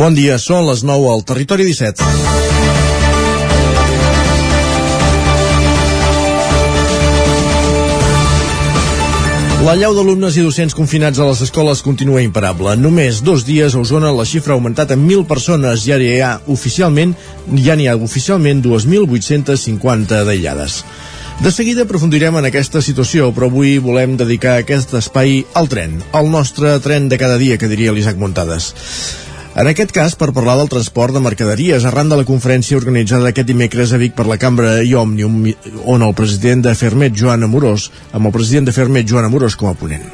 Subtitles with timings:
[0.00, 2.00] Bon dia, són les 9 al Territori 17.
[9.60, 12.78] La llau d'alumnes i docents confinats a les escoles continua imparable.
[12.80, 16.18] Només dos dies a Osona la xifra ha augmentat en 1.000 persones i ara hi
[16.24, 17.12] ha oficialment
[17.60, 20.80] ja n'hi ha oficialment 2.850 d'aïllades.
[21.44, 26.32] De seguida aprofundirem en aquesta situació, però avui volem dedicar aquest espai al tren, al
[26.32, 28.72] nostre tren de cada dia, que diria l'Isaac Montades.
[29.60, 33.50] En aquest cas, per parlar del transport de mercaderies, arran de la conferència organitzada aquest
[33.50, 35.36] dimecres a Vic per la Cambra i Òmnium,
[35.84, 39.68] on el president de Fermet, Joan Amorós, amb el president de Fermet, Joan Amorós, com
[39.68, 40.08] a ponent.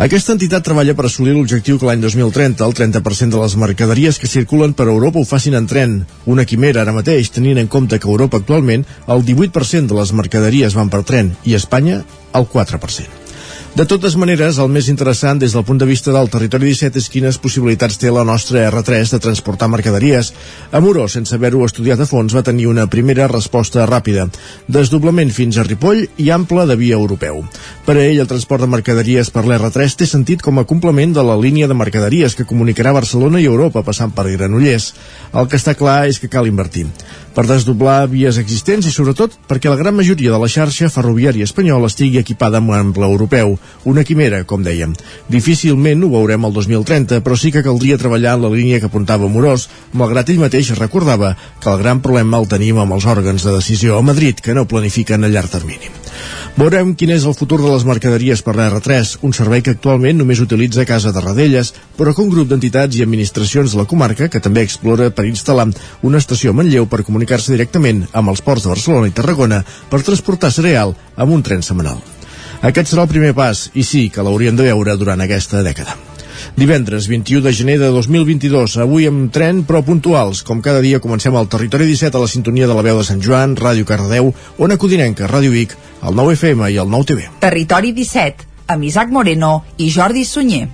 [0.00, 4.30] Aquesta entitat treballa per assolir l'objectiu que l'any 2030 el 30% de les mercaderies que
[4.38, 5.98] circulen per Europa ho facin en tren.
[6.24, 10.16] Una quimera ara mateix, tenint en compte que a Europa actualment el 18% de les
[10.16, 13.21] mercaderies van per tren i a Espanya el 4%.
[13.72, 17.06] De totes maneres, el més interessant des del punt de vista del territori 17 és
[17.08, 20.28] quines possibilitats té la nostra R3 de transportar mercaderies.
[20.76, 24.26] Amoró, sense haver-ho estudiat a fons, va tenir una primera resposta ràpida.
[24.68, 27.40] Desdoblament fins a Ripoll i ample de via europeu.
[27.86, 31.24] Per a ell, el transport de mercaderies per l'R3 té sentit com a complement de
[31.24, 34.92] la línia de mercaderies que comunicarà Barcelona i Europa passant per Granollers.
[35.32, 36.90] El que està clar és que cal invertir
[37.34, 41.90] per desdoblar vies existents i sobretot perquè la gran majoria de la xarxa ferroviària espanyola
[41.90, 43.56] estigui equipada amb ample europeu,
[43.88, 44.94] una quimera, com dèiem.
[45.32, 49.30] Difícilment ho veurem el 2030, però sí que caldria treballar en la línia que apuntava
[49.32, 53.56] Morós, malgrat ell mateix recordava que el gran problema el tenim amb els òrgans de
[53.56, 55.92] decisió a Madrid, que no planifiquen a llarg termini.
[56.52, 60.42] Veurem quin és el futur de les mercaderies per l'R3, un servei que actualment només
[60.44, 64.42] utilitza Casa de Radelles, però que un grup d'entitats i administracions de la comarca, que
[64.44, 65.70] també explora per instal·lar
[66.04, 70.02] una estació a Manlleu per comunicar-se directament amb els ports de Barcelona i Tarragona per
[70.02, 72.00] transportar cereal amb un tren setmanal.
[72.62, 75.94] Aquest serà el primer pas, i sí que l'hauríem de veure durant aquesta dècada.
[76.56, 80.42] Divendres 21 de gener de 2022, avui amb tren però puntuals.
[80.42, 83.22] Com cada dia comencem al Territori 17 a la sintonia de la veu de Sant
[83.22, 87.28] Joan, Ràdio Cardedeu, Ona Codinenca, Ràdio Vic, el 9 FM i el 9 TV.
[87.42, 90.66] Territori 17, amb Isaac Moreno i Jordi Sunyer.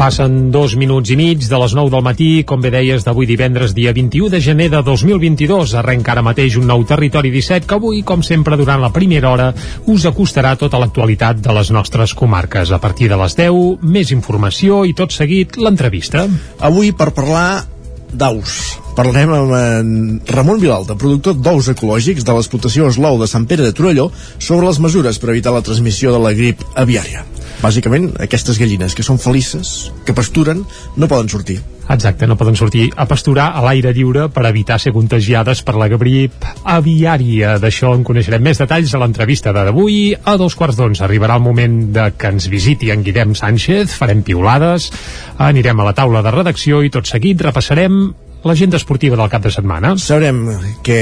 [0.00, 3.74] Passen dos minuts i mig de les 9 del matí, com bé deies, d'avui divendres,
[3.76, 5.74] dia 21 de gener de 2022.
[5.76, 9.50] Arrenca ara mateix un nou Territori 17 que avui, com sempre, durant la primera hora,
[9.92, 12.72] us acostarà tota l'actualitat de les nostres comarques.
[12.72, 16.24] A partir de les 10, més informació i tot seguit l'entrevista.
[16.64, 17.66] Avui per parlar
[18.08, 18.56] d'aus.
[18.96, 19.92] Parlarem amb en
[20.32, 24.08] Ramon Vilalta, productor d'ous ecològics de l'explotació Eslou de Sant Pere de Torelló,
[24.38, 27.26] sobre les mesures per evitar la transmissió de la grip aviària.
[27.60, 30.62] Bàsicament, aquestes gallines que són felices, que pasturen,
[30.96, 31.58] no poden sortir.
[31.90, 35.88] Exacte, no poden sortir a pasturar a l'aire lliure per evitar ser contagiades per la
[35.90, 37.56] grip aviària.
[37.60, 40.14] D'això en coneixerem més detalls a l'entrevista d'avui.
[40.14, 44.22] A dos quarts d'onze arribarà el moment de que ens visiti en Guillem Sánchez, farem
[44.24, 44.88] piulades,
[45.36, 48.04] anirem a la taula de redacció i tot seguit repassarem
[48.44, 49.94] l'agenda esportiva del cap de setmana.
[50.00, 50.42] Sabrem
[50.86, 51.00] què,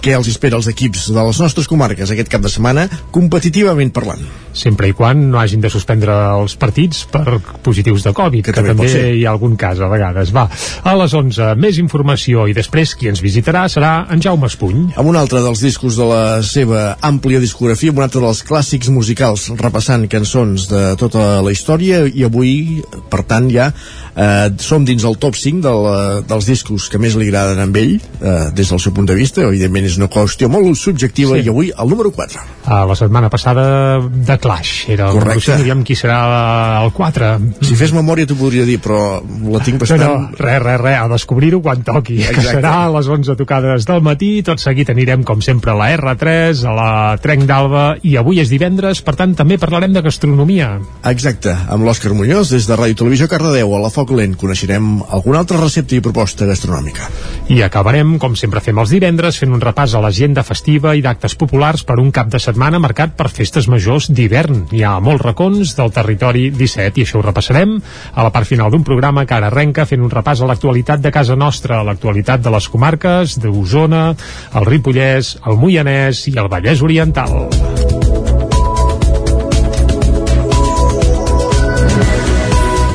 [0.00, 4.22] què els espera els equips de les nostres comarques aquest cap de setmana, competitivament parlant.
[4.56, 8.64] Sempre i quan no hagin de suspendre els partits per positius de Covid, que, que
[8.64, 10.32] també, també hi ha algun cas a vegades.
[10.34, 10.46] Va,
[10.84, 14.88] a les 11, més informació i després qui ens visitarà serà en Jaume Espuny.
[15.00, 18.90] Amb un altre dels discos de la seva àmplia discografia, amb un altre dels clàssics
[18.92, 22.82] musicals, repassant cançons de tota la història i avui,
[23.12, 23.70] per tant, ja
[24.16, 25.88] eh, som dins el top 5 del,
[26.28, 29.44] dels discos que més li agraden a ell eh, des del seu punt de vista,
[29.46, 31.46] evidentment és una qüestió molt subjectiva sí.
[31.46, 35.56] i avui el número 4 a la setmana passada de Clash era el Correcte.
[35.56, 36.18] número 5, qui serà
[36.82, 37.30] el 4
[37.66, 40.98] si fes memòria t'ho podria dir però la tinc bastant no, no, res, res, res,
[41.00, 42.40] a descobrir-ho quan toqui Exacte.
[42.40, 45.90] que serà a les 11 tocades del matí tot seguit anirem com sempre a la
[45.96, 46.90] R3 a la
[47.22, 50.72] Trenc d'Alba i avui és divendres, per tant també parlarem de gastronomia
[51.10, 55.42] Exacte, amb l'Òscar Muñoz des de Ràdio Televisió Cardedeu a la Foc Lent coneixerem alguna
[55.42, 57.10] altra recepta i proposta gastronòmica.
[57.52, 61.36] I acabarem, com sempre fem els divendres, fent un repàs a l'agenda festiva i d'actes
[61.36, 64.62] populars per un cap de setmana marcat per festes majors d'hivern.
[64.72, 67.76] Hi ha molts racons del territori 17 i això ho repassarem
[68.14, 71.12] a la part final d'un programa que ara arrenca fent un repàs a l'actualitat de
[71.12, 74.14] casa nostra, a l'actualitat de les comarques d'Osona,
[74.56, 77.89] el Ripollès, el Moianès i el Vallès Oriental.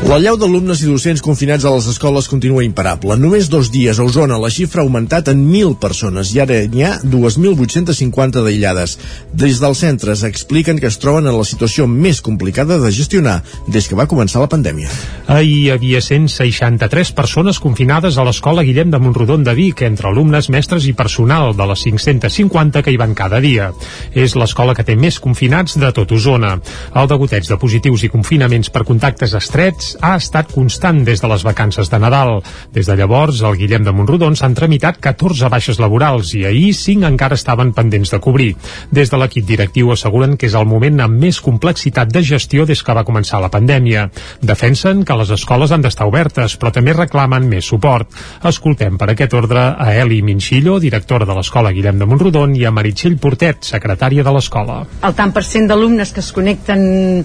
[0.05, 3.15] La llau d'alumnes i docents confinats a les escoles continua imparable.
[3.17, 6.83] Només dos dies a Osona la xifra ha augmentat en 1.000 persones i ara n'hi
[6.85, 8.93] ha 2.850 d'aïllades.
[9.33, 13.89] Des dels centres expliquen que es troben en la situació més complicada de gestionar des
[13.89, 14.93] que va començar la pandèmia.
[15.25, 20.51] Ahir hi havia 163 persones confinades a l'escola Guillem de Montrodon de Vic, entre alumnes,
[20.53, 23.71] mestres i personal de les 550 que hi van cada dia.
[24.13, 26.59] És l'escola que té més confinats de tot Osona.
[26.93, 31.43] El degoteig de positius i confinaments per contactes estrets ha estat constant des de les
[31.45, 32.41] vacances de Nadal.
[32.73, 37.07] Des de llavors, al Guillem de Montrodon s'han tramitat 14 baixes laborals i ahir 5
[37.07, 38.51] encara estaven pendents de cobrir.
[38.91, 42.81] Des de l'equip directiu asseguren que és el moment amb més complexitat de gestió des
[42.83, 44.09] que va començar la pandèmia.
[44.41, 48.09] Defensen que les escoles han d'estar obertes, però també reclamen més suport.
[48.43, 52.73] Escoltem per aquest ordre a Eli Minxillo, directora de l'escola Guillem de Montrodon, i a
[52.75, 54.81] Meritxell Portet, secretària de l'escola.
[55.05, 57.23] El tant per cent d'alumnes que es connecten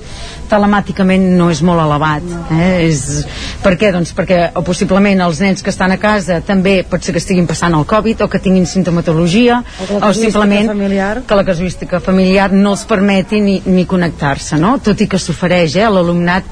[0.51, 2.27] telemàticament no és molt elevat.
[2.57, 2.60] Eh?
[2.61, 2.87] Eh?
[2.89, 3.27] És...
[3.65, 3.91] Per què?
[3.95, 7.49] Doncs perquè o possiblement els nens que estan a casa també pot ser que estiguin
[7.51, 11.23] passant el Covid o que tinguin sintomatologia o, o simplement familiar.
[11.29, 14.77] que la casuística familiar no els permeti ni, ni connectar-se, no?
[14.85, 16.47] Tot i que s'ofereix eh, a l'alumnat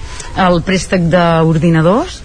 [0.49, 2.23] el préstec d'ordinadors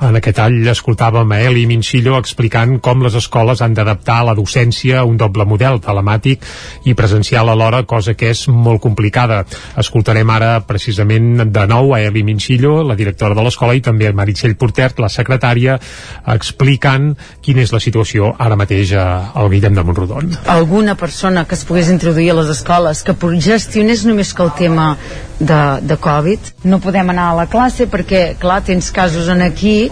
[0.00, 5.00] en aquest tall escoltàvem a Eli Minxillo explicant com les escoles han d'adaptar la docència
[5.00, 6.44] a un doble model telemàtic
[6.88, 9.42] i presencial alhora, cosa que és molt complicada.
[9.80, 14.16] Escoltarem ara precisament de nou a Eli Minxillo, la directora de l'escola, i també a
[14.16, 15.78] Meritxell Portert, la secretària,
[16.34, 17.12] explicant
[17.44, 20.36] quina és la situació ara mateix al Guillem de Montrodon.
[20.46, 24.94] Alguna persona que es pogués introduir a les escoles que gestionés només que el tema
[25.40, 26.50] de, de Covid.
[26.68, 29.90] No podem anar a la classe perquè, clar, tens casos en aquí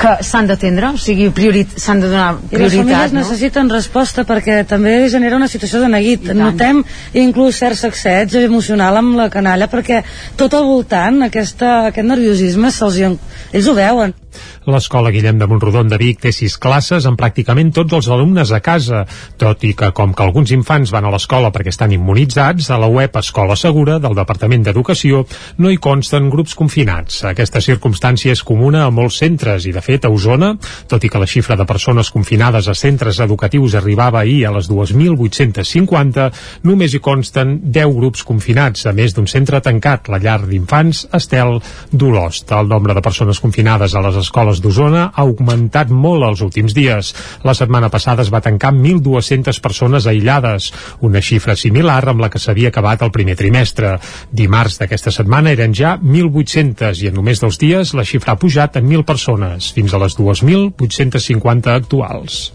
[0.00, 1.28] que s'han d'atendre, o sigui,
[1.76, 2.54] s'han de donar prioritat.
[2.54, 3.20] I les famílies no?
[3.20, 6.30] necessiten resposta perquè també genera una situació de neguit.
[6.38, 6.84] Notem
[7.18, 10.02] inclús cert sacseig emocional amb la canalla perquè
[10.38, 14.14] tot al voltant aquesta, aquest nerviosisme se'ls ells ho veuen
[14.62, 18.60] L'escola Guillem de Montrodon de Vic té sis classes amb pràcticament tots els alumnes a
[18.62, 19.00] casa,
[19.34, 22.86] tot i que com que alguns infants van a l'escola perquè estan immunitzats, a la
[22.86, 25.24] web Escola Segura del Departament d'Educació
[25.58, 27.24] no hi consten grups confinats.
[27.26, 30.52] Aquesta circumstància és comuna a molts centres i, de fet, a Osona,
[30.86, 34.70] tot i que la xifra de persones confinades a centres educatius arribava ahir a les
[34.70, 36.28] 2.850,
[36.70, 41.58] només hi consten 10 grups confinats, a més d'un centre tancat, la llar d'infants Estel
[41.90, 42.54] d'Olost.
[42.54, 46.74] El nombre de persones confinades a les escoles escoles d'Osona ha augmentat molt els últims
[46.74, 47.12] dies.
[47.44, 52.40] La setmana passada es va tancar 1.200 persones aïllades, una xifra similar amb la que
[52.42, 53.98] s'havia acabat el primer trimestre.
[54.30, 58.76] Dimarts d'aquesta setmana eren ja 1.800 i en només dos dies la xifra ha pujat
[58.76, 62.52] en 1.000 persones, fins a les 2.850 actuals.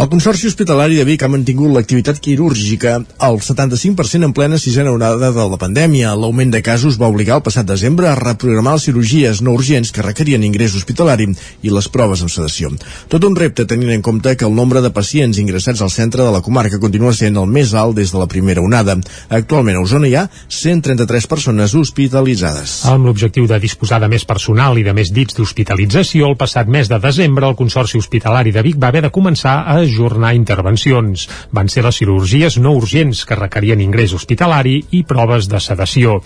[0.00, 5.28] El Consorci Hospitalari de Vic ha mantingut l'activitat quirúrgica al 75% en plena sisena onada
[5.28, 6.14] de la pandèmia.
[6.16, 10.00] L'augment de casos va obligar el passat desembre a reprogramar les cirurgies no urgents que
[10.00, 12.70] requerien ingrés hospitalari i les proves amb sedació.
[13.12, 16.32] Tot un repte tenint en compte que el nombre de pacients ingressats al centre de
[16.32, 18.96] la comarca continua sent el més alt des de la primera onada.
[19.28, 22.78] Actualment a Osona hi ha 133 persones hospitalitzades.
[22.88, 26.88] Amb l'objectiu de disposar de més personal i de més dits d'hospitalització, el passat mes
[26.88, 31.26] de desembre el Consorci Hospitalari de Vic va haver de començar a ajornar intervencions.
[31.52, 36.20] Van ser les cirurgies no urgents que requerien ingrés hospitalari i proves de sedació.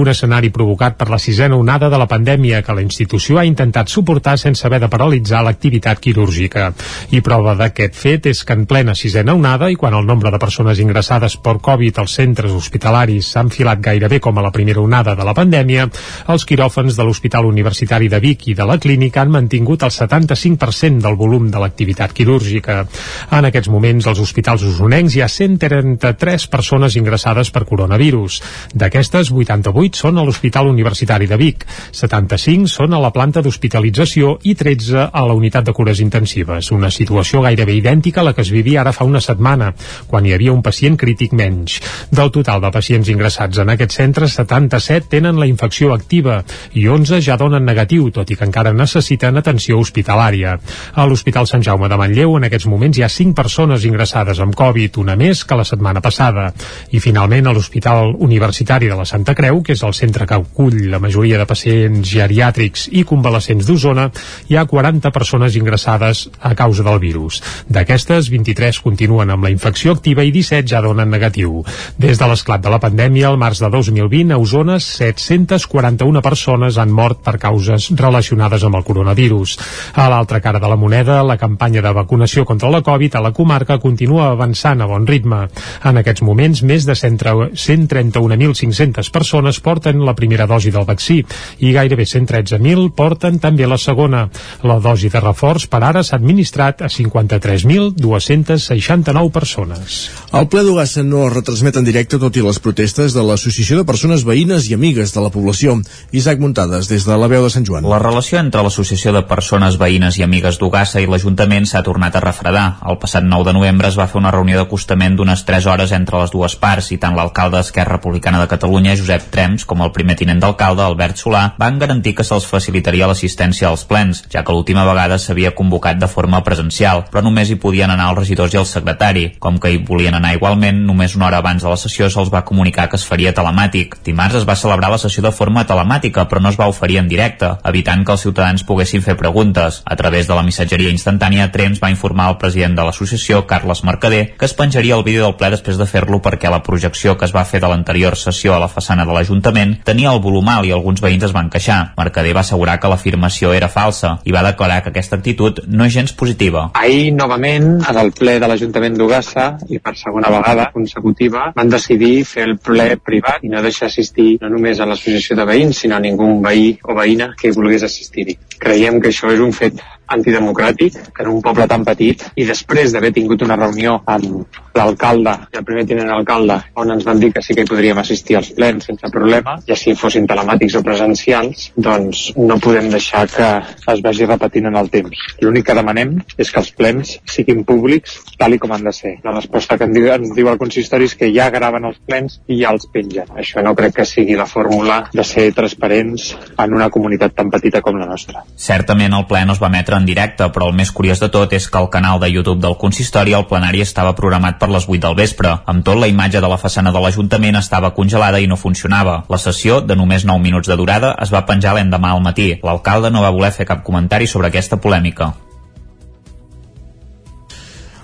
[0.00, 3.88] Un escenari provocat per la sisena onada de la pandèmia que la institució ha intentat
[3.88, 6.72] suportar sense haver de paralitzar l'activitat quirúrgica.
[7.14, 10.40] I prova d'aquest fet és que en plena sisena onada i quan el nombre de
[10.42, 15.14] persones ingressades per Covid als centres hospitalaris s'ha enfilat gairebé com a la primera onada
[15.14, 15.88] de la pandèmia,
[16.32, 21.04] els quiròfans de l'Hospital Universitari de Vic i de la clínica han mantingut el 75%
[21.04, 22.84] del volum de l'activitat quirúrgica.
[23.30, 28.40] En aquests moments, als hospitals usonencs hi ha 133 persones ingressades per coronavirus.
[28.74, 34.54] D'aquestes, 88 són a l'Hospital Universitari de Vic, 75 són a la planta d'hospitalització i
[34.54, 36.70] 13 a la unitat de cures intensives.
[36.74, 39.72] Una situació gairebé idèntica a la que es vivia ara fa una setmana,
[40.06, 41.80] quan hi havia un pacient crític menys.
[42.10, 46.40] Del total de pacients ingressats en aquest centre, 77 tenen la infecció activa
[46.74, 50.56] i 11 ja donen negatiu, tot i que encara necessiten atenció hospitalària.
[50.94, 54.54] A l'Hospital Sant Jaume de Manlleu, en aquests moments, hi ha 5 persones ingressades amb
[54.56, 56.48] Covid, una més que la setmana passada.
[56.90, 60.78] I finalment a l'Hospital Universitari de la Santa Creu, que és el centre que acull
[60.90, 64.08] la majoria de pacients geriàtrics i convalescents d'Osona,
[64.48, 67.40] hi ha 40 persones ingressades a causa del virus.
[67.68, 71.62] D'aquestes, 23 continuen amb la infecció activa i 17 ja donen negatiu.
[71.98, 76.90] Des de l'esclat de la pandèmia, al març de 2020, a Osona, 741 persones han
[76.90, 79.56] mort per causes relacionades amb el coronavirus.
[79.94, 83.20] A l'altra cara de la moneda, la campanya de vacunació contra la la Covid a
[83.20, 85.48] la comarca continua avançant a bon ritme.
[85.84, 91.24] En aquests moments, més de 131.500 persones porten la primera dosi del vaccí
[91.60, 94.30] i gairebé 113.000 porten també la segona.
[94.64, 100.10] La dosi de reforç per ara s'ha administrat a 53.269 persones.
[100.32, 103.84] El ple d'Ugassa no es retransmet en directe tot i les protestes de l'Associació de
[103.84, 105.82] Persones Veïnes i Amigues de la Població.
[106.12, 107.84] Isaac Muntades, des de la veu de Sant Joan.
[107.90, 112.20] La relació entre l'Associació de Persones Veïnes i Amigues d'Ugassa i l'Ajuntament s'ha tornat a
[112.24, 112.69] refredar.
[112.86, 116.20] El passat 9 de novembre es va fer una reunió d'acostament d'unes 3 hores entre
[116.20, 120.16] les dues parts i tant l'alcalde d'Esquerra Republicana de Catalunya, Josep Trems, com el primer
[120.20, 124.84] tinent d'alcalde, Albert Solà, van garantir que se'ls facilitaria l'assistència als plens, ja que l'última
[124.88, 128.68] vegada s'havia convocat de forma presencial, però només hi podien anar els regidors i el
[128.68, 129.26] secretari.
[129.40, 132.44] Com que hi volien anar igualment, només una hora abans de la sessió se'ls va
[132.44, 133.98] comunicar que es faria telemàtic.
[134.04, 137.08] Dimarts es va celebrar la sessió de forma telemàtica, però no es va oferir en
[137.08, 139.82] directe, evitant que els ciutadans poguessin fer preguntes.
[139.84, 144.34] A través de la missatgeria instantània, Trems va informar al president de l'associació, Carles Mercader,
[144.36, 147.32] que es penjaria el vídeo del ple després de fer-lo perquè la projecció que es
[147.32, 150.74] va fer de l'anterior sessió a la façana de l'Ajuntament tenia el volum alt i
[150.76, 151.94] alguns veïns es van queixar.
[151.96, 155.94] Mercader va assegurar que l'afirmació era falsa i va declarar que aquesta actitud no és
[155.96, 156.68] gens positiva.
[156.74, 162.26] Ahir, novament, en el ple de l'Ajuntament d'Ugassa, i per segona vegada consecutiva, van decidir
[162.28, 165.96] fer el ple privat i no deixar assistir no només a l'associació de veïns, sinó
[165.96, 168.36] a ningú veí o veïna que volgués assistir-hi.
[168.60, 169.80] Creiem que això és un fet
[170.16, 175.60] antidemocràtic en un poble tan petit i després d'haver tingut una reunió amb l'alcalde i
[175.60, 178.52] el primer tinent alcalde on ens van dir que sí que hi podríem assistir als
[178.56, 183.50] plens sense problema, ja si fossin telemàtics o presencials, doncs no podem deixar que
[183.92, 185.26] es vagi repetint en el temps.
[185.44, 189.16] L'únic que demanem és que els plens siguin públics tal i com han de ser.
[189.24, 192.72] La resposta que ens diu el consistori és que ja graven els plens i ja
[192.74, 193.30] els pengen.
[193.38, 197.82] Això no crec que sigui la fórmula de ser transparents en una comunitat tan petita
[197.84, 198.44] com la nostra.
[198.56, 201.52] Certament el ple no es va emetre en directe, però el més curiós de tot
[201.56, 205.02] és que al canal de YouTube del consistori el plenari estava programat per les 8
[205.04, 205.52] del vespre.
[205.70, 209.20] Amb tot, la imatge de la façana de l'Ajuntament estava congelada i no funcionava.
[209.28, 212.54] La sessió, de només 9 minuts de durada, es va penjar l'endemà al matí.
[212.64, 215.34] L'alcalde no va voler fer cap comentari sobre aquesta polèmica.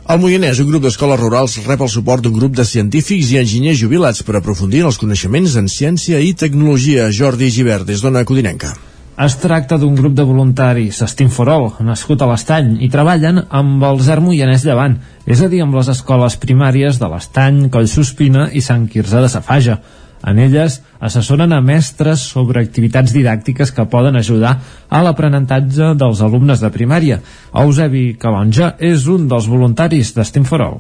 [0.07, 3.81] Al Moianès, un grup d'escoles rurals rep el suport d'un grup de científics i enginyers
[3.81, 7.09] jubilats per aprofundir en els coneixements en ciència i tecnologia.
[7.11, 8.77] Jordi Givert, des d'Ona Codinenca.
[9.17, 14.03] Es tracta d'un grup de voluntaris, Estim Forol, nascut a l'Estany, i treballen amb el
[14.05, 18.85] Zer Moianès Llevant, és a dir, amb les escoles primàries de l'Estany, Collsospina i Sant
[18.93, 19.79] Quirze de Safaja.
[20.21, 20.77] En elles
[21.09, 24.53] assessoren a mestres sobre activitats didàctiques que poden ajudar
[24.91, 27.23] a l'aprenentatge dels alumnes de primària.
[27.57, 30.77] Eusebi Calonja és un dels voluntaris d'Estim Forol.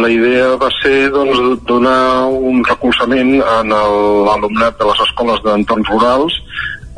[0.00, 6.40] La idea va ser doncs, donar un recolzament en l'alumnat de les escoles d'entorns rurals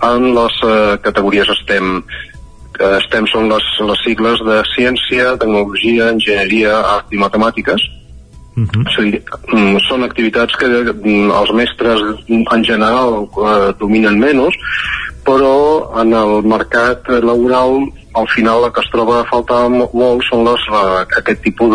[0.03, 2.03] en les eh, categories STEM.
[2.81, 7.89] Eh, STEM són les, les sigles de ciència, tecnologia, enginyeria, art i matemàtiques.
[8.57, 8.83] Uh -huh.
[8.87, 14.55] o sigui, mm, són activitats que mm, els mestres en general eh, dominen menys,
[15.25, 20.45] però en el mercat laboral al final la que es troba a faltar molt són
[20.45, 21.71] les, eh, aquest tipus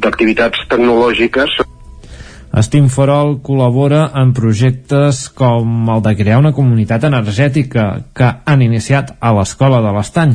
[0.00, 1.50] d'activitats tecnològiques
[2.56, 7.84] For All col·labora en projectes com el de crear una comunitat energètica
[8.16, 10.32] que han iniciat a l'Escola de l'Estany.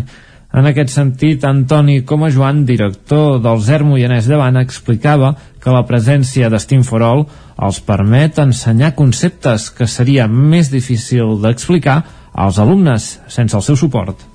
[0.53, 5.73] En aquest sentit, Antoni com a Joan, director del ZER Moianès de Bana, explicava que
[5.73, 7.25] la presència d'Steam for All
[7.57, 14.30] els permet ensenyar conceptes que seria més difícil d'explicar als alumnes sense el seu suport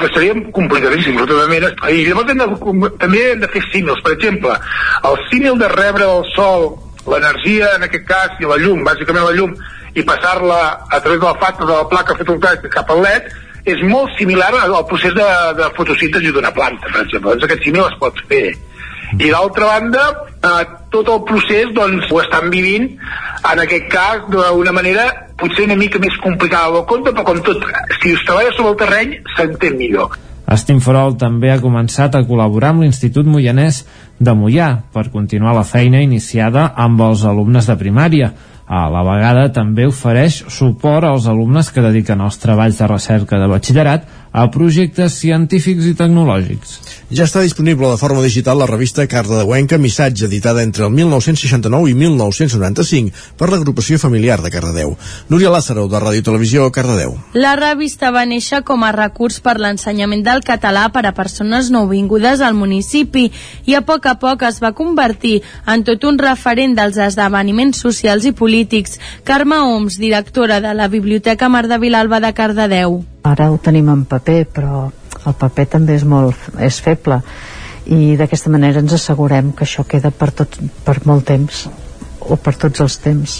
[0.00, 1.70] que seríem complicadíssims, totalment.
[1.88, 4.02] I llavors hem de, també hem de fer símils.
[4.04, 4.54] Per exemple,
[5.10, 6.70] el símil de rebre del sol
[7.08, 9.54] l'energia, en aquest cas, i la llum, bàsicament la llum,
[9.96, 13.30] i passar-la a través de la facta de la placa fotovoltaica cap al LED,
[13.68, 15.28] és molt similar al procés de,
[15.58, 17.32] de fotosíntesi d'una planta, per exemple.
[17.32, 18.46] Doncs aquest símil es pot fer.
[19.18, 20.04] I d'altra banda,
[20.44, 22.90] eh, tot el procés doncs, ho estan vivint,
[23.52, 25.08] en aquest cas, d'una manera
[25.40, 27.68] potser una mica més complicada del compte, però com tot,
[28.02, 30.18] si es treballa sobre el terreny, s'entén millor.
[30.48, 33.82] Estimforol també ha començat a col·laborar amb l'Institut Moianès
[34.18, 38.30] de Moià per continuar la feina iniciada amb els alumnes de primària.
[38.68, 43.48] A la vegada també ofereix suport als alumnes que dediquen els treballs de recerca de
[43.48, 46.78] batxillerat a projectes científics i tecnològics.
[47.08, 51.94] Ja està disponible de forma digital la revista Cardedeuenca Missatge, editada entre el 1969 i
[51.96, 54.96] 1995 per l'agrupació familiar de Cardedeu.
[55.28, 57.16] Núria Lázaro, de Ràdio Televisió, Cardedeu.
[57.32, 62.44] La revista va néixer com a recurs per l'ensenyament del català per a persones nouvingudes
[62.44, 63.28] al municipi
[63.64, 68.28] i a poc a poc es va convertir en tot un referent dels esdeveniments socials
[68.28, 68.98] i polítics.
[69.24, 73.00] Carme Oms, directora de la Biblioteca Mar de Vilalba de Cardedeu.
[73.26, 74.88] Ara ho tenim en paper, però
[75.26, 77.20] el paper també és molt és feble.
[77.88, 81.66] I d'aquesta manera ens assegurem que això queda per, tot, per molt temps
[82.20, 83.38] o per tots els temps.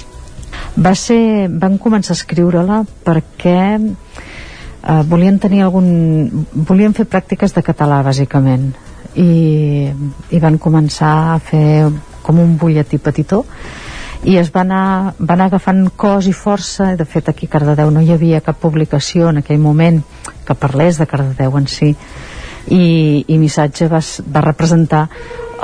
[0.78, 7.64] Va ser, van començar a escriure-la perquè eh, volien tenir algun volien fer pràctiques de
[7.66, 8.70] català bàsicament.
[9.18, 9.90] I,
[10.30, 11.88] i van començar a fer
[12.22, 13.44] com un butlletí petitó
[14.24, 17.90] i es va anar, va anar agafant cos i força, de fet aquí a Cardedeu
[17.94, 20.00] no hi havia cap publicació en aquell moment
[20.46, 21.94] que parlés de Cardedeu en si.
[22.68, 24.00] I, i Missatge va,
[24.34, 25.06] va representar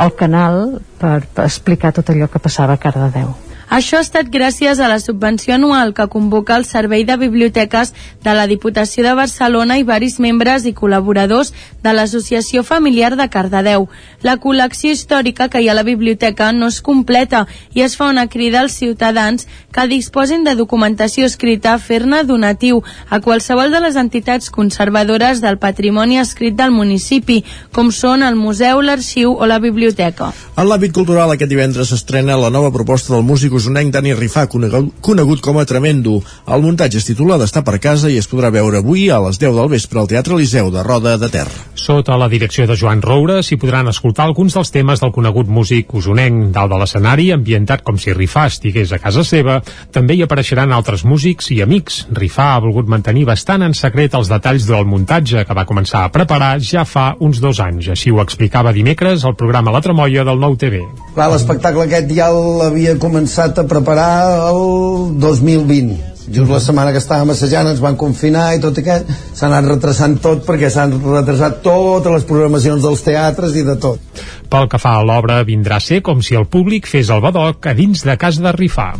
[0.00, 3.34] el canal per, per explicar tot allò que passava a Cardedeu.
[3.74, 8.34] Això ha estat gràcies a la subvenció anual que convoca el Servei de Biblioteques de
[8.36, 11.50] la Diputació de Barcelona i varis membres i col·laboradors
[11.84, 13.86] de l'Associació Familiar de Cardedeu.
[14.24, 17.44] La col·lecció històrica que hi ha a la biblioteca no és completa
[17.76, 22.80] i es fa una crida als ciutadans que disposin de documentació escrita a fer-ne donatiu
[23.10, 27.42] a qualsevol de les entitats conservadores del patrimoni escrit del municipi,
[27.74, 30.30] com són el museu, l'arxiu o la biblioteca.
[30.56, 35.44] En l'àmbit cultural, aquest divendres s'estrena la nova proposta del músic usonenc Dani Rifà, conegut
[35.44, 36.20] com a Tremendo.
[36.46, 39.58] El muntatge es titula d'estar per casa i es podrà veure avui a les 10
[39.58, 41.48] del vespre al Teatre Liceu de Roda de Ter.
[41.74, 45.90] Sota la direcció de Joan Roura s'hi podran escoltar alguns dels temes del conegut músic
[45.98, 49.58] usonenc dalt de l'escenari, ambientat com si Rifà estigués a casa seva.
[49.92, 52.04] També hi apareixeran altres músics i amics.
[52.14, 56.14] Rifà ha volgut mantenir bastant en secret els detalls del muntatge que va començar a
[56.14, 57.90] preparar ja fa uns dos anys.
[57.96, 60.86] Així ho explicava dimecres al programa La Tremolla del Nou TV.
[61.14, 64.10] Clar, l'espectacle aquest ja l'havia començat a preparar
[64.54, 69.48] el 2020 just la setmana que estàvem assajant ens van confinar i tot aquest s'ha
[69.50, 74.24] anat retrasant tot perquè s'han retrasat totes les programacions dels teatres i de tot.
[74.48, 77.66] Pel que fa a l'obra vindrà a ser com si el públic fes el badoc
[77.66, 78.92] a dins de casa de Rifà.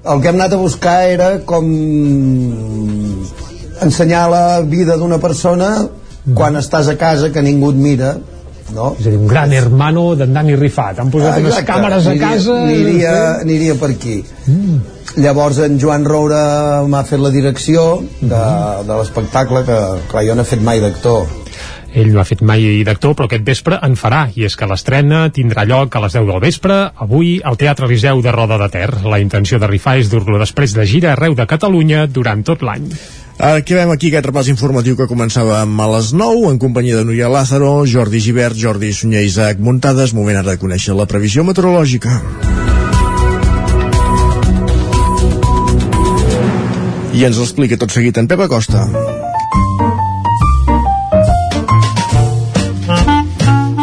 [0.00, 1.66] El que hem anat a buscar era com
[3.84, 5.70] ensenyar la vida d'una persona
[6.36, 8.14] quan estàs a casa que ningú et mira
[8.74, 8.94] no?
[8.98, 11.00] És a dir, un gran hermano d'en Dani Rifat.
[11.02, 11.50] Han posat Exacte.
[11.50, 12.56] unes càmeres a casa...
[12.62, 14.20] Aniria, aniria per aquí.
[14.46, 14.99] Mm.
[15.18, 18.86] Llavors en Joan Roura m'ha fet la direcció de, mm.
[18.86, 19.78] de l'espectacle, que
[20.10, 21.26] clar, jo no he fet mai d'actor.
[21.90, 25.24] Ell no ha fet mai d'actor, però aquest vespre en farà, i és que l'estrena
[25.34, 28.90] tindrà lloc a les 10 del vespre, avui al Teatre Liceu de Roda de Ter.
[29.02, 32.86] La intenció de Rifà és dur-lo després de gira arreu de Catalunya durant tot l'any.
[33.40, 37.86] Acabem aquí aquest repàs informatiu que començava a les 9 en companyia de Núria Lázaro,
[37.88, 40.14] Jordi Givert, Jordi Sunyer i Isaac Muntades.
[40.14, 42.20] Moment ara de conèixer la previsió meteorològica.
[47.20, 48.86] I ens l'explica tot seguit en Pep Acosta.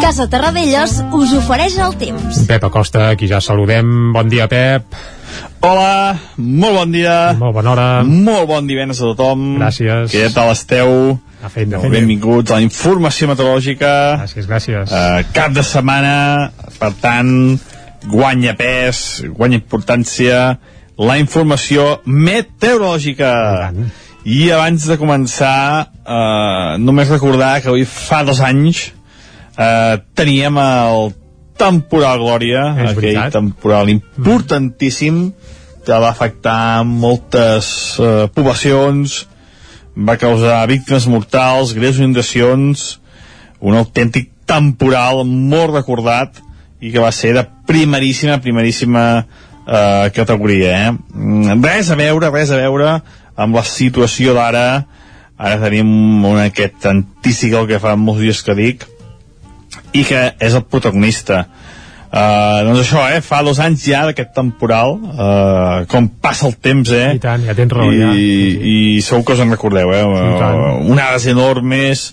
[0.02, 2.40] Casa Terradellos us ofereix el temps.
[2.48, 3.92] Pep Acosta, aquí ja saludem.
[4.16, 4.96] Bon dia, Pep.
[5.62, 7.14] Hola, molt bon dia.
[7.38, 7.86] Molt bona hora.
[8.02, 9.44] Molt bon divendres a tothom.
[9.60, 10.10] Gràcies.
[10.10, 10.90] Què tal esteu?
[11.44, 11.76] Fet, fet.
[11.92, 13.92] Benvinguts a la informació meteorològica.
[14.24, 14.90] Gràcies, gràcies.
[14.90, 16.16] Uh, cap de setmana,
[16.80, 17.30] per tant,
[18.10, 20.42] guanya pes, guanya importància
[20.98, 23.32] la informació meteorològica.
[24.28, 31.12] I abans de començar, uh, només recordar que avui fa dos anys uh, teníem el
[31.58, 33.32] temporal Glòria, És aquell veritat.
[33.34, 35.32] temporal importantíssim
[35.84, 39.22] que va afectar moltes eh, poblacions,
[39.96, 42.98] va causar víctimes mortals, greus inundacions,
[43.64, 46.42] un autèntic temporal molt recordat
[46.84, 49.24] i que va ser de primeríssima, primeríssima
[49.68, 50.74] eh, categoria.
[50.88, 50.92] Eh?
[51.14, 52.98] Mm, Res a veure, res a veure
[53.38, 54.68] amb la situació d'ara.
[55.38, 58.88] Ara tenim un aquest antícicle que fa molts dies que dic,
[59.94, 61.44] i que és el protagonista.
[62.08, 66.88] Uh, doncs això, eh, fa dos anys ja d'aquest temporal, uh, com passa el temps,
[66.88, 67.18] eh?
[67.18, 68.12] I tant, ja tens raó, I, ja.
[68.16, 68.30] I,
[68.72, 70.00] i segur que us en recordeu, eh?
[70.08, 72.06] Uh, onades enormes,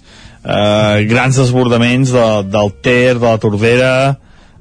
[0.43, 3.95] uh, grans desbordaments de, del Ter, de la Tordera,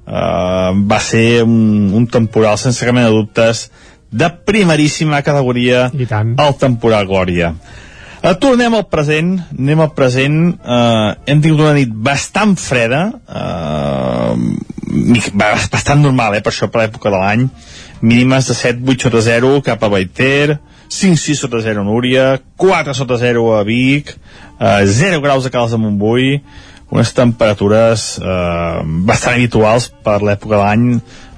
[0.07, 3.69] uh, va ser un, un temporal, sense cap mena de dubtes,
[4.14, 6.37] de primeríssima categoria, I tant.
[6.38, 7.55] el temporal Glòria.
[8.25, 10.37] Uh, tornem al present, anem al present.
[10.57, 14.33] Uh, hem tingut una nit bastant freda, uh,
[15.35, 17.49] bastant normal, eh, per això per l'època de l'any.
[18.01, 22.25] Mínimes de 7, 8 sota 0 cap a Baiter, 5, 6 sota 0 a Núria,
[22.57, 24.14] 4 sota 0 a Vic,
[24.57, 26.38] uh, 0 graus a Cals de Montbui,
[26.94, 30.88] unes temperatures uh, bastant habituals per l'època de l'any.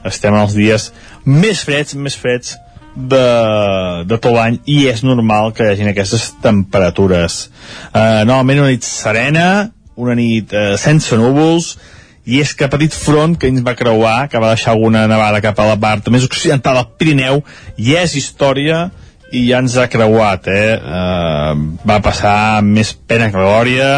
[0.06, 0.90] Estem en els dies
[1.24, 2.54] més freds, més freds
[2.96, 3.24] de,
[4.08, 7.46] de tot l'any i és normal que hi hagin aquestes temperatures.
[7.90, 9.46] Uh, normalment una nit serena,
[9.96, 11.74] una nit uh, sense núvols,
[12.26, 15.60] i és que petit front que ens va creuar, que va deixar alguna nevada cap
[15.62, 17.42] a la part més occidental del Pirineu,
[17.78, 18.88] i és història
[19.32, 20.74] i ja ens ha creuat, eh?
[20.76, 23.90] Uh, va passar més pena que glòria,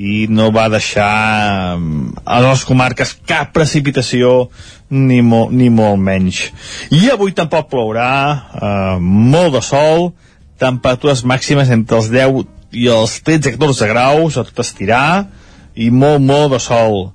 [0.00, 4.48] i no va deixar mm, a les comarques cap precipitació
[4.88, 6.46] ni, mo, ni molt menys.
[6.96, 8.14] I avui tampoc plourà,
[8.56, 10.10] eh, molt de sol,
[10.60, 12.40] temperatures màximes entre els 10
[12.80, 15.28] i els 13-14 graus, a tot estirar,
[15.76, 17.10] i molt, molt de sol.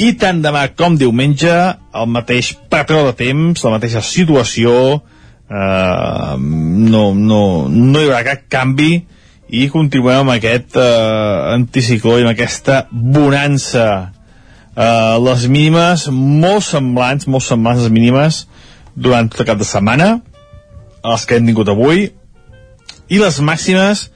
[0.00, 1.54] I tant demà com diumenge,
[1.92, 4.74] el mateix patró de temps, la mateixa situació,
[5.50, 9.00] eh, no, no, no hi haurà cap canvi,
[9.50, 13.86] i continuem amb aquest eh, anticicló i amb aquesta bonança.
[14.70, 18.44] Eh, les mínimes molt semblants, molt semblants les mínimes
[18.94, 20.20] durant tot el cap de setmana
[21.04, 22.08] les que hem tingut avui
[23.10, 24.08] i les màximes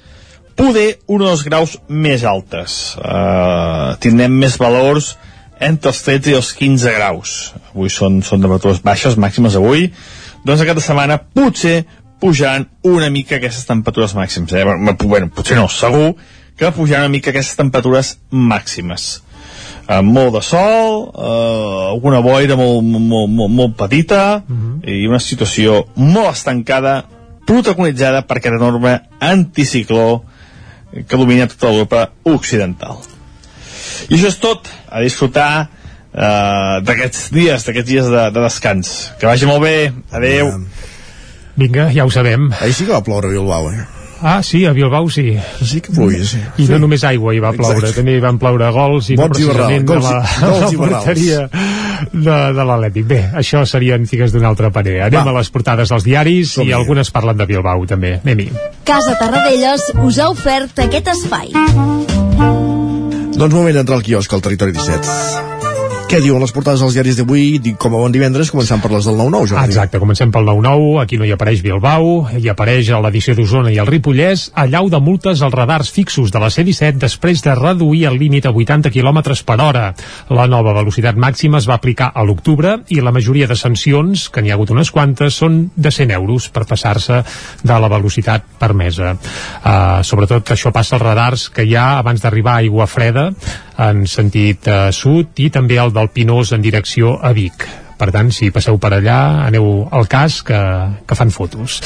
[0.55, 2.95] poder un o dos graus més altes.
[3.01, 5.15] Eh, tindrem més valors
[5.59, 7.35] entre els 13 i els 15 graus.
[7.73, 9.89] Avui són, són temperatures baixes màximes avui.
[10.45, 11.83] Doncs aquesta setmana potser
[12.25, 14.55] pujaran una mica aquestes temperatures màximes.
[14.57, 14.65] Eh?
[15.05, 16.15] Bueno, potser no, segur
[16.57, 19.21] que pujaran una mica aquestes temperatures màximes.
[19.85, 24.89] Eh, molt de sol, eh, alguna boira molt, molt, molt, molt petita uh -huh.
[24.89, 27.05] i una situació molt estancada,
[27.45, 30.25] protagonitzada per aquest enorme anticicló
[31.07, 32.97] que domina tota l'Europa occidental.
[34.09, 35.69] I això és tot, a disfrutar
[36.15, 39.13] eh, d'aquests dies, d'aquests dies de, de descans.
[39.21, 40.47] Que vagi molt bé, adeu.
[40.47, 40.74] Yeah.
[41.57, 42.51] Vinga, ja ho sabem.
[42.61, 43.85] Ahir sí que va ploure a Bilbao, eh?
[44.27, 45.37] Ah, sí, a Bilbao sí.
[45.61, 46.39] Sí que ploia, sí.
[46.63, 47.99] I no només aigua hi va ploure, Exacte.
[48.01, 51.41] també hi van ploure gols i Bons no precisament gols, de la, gols la porteria
[52.13, 53.07] de, de l'Atlètic.
[53.11, 55.11] Bé, això serien figues d'una altra manera.
[55.11, 55.35] Anem Va.
[55.35, 58.17] a les portades dels diaris i algunes parlen de Bilbao també.
[58.25, 58.49] Anem-hi.
[58.89, 61.53] Casa Tarradellas us ha ofert aquest espai.
[63.35, 65.54] Doncs moment d'entrar al quiosc al territori 17.
[66.05, 69.17] Què diuen les portades dels diaris d'avui, com a bon divendres, començant per les del
[69.17, 69.73] 9-9, Jordi?
[69.73, 73.79] Exacte, comencem pel 9-9, aquí no hi apareix Bilbao, hi apareix a l'edició d'Osona i
[73.83, 78.19] el Ripollès, allau de multes als radars fixos de la C-17 després de reduir el
[78.21, 79.87] límit a 80 km per hora.
[80.29, 84.45] La nova velocitat màxima es va aplicar a l'octubre i la majoria de sancions, que
[84.45, 87.23] n'hi ha hagut unes quantes, són de 100 euros per passar-se
[87.65, 89.17] de la velocitat permesa.
[89.17, 93.31] Uh, sobretot això passa als radars que hi ha abans d'arribar a Aigua Freda
[93.83, 98.31] en sentit uh, sud i també el del Pinós en direcció a Vic per tant,
[98.35, 100.61] si passeu per allà, aneu al cas que,
[101.07, 101.81] que fan fotos.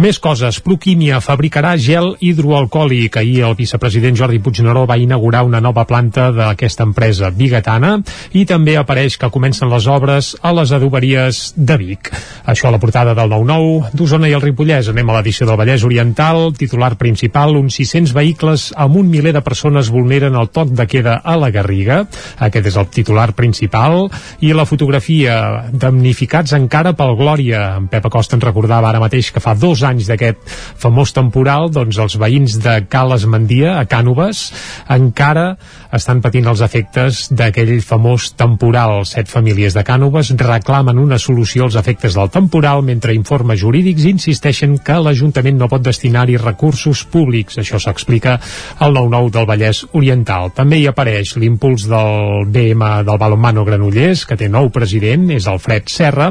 [0.00, 0.60] Més coses.
[0.64, 3.18] Proquímia fabricarà gel hidroalcohòlic.
[3.20, 7.96] Ahir el vicepresident Jordi Puigneró va inaugurar una nova planta d'aquesta empresa bigatana
[8.32, 12.12] i també apareix que comencen les obres a les adoberies de Vic.
[12.48, 14.88] Això a la portada del 9-9 d'Osona i el Ripollès.
[14.88, 16.50] Anem a l'edició del Vallès Oriental.
[16.56, 21.18] Titular principal, uns 600 vehicles amb un miler de persones vulneren el toc de queda
[21.24, 22.04] a la Garriga.
[22.38, 24.06] Aquest és el titular principal.
[24.40, 27.62] I la fotografia damnificats encara pel Glòria.
[27.80, 30.40] En Pep Acosta ens recordava ara mateix que fa dos anys d'aquest
[30.80, 34.48] famós temporal, doncs els veïns de Cales Mandia, a Cànoves,
[34.90, 35.54] encara
[35.94, 39.04] estan patint els efectes d'aquell famós temporal.
[39.08, 44.78] Set famílies de Cànoves reclamen una solució als efectes del temporal, mentre informes jurídics insisteixen
[44.84, 47.58] que l'Ajuntament no pot destinar-hi recursos públics.
[47.60, 48.38] Això s'explica
[48.78, 50.52] al 9-9 del Vallès Oriental.
[50.56, 55.90] També hi apareix l'impuls del BM del Balonmano Granollers, que té nou president, és Alfred
[55.90, 56.30] Serra,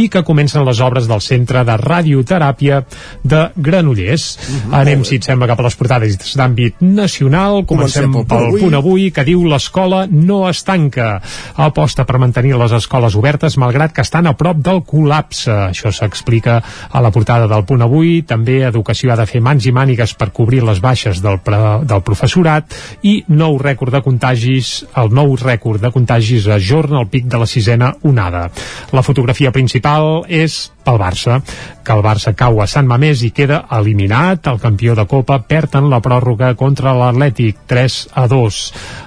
[0.00, 2.82] i que comencen les obres del Centre de Radioteràpia
[3.22, 4.30] de Granollers.
[4.70, 7.64] Anem, si et sembla, cap a les portades d'àmbit nacional.
[7.66, 11.20] Comencem, Comencem pel pel punt punt avui, que diu l'escola no es tanca.
[11.56, 15.50] Aposta per mantenir les escoles obertes, malgrat que estan a prop del col·lapse.
[15.70, 16.60] Això s'explica
[16.90, 18.22] a la portada del punt avui.
[18.22, 22.02] També Educació ha de fer mans i mànigues per cobrir les baixes del, pre, del
[22.02, 27.40] professorat i nou rècord de contagis, el nou rècord de contagis ajorna el pic de
[27.40, 28.48] la sisena onada.
[28.92, 31.40] La fotografia principal és pel Barça,
[31.84, 34.46] que el Barça cau a Sant Mamés i queda eliminat.
[34.50, 38.60] El campió de Copa perd en la pròrroga contra l'Atlètic 3 a 2.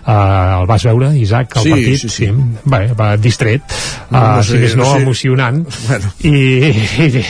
[0.03, 0.13] Uh,
[0.61, 1.97] el vas veure, Isaac, el Sí, partit?
[2.03, 2.29] sí, sí.
[2.65, 3.61] Bé, va distret,
[4.09, 5.01] No, uh, no si sé, més no, no sé.
[5.03, 5.63] emocionant.
[5.87, 6.11] Bueno.
[6.23, 6.33] I,
[7.03, 7.23] i,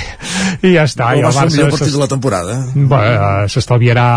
[0.63, 1.11] i ja està.
[1.13, 2.57] No I va el ser el Barça millor partit de la temporada.
[2.73, 4.07] Bé, eh, s'estalviarà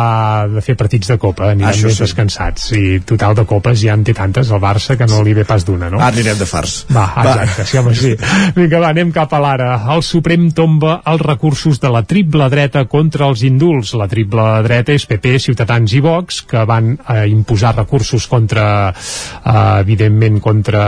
[0.53, 2.03] de fer partits de Copa, aniran Això més sí.
[2.05, 2.69] descansats.
[2.77, 5.65] I total de Copes ja en té tantes, el Barça, que no li ve pas
[5.67, 5.99] d'una, no?
[6.01, 6.85] Ara anirem de fars.
[6.95, 8.15] Va, exacte, sí, home, sí.
[8.57, 9.71] Vinga, va, anem cap a l'ara.
[9.95, 13.90] El Suprem tomba els recursos de la triple dreta contra els indults.
[14.00, 19.64] La triple dreta és PP, Ciutadans i Vox, que van eh, imposar recursos contra, eh,
[19.83, 20.87] evidentment, contra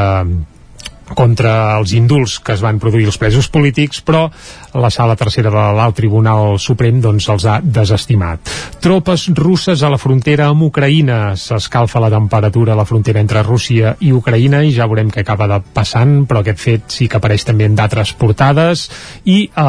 [1.17, 4.27] contra els indults que es van produir els presos polítics, però
[4.79, 8.51] la sala tercera de l'alt Tribunal Suprem doncs, els ha desestimat.
[8.83, 11.35] Tropes russes a la frontera amb Ucraïna.
[11.39, 15.49] S'escalfa la temperatura a la frontera entre Rússia i Ucraïna i ja veurem què acaba
[15.51, 18.89] de passant, però aquest fet sí que apareix també en d'altres portades
[19.25, 19.63] i eh,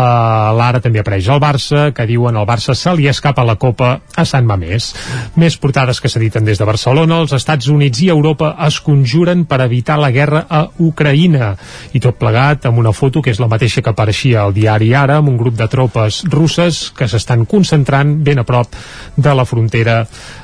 [0.59, 4.25] l'ara també apareix el Barça, que diuen el Barça se li escapa la Copa a
[4.27, 4.91] Sant Mamés.
[5.39, 9.61] Més portades que s'editen des de Barcelona, els Estats Units i Europa es conjuren per
[9.65, 13.83] evitar la guerra a Ucraïna i tot plegat amb una foto que és la mateixa
[13.83, 18.39] que apareixia al diari Ara amb un grup de tropes russes que s'estan concentrant ben
[18.39, 18.75] a prop
[19.15, 20.01] de la frontera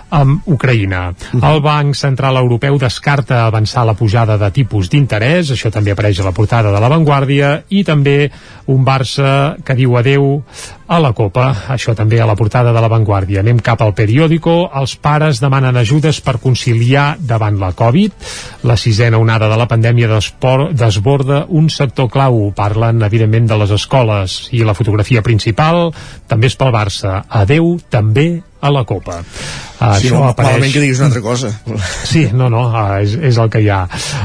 [0.09, 1.13] amb Ucraïna.
[1.35, 6.27] El Banc Central Europeu descarta avançar la pujada de tipus d'interès, això també apareix a
[6.27, 8.29] la portada de La Vanguardia, i també
[8.67, 10.43] un Barça que diu adeu
[10.87, 13.41] a la Copa, això també a la portada de La Vanguardia.
[13.41, 18.13] Anem cap al periòdico, els pares demanen ajudes per conciliar davant la Covid,
[18.63, 20.19] la sisena onada de la pandèmia
[20.73, 25.89] desborda un sector clau, parlen evidentment de les escoles i la fotografia principal
[26.27, 29.21] també és pel Barça, adeu també a la Copa.
[29.75, 30.71] Uh, sí, això no, apareix...
[30.71, 31.51] que diguis una altra cosa.
[32.05, 33.81] Sí, no, no, uh, és, és el que hi ha.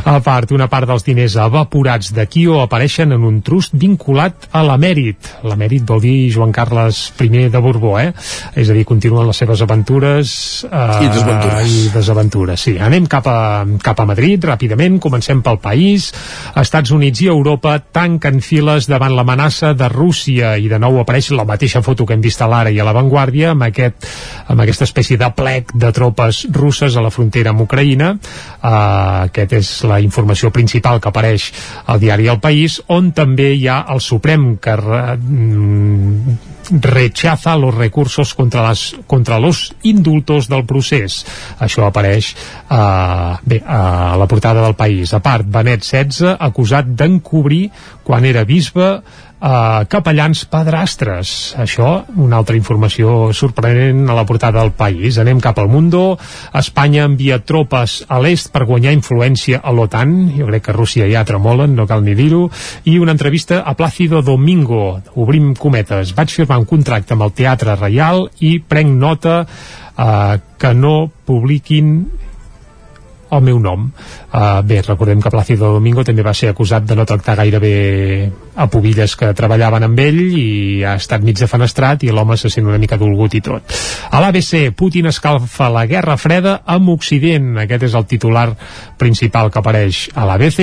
[0.06, 4.62] A part, una part dels diners evaporats de Kio apareixen en un trust vinculat a
[4.66, 5.30] l'emèrit.
[5.48, 8.12] L'emèrit vol dir Joan Carles I de Borbó, eh?
[8.54, 10.34] És a dir, continuen les seves aventures...
[10.68, 11.74] Uh, I desaventures.
[11.74, 12.76] I desaventures, sí.
[12.78, 13.40] Anem cap a,
[13.82, 16.10] cap a Madrid, ràpidament, comencem pel país.
[16.60, 21.46] Estats Units i Europa tanquen files davant l'amenaça de Rússia i de nou apareix la
[21.48, 24.06] mateixa foto que hem vist a l'Ara i a l'avantguàrdia amb, aquest,
[24.50, 28.12] amb aquesta espècie de plec de tropes russes a la frontera amb Ucraïna.
[28.60, 31.50] Uh, aquest és la informació principal que apareix
[31.88, 36.38] al diari El País, on també hi ha el Suprem que re, mm,
[36.70, 41.24] rechaza los recursos contra, las, contra los indultos del procés.
[41.58, 42.34] Això apareix
[42.70, 45.14] uh, bé, a la portada del País.
[45.14, 47.70] A part, Benet XVI acusat d'encobrir
[48.04, 49.00] quan era bisbe
[49.40, 51.54] uh, capellans padrastres.
[51.60, 55.18] Això, una altra informació sorprenent a la portada del país.
[55.18, 56.18] Anem cap al Mundo.
[56.56, 60.16] Espanya envia tropes a l'est per guanyar influència a l'OTAN.
[60.36, 62.46] Jo crec que Rússia ja tremolen, no cal ni dir-ho.
[62.84, 65.00] I una entrevista a Plácido Domingo.
[65.16, 66.14] Obrim cometes.
[66.16, 71.94] Vaig firmar un contracte amb el Teatre Reial i prenc nota uh, que no publiquin
[73.30, 73.90] el meu nom.
[74.30, 77.74] Uh, bé, recordem que Plácido Domingo també va ser acusat de no tractar gaire bé
[78.54, 82.68] a pubilles que treballaven amb ell i ha estat mig defenestrat i l'home se sent
[82.68, 83.74] una mica dolgut i tot.
[84.10, 87.56] A l'ABC, Putin escalfa la guerra freda amb Occident.
[87.64, 88.46] Aquest és el titular
[89.00, 90.60] principal que apareix a l'ABC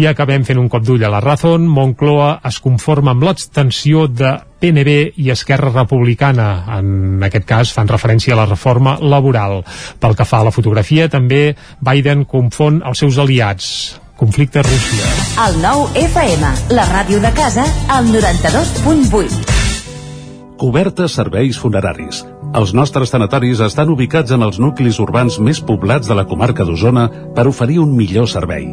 [0.00, 1.68] i acabem fent un cop d'ull a la Razón.
[1.70, 6.64] Moncloa es conforma amb l'extensió de PNB i Esquerra Republicana.
[6.78, 9.60] En aquest cas fan referència a la reforma laboral.
[10.00, 11.52] Pel que fa a la fotografia, també
[11.84, 15.04] Biden confon els seus aliats conflicte a Rússia.
[15.44, 20.56] El nou FM, la ràdio de casa, al 92.8.
[20.56, 22.22] Cobertes serveis funeraris.
[22.56, 27.10] Els nostres tanatoris estan ubicats en els nuclis urbans més poblats de la comarca d'Osona
[27.36, 28.70] per oferir un millor servei.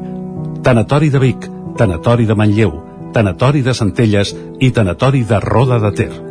[0.64, 2.72] Tanatori de Vic, Tanatori de Manlleu,
[3.12, 6.31] Tanatori de Centelles i Tanatori de Roda de Ter.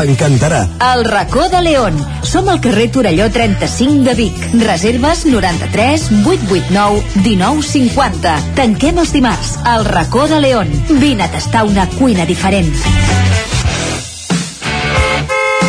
[0.01, 0.63] T'encantarà.
[0.81, 1.97] El racó de León.
[2.25, 4.37] Som al carrer Torelló 35 de Vic.
[4.63, 8.31] Reserves 93 889 1950.
[8.57, 9.51] Tanquem els dimarts.
[9.75, 10.71] El racó de León.
[10.89, 12.73] Vine a tastar una cuina diferent.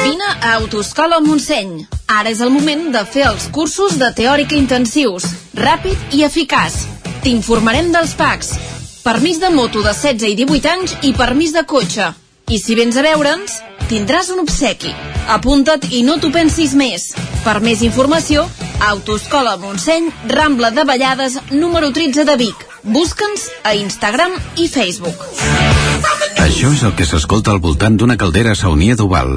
[0.00, 1.84] Vine a Autoscola Montseny.
[2.08, 5.28] Ara és el moment de fer els cursos de teòrica intensius.
[5.60, 6.86] Ràpid i eficaç.
[7.20, 8.56] T'informarem dels PACs.
[9.04, 12.14] Permís de moto de 16 i 18 anys i permís de cotxe.
[12.50, 14.90] I si vens a veure'ns, tindràs un obsequi.
[15.30, 17.12] Apunta't i no t'ho pensis més.
[17.44, 18.44] Per més informació,
[18.88, 22.66] Autoscola Montseny, Rambla de Vallades, número 13 de Vic.
[22.82, 25.26] Busca'ns a Instagram i Facebook.
[26.42, 29.36] Això és el que s'escolta al voltant d'una caldera saunia d'Oval.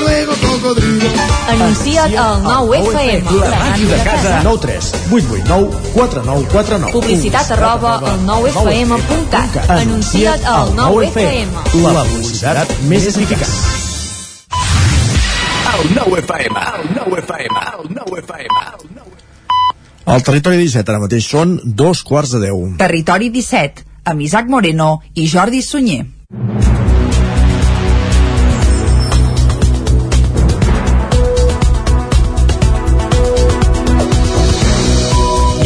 [0.71, 3.31] Anuncia't al 9FM.
[3.41, 4.41] La màquina de casa.
[4.43, 6.91] 9 3 8 8 9 4 9 4 9.
[6.93, 9.69] Publicitat arroba al 9FM.cat.
[9.69, 11.49] Anuncia't al 9FM.
[11.83, 13.51] La publicitat més eficaç.
[15.71, 18.55] El 9FM, el 9FM, el 9FM.
[20.05, 22.77] Al territori 17 ara mateix són dos quarts de 10.
[22.81, 26.05] Territori 17, amb Isaac Moreno i Jordi Sunyer.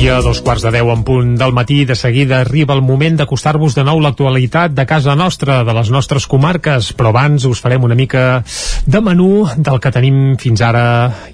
[0.06, 3.16] I a dos quarts de deu en punt del matí, de seguida arriba el moment
[3.18, 7.88] d'acostar-vos de nou l'actualitat de casa nostra, de les nostres comarques, però abans us farem
[7.88, 8.44] una mica
[8.86, 10.86] de menú del que tenim fins ara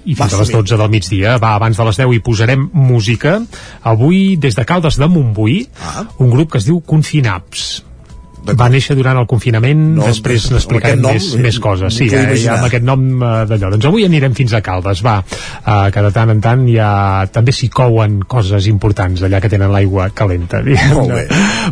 [0.06, 1.36] i fins Va, a les 12 del migdia.
[1.36, 3.42] Va, abans de les 10 hi posarem música.
[3.84, 6.08] Avui, des de Caldes de Montbui, Ah.
[6.16, 7.82] un grup que es diu Confinaps.
[8.42, 11.94] Va néixer durant el confinament, No, després n'explicarem nom, més, eh, més coses.
[11.94, 13.70] Sí, eh, ja amb aquest nom eh, d'allò.
[13.76, 15.20] Doncs avui anirem fins a Caldes, va.
[15.62, 16.88] Uh, que de tant en tant ja
[17.32, 20.62] també s'hi couen coses importants allà que tenen l'aigua calenta.
[20.96, 21.24] Molt bé.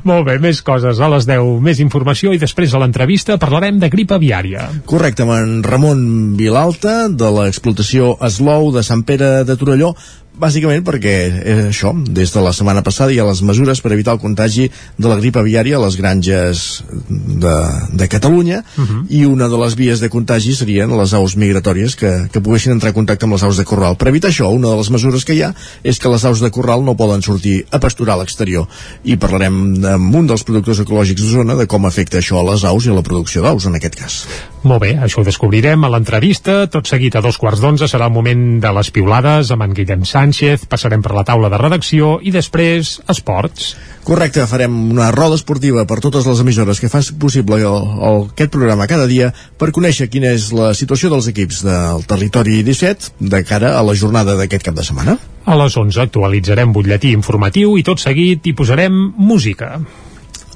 [0.06, 3.90] Molt bé, més coses a les 10, més informació i després a l'entrevista parlarem de
[3.90, 4.68] grip aviària.
[4.86, 9.94] Correcte, amb en Ramon Vilalta, de l'explotació Eslou de Sant Pere de Torelló,
[10.40, 14.16] bàsicament perquè és això, des de la setmana passada hi ha les mesures per evitar
[14.16, 17.56] el contagi de la grip aviària a les granges de,
[17.92, 19.04] de Catalunya Uh -huh.
[19.08, 22.88] i una de les vies de contagi serien les aus migratòries que, que poguessin entrar
[22.88, 23.96] en contacte amb les aus de corral.
[23.96, 26.50] Per evitar això, una de les mesures que hi ha és que les aus de
[26.50, 28.66] corral no poden sortir a pasturar a l'exterior
[29.04, 32.86] i parlarem amb un dels productors ecològics d'Osona de com afecta això a les aus
[32.86, 34.26] i a la producció d'aus en aquest cas.
[34.62, 36.66] Molt bé, això ho descobrirem a l'entrevista.
[36.66, 40.04] Tot seguit a dos quarts d'onze serà el moment de les piulades amb en Guillem
[40.30, 43.72] Sánchez, passarem per la taula de redacció i després esports.
[44.06, 48.52] Correcte, farem una roda esportiva per totes les emissores que fan possible el, el, aquest
[48.54, 53.42] programa cada dia per conèixer quina és la situació dels equips del territori 17 de
[53.42, 55.16] cara a la jornada d'aquest cap de setmana.
[55.50, 59.80] A les 11 actualitzarem butlletí informatiu i tot seguit hi posarem música.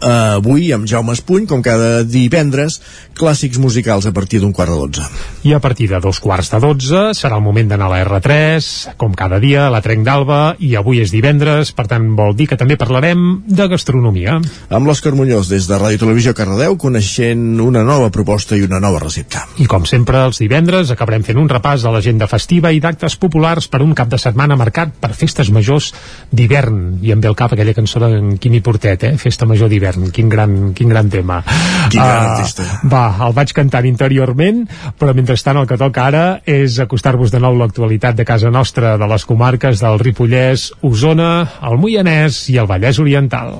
[0.05, 2.77] Uh, avui amb Jaume Espuny, com cada divendres,
[3.17, 5.07] clàssics musicals a partir d'un quart de dotze.
[5.49, 8.97] I a partir de dos quarts de 12 serà el moment d'anar a la R3,
[9.01, 12.51] com cada dia, a la Trenc d'Alba, i avui és divendres, per tant vol dir
[12.51, 14.37] que també parlarem de gastronomia.
[14.69, 19.01] Amb l'Òscar Muñoz des de Ràdio Televisió Cardedeu, coneixent una nova proposta i una nova
[19.01, 19.47] recepta.
[19.57, 23.71] I com sempre, els divendres acabarem fent un repàs a l'agenda festiva i d'actes populars
[23.73, 25.95] per un cap de setmana marcat per festes majors
[26.29, 26.99] d'hivern.
[27.01, 29.17] I em ve al cap aquella cançó d'en Quimi Portet, eh?
[29.17, 29.94] Festa major d'hivern.
[30.13, 31.43] Quin gran, quin gran tema.
[31.91, 32.65] Quin gran Ah, artista.
[32.91, 34.65] Va, el vaig cantant interiorment,
[34.99, 39.07] però mentrestant el que toca ara és acostar-vos de nou l'actualitat de casa nostra, de
[39.07, 43.53] les comarques del Ripollès, Osona, el Moianès i el Vallès Oriental.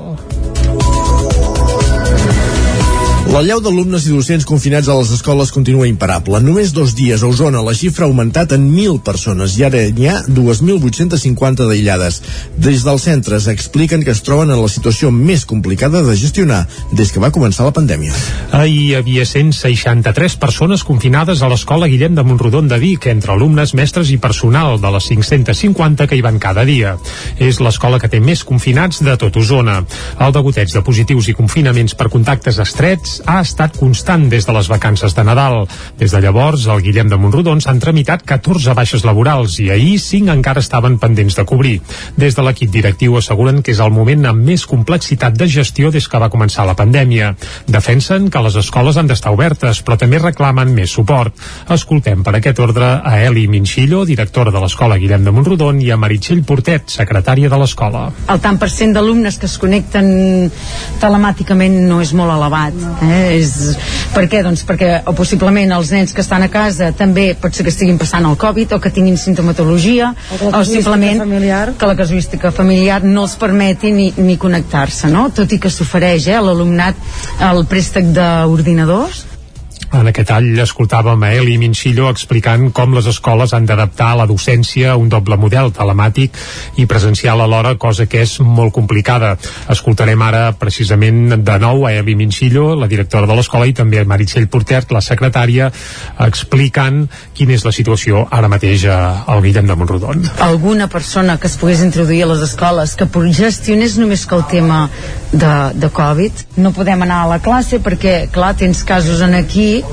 [3.35, 6.39] La llau d'alumnes i docents confinats a les escoles continua imparable.
[6.39, 10.07] Només dos dies a Osona la xifra ha augmentat en 1.000 persones i ara n'hi
[10.07, 12.21] ha 2.850 d'aïllades.
[12.63, 16.61] Des dels centres expliquen que es troben en la situació més complicada de gestionar
[16.93, 18.15] des que va començar la pandèmia.
[18.53, 23.75] Ahir hi havia 163 persones confinades a l'escola Guillem de Montrodon de Vic, entre alumnes,
[23.75, 26.95] mestres i personal de les 550 que hi van cada dia.
[27.43, 29.81] És l'escola que té més confinats de tot Osona.
[30.23, 34.69] El degoteig de positius i confinaments per contactes estrets ha estat constant des de les
[34.69, 35.65] vacances de Nadal.
[35.99, 40.33] Des de llavors, al Guillem de Montrodon s'han tramitat 14 baixes laborals i ahir 5
[40.35, 41.81] encara estaven pendents de cobrir.
[42.17, 46.09] Des de l'equip directiu asseguren que és el moment amb més complexitat de gestió des
[46.09, 47.35] que va començar la pandèmia.
[47.67, 51.35] Defensen que les escoles han d'estar obertes, però també reclamen més suport.
[51.71, 55.99] Escoltem per aquest ordre a Eli Minxillo, directora de l'escola Guillem de Montrodon, i a
[56.01, 58.11] Meritxell Portet, secretària de l'escola.
[58.29, 60.07] el tant per cent d'alumnes que es connecten
[61.03, 62.75] telemàticament no és molt elevat
[63.07, 63.14] eh?
[63.15, 63.77] És,
[64.15, 64.43] per què?
[64.47, 67.99] Doncs perquè o possiblement els nens que estan a casa també pot ser que estiguin
[68.01, 71.75] passant el Covid o que tinguin sintomatologia O o simplement familiar.
[71.79, 75.29] que la casuística familiar no els permeti ni, ni connectar-se no?
[75.35, 76.95] tot i que s'ofereix eh, a l'alumnat
[77.51, 79.25] el préstec d'ordinadors
[79.95, 84.91] En aquest tall escoltàvem a Eli Minxillo explicant com les escoles han d'adaptar la docència
[84.91, 86.35] a un doble model telemàtic
[86.83, 89.37] i presencial alhora, cosa que és molt complicada.
[89.71, 94.09] Escoltarem ara precisament de nou a Eli Minxillo, la directora de l'escola, i també a
[94.09, 95.71] Meritxell Portert, la secretària,
[96.27, 97.05] explicant
[97.39, 100.27] quina és la situació ara mateix al Guillem de Montrodon.
[100.43, 104.89] Alguna persona que es pogués introduir a les escoles que gestionés només que el tema
[105.31, 109.84] de, de Covid, no podem anar a la classe perquè, clar, tens casos en aquí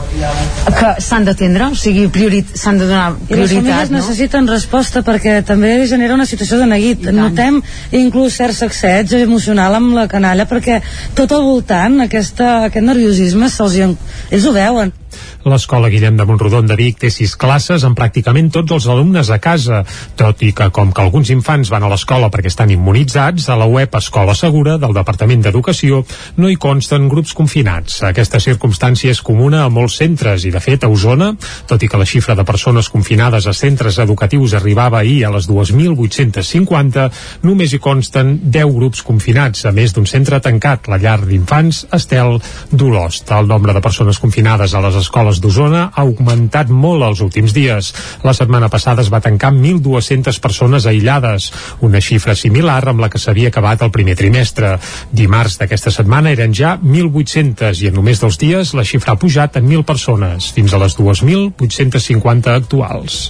[0.77, 2.07] que s'han d'atendre, o sigui,
[2.53, 3.31] s'han de donar prioritat.
[3.31, 3.97] I les famílies no?
[3.99, 7.09] necessiten resposta perquè també genera una situació de neguit.
[7.15, 7.61] Notem
[7.97, 10.81] inclús cert sacseig emocional amb la canalla perquè
[11.17, 14.93] tot al voltant, aquesta, aquest nerviosisme, se'ls ells ho veuen.
[15.41, 19.39] L'escola Guillem de Montrodon de Vic té sis classes amb pràcticament tots els alumnes a
[19.41, 19.79] casa,
[20.19, 23.65] tot i que com que alguns infants van a l'escola perquè estan immunitzats, a la
[23.65, 26.03] web Escola Segura del Departament d'Educació
[26.37, 28.03] no hi consten grups confinats.
[28.05, 31.31] Aquesta circumstància és comuna a molts centres i, de fet, a Osona,
[31.67, 35.49] tot i que la xifra de persones confinades a centres educatius arribava ahir a les
[35.49, 37.07] 2.850,
[37.47, 42.37] només hi consten 10 grups confinats, a més d'un centre tancat, la llar d'infants Estel
[42.71, 43.31] d'Olost.
[43.31, 47.93] El nombre de persones confinades a les escoles d'Osona ha augmentat molt els últims dies.
[48.27, 51.51] La setmana passada es va tancar 1.200 persones aïllades,
[51.87, 54.73] una xifra similar amb la que s'havia acabat el primer trimestre.
[55.11, 59.61] Dimarts d'aquesta setmana eren ja 1.800 i en només dos dies la xifra ha pujat
[59.61, 63.23] en 1.000 persones, fins a les 2.850 actuals.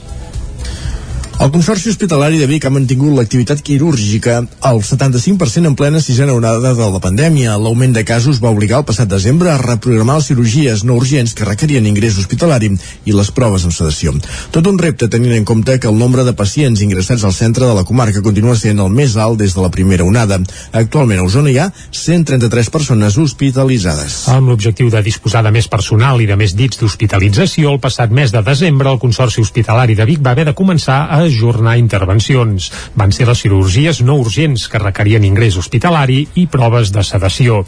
[1.42, 4.36] El Consorci Hospitalari de Vic ha mantingut l'activitat quirúrgica
[4.70, 7.56] al 75% en plena sisena onada de la pandèmia.
[7.58, 11.48] L'augment de casos va obligar el passat desembre a reprogramar les cirurgies no urgents que
[11.48, 12.70] requerien ingrés hospitalari
[13.10, 14.14] i les proves amb sedació.
[14.54, 17.74] Tot un repte tenint en compte que el nombre de pacients ingressats al centre de
[17.74, 20.38] la comarca continua sent el més alt des de la primera onada.
[20.84, 24.28] Actualment a Osona hi ha 133 persones hospitalitzades.
[24.30, 28.30] Amb l'objectiu de disposar de més personal i de més dits d'hospitalització, el passat mes
[28.30, 32.70] de desembre el Consorci Hospitalari de Vic va haver de començar a ajornar intervencions.
[32.96, 37.64] Van ser les cirurgies no urgents que requerien ingrés hospitalari i proves de sedació.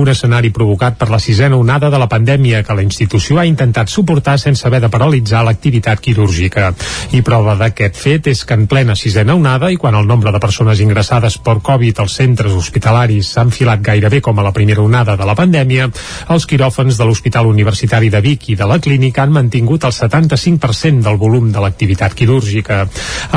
[0.00, 3.90] Un escenari provocat per la sisena onada de la pandèmia que la institució ha intentat
[3.92, 6.72] suportar sense haver de paralitzar l'activitat quirúrgica.
[7.12, 10.40] I prova d'aquest fet és que en plena sisena onada i quan el nombre de
[10.42, 15.16] persones ingressades per Covid als centres hospitalaris s'ha enfilat gairebé com a la primera onada
[15.16, 15.88] de la pandèmia,
[16.34, 21.04] els quiròfans de l'Hospital Universitari de Vic i de la clínica han mantingut el 75%
[21.04, 22.84] del volum de l'activitat quirúrgica.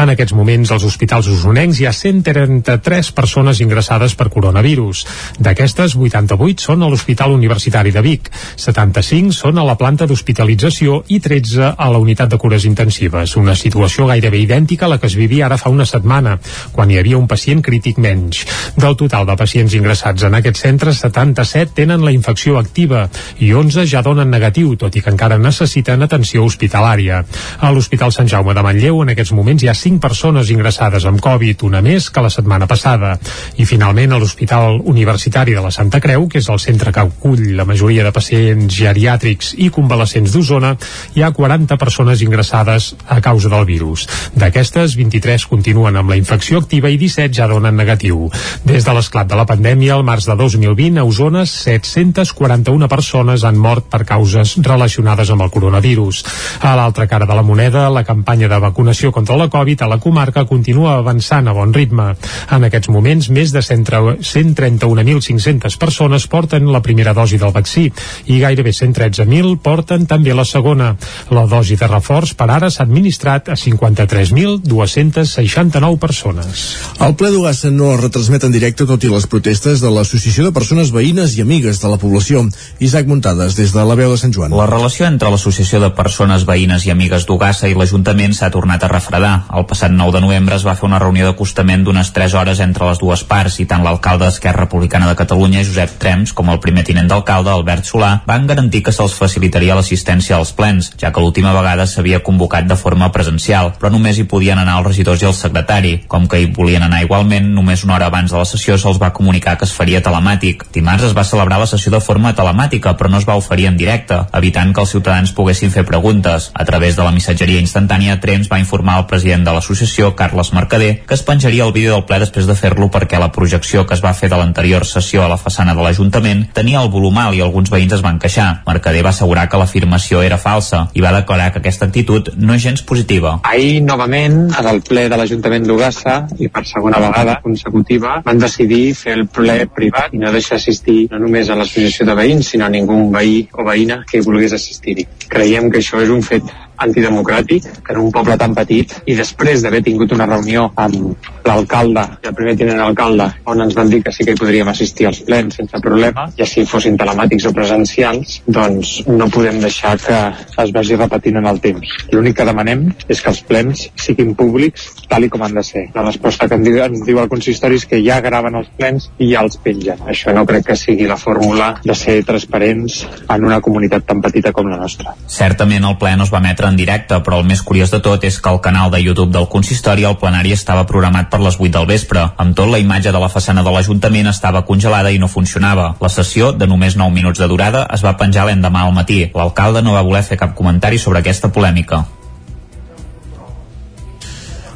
[0.01, 5.05] En aquests moments, als hospitals usonencs hi ha 133 persones ingressades per coronavirus.
[5.39, 11.19] D'aquestes, 88 són a l'Hospital Universitari de Vic, 75 són a la planta d'hospitalització i
[11.24, 13.36] 13 a la unitat de cures intensives.
[13.38, 16.38] Una situació gairebé idèntica a la que es vivia ara fa una setmana,
[16.72, 18.45] quan hi havia un pacient crític menys.
[18.78, 23.07] Del total de pacients ingressats en aquests centres, 77 tenen la infecció activa
[23.39, 27.24] i 11 ja donen negatiu, tot i que encara necessiten atenció hospitalària.
[27.59, 31.22] A l'Hospital Sant Jaume de Manlleu, en aquests moments, hi ha 5 persones ingressades amb
[31.22, 33.14] Covid, una més que la setmana passada.
[33.62, 37.43] I finalment a l'Hospital Universitari de la Santa Creu, que és el centre que acull
[37.57, 40.74] la majoria de pacients geriàtrics i convalescents d'Osona,
[41.16, 44.07] hi ha 40 persones ingressades a causa del virus.
[44.36, 48.30] D'aquestes, 23 continuen amb la infecció activa i 17 ja donen negatiu.
[48.66, 53.59] Des de l'esclat de la pandèmia, al març de 2020, a Osona, 741 persones han
[53.59, 56.24] mort per causes relacionades amb el coronavirus.
[56.62, 59.98] A l'altra cara de la moneda, la campanya de vacunació contra la Covid a la
[59.98, 62.14] comarca continua avançant a bon ritme.
[62.54, 67.92] En aquests moments, més de 131.500 persones porten la primera dosi del vaccí
[68.30, 70.96] i gairebé 113.000 porten també la segona.
[71.34, 76.78] La dosi de reforç per ara s'ha administrat a 53.269 persones.
[77.02, 80.54] El ple d'Ugassa no es retransmet en directe tot i les protestes de l'Associació de
[80.54, 82.50] Persones Veïnes i Amigues de la Població.
[82.80, 84.52] Isaac Muntades, des de la veu de Sant Joan.
[84.58, 88.92] La relació entre l'Associació de Persones Veïnes i Amigues d'Ugassa i l'Ajuntament s'ha tornat a
[88.92, 89.31] refredar.
[89.54, 92.88] El passat 9 de novembre es va fer una reunió d'acostament d'unes 3 hores entre
[92.90, 96.84] les dues parts i tant l'alcalde d'Esquerra Republicana de Catalunya, Josep Trems, com el primer
[96.88, 101.54] tinent d'alcalde, Albert Solà, van garantir que se'ls facilitaria l'assistència als plens, ja que l'última
[101.56, 105.38] vegada s'havia convocat de forma presencial, però només hi podien anar els regidors i el
[105.38, 105.94] secretari.
[106.12, 109.14] Com que hi volien anar igualment, només una hora abans de la sessió se'ls va
[109.14, 110.68] comunicar que es faria telemàtic.
[110.74, 113.78] Dimarts es va celebrar la sessió de forma telemàtica, però no es va oferir en
[113.78, 116.52] directe, evitant que els ciutadans poguessin fer preguntes.
[116.54, 120.49] A través de la missatgeria instantània, Trems va informar al president president de l'associació, Carles
[120.51, 123.93] Mercader, que es penjaria el vídeo del ple després de fer-lo perquè la projecció que
[123.93, 127.38] es va fer de l'anterior sessió a la façana de l'Ajuntament tenia el volum alt
[127.38, 128.63] i alguns veïns es van queixar.
[128.65, 132.63] Mercader va assegurar que l'afirmació era falsa i va declarar que aquesta actitud no és
[132.63, 133.36] gens positiva.
[133.45, 138.95] Ahir, novament, en el ple de l'Ajuntament d'Ugassa, i per segona vegada consecutiva, van decidir
[138.97, 142.65] fer el ple privat i no deixar assistir no només a l'associació de veïns, sinó
[142.65, 145.05] a ningú veí o veïna que volgués assistir-hi.
[145.30, 146.49] Creiem que això és un fet
[146.86, 152.06] antidemocràtic que en un poble tan petit i després d'haver tingut una reunió amb l'alcalde
[152.24, 155.08] i el primer tinent alcalde on ens van dir que sí que hi podríem assistir
[155.08, 160.20] als plens sense problema, ja si fossin telemàtics o presencials, doncs no podem deixar que
[160.64, 161.96] es vagi repetint en el temps.
[162.12, 165.86] L'únic que demanem és que els plens siguin públics tal i com han de ser.
[165.96, 169.44] La resposta que ens diu, el consistori és que ja graven els plens i ja
[169.46, 170.02] els pengen.
[170.10, 174.54] Això no crec que sigui la fórmula de ser transparents en una comunitat tan petita
[174.56, 175.16] com la nostra.
[175.28, 178.24] Certament el ple no es va emetre en directe, però el més curiós de tot
[178.28, 181.74] és que el canal de YouTube del consistori el plenari estava programat per les 8
[181.76, 182.24] del vespre.
[182.41, 185.91] Amb tot, la imatge de la façana de l'Ajuntament estava congelada i no funcionava.
[186.01, 189.26] La sessió, de només 9 minuts de durada, es va penjar l'endemà al matí.
[189.36, 192.05] L'alcalde no va voler fer cap comentari sobre aquesta polèmica.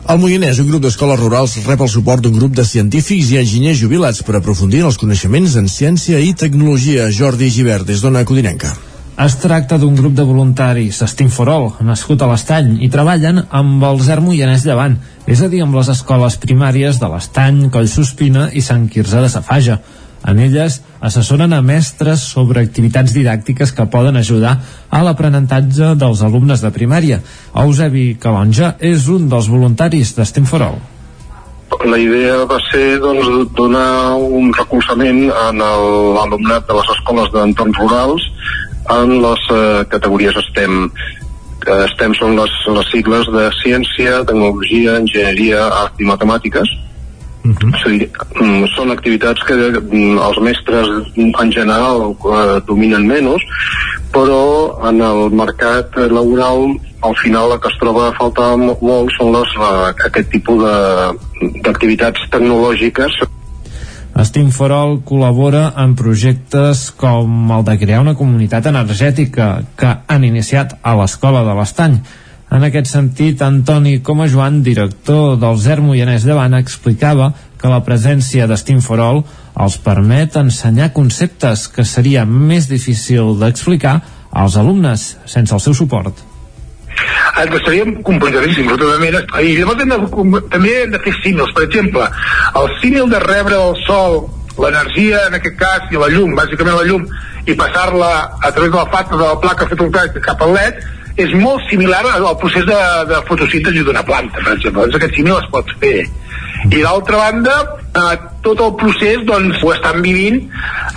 [0.05, 3.81] Al Moianès, un grup d'escoles rurals rep el suport d'un grup de científics i enginyers
[3.81, 7.09] jubilats per aprofundir els coneixements en ciència i tecnologia.
[7.09, 8.75] Jordi Givert, des d'Ona Codinenca.
[9.15, 14.01] Es tracta d'un grup de voluntaris, Estim Forol, nascut a l'Estany, i treballen amb el
[14.03, 18.89] Zer Moianès Llevant, és a dir, amb les escoles primàries de l'Estany, Collsospina i Sant
[18.91, 19.77] Quirze de Safaja.
[20.27, 24.57] En elles assessoren a mestres sobre activitats didàctiques que poden ajudar
[24.91, 27.21] a l'aprenentatge dels alumnes de primària.
[27.63, 30.83] Eusebi Calonja és un dels voluntaris d'Estem for All.
[31.87, 38.31] La idea va ser doncs, donar un recolzament en l'alumnat de les escoles d'entorns rurals
[38.89, 40.89] en les eh, categories STEM.
[41.65, 46.81] Eh, STEM són les, les sigles de ciència, tecnologia, enginyeria, art i matemàtiques,
[47.45, 47.75] Uh -huh.
[47.75, 48.09] o sigui,
[48.41, 53.43] mm, són activitats que mm, els mestres en general eh, dominen menys
[54.11, 59.31] però en el mercat laboral al final la que es troba a faltar molt són
[59.35, 60.63] les, eh, aquest tipus
[61.63, 63.13] d'activitats tecnològiques
[64.15, 70.77] For All col·labora en projectes com el de crear una comunitat energètica que han iniciat
[70.81, 71.99] a l'Escola de l'Estany
[72.55, 78.45] en aquest sentit, Antoni Coma Joan, director del ZER Moianès Llevant, explicava que la presència
[78.47, 79.23] d'Steam for All
[79.65, 83.97] els permet ensenyar conceptes que seria més difícil d'explicar
[84.31, 86.34] als alumnes sense el seu suport.
[87.41, 89.19] El que estaríem completadíssims, totalment.
[89.41, 91.53] I llavors hem de, també hem de fer símils.
[91.55, 92.07] Per exemple,
[92.61, 94.21] el símil de rebre el sol,
[94.61, 97.07] l'energia, en aquest cas, i la llum, bàsicament la llum,
[97.45, 100.85] i passar-la a través de la fata de la placa fotovoltaica cap al LED,
[101.25, 102.79] és molt similar al procés de,
[103.11, 104.83] de fotosíntesi d'una planta, per exemple.
[104.83, 105.97] Doncs aquest símil es pot fer.
[106.65, 107.55] I d'altra banda,
[107.93, 110.41] eh, tot el procés doncs, ho estan vivint,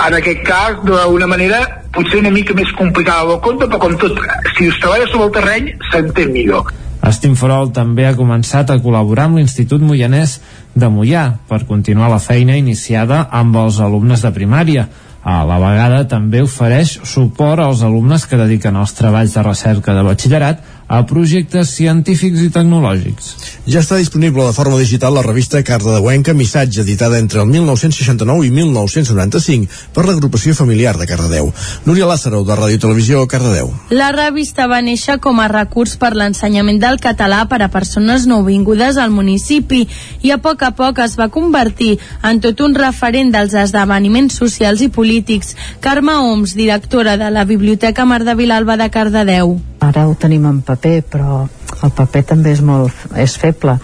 [0.07, 4.21] en aquest cas, d'una manera potser una mica més complicada del compte, però com tot,
[4.57, 6.71] si es treballa sobre el terreny, s'entén millor.
[7.09, 10.41] Estimforol també ha començat a col·laborar amb l'Institut Moianès
[10.75, 14.89] de Moià per continuar la feina iniciada amb els alumnes de primària
[15.29, 20.05] a la vegada també ofereix suport als alumnes que dediquen els treballs de recerca de
[20.07, 23.34] batxillerat a projectes científics i tecnològics.
[23.68, 28.51] Ja està disponible de forma digital la revista Cardedeuenca Missatge, editada entre el 1969 i
[28.57, 31.53] 1995 per l'agrupació familiar de Cardedeu.
[31.84, 33.68] Núria Lázaro, de Ràdio Televisió, Cardedeu.
[33.93, 38.97] La revista va néixer com a recurs per l'ensenyament del català per a persones nouvingudes
[38.97, 39.84] al municipi
[40.24, 44.80] i a poc a poc es va convertir en tot un referent dels esdeveniments socials
[44.80, 45.55] i polítics.
[45.84, 49.59] Carme Oms, directora de la Biblioteca Mar de Vilalba de Cardedeu.
[49.78, 51.45] Ara ho tenim en paper, però
[51.83, 53.79] el paper també és molt és feble.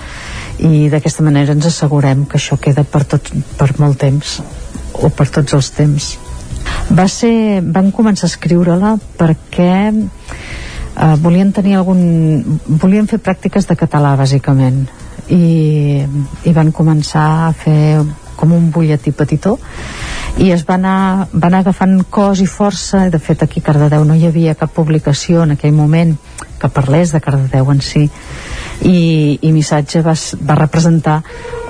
[0.59, 4.38] I d'aquesta manera ens assegurem que això queda per, tot, per molt temps
[5.03, 6.11] o per tots els temps.
[6.95, 13.76] Va ser, van començar a escriure-la perquè eh, volien tenir algun volien fer pràctiques de
[13.78, 14.84] català bàsicament.
[15.32, 16.05] I,
[16.45, 18.03] i van començar a fer
[18.37, 19.59] com un butlletí petitó
[20.43, 23.05] i es va anar, va anar agafant cos i força.
[23.11, 26.16] De fet aquí a Cardedeu no hi havia cap publicació en aquell moment
[26.59, 28.09] que parlés de Cardedeu en si
[28.82, 31.20] i, i Missatge va, va representar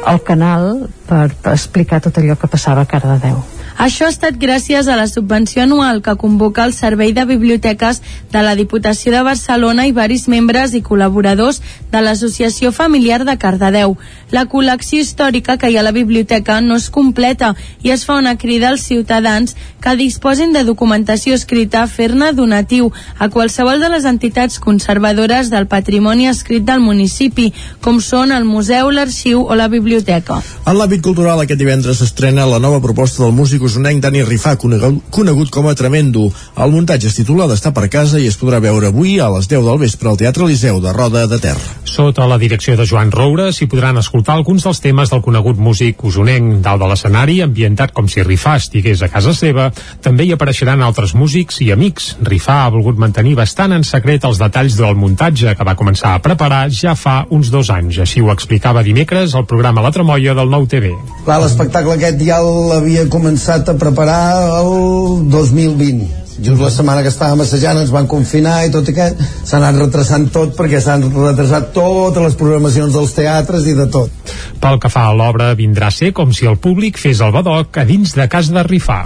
[0.09, 3.43] el canal per, per explicar tot allò que passava a Cardedeu
[3.77, 8.01] Això ha estat gràcies a la subvenció anual que convoca el Servei de Biblioteques
[8.31, 11.59] de la Diputació de Barcelona i varis membres i col·laboradors
[11.91, 13.97] de l'Associació Familiar de Cardedeu.
[14.31, 18.15] La col·lecció històrica que hi ha a la biblioteca no es completa i es fa
[18.21, 23.91] una crida als ciutadans que disposin de documentació escrita a fer-ne donatiu a qualsevol de
[23.91, 27.51] les entitats conservadores del patrimoni escrit del municipi,
[27.83, 30.41] com són el museu, l'arxiu o la biblioteca.
[30.65, 35.51] En l'àmbit cultural, aquest divendres s'estrena la nova proposta del músic usonenc Dani Rifà, conegut
[35.51, 36.29] com a Tremendo.
[36.57, 39.65] El muntatge es titula d'estar per casa i es podrà veure avui a les 10
[39.67, 41.57] del vespre al Teatre Liceu de Roda de Ter.
[41.85, 46.03] Sota la direcció de Joan Roura s'hi podran escoltar alguns dels temes del conegut músic
[46.05, 49.69] usonenc dalt de l'escenari, ambientat com si Rifà estigués a casa seva.
[50.03, 52.17] També hi apareixeran altres músics i amics.
[52.27, 56.23] Rifà ha volgut mantenir bastant en secret els detalls del muntatge que va començar a
[56.25, 58.01] preparar ja fa uns dos anys.
[58.03, 60.91] Així ho explicava dimecres al programa La Tremolla del Nou TV.
[61.23, 67.45] Clar, l'espectacle aquest ja l'havia començat a preparar el 2020 just la setmana que estàvem
[67.45, 72.23] assajant ens van confinar i tot aquest s'ha anat retrasant tot perquè s'han retrasat totes
[72.27, 74.35] les programacions dels teatres i de tot.
[74.61, 77.79] Pel que fa a l'obra vindrà a ser com si el públic fes el badoc
[77.79, 79.05] a dins de casa de Rifà.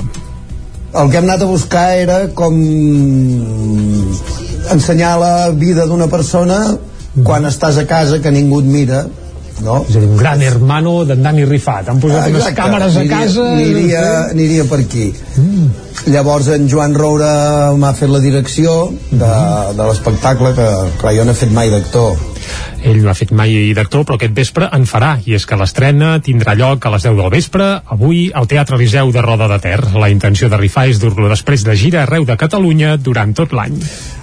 [0.98, 2.56] El que hem anat a buscar era com
[4.72, 6.78] ensenyar la vida d'una persona
[7.24, 9.04] quan estàs a casa que ningú et mira
[9.64, 9.82] no?
[9.88, 11.90] És a dir, un gran hermano d'en Dani Rifat.
[11.92, 12.38] Han posat Exacte.
[12.38, 13.44] unes càmeres a casa...
[13.56, 15.10] Aniria, aniria per aquí.
[15.36, 15.68] Mm.
[16.14, 17.30] Llavors en Joan Roura
[17.76, 18.78] m'ha fet la direcció
[19.10, 19.76] de, mm.
[19.78, 20.68] de l'espectacle que,
[21.02, 22.16] clar, jo no he fet mai d'actor
[22.82, 26.16] ell no ha fet mai d'actor, però aquest vespre en farà, i és que l'estrena
[26.24, 29.80] tindrà lloc a les 10 del vespre, avui al Teatre Liceu de Roda de Ter.
[29.94, 33.78] La intenció de rifar és dur-lo després de gira arreu de Catalunya durant tot l'any.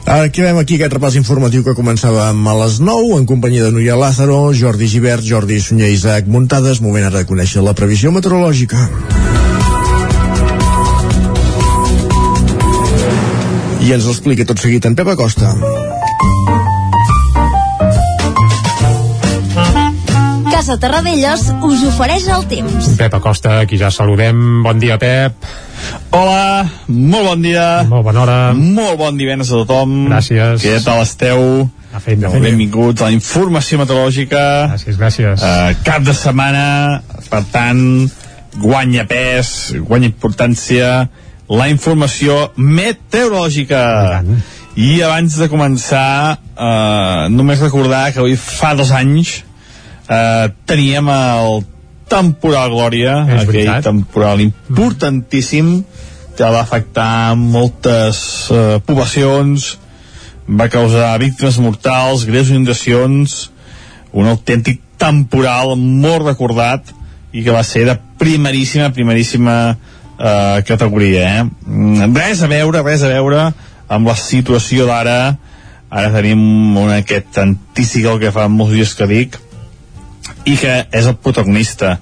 [0.05, 4.53] Acabem aquí aquest repàs informatiu que començàvem a les 9 en companyia de Núria Lázaro,
[4.53, 6.81] Jordi Givert, Jordi Sunyer i Isaac Muntades.
[6.81, 8.85] Moment ara de conèixer la previsió meteorològica.
[13.85, 15.53] I ens l'explica tot seguit en Pep Acosta.
[20.55, 22.85] Casa Terradellos us ofereix el temps.
[22.95, 24.37] Pep Acosta, aquí ja saludem.
[24.63, 25.43] Bon dia, Pep.
[26.15, 27.65] Hola, molt bon dia.
[27.89, 28.37] Molt bona hora.
[28.55, 30.05] Molt bon divendres a tothom.
[30.07, 30.63] Gràcies.
[30.63, 31.41] Què tal esteu?
[31.91, 32.39] A fet, fet.
[32.39, 34.43] Benvinguts a la informació meteorològica.
[34.71, 35.43] Gràcies, gràcies.
[35.43, 36.63] Uh, cap de setmana,
[37.27, 37.81] per tant,
[38.55, 41.09] guanya pes, guanya importància
[41.51, 43.83] la informació meteorològica.
[44.79, 49.41] I abans de començar, uh, només recordar que avui fa dos anys
[50.09, 51.63] eh, teníem el
[52.09, 53.83] temporal Glòria, És aquell veritat.
[53.87, 55.83] temporal importantíssim
[56.35, 59.77] que va afectar moltes eh, poblacions,
[60.45, 63.49] va causar víctimes mortals, greus inundacions,
[64.13, 66.91] un autèntic temporal molt recordat
[67.35, 69.55] i que va ser de primeríssima, primeríssima
[70.19, 71.23] eh, categoria.
[71.39, 71.43] Eh?
[71.65, 73.49] Mm, Res a veure, res a veure
[73.87, 75.35] amb la situació d'ara.
[75.89, 76.39] Ara tenim
[76.77, 79.35] un, aquest antícicle que fa molts dies que dic,
[80.45, 81.97] i que és el protagonista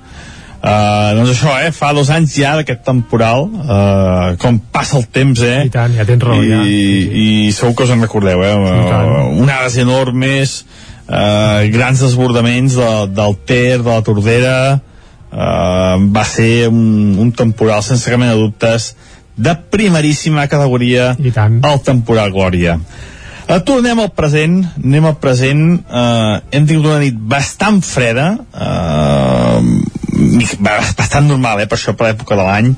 [0.63, 5.41] Uh, doncs això, eh, fa dos anys ja d'aquest temporal, uh, com passa el temps,
[5.43, 5.65] eh?
[5.67, 6.61] I tant, ja tens raó, I, ja.
[6.63, 8.53] I, segur que us en recordeu, eh?
[8.55, 10.53] Uh, onades enormes,
[11.03, 17.83] uh, grans desbordaments de, del Ter, de la Tordera, uh, va ser un, un temporal,
[17.83, 18.93] sense cap mena de dubtes,
[19.35, 22.79] de primeríssima categoria, el temporal Glòria.
[23.53, 29.59] Uh, tornem al present, anem al present, uh, hem tingut una nit bastant freda, uh,
[30.97, 32.71] bastant normal, eh, per això per l'època de l'any,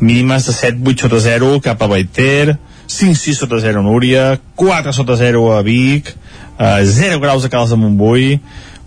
[0.00, 2.56] mínimes de 7, 8 sota 0 cap a Baiter,
[2.90, 4.24] 5, 6 sota 0 a Núria,
[4.58, 6.10] 4 sota 0 a Vic,
[6.56, 8.40] uh, 0 graus a Cals de Montbui,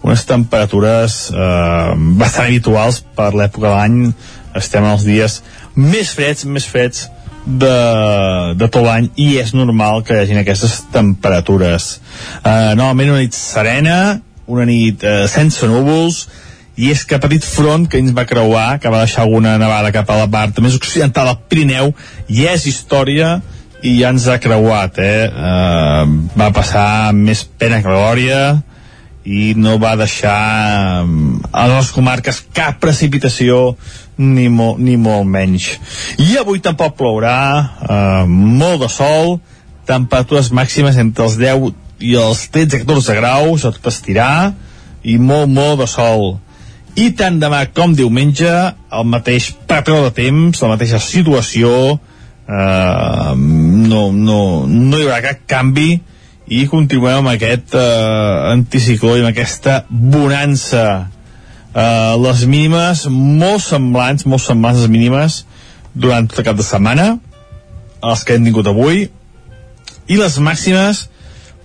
[0.03, 3.97] unes temperatures uh, bastant habituals per l'època de l'any,
[4.59, 5.39] estem els dies
[5.79, 7.07] més freds, més freds
[7.49, 11.95] de, de tot l'any i és normal que hi hagin aquestes temperatures
[12.43, 13.97] uh, normalment una nit serena
[14.49, 16.27] una nit uh, sense núvols
[16.79, 20.09] i és que petit front que ens va creuar que va deixar alguna nevada cap
[20.09, 21.93] a la part més occidental del Pirineu
[22.29, 23.39] i és història
[23.81, 25.27] i ja ens ha creuat eh?
[25.27, 28.59] Uh, va passar més pena que glòria
[29.29, 30.35] i no va deixar
[31.03, 33.75] a les comarques cap precipitació
[34.20, 35.72] ni, mo, ni molt menys.
[36.20, 39.39] I avui tampoc plourà eh, molt de sol
[39.89, 41.72] temperatures màximes entre els 10
[42.05, 44.51] i els 13-14 graus tot estirar
[45.03, 46.38] i molt, molt de sol.
[46.99, 54.03] I tant demà com diumenge el mateix patró de temps la mateixa situació eh, no,
[54.11, 55.91] no, no hi haurà cap canvi
[56.49, 60.84] i continuem amb aquest eh, anticicló i amb aquesta bonança
[61.74, 65.43] eh, les mínimes molt semblants molt semblants les mínimes
[65.93, 67.13] durant tot el cap de setmana,
[68.05, 69.07] els que hem tingut avui,
[70.09, 71.07] i les màximes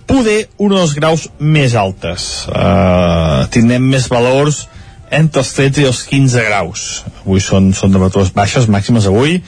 [0.05, 2.45] poder un o dos graus més altes.
[2.49, 4.65] Uh, tindrem més valors
[5.13, 6.85] entre els 13 i els 15 graus.
[7.23, 9.39] Avui són, són temperatures baixes, màximes avui.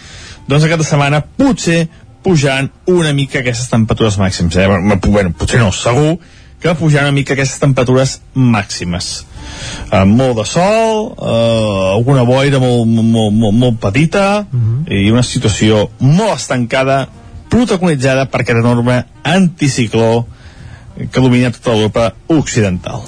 [0.47, 1.87] Doncs aquesta setmana potser
[2.25, 4.57] pujaran una mica aquestes temperatures màximes.
[4.57, 4.67] Eh?
[5.07, 6.17] Bueno, potser no, segur
[6.61, 9.25] que pujaran una mica aquestes temperatures màximes.
[9.87, 14.91] Uh, molt de sol, uh, alguna boira molt, molt, molt, molt petita uh -huh.
[14.91, 17.07] i una situació molt estancada
[17.49, 20.25] protagonitzada per aquest enorme anticicló
[21.11, 23.03] que domina tota l'Europa occidental.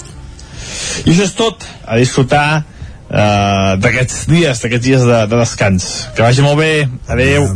[1.06, 2.64] I això és tot, a disfrutar
[3.10, 6.10] uh, d'aquests dies, d'aquests dies de, de descans.
[6.16, 7.50] Que vagi molt bé, adeu.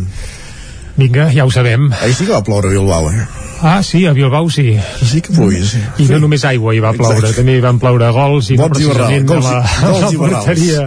[0.97, 1.89] Vinga, ja ho sabem.
[2.01, 3.25] Ahir sí que va ploure a Bilbao, eh?
[3.63, 4.77] Ah, sí, a Bilbao sí.
[5.01, 5.79] Sí que ploia, sí.
[6.03, 7.37] I no només aigua hi va ploure, Exacte.
[7.39, 10.19] també hi van ploure gols i no Gols i precisament de la, gols de la
[10.19, 10.81] porteria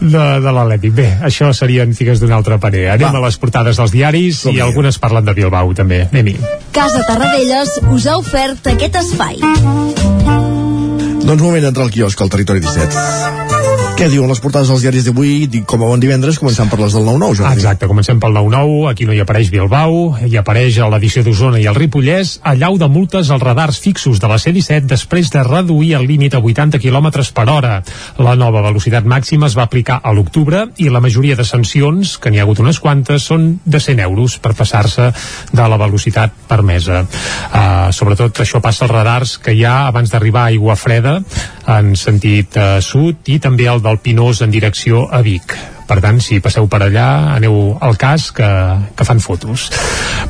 [0.00, 0.94] de, de l'Atlètic.
[0.96, 2.88] Bé, això serien figues d'una altra parer.
[2.96, 6.02] Anem a les portades dels diaris i algunes parlen de Bilbao també.
[6.10, 6.36] Anem-hi.
[6.74, 9.38] Casa Tarradellas us ha ofert aquest espai.
[11.20, 13.79] Doncs moment d'entrar al quiosc al territori 17.
[14.00, 17.02] Què diuen les portades dels diaris d'avui, com a bon divendres, començant per les del
[17.04, 17.58] 9-9, Jordi?
[17.58, 21.66] Exacte, comencem pel 9-9, aquí no hi apareix Bilbao, hi apareix a l'edició d'Osona i
[21.68, 26.06] el Ripollès, allau de multes als radars fixos de la C-17 després de reduir el
[26.08, 27.74] límit a 80 km per hora.
[28.16, 32.32] La nova velocitat màxima es va aplicar a l'octubre i la majoria de sancions, que
[32.32, 35.10] n'hi ha hagut unes quantes, són de 100 euros per passar-se
[35.52, 37.02] de la velocitat permesa.
[37.04, 41.18] Uh, sobretot això passa als radars que hi ha abans d'arribar a Aigua Freda
[41.68, 45.79] en sentit uh, sud i també el del Pinós en direcció a Vic.
[45.90, 48.46] Per tant, si passeu per allà, aneu al cas que,
[48.94, 49.64] que fan fotos.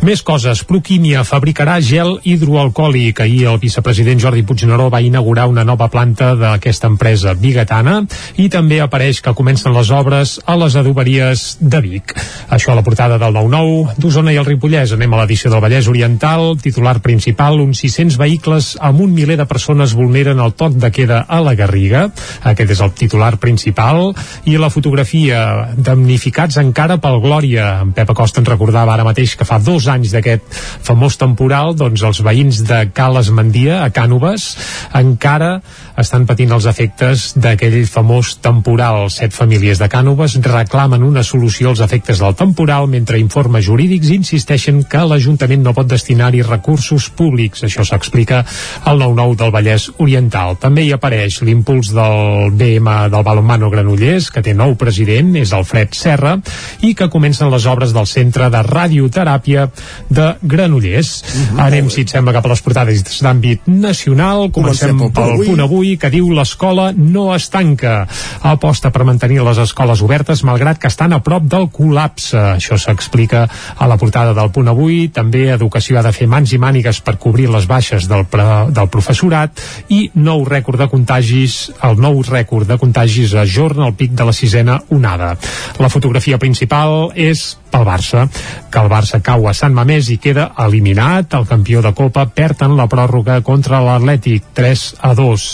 [0.00, 0.62] Més coses.
[0.64, 3.20] Proquímia fabricarà gel hidroalcohòlic.
[3.20, 7.98] Ahir el vicepresident Jordi Puigneró va inaugurar una nova planta d'aquesta empresa bigatana
[8.40, 12.16] i també apareix que comencen les obres a les adoberies de Vic.
[12.48, 14.96] Això a la portada del 9-9 d'Osona i el Ripollès.
[14.96, 16.54] Anem a l'edició del Vallès Oriental.
[16.64, 21.20] Titular principal, uns 600 vehicles amb un miler de persones vulneren el toc de queda
[21.28, 22.06] a la Garriga.
[22.48, 24.14] Aquest és el titular principal.
[24.48, 27.80] I la fotografia damnificats encara pel Glòria.
[27.84, 30.46] En Pep Acosta ens recordava ara mateix que fa dos anys d'aquest
[30.86, 34.50] famós temporal, doncs els veïns de Cales Mandia, a Cànoves,
[34.96, 35.60] encara
[36.00, 39.08] estan patint els efectes d'aquell famós temporal.
[39.12, 44.82] Set famílies de Cànoves reclamen una solució als efectes del temporal, mentre informes jurídics insisteixen
[44.88, 47.64] que l'Ajuntament no pot destinar-hi recursos públics.
[47.66, 48.44] Això s'explica
[48.84, 50.56] al 9-9 del Vallès Oriental.
[50.60, 55.94] També hi apareix l'impuls del BM del balonmano Granollers, que té nou president, és Alfred
[55.96, 56.36] Serra,
[56.82, 59.68] i que comencen les obres del Centre de Radioteràpia
[60.10, 61.14] de Granollers.
[61.58, 64.48] Anem, si et sembla, cap a les portades d'àmbit nacional.
[64.50, 68.06] Comencem, Comencem pel punt punt avui, que diu l'escola no es tanca.
[68.46, 72.38] Aposta per mantenir les escoles obertes, malgrat que estan a prop del col·lapse.
[72.56, 75.08] Això s'explica a la portada del punt avui.
[75.12, 78.88] També Educació ha de fer mans i mànigues per cobrir les baixes del, pre, del
[78.92, 79.60] professorat
[79.92, 84.36] i nou rècord de contagis, el nou rècord de contagis ajorna el pic de la
[84.36, 85.29] sisena onada.
[85.78, 88.26] La fotografia principal és pel Barça,
[88.70, 91.34] que el Barça cau a Sant Mamés i queda eliminat.
[91.38, 95.46] El campió de Copa perd en la pròrroga contra l'Atlètic 3 a 2.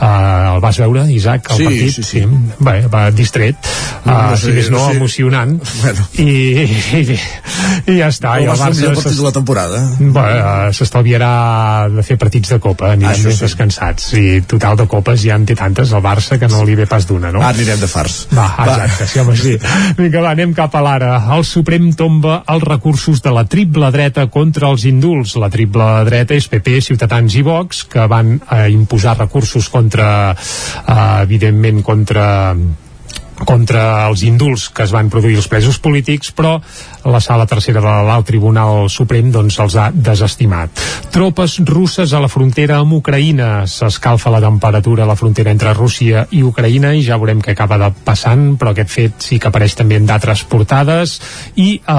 [0.00, 1.94] Uh, el vas veure, Isaac, el Sí, partit?
[1.94, 2.24] sí, sí.
[2.58, 3.56] Bé, va distret,
[4.04, 4.96] No, uh, no sé, si més no, no sé.
[4.96, 5.56] emocionant.
[5.82, 6.06] Bueno.
[6.18, 6.28] I,
[7.00, 7.18] i,
[7.86, 8.34] i ja està.
[8.36, 9.80] No i va el el Barça millor partit de la temporada.
[10.00, 11.32] Bé, uh, s'estalviarà
[11.94, 13.44] de fer partits de Copa, anirem Això més sí.
[13.46, 14.10] descansats.
[14.18, 17.06] I total de Copes ja en té tantes el Barça que no li ve pas
[17.08, 17.40] d'una, no?
[17.44, 18.22] Ara anirem de fars.
[18.36, 19.56] Va, exacte, sí, home, sí.
[19.98, 21.12] Vinga, va, anem cap a l'ara.
[21.36, 25.34] El Suprem tomba els recursos de la triple dreta contra els indults.
[25.42, 30.96] La triple dreta és PP, Ciutadans i Vox, que van eh, imposar recursos contra, eh,
[31.26, 32.24] evidentment, contra
[33.46, 36.58] contra els indults que es van produir els presos polítics, però
[37.08, 40.82] la sala tercera de l'alt Tribunal Suprem doncs els ha desestimat.
[41.10, 43.66] Tropes russes a la frontera amb Ucraïna.
[43.70, 47.78] S'escalfa la temperatura a la frontera entre Rússia i Ucraïna i ja veurem què acaba
[47.80, 51.16] de passant, però aquest fet sí que apareix també en d'altres portades
[51.56, 51.94] i eh,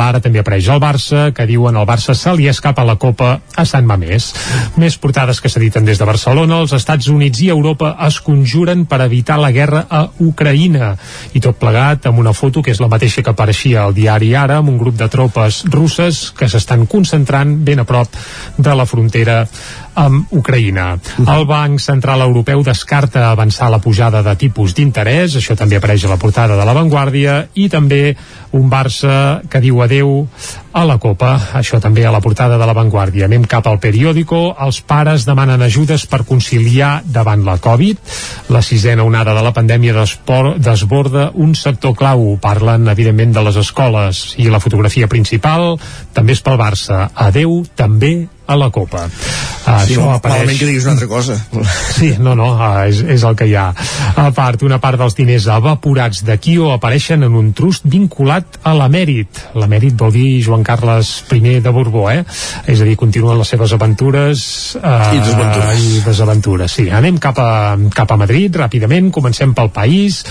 [0.00, 3.66] l'ara també apareix el Barça, que diuen el Barça se li escapa la Copa a
[3.68, 4.32] Sant Mamés.
[4.80, 9.02] Més portades que s'editen des de Barcelona, els Estats Units i Europa es conjuren per
[9.04, 13.22] evitar la guerra a Ucraïna i tot plegat amb una foto que és la mateixa
[13.22, 17.80] que apareixia al diari Ara amb un grup de tropes russes que s'estan concentrant ben
[17.80, 18.16] a prop
[18.56, 19.42] de la frontera
[19.94, 20.98] amb Ucraïna.
[21.26, 26.12] El Banc Central Europeu descarta avançar la pujada de tipus d'interès, això també apareix a
[26.12, 28.16] la portada de La Vanguardia, i també
[28.52, 30.26] un Barça que diu adeu
[30.72, 33.26] a la Copa, això també a la portada de La Vanguardia.
[33.26, 37.98] Anem cap al periòdico, els pares demanen ajudes per conciliar davant la Covid,
[38.50, 40.06] la sisena onada de la pandèmia
[40.58, 45.76] desborda un sector clau, parlen evidentment de les escoles i la fotografia principal.
[46.14, 49.06] També és pel Barça, adeu també a la Copa.
[49.60, 50.56] Uh, sí, això apareix...
[50.58, 51.36] que diguis una altra cosa.
[52.00, 53.66] Sí, no, no, uh, és, és el que hi ha.
[54.16, 58.72] A part, una part dels diners evaporats de Kio apareixen en un trust vinculat a
[58.78, 59.42] l'emèrit.
[59.60, 62.22] L'emèrit vol dir Joan Carles I de Borbó, eh?
[62.66, 64.46] És a dir, continuen les seves aventures...
[64.80, 65.84] Uh, I desaventures.
[65.84, 66.86] I desaventures, sí.
[66.88, 67.50] Anem cap a,
[67.94, 70.22] cap a Madrid, ràpidament, comencem pel país.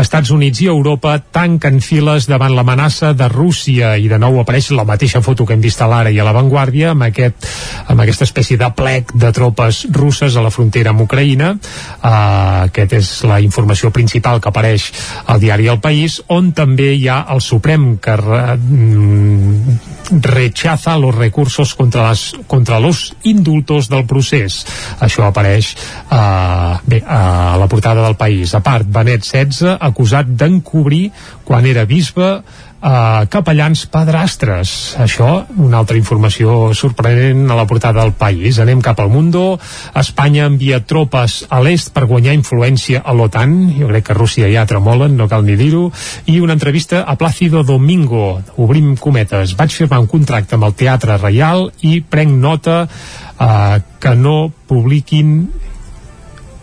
[0.00, 4.88] Estats Units i Europa tanquen files davant l'amenaça de Rússia i de nou apareix la
[4.88, 7.48] mateixa foto que hem vist a l'ara i a l'avantguàrdia amb aquest
[7.86, 11.54] amb aquesta espècie de plec de tropes russes a la frontera amb Ucraïna.
[11.54, 14.90] Uh, aquest és la informació principal que apareix
[15.26, 19.78] al diari El País, on també hi ha el Suprem que re, mm,
[20.22, 24.64] rechaza los recursos contra, las, contra los indultos del procés.
[25.00, 25.74] Això apareix
[26.10, 28.54] uh, bé, a la portada del País.
[28.54, 31.08] A part, Benet XVI acusat d'encobrir
[31.44, 32.38] quan era bisbe
[32.82, 34.94] uh, capellans padrastres.
[35.00, 38.58] Això, una altra informació sorprenent a la portada del país.
[38.58, 39.58] Anem cap al Mundo.
[39.98, 43.56] Espanya envia tropes a l'est per guanyar influència a l'OTAN.
[43.78, 45.88] Jo crec que Rússia ja tremolen, no cal ni dir-ho.
[46.26, 48.40] I una entrevista a Plácido Domingo.
[48.56, 49.56] Obrim cometes.
[49.58, 55.48] Vaig firmar un contracte amb el Teatre Reial i prenc nota uh, que no publiquin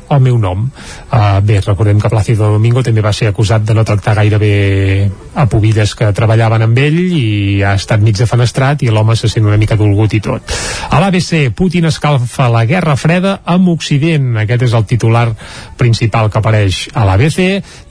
[0.10, 0.66] el meu nom.
[1.12, 4.54] Uh, bé, recordem que Plácido Domingo també va ser acusat de no tractar gaire bé
[5.36, 9.46] a pobilles que treballaven amb ell i ha estat mig defenestrat i l'home se sent
[9.46, 10.54] una mica dolgut i tot.
[10.90, 14.34] A l'ABC, Putin escalfa la guerra freda amb Occident.
[14.46, 15.28] Aquest és el titular
[15.78, 17.40] principal que apareix a l'ABC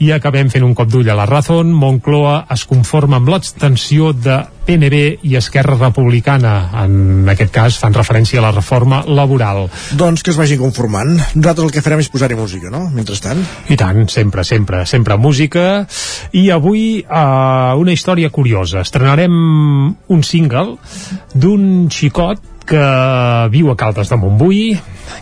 [0.05, 1.73] i acabem fent un cop d'ull a la Razón.
[1.75, 6.53] Moncloa es conforma amb l'extensió de PNB i Esquerra Republicana.
[6.83, 9.65] En aquest cas fan referència a la reforma laboral.
[9.97, 11.13] Doncs que es vagin conformant.
[11.35, 12.85] Nosaltres el que farem és posar-hi música, no?
[12.95, 13.43] Mentrestant.
[13.69, 15.85] I tant, sempre, sempre, sempre música.
[16.33, 18.81] I avui uh, una història curiosa.
[18.81, 19.31] Estrenarem
[19.93, 20.77] un single
[21.33, 22.85] d'un xicot que
[23.53, 24.61] viu a Caldes de Montbui,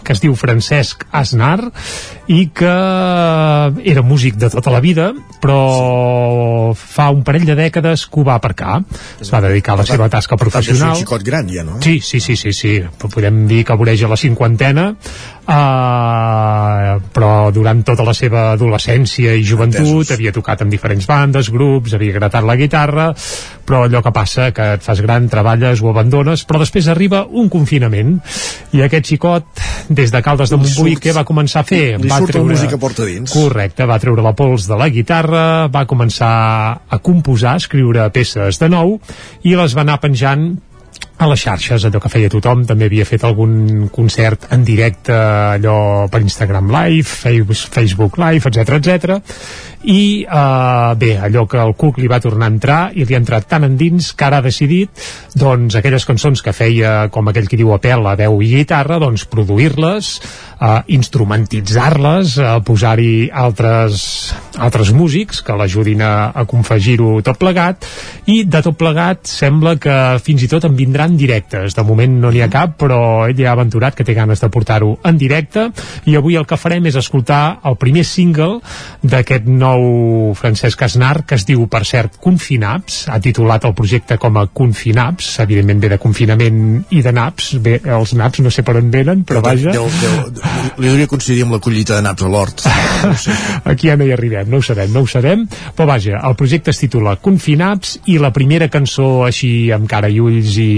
[0.03, 1.59] que es diu Francesc Asnar
[2.31, 2.73] i que
[3.83, 5.11] era músic de tota la vida
[5.43, 8.81] però fa un parell de dècades que ho va aparcar
[9.21, 11.79] es va dedicar a la seva tasca professional És un xicot gran ja, no?
[11.83, 12.73] Sí, sí, sí, sí, sí.
[13.03, 14.93] podem dir que voreja la cinquantena
[15.47, 20.11] uh, però durant tota la seva adolescència i joventut Entesos.
[20.15, 23.09] havia tocat en diferents bandes, grups, havia gratat la guitarra
[23.63, 27.49] però allò que passa que et fas gran, treballes, ho abandones però després arriba un
[27.51, 28.17] confinament
[28.73, 31.99] i aquest xicot des de Caldes de Montbui què va començar a fer?
[31.99, 33.31] Li va surt la música porta dins.
[33.33, 36.33] Correcte, va treure la pols de la guitarra, va començar
[36.87, 38.97] a composar, a escriure peces de nou
[39.43, 40.53] i les va anar penjant
[41.17, 42.65] a les xarxes, allò que feia tothom.
[42.67, 49.21] També havia fet algun concert en directe allò per Instagram Live Facebook Live, etc etc
[49.83, 53.19] i uh, bé, allò que el Cook li va tornar a entrar i li ha
[53.19, 55.03] entrat tan endins que ara ha decidit
[55.35, 58.99] doncs aquelles cançons que feia com aquell que diu a pèl, a veu i guitarra
[59.03, 60.13] doncs produir-les,
[60.63, 64.05] uh, instrumentitzar-les uh, posar-hi altres,
[64.55, 67.83] altres músics que l'ajudin a, a confegir-ho tot plegat.
[68.31, 71.75] I de tot plegat sembla que fins i tot en vindran directes.
[71.75, 74.49] De moment no n'hi ha cap però ell ja ha aventurat que té ganes de
[74.49, 75.69] portar-ho en directe.
[76.05, 78.61] I avui el que farem és escoltar el primer single
[79.01, 83.07] d'aquest nou Francesc Asnar que es diu, per cert, Confinaps.
[83.09, 85.39] Ha titulat el projecte com a Confinaps.
[85.43, 87.53] Evidentment ve de confinament i de naps.
[87.63, 89.73] Bé, els naps no sé per on venen però vaja.
[89.73, 90.43] Deu, deu,
[90.79, 92.63] li hauria coincidir amb la collita de naps a l'hort.
[93.03, 95.43] No aquí ja no hi arribem, no ho sabem, no ho sabem.
[95.75, 100.19] Però vaja, el projecte es titula Confinaps i la primera cançó així amb cara i
[100.23, 100.73] ulls i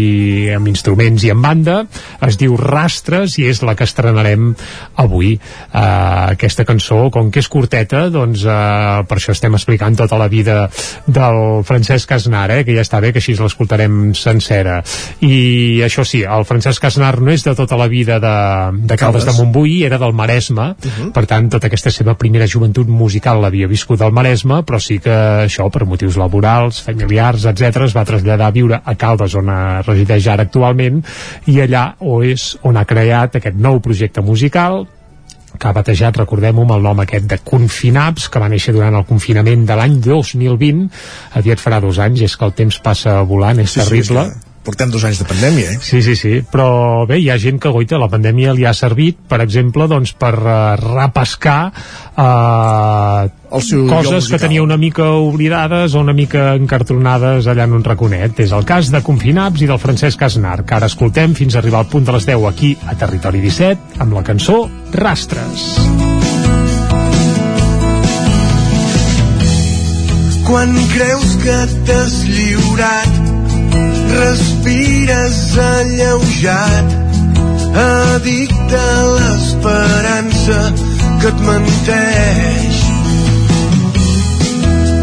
[0.56, 1.78] amb instruments i amb banda
[2.26, 4.54] es diu Rastres i és la que estrenarem
[5.02, 10.20] avui uh, aquesta cançó, com que és curteta doncs uh, per això estem explicant tota
[10.20, 10.66] la vida
[11.06, 14.80] del Francesc Asnar, eh, que ja està bé que així l'escoltarem sencera.
[15.26, 18.36] I això sí, el Francesc Asnar no és de tota la vida de,
[18.88, 20.72] de Caldes de Montbui, era del Maresme.
[20.76, 21.12] Uh -huh.
[21.12, 25.46] per tant tota aquesta seva primera joventut musical l'havia viscut al Maresme però sí que
[25.46, 29.50] això per motius laborals familiars, etc es va traslladar a viure a Caldes on
[30.06, 31.02] resideix ara actualment
[31.50, 34.86] i allà o és on ha creat aquest nou projecte musical
[35.56, 39.06] que ha batejat, recordem-ho, amb el nom aquest de Confinaps, que va néixer durant el
[39.08, 40.90] confinament de l'any 2020,
[41.40, 44.26] aviat farà dos anys, és que el temps passa volant, és Sí, sí, terrible.
[44.26, 45.80] que portem dos anys de pandèmia, eh?
[45.82, 49.20] Sí, sí, sí, però bé, hi ha gent que, goita, la pandèmia li ha servit,
[49.30, 53.30] per exemple, doncs, per uh, repescar uh,
[53.90, 58.42] coses que tenia una mica oblidades o una mica encartronades allà en un raconet.
[58.44, 61.84] És el cas de Confinats i del Francesc Asnar, que ara escoltem fins a arribar
[61.84, 64.66] al punt de les 10 aquí a Territori 17 amb la cançó
[64.98, 65.70] Rastres.
[70.46, 71.56] Quan creus que
[71.88, 73.35] t'has lliurat
[74.16, 76.88] respires alleujat
[77.76, 80.60] addicte a l'esperança
[81.22, 82.78] que et menteix.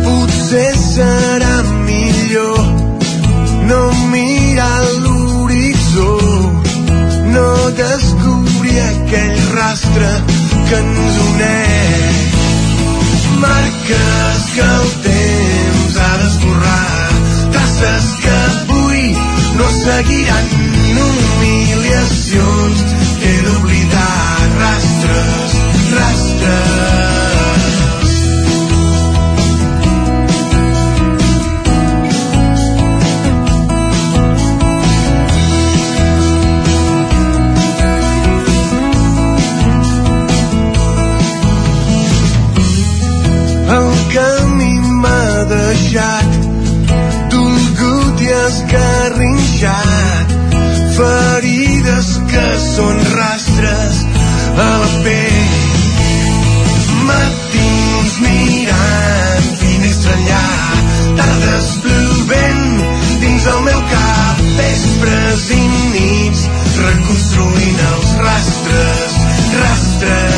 [0.05, 1.57] Potser serà
[1.89, 2.61] millor
[3.71, 3.83] no
[4.13, 6.11] mirar l'horitzó
[7.35, 7.49] no
[7.83, 10.11] descobrir aquell rastre
[10.69, 12.41] que ens uneix.
[13.45, 16.93] Marques que el temps ha d'esborrar
[17.53, 18.52] traces que
[19.57, 20.47] no seguiran
[21.07, 22.79] humiliacions.
[23.23, 25.51] He d'oblidar rastres,
[25.97, 27.33] rastres.
[43.79, 46.31] El camí m'ha deixat.
[47.33, 49.12] Dolgut i esgarrinxat
[52.03, 54.05] ferides que són rastres
[54.59, 55.53] a la pell.
[57.07, 60.43] Matins mirant finestra enllà
[61.21, 62.83] tardes plovent
[63.23, 65.63] dins el meu cap vespres i
[65.95, 66.47] nits
[66.83, 69.19] reconstruint els rastres
[69.63, 70.32] rastres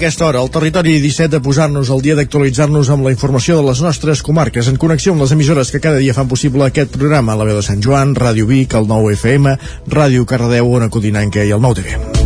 [0.00, 3.82] aquesta hora, al territori 17 de posar-nos al dia d'actualitzar-nos amb la informació de les
[3.84, 7.44] nostres comarques en connexió amb les emissores que cada dia fan possible aquest programa, la
[7.44, 9.58] veu de Sant Joan, Ràdio Vic, el 9 FM,
[9.92, 12.19] Ràdio Cardedeu, Ona Codinenca i el 9 TV.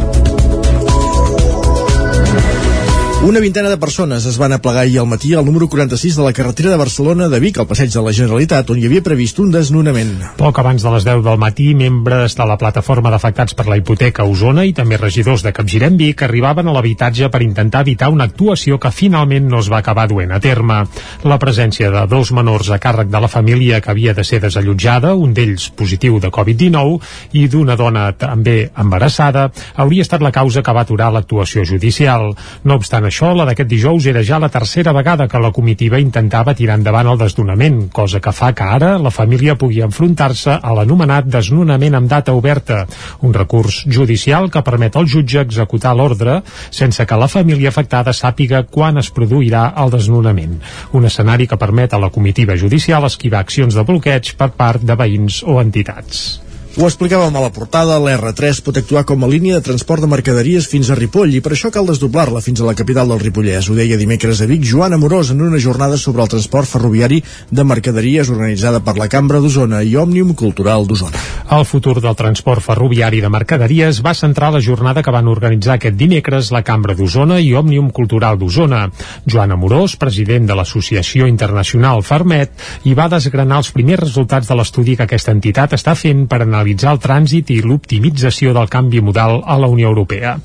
[3.25, 6.33] Una vintena de persones es van aplegar ahir al matí al número 46 de la
[6.35, 9.49] carretera de Barcelona de Vic, al passeig de la Generalitat, on hi havia previst un
[9.49, 10.11] desnonament.
[10.37, 14.27] Poc abans de les 10 del matí, membres de la plataforma d'afectats per la hipoteca
[14.27, 18.27] a Osona i també regidors de Capgirem Vic arribaven a l'habitatge per intentar evitar una
[18.29, 20.83] actuació que finalment no es va acabar duent a terme.
[21.25, 25.15] La presència de dos menors a càrrec de la família que havia de ser desallotjada,
[25.15, 27.01] un d'ells positiu de Covid-19
[27.41, 29.49] i d'una dona també embarassada,
[29.81, 32.35] hauria estat la causa que va aturar l'actuació judicial.
[32.69, 36.75] No obstant la d'aquest dijous era ja la tercera vegada que la comitiva intentava tirar
[36.79, 41.95] endavant el desnonament, cosa que fa que ara la família pugui enfrontar-se a l'anomenat desnonament
[41.95, 42.87] amb data oberta,
[43.23, 46.41] un recurs judicial que permet al jutge executar l'ordre
[46.71, 50.59] sense que la família afectada sàpiga quan es produirà el desnonament.
[50.93, 54.99] Un escenari que permet a la comitiva judicial esquivar accions de bloqueig per part de
[54.99, 56.44] veïns o entitats.
[56.75, 60.67] Ho explicàvem a la portada, l'R3 pot actuar com a línia de transport de mercaderies
[60.67, 63.69] fins a Ripoll i per això cal desdoblar-la fins a la capital del Ripollès.
[63.71, 67.21] Ho deia dimecres a Vic Joan Amorós en una jornada sobre el transport ferroviari
[67.55, 71.21] de mercaderies organitzada per la Cambra d'Osona i Òmnium Cultural d'Osona.
[71.55, 75.95] El futur del transport ferroviari de mercaderies va centrar la jornada que van organitzar aquest
[75.95, 78.89] dimecres la Cambra d'Osona i Òmnium Cultural d'Osona.
[79.31, 82.51] Joan Amorós, president de l'Associació Internacional Farmet,
[82.83, 86.95] hi va desgranar els primers resultats de l'estudi que aquesta entitat està fent per analitzar
[86.95, 90.39] el trànsit i l'optimització del canvi modal a la Unió Europea.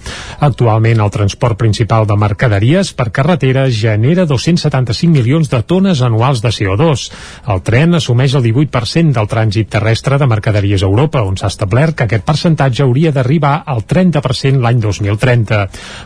[0.44, 6.52] Actualment, el transport principal de mercaderies per carretera genera 275 milions de tones anuals de
[6.52, 7.06] CO2.
[7.48, 11.96] El tren assumeix el 18% del trànsit terrestre de mercaderies a Europa, on s'ha establert
[11.96, 15.62] que aquest percentatge hauria d'arribar al 30% l'any 2030.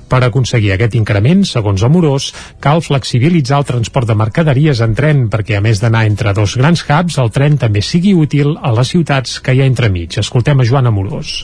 [0.10, 5.58] Per aconseguir aquest increment, segons Amorós, cal flexibilitzar el transport de mercaderies en tren perquè,
[5.58, 9.40] a més d'anar entre dos grans hubs, el tren també sigui útil a les ciutats
[9.42, 10.03] que hi ha entremig.
[10.10, 11.44] Escoltem a Joan Amorós.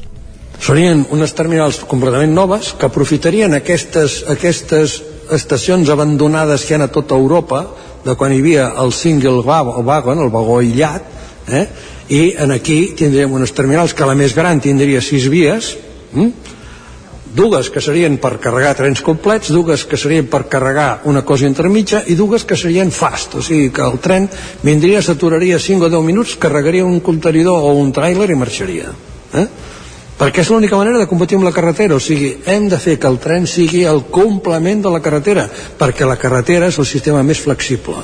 [0.59, 4.99] Serien unes terminals completament noves que aprofitarien aquestes, aquestes
[5.31, 7.63] estacions abandonades que hi ha a tota Europa,
[8.03, 11.07] de quan hi havia el single wagon, el vagó aïllat,
[11.47, 11.65] eh?
[12.09, 15.75] i en aquí tindríem unes terminals que la més gran tindria sis vies
[16.13, 16.29] hm?
[17.35, 22.03] Dues que serien per carregar trens complets, dues que serien per carregar una cosa intermitja
[22.07, 24.29] i dues que serien fast, o sigui que el tren
[24.63, 28.93] vindria, s'aturaria 5 o 10 minuts, carregaria un contenidor o un tràiler i marxaria.
[29.33, 29.47] Eh?
[30.19, 33.07] Perquè és l'única manera de competir amb la carretera, o sigui, hem de fer que
[33.07, 35.45] el tren sigui el complement de la carretera,
[35.79, 38.03] perquè la carretera és el sistema més flexible.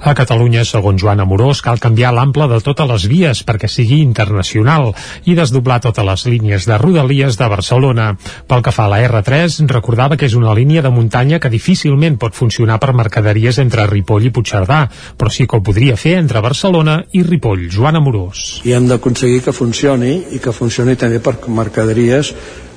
[0.00, 4.90] A Catalunya, segons Joan Amorós, cal canviar l'ample de totes les vies perquè sigui internacional
[5.24, 8.10] i desdoblar totes les línies de rodalies de Barcelona.
[8.48, 12.18] Pel que fa a la R3, recordava que és una línia de muntanya que difícilment
[12.18, 14.82] pot funcionar per mercaderies entre Ripoll i Puigcerdà,
[15.16, 17.68] però sí que ho podria fer entre Barcelona i Ripoll.
[17.70, 18.60] Joan Amorós.
[18.64, 22.34] I hem d'aconseguir que funcioni i que funcioni també per mercaderies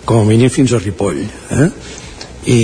[0.08, 1.24] com a mínim fins a Ripoll.
[1.52, 1.70] Eh?
[2.48, 2.62] I,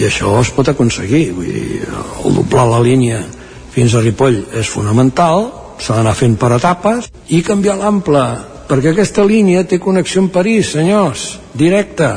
[0.00, 1.82] i això es pot aconseguir vull dir,
[2.26, 3.20] el doblar la línia
[3.76, 8.22] fins a Ripoll és fonamental, s'ha d'anar fent per etapes i canviar l'ample,
[8.70, 12.14] perquè aquesta línia té connexió amb París, senyors, directa.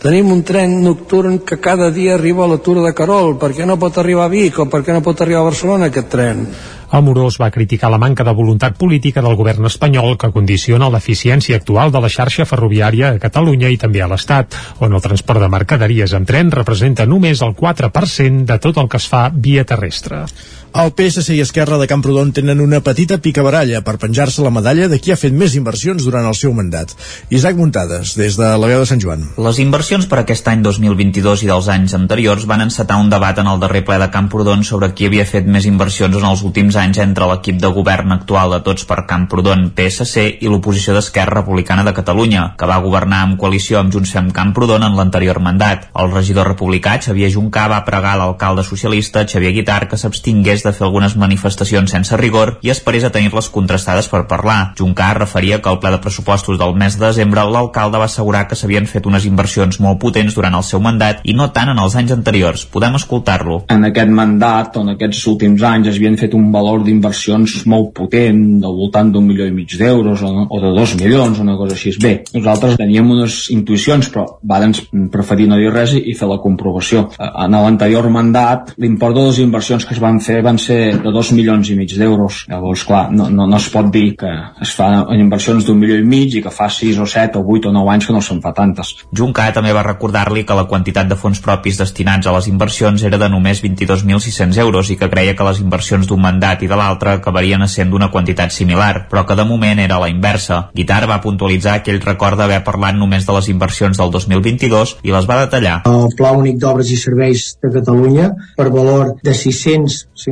[0.00, 3.78] Tenim un tren nocturn que cada dia arriba a l'atura de Carol, per què no
[3.80, 6.46] pot arribar a Vic o per què no pot arribar a Barcelona aquest tren?
[6.90, 11.92] Amorós va criticar la manca de voluntat política del govern espanyol que condiciona l'eficiència actual
[11.94, 16.16] de la xarxa ferroviària a Catalunya i també a l'Estat, on el transport de mercaderies
[16.18, 20.24] en tren representa només el 4% de tot el que es fa via terrestre.
[20.70, 25.00] El PSC i Esquerra de Camprodon tenen una petita picabaralla per penjar-se la medalla de
[25.02, 26.92] qui ha fet més inversions durant el seu mandat.
[27.34, 29.24] Isaac Muntades, des de la veu de Sant Joan.
[29.42, 33.50] Les inversions per aquest any 2022 i dels anys anteriors van encetar un debat en
[33.50, 37.02] el darrer ple de Camprodon sobre qui havia fet més inversions en els últims anys
[37.02, 41.96] entre l'equip de govern actual de Tots per Camprodon, PSC, i l'oposició d'Esquerra Republicana de
[41.98, 45.90] Catalunya, que va governar en coalició amb Junts Fem Camprodon en l'anterior mandat.
[45.98, 50.86] El regidor republicà Xavier Juncà va pregar l'alcalde socialista Xavier Guitar que s'abstingués de fer
[50.86, 54.74] algunes manifestacions sense rigor i esperés a tenir-les contrastades per parlar.
[54.78, 58.58] Juncar referia que al ple de pressupostos del mes de desembre l'alcalde va assegurar que
[58.58, 61.96] s'havien fet unes inversions molt potents durant el seu mandat i no tant en els
[61.96, 62.66] anys anteriors.
[62.70, 63.62] Podem escoltar-lo.
[63.72, 68.42] En aquest mandat, en aquests últims anys, es havien fet un valor d'inversions molt potent,
[68.62, 71.94] del voltant d'un milió i mig d'euros o, o de dos milions, una cosa així.
[72.02, 74.74] Bé, nosaltres teníem unes intuïcions, però varen
[75.12, 77.08] preferir no dir res i fer la comprovació.
[77.18, 81.30] En l'anterior mandat, l'import de les inversions que es van fer van ser de dos
[81.36, 82.44] milions i mig d'euros.
[82.50, 84.30] Llavors, clar, no, no, no es pot dir que
[84.64, 87.44] es fa en inversions d'un milió i mig i que fa 6 o 7 o
[87.56, 88.92] 8 o 9 anys que no se'n fa tantes.
[89.16, 93.20] Juncà també va recordar-li que la quantitat de fons propis destinats a les inversions era
[93.20, 97.14] de només 22.600 euros i que creia que les inversions d'un mandat i de l'altre
[97.18, 100.62] acabarien sent d'una quantitat similar, però que de moment era la inversa.
[100.74, 105.14] Guitar va puntualitzar que ell recorda haver parlat només de les inversions del 2022 i
[105.14, 105.80] les va detallar.
[105.86, 109.36] El Pla Únic d'Obres i Serveis de Catalunya per valor de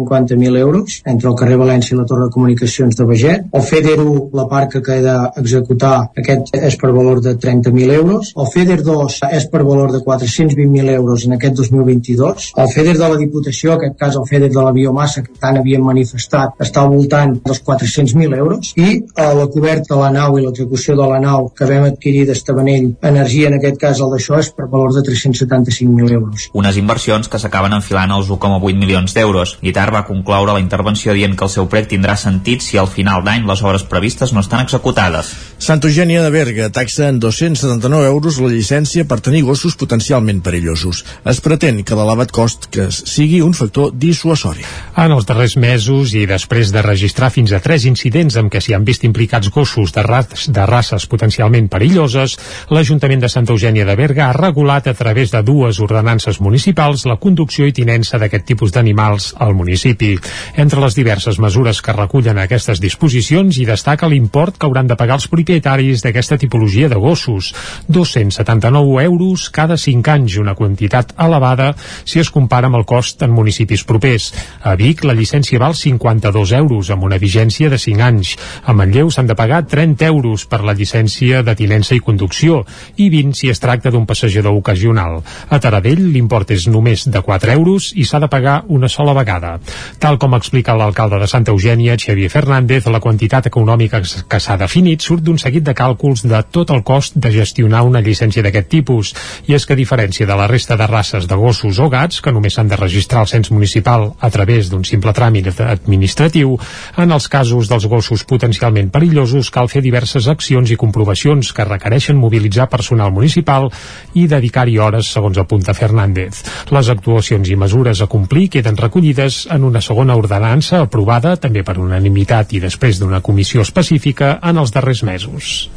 [0.09, 3.47] 650.000 euros entre el carrer València i la Torre de Comunicacions de Beget.
[3.53, 7.95] El FEDER 1, la part que queda a executar, aquest és per valor de 30.000
[7.95, 8.33] euros.
[8.37, 12.53] El FEDER 2 és per valor de 420.000 euros en aquest 2022.
[12.57, 15.59] El FEDER de la Diputació, en aquest cas el FEDER de la biomassa, que tant
[15.61, 18.73] havien manifestat, està al voltant dels 400.000 euros.
[18.77, 22.27] I eh, la coberta de la nau i l'execució de la nau que vam adquirir
[22.29, 26.49] d'Estavanell Energia, en aquest cas el d'això, és per valor de 375.000 euros.
[26.55, 29.57] Unes inversions que s'acaben enfilant als 1,8 milions d'euros.
[29.63, 33.25] Guitar va concloure la intervenció dient que el seu prec tindrà sentit si al final
[33.27, 35.35] d'any les obres previstes no estan executades.
[35.59, 41.05] Sant Eugènia de Berga taxa en 279 euros la llicència per tenir gossos potencialment perillosos.
[41.27, 44.63] Es pretén que l'elevat cost que sigui un factor dissuasori.
[44.97, 48.77] En els darrers mesos i després de registrar fins a tres incidents amb què s'hi
[48.77, 52.37] han vist implicats gossos de, ras de races potencialment perilloses,
[52.71, 57.19] l'Ajuntament de Santa Eugènia de Berga ha regulat a través de dues ordenances municipals la
[57.19, 59.57] conducció i tinença d'aquest tipus d'animals al
[59.89, 60.19] municipi.
[60.57, 65.17] Entre les diverses mesures que recullen aquestes disposicions hi destaca l'import que hauran de pagar
[65.19, 67.55] els propietaris d'aquesta tipologia de gossos,
[67.89, 71.75] 279 euros cada 5 anys, una quantitat elevada
[72.05, 74.33] si es compara amb el cost en municipis propers.
[74.63, 78.37] A Vic la llicència val 52 euros amb una vigència de 5 anys.
[78.65, 82.65] A Manlleu s'han de pagar 30 euros per la llicència de tinença i conducció
[82.97, 85.23] i 20 si es tracta d'un passejador ocasional.
[85.49, 89.59] A Taradell l'import és només de 4 euros i s'ha de pagar una sola vegada.
[89.99, 95.03] Tal com explica l'alcalde de Santa Eugènia, Xavier Fernández, la quantitat econòmica que s'ha definit
[95.03, 99.15] surt d'un seguit de càlculs de tot el cost de gestionar una llicència d'aquest tipus.
[99.49, 102.33] I és que a diferència de la resta de races de gossos o gats, que
[102.33, 106.57] només s'han de registrar al cens municipal a través d'un simple tràmit administratiu,
[106.97, 112.19] en els casos dels gossos potencialment perillosos cal fer diverses accions i comprovacions que requereixen
[112.19, 113.69] mobilitzar personal municipal
[114.15, 116.43] i dedicar-hi hores, segons apunta Fernández.
[116.75, 121.79] Les actuacions i mesures a complir queden recollides en una segona ordenança aprovada també per
[121.79, 125.69] unanimitat i després d'una comissió específica en els darrers mesos.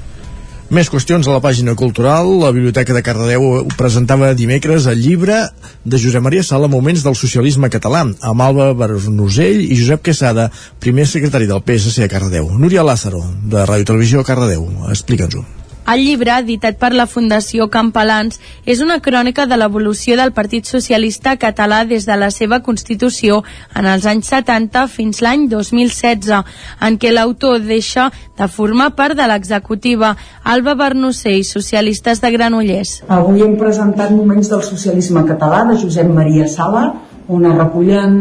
[0.72, 2.30] Més qüestions a la pàgina cultural.
[2.40, 5.42] La Biblioteca de Cardedeu presentava dimecres el llibre
[5.84, 10.48] de Josep Maria Sala Moments del socialisme català, amb Alba Bernusell i Josep Quesada,
[10.80, 12.54] primer secretari del PSC a Cardedeu.
[12.56, 14.70] Núria Lázaro, de Ràdio Televisió Cardedeu.
[14.96, 15.61] Explica'ns-ho.
[15.92, 21.34] El llibre, editat per la Fundació Campalans, és una crònica de l'evolució del Partit Socialista
[21.42, 23.42] català des de la seva constitució
[23.76, 26.56] en els anys 70 fins l'any 2016,
[26.88, 28.08] en què l'autor deixa
[28.40, 30.16] de formar part de l'executiva.
[30.44, 33.02] Alba Bernocell, socialistes de Granollers.
[33.12, 36.88] Avui hem presentat Moments del socialisme català de Josep Maria Sala,
[37.32, 38.16] on es recullen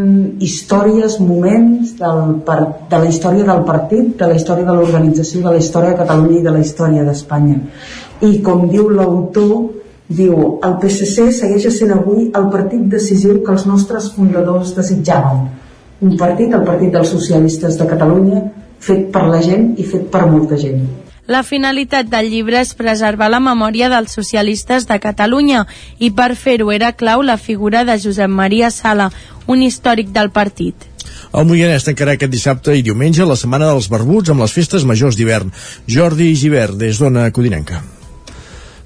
[0.47, 2.59] històries, moments del, per,
[2.91, 6.39] de la història del partit, de la història de l'organització, de la història de Catalunya
[6.39, 7.59] i de la història d'Espanya.
[8.27, 9.55] I com diu l'autor,
[10.21, 15.47] diu, el PSC segueix sent avui el partit decisiu que els nostres fundadors desitjaven.
[16.01, 18.45] Un partit, el Partit dels Socialistes de Catalunya,
[18.81, 20.87] fet per la gent i fet per molta gent.
[21.27, 25.67] La finalitat del llibre és preservar la memòria dels socialistes de Catalunya
[25.99, 29.11] i per fer-ho era clau la figura de Josep Maria Sala,
[29.47, 30.89] un històric del partit.
[31.35, 35.19] El Moianès tancarà aquest dissabte i diumenge la Setmana dels Barbuts amb les festes majors
[35.19, 35.53] d'hivern.
[35.87, 38.00] Jordi Givert, des d'Ona Codinenca.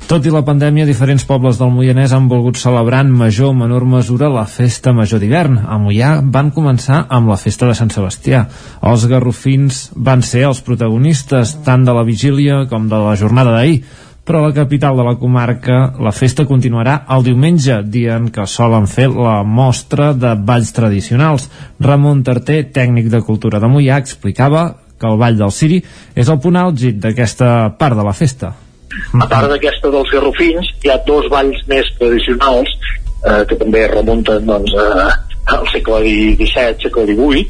[0.05, 3.87] Tot i la pandèmia, diferents pobles del Moianès han volgut celebrar en major o menor
[3.89, 5.63] mesura la festa major d'hivern.
[5.65, 8.43] A Moià van començar amb la festa de Sant Sebastià.
[8.85, 13.79] Els garrofins van ser els protagonistes tant de la vigília com de la jornada d'ahir
[14.25, 18.47] però a la capital de la comarca la festa continuarà el diumenge, dia en què
[18.49, 21.51] solen fer la mostra de balls tradicionals.
[21.81, 24.67] Ramon Tarté, tècnic de cultura de Moià, explicava
[24.97, 25.83] que el Ball del Siri
[26.17, 28.55] és el punt àlgid d'aquesta part de la festa.
[29.19, 32.71] A part d'aquesta dels garrofins, hi ha dos balls més tradicionals
[33.27, 35.09] eh, que també remunten doncs, eh,
[35.55, 36.49] al segle XVII,
[36.83, 37.45] segle XVIII,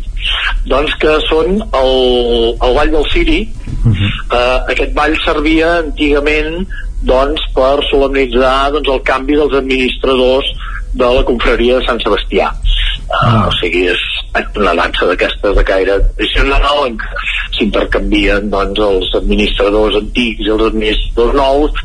[0.70, 1.92] doncs que són el,
[2.58, 3.40] el ball del Siri.
[3.84, 4.10] Uh -huh.
[4.38, 6.66] eh, aquest ball servia antigament
[7.02, 10.46] doncs, per solemnitzar doncs, el canvi dels administradors
[10.94, 12.52] de la confraria de Sant Sebastià.
[13.04, 14.00] Uh, o sigui, és
[14.58, 17.24] una dansa d'aquestes de caire tradicional en què
[17.58, 21.84] s'intercanvien doncs, els administradors antics i els administradors nous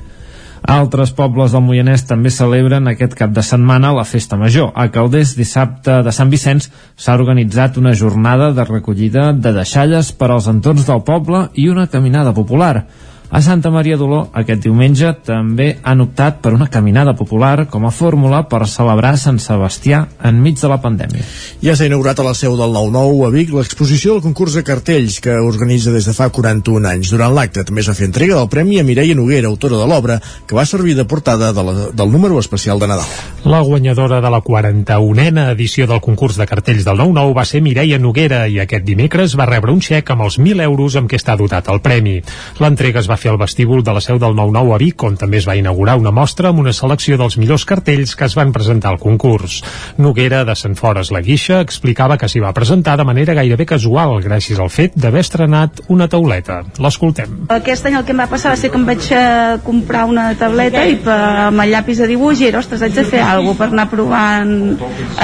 [0.69, 4.67] altres pobles del Moianès també celebren aquest cap de setmana la Festa Major.
[4.75, 10.29] A Calders, dissabte de Sant Vicenç, s'ha organitzat una jornada de recollida de deixalles per
[10.29, 12.83] als entorns del poble i una caminada popular.
[13.29, 17.91] A Santa Maria d'Oló, aquest diumenge, també han optat per una caminada popular com a
[17.93, 21.21] fórmula per celebrar Sant Sebastià enmig de la pandèmia.
[21.61, 25.19] Ja s'ha inaugurat a la seu del 9-9 a Vic l'exposició del concurs de cartells
[25.21, 27.11] que organitza des de fa 41 anys.
[27.13, 30.17] Durant l'acte també es va fer entrega del Premi a Mireia Noguera, autora de l'obra,
[30.49, 33.13] que va servir de portada de la, del número especial de Nadal.
[33.45, 38.01] La guanyadora de la 41a edició del concurs de cartells del 9-9 va ser Mireia
[38.01, 41.37] Noguera i aquest dimecres va rebre un xec amb els 1.000 euros amb què està
[41.37, 42.17] dotat el premi.
[42.57, 45.39] L'entrega es va fer al vestíbul de la seu del 9-9 a Vic, on també
[45.41, 48.93] es va inaugurar una mostra amb una selecció dels millors cartells que es van presentar
[48.93, 49.59] al concurs.
[49.97, 54.17] Noguera, de Sant Fores la Guixa, explicava que s'hi va presentar de manera gairebé casual,
[54.23, 56.61] gràcies al fet d'haver estrenat una tauleta.
[56.79, 57.45] L'escoltem.
[57.53, 60.29] Aquest any el que em va passar va ser que em vaig eh, comprar una
[60.39, 61.19] tauleta i per,
[61.49, 64.53] amb el llapis de dibuix i era, ostres, haig de fer alguna per anar provant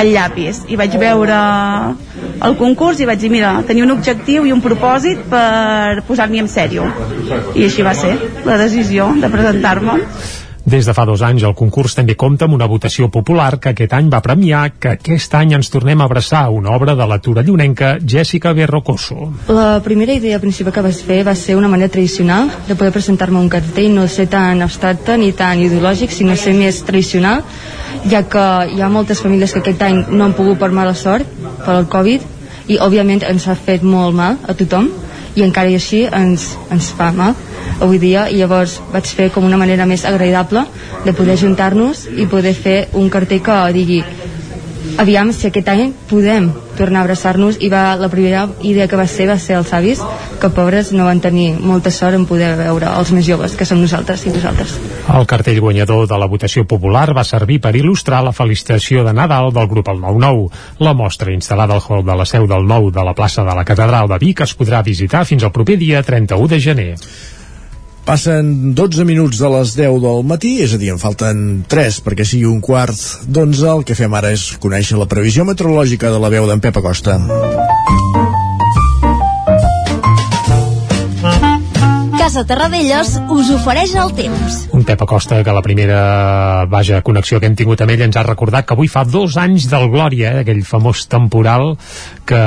[0.02, 0.66] el llapis.
[0.70, 1.40] I vaig veure
[2.46, 6.52] el concurs i vaig dir, mira, tenia un objectiu i un propòsit per posar-m'hi en
[6.52, 6.88] sèrio.
[7.56, 10.02] I així va ser la decisió de presentar-me.
[10.66, 13.92] Des de fa dos anys el concurs també compta amb una votació popular que aquest
[13.94, 17.92] any va premiar que aquest any ens tornem a abraçar una obra de la torellonenca
[18.02, 19.30] Jessica Berrocoso.
[19.54, 23.38] La primera idea principal que vaig fer va ser una manera tradicional de poder presentar-me
[23.38, 27.46] un cartell, no ser tan abstracte ni tan ideològic, sinó ser més tradicional,
[28.10, 31.30] ja que hi ha moltes famílies que aquest any no han pogut per mala sort
[31.62, 32.26] per al Covid
[32.74, 34.90] i òbviament ens ha fet molt mal a tothom
[35.36, 37.36] i encara i així ens, ens fa mal
[37.80, 40.66] avui dia i llavors vaig fer com una manera més agradable
[41.06, 44.02] de poder juntar-nos i poder fer un cartell que digui
[45.02, 49.08] aviam si aquest any podem tornar a abraçar-nos i va, la primera idea que va
[49.08, 50.02] ser va ser els avis
[50.42, 53.80] que pobres no van tenir molta sort en poder veure els més joves que som
[53.82, 54.76] nosaltres i vosaltres
[55.16, 59.52] El cartell guanyador de la votació popular va servir per il·lustrar la felicitació de Nadal
[59.56, 60.50] del grup El 9-9.
[60.84, 63.64] La mostra instal·lada al hall de la seu del 9 de la plaça de la
[63.66, 66.92] Catedral de Vic es podrà visitar fins al proper dia 31 de gener.
[68.06, 72.22] Passen 12 minuts de les 10 del matí, és a dir, en falten 3 perquè
[72.22, 72.94] sigui un quart
[73.26, 73.64] d'11.
[73.72, 77.18] El que fem ara és conèixer la previsió meteorològica de la veu d'en Pep Acosta.
[82.26, 84.62] Casa Terradellos us ofereix el temps.
[84.78, 88.24] Un Pep Acosta, que la primera vaja connexió que hem tingut amb ell ens ha
[88.26, 91.74] recordat que avui fa dos anys del Glòria, eh, aquell famós temporal
[92.26, 92.42] que,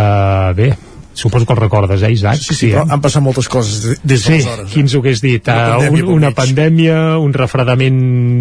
[0.54, 0.72] bé,
[1.18, 2.38] suposo que el recordes, eh, Isaac?
[2.38, 4.70] Sí, sí, però han passat moltes coses des Sí, d'aleshores.
[4.72, 5.48] qui ens ho hagués dit?
[5.48, 7.98] Una Uh, pandèmia un, una pandèmia, un refredament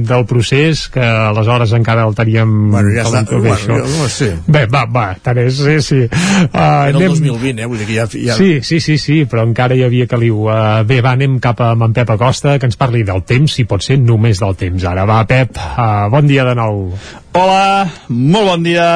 [0.08, 2.54] del procés, que aleshores encara el teníem...
[2.72, 3.80] Bueno, ja està, bé, bueno, això.
[3.82, 4.30] jo- sí.
[4.48, 6.02] Bé, va, va, tant és, sí, sí.
[6.06, 7.66] Uh, Era el 2020, eh?
[7.66, 8.08] Vull dir que ja...
[8.14, 8.38] ja...
[8.38, 10.46] Sí, sí, sí, sí, però encara hi havia caliu.
[10.48, 13.66] Uh, bé, va, anem cap a en Pep Acosta, que ens parli del temps, si
[13.66, 14.84] pot ser només del temps.
[14.86, 16.92] Ara va, Pep, uh, bon dia de nou.
[17.38, 18.88] Hola, molt bon dia.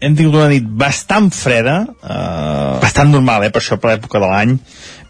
[0.00, 4.30] Hem tingut una nit bastant freda, eh, bastant normal, eh, per això per l'època de
[4.30, 4.54] l'any.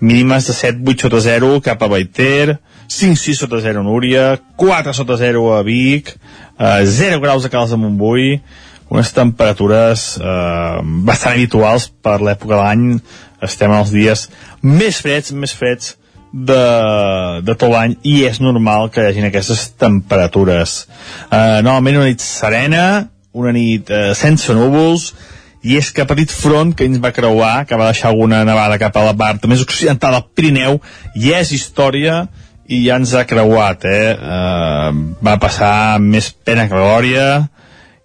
[0.01, 2.59] Mínimes de 7, 8 sota 0 cap a Baiter,
[2.89, 4.25] 5, 6 sota 0 a Núria,
[4.57, 6.17] 4 sota 0 a Vic,
[6.59, 8.41] eh, 0 graus a Calç de Montbui,
[8.91, 13.01] unes temperatures eh, bastant habituals per l'època de l'any.
[13.41, 14.27] Estem els dies
[14.61, 15.95] més freds, més freds
[16.33, 16.61] de,
[17.47, 20.87] de tot l'any i és normal que hi hagin aquestes temperatures.
[21.31, 22.85] Eh, normalment una nit serena,
[23.33, 25.11] una nit eh, sense núvols,
[25.63, 28.97] i és que petit front que ens va creuar, que va deixar alguna nevada cap
[28.97, 30.81] a la part més occidental del Pirineu,
[31.15, 32.25] ja és història
[32.71, 34.13] i ja ens ha creuat, eh?
[34.15, 37.27] eh va passar més pena que glòria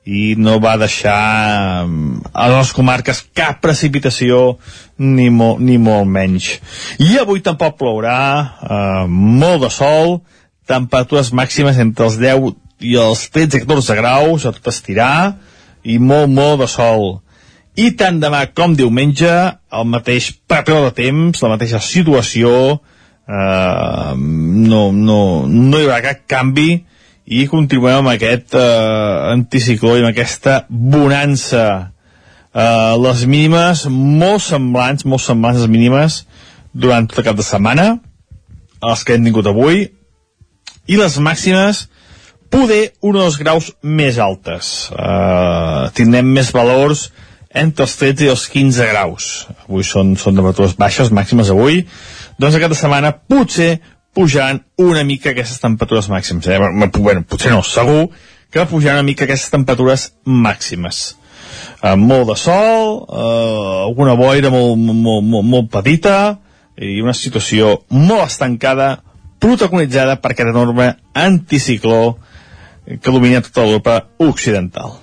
[0.06, 1.88] i no va deixar eh,
[2.34, 4.58] a les comarques cap precipitació
[4.98, 6.52] ni, mo, ni molt menys.
[7.02, 8.20] I avui tampoc plourà,
[8.68, 10.20] eh, molt de sol,
[10.68, 12.54] temperatures màximes entre els 10
[12.84, 15.36] i els 13-14 graus, tot estirar,
[15.84, 17.08] i molt, molt de sol.
[17.76, 19.32] I tant demà com diumenge,
[19.76, 22.52] el mateix patró de temps, la mateixa situació,
[23.28, 26.70] eh, no, no, no hi haurà cap canvi,
[27.26, 31.66] i continuem amb aquest eh, anticicló i amb aquesta bonança.
[32.54, 36.22] Eh, les mínimes molt semblants, molt semblants les mínimes
[36.72, 37.88] durant tot el cap de setmana,
[38.80, 39.88] a les que hem tingut avui,
[40.86, 41.88] i les màximes
[42.50, 44.90] poder un dos graus més altes.
[44.94, 47.10] Uh, tindrem més valors
[47.56, 49.32] entre els 13 i els 15 graus.
[49.66, 51.86] Avui són, són temperatures baixes, màximes avui.
[52.40, 53.78] Doncs aquesta setmana potser
[54.16, 56.48] pujant una mica aquestes temperatures màximes.
[56.48, 56.60] Eh?
[56.98, 58.10] Bueno, potser no, segur
[58.52, 61.16] que pujaran una mica aquestes temperatures màximes.
[61.84, 66.16] Uh, molt de sol, uh, alguna boira molt, molt, molt, molt petita
[66.76, 68.90] i una situació molt estancada
[69.40, 72.18] protagonitzada per aquest enorme anticicló
[72.86, 75.00] que domina tota l'Europa occidental.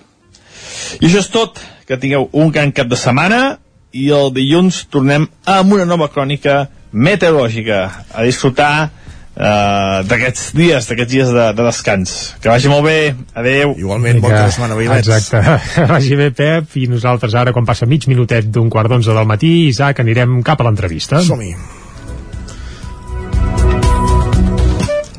[1.01, 1.61] I això és tot.
[1.87, 3.59] Que tingueu un gran cap de setmana
[3.93, 7.81] i el dilluns tornem amb una nova crònica meteorològica
[8.13, 12.15] a disfrutar uh, d'aquests dies, d'aquests dies de, de descans.
[12.41, 12.97] Que vagi molt bé.
[13.35, 13.75] Adeu.
[13.83, 15.11] Igualment, bon cap de setmana, Vilets.
[15.11, 15.85] Exacte.
[15.93, 19.55] Vagi bé, Pep, i nosaltres ara, quan passa mig minutet d'un quart d'onze del matí,
[19.73, 21.21] Isaac, anirem cap a l'entrevista.
[21.27, 21.55] Som-hi.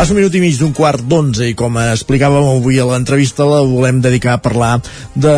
[0.00, 3.58] Passa un minut i mig d'un quart d'onze i com explicàvem avui a l'entrevista la
[3.68, 4.78] volem dedicar a parlar
[5.12, 5.32] de,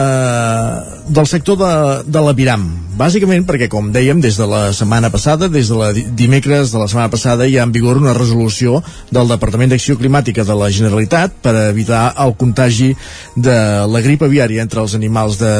[1.10, 1.70] del sector de,
[2.06, 2.62] de l'aviram.
[2.94, 6.78] Bàsicament perquè, com dèiem, des de la setmana passada, des de la di- dimecres de
[6.78, 8.78] la setmana passada, hi ha en vigor una resolució
[9.10, 12.92] del Departament d'Acció Climàtica de la Generalitat per evitar el contagi
[13.34, 13.56] de
[13.90, 15.50] la grip aviària entre els animals de,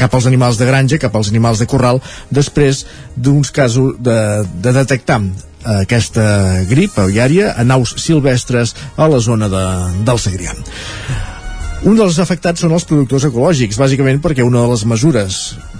[0.00, 2.00] cap als animals de granja, cap als animals de corral,
[2.32, 4.16] després d'uns casos de,
[4.56, 5.20] de detectar
[5.64, 9.64] aquesta grip aviària a naus silvestres a la zona de,
[10.06, 10.54] del Segrià.
[11.86, 15.36] Un dels afectats són els productors ecològics, bàsicament perquè una de les mesures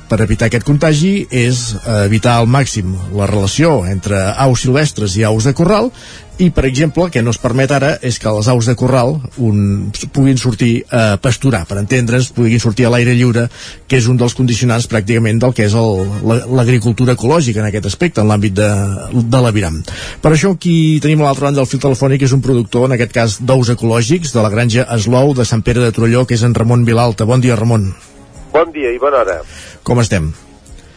[0.09, 5.27] per evitar aquest contagi és eh, evitar al màxim la relació entre aus silvestres i
[5.27, 5.91] aus de corral
[6.39, 9.17] i, per exemple, el que no es permet ara és que les aus de corral
[9.43, 13.49] un, puguin sortir a pasturar, per entendre's, puguin sortir a l'aire lliure,
[13.91, 18.31] que és un dels condicionants pràcticament del que és l'agricultura ecològica en aquest aspecte, en
[18.31, 18.71] l'àmbit de,
[19.19, 19.81] de l'aviram.
[20.23, 23.15] Per això aquí tenim a l'altra banda del fil telefònic, és un productor, en aquest
[23.19, 26.55] cas d'ous ecològics, de la granja Eslou de Sant Pere de Torelló, que és en
[26.55, 27.27] Ramon Vilalta.
[27.27, 27.91] Bon dia, Ramon.
[28.55, 29.41] Bon dia i bona hora.
[29.83, 30.31] Com estem?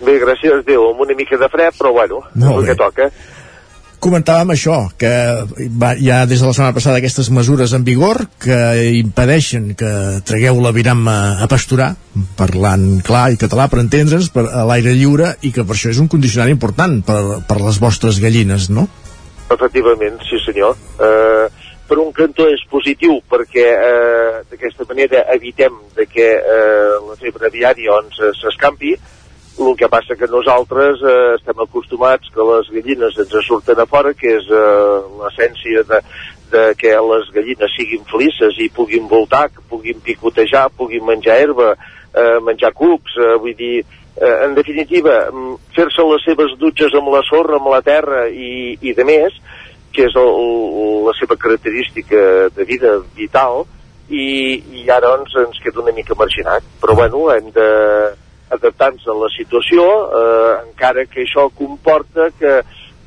[0.05, 3.13] Bé, gràcies a Déu, amb una mica de fred, però bueno, és el que toca.
[4.01, 5.11] Comentàvem això, que
[5.79, 8.57] va, hi ha des de la setmana passada aquestes mesures en vigor que
[8.97, 9.91] impedeixen que
[10.27, 11.91] tragueu l'aviram a, a pasturar,
[12.39, 16.01] parlant clar i català per entendre's, per, a l'aire lliure, i que per això és
[16.01, 18.87] un condicionant important per, per les vostres gallines, no?
[19.51, 20.77] Efectivament, sí senyor.
[20.97, 21.47] Eh,
[21.91, 27.49] per un cantó és positiu perquè eh, d'aquesta manera evitem de que eh, la febre
[27.51, 28.95] aviària doncs, s'escampi,
[29.69, 34.13] el que passa que nosaltres eh, estem acostumats que les gallines ens surten a fora,
[34.17, 36.01] que és eh, l'essència de,
[36.51, 41.73] de que les gallines siguin felices i puguin voltar, que puguin picotejar, puguin menjar herba,
[42.13, 43.83] eh, menjar cucs, eh, vull dir,
[44.15, 48.77] eh, en definitiva, mm, fer-se les seves dutxes amb la sorra, amb la terra i,
[48.81, 49.37] i de més,
[49.91, 50.41] que és el,
[51.05, 53.65] la seva característica de vida vital,
[54.11, 56.65] i, i ara doncs, ens queda una mica marginat.
[56.81, 57.67] Però bueno, hem de
[58.51, 59.83] adaptar-nos a la situació,
[60.21, 62.61] eh, encara que això comporta que,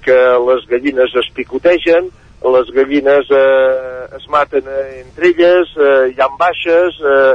[0.04, 2.10] que les gallines es picotegen,
[2.44, 7.34] les gallines eh, es maten eh, entre elles, eh, hi ha baixes, eh,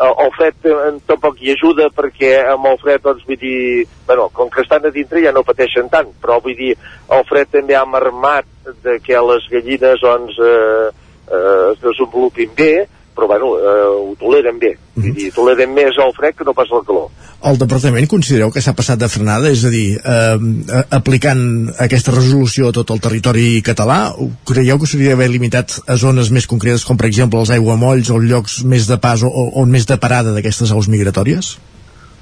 [0.00, 4.50] el fred eh, tampoc hi ajuda perquè amb el fred, doncs, vull dir, bueno, com
[4.52, 6.74] que estan a dintre ja no pateixen tant, però vull dir,
[7.12, 8.48] el fred també ha marmat
[8.84, 10.88] de que les gallines, doncs, eh,
[11.30, 12.72] eh, es desenvolupin bé,
[13.20, 14.72] però, bueno, eh, ho toleren bé.
[14.96, 17.10] Vull dir, toleren més el fred que no pas el calor.
[17.50, 21.42] El departament considereu que s'ha passat de frenada, és a dir, eh, aplicant
[21.78, 26.30] aquesta resolució a tot el territori català, o creieu que s'hauria d'haver limitat a zones
[26.30, 29.86] més concretes, com per exemple els aiguamolls o llocs més de pas o, o més
[29.86, 31.56] de parada d'aquestes aus migratòries?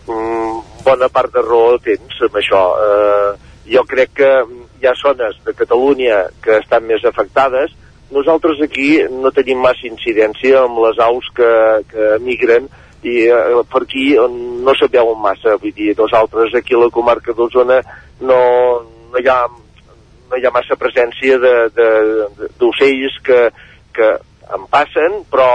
[0.06, 2.62] Mm, bona part de raó tens amb això.
[2.82, 3.30] Eh,
[3.74, 4.32] jo crec que
[4.80, 7.74] hi ha zones de Catalunya que estan més afectades.
[8.14, 11.50] Nosaltres aquí no tenim massa incidència amb les aus que,
[11.90, 12.68] que migren
[13.04, 17.34] i eh, per aquí no se veuen massa, vull dir, nosaltres aquí a la comarca
[17.36, 17.82] d'Osona
[18.20, 18.38] no,
[19.12, 19.42] no, hi ha,
[20.30, 23.42] no hi ha massa presència d'ocells que,
[23.94, 24.10] que
[24.56, 25.50] en passen, però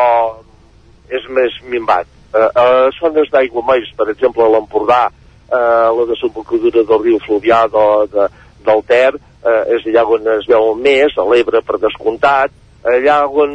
[1.10, 2.08] és més minvat.
[2.34, 7.64] Eh, a zones d'aigua més, per exemple, a l'Empordà, eh, la desembocadura del riu Fluvià
[7.74, 8.28] de, de,
[8.66, 9.12] del Ter,
[9.46, 13.54] eh, és allà on es veuen més, a l'Ebre per descomptat, allà on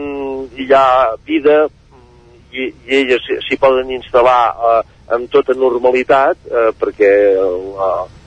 [0.57, 1.67] hi ha vida
[2.53, 4.79] i, i elles s'hi poden instal·lar eh,
[5.17, 7.11] amb tota normalitat eh, perquè
[7.41, 7.67] el,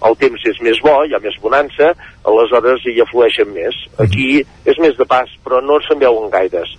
[0.08, 1.92] el temps és més bo, hi ha més bonança,
[2.28, 3.78] aleshores hi aflueixen més.
[4.02, 6.74] Aquí és més de pas, però no se'n veuen gaires.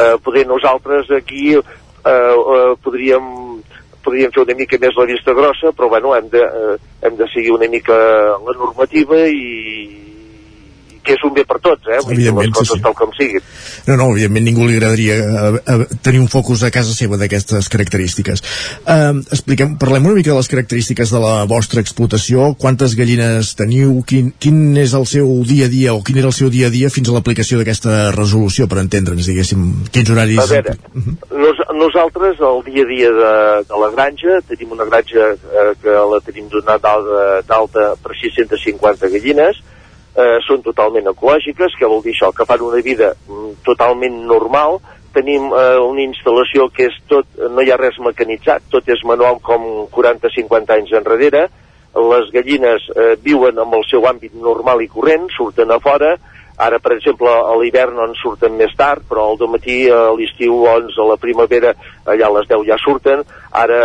[0.00, 1.62] Eh, poder nosaltres aquí eh,
[2.12, 3.28] eh, podríem
[4.02, 7.28] podríem fer una mica més la vista grossa, però bueno, hem de, eh, hem de
[7.30, 7.94] seguir una mica
[8.42, 10.11] la normativa i
[11.04, 12.00] que és un bé per tots, eh?
[12.06, 12.82] Vull dir, les coses sí.
[12.84, 13.42] tal com siguin.
[13.88, 17.68] No, no, evidentment ningú li agradaria eh, eh, tenir un focus a casa seva d'aquestes
[17.72, 18.44] característiques.
[18.86, 23.98] Eh, expliquem, parlem una mica de les característiques de la vostra explotació, quantes gallines teniu,
[24.08, 26.74] quin, quin és el seu dia a dia o quin era el seu dia a
[26.74, 30.42] dia fins a l'aplicació d'aquesta resolució, per entendre'ns, diguéssim, quins horaris...
[30.42, 30.76] A veure,
[31.34, 33.34] nos, nosaltres el dia a dia de,
[33.68, 36.96] de la granja tenim una granja eh, que la tenim donada
[37.48, 39.62] d'alta per 650 gallines
[40.16, 44.80] eh, són totalment ecològiques, que vol dir això, que fan una vida mm, totalment normal,
[45.12, 49.40] tenim eh, una instal·lació que és tot, no hi ha res mecanitzat, tot és manual
[49.44, 51.46] com 40-50 anys enrere,
[51.92, 56.14] les gallines eh, viuen amb el seu àmbit normal i corrent, surten a fora,
[56.62, 60.98] ara per exemple a l'hivern on surten més tard, però al matí a l'estiu doncs,
[60.98, 61.72] a la primavera
[62.06, 63.80] allà a les 10 ja surten, ara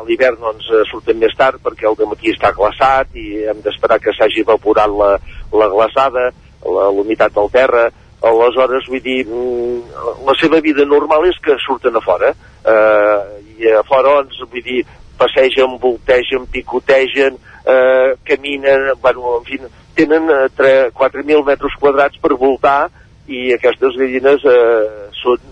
[0.00, 4.12] a l'hivern doncs, surten més tard perquè el matí està glaçat i hem d'esperar que
[4.16, 5.14] s'hagi evaporat la,
[5.52, 6.28] la glaçada,
[6.64, 7.88] la- l'humitat del terra,
[8.28, 12.32] aleshores vull dir mm, la seva vida normal és que surten a fora.
[12.68, 13.18] Eh,
[13.58, 14.82] i a fora doncs, vull dir
[15.18, 19.58] passegen, voltegen, picotegen eh, caminen bueno, en fi,
[19.98, 22.88] tenen eh, tre- 4.000 metres quadrats per voltar
[23.28, 25.42] i aquestes gallines eh, són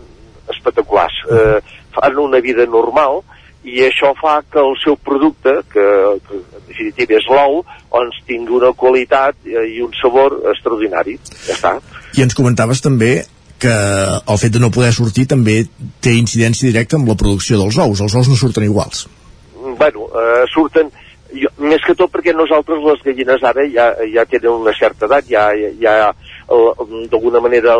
[0.52, 1.59] espectaculars eh,
[1.97, 3.23] fan una vida normal
[3.66, 5.85] i això fa que el seu producte, que,
[6.28, 11.16] que en definitiva és l'ou, doncs tingui una qualitat eh, i un sabor extraordinari.
[11.48, 11.73] Ja està.
[12.14, 13.24] I ens comentaves també
[13.59, 15.64] que el fet de no poder sortir també
[16.05, 18.05] té incidència directa amb la producció dels ous.
[18.05, 19.06] Els ous no surten iguals.
[19.77, 20.89] bueno, eh, surten
[21.32, 25.27] jo, més que tot perquè nosaltres les gallines ara ja, ja tenen una certa edat,
[25.31, 25.48] ja,
[25.81, 25.97] ja
[26.51, 27.77] el- d'alguna manera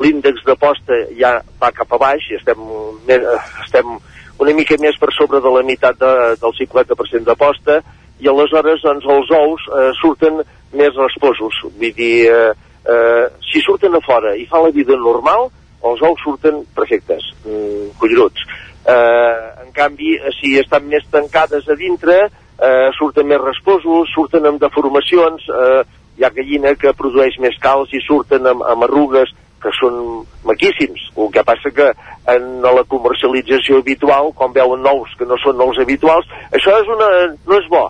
[0.00, 2.60] l'índex de posta ja va cap a baix i estem,
[3.08, 3.20] me-
[3.64, 3.96] estem
[4.38, 7.80] una mica més per sobre de la meitat de, del 50% de posta
[8.22, 10.40] i aleshores doncs, els ous eh, surten
[10.74, 11.54] més resposos.
[11.78, 12.52] Vull dir, eh,
[12.86, 15.48] eh, si surten a fora i fa la vida normal,
[15.86, 18.42] els ous surten perfectes, mm, collonuts.
[18.88, 22.18] Eh, canvi, eh, si estan més tancades a dintre,
[22.58, 25.82] eh, surten més resposos, surten amb deformacions, eh,
[26.18, 29.30] hi ha gallina que produeix més calç i surten amb, amb arrugues
[29.62, 31.08] que són maquíssims.
[31.16, 31.88] El que passa que
[32.34, 37.08] en la comercialització habitual, quan veuen nous que no són nous habituals, això és una,
[37.46, 37.84] no és bo.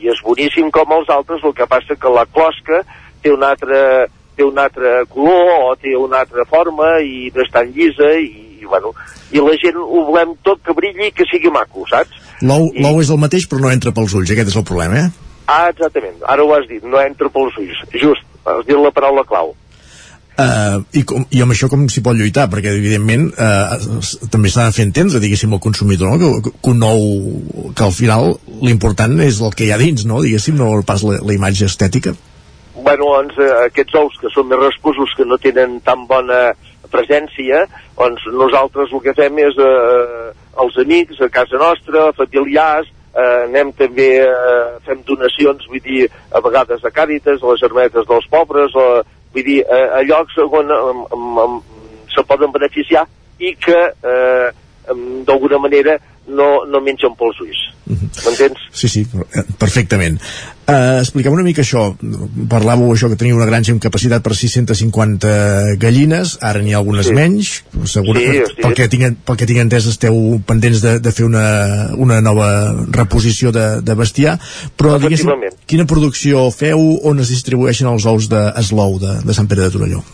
[0.00, 2.82] I és boníssim com els altres, el que passa que la closca
[3.22, 8.14] té un altre, té un altre color o té una altra forma i no llisa
[8.16, 8.92] i, i, bueno,
[9.32, 12.20] i la gent ho volem tot que brilli i que sigui maco, saps?
[12.44, 15.30] L'ou l'ou és el mateix però no entra pels ulls, aquest és el problema, eh?
[15.50, 19.26] Ah, exactament, ara ho has dit, no entra pels ulls, just, has dit la paraula
[19.26, 19.54] clau.
[20.40, 22.46] Uh, i, com, I amb això com s'hi pot lluitar?
[22.48, 26.16] Perquè, evidentment, uh, també s'ha de fer entendre, diguéssim, al consumidor, no?
[26.22, 27.02] que, que un nou...
[27.76, 28.32] que al final
[28.62, 30.22] l'important és el que hi ha dins, no?
[30.24, 32.14] Diguéssim, no pas la, la imatge estètica.
[32.78, 36.40] Bueno, doncs, eh, aquests ous que són més rasposos, que no tenen tan bona
[36.92, 37.64] presència,
[37.98, 40.30] doncs nosaltres el que fem és eh,
[40.62, 46.42] els amics a casa nostra, familiars, eh, anem també, eh, fem donacions, vull dir, a
[46.44, 48.86] vegades a Càritas, a les germanetes dels pobres, o,
[49.34, 51.60] vull dir, a, a llocs on um, um, um,
[52.10, 53.06] se poden beneficiar
[53.40, 54.48] i que eh,
[55.26, 55.96] d'alguna manera
[56.30, 57.66] no, no mengen pels ulls.
[57.90, 58.60] M'entens?
[58.76, 59.00] Sí, sí,
[59.34, 60.20] eh, perfectament.
[60.70, 61.88] Uh, expliquem una mica això.
[62.50, 65.32] Parlàveu això que teniu una granja amb capacitat per 650
[65.82, 67.16] gallines, ara n'hi ha algunes Sí.
[67.16, 67.50] menys,
[67.90, 71.26] segur Sí, que pel, que tinc, pel que tinc entès esteu pendents de, de fer
[71.26, 72.50] una, una nova
[72.94, 74.38] reposició de, de bestiar,
[74.78, 75.32] però diguéssim,
[75.66, 79.74] quina producció feu on es distribueixen els ous de Eslou de, de Sant Pere de
[79.74, 80.04] Torelló?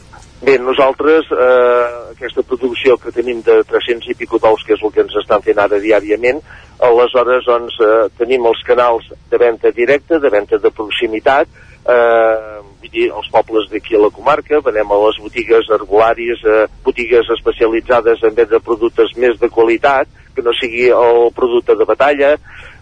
[0.47, 4.93] Bé, nosaltres, eh, aquesta producció que tenim de 300 i pico d'ous, que és el
[4.95, 6.39] que ens estan fent ara diàriament,
[6.87, 11.49] aleshores doncs, eh, tenim els canals de venda directa, de venda de proximitat,
[11.83, 16.69] eh, vull dir, els pobles d'aquí a la comarca, venem a les botigues herbolàries, eh,
[16.85, 21.85] botigues especialitzades en venda de productes més de qualitat, que no sigui el producte de
[21.85, 22.37] batalla,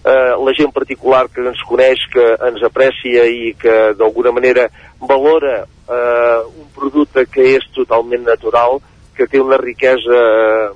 [0.05, 4.69] eh, la gent particular que ens coneix, que ens aprecia i que d'alguna manera
[5.01, 8.81] valora eh, un producte que és totalment natural,
[9.17, 10.69] que té una riquesa eh,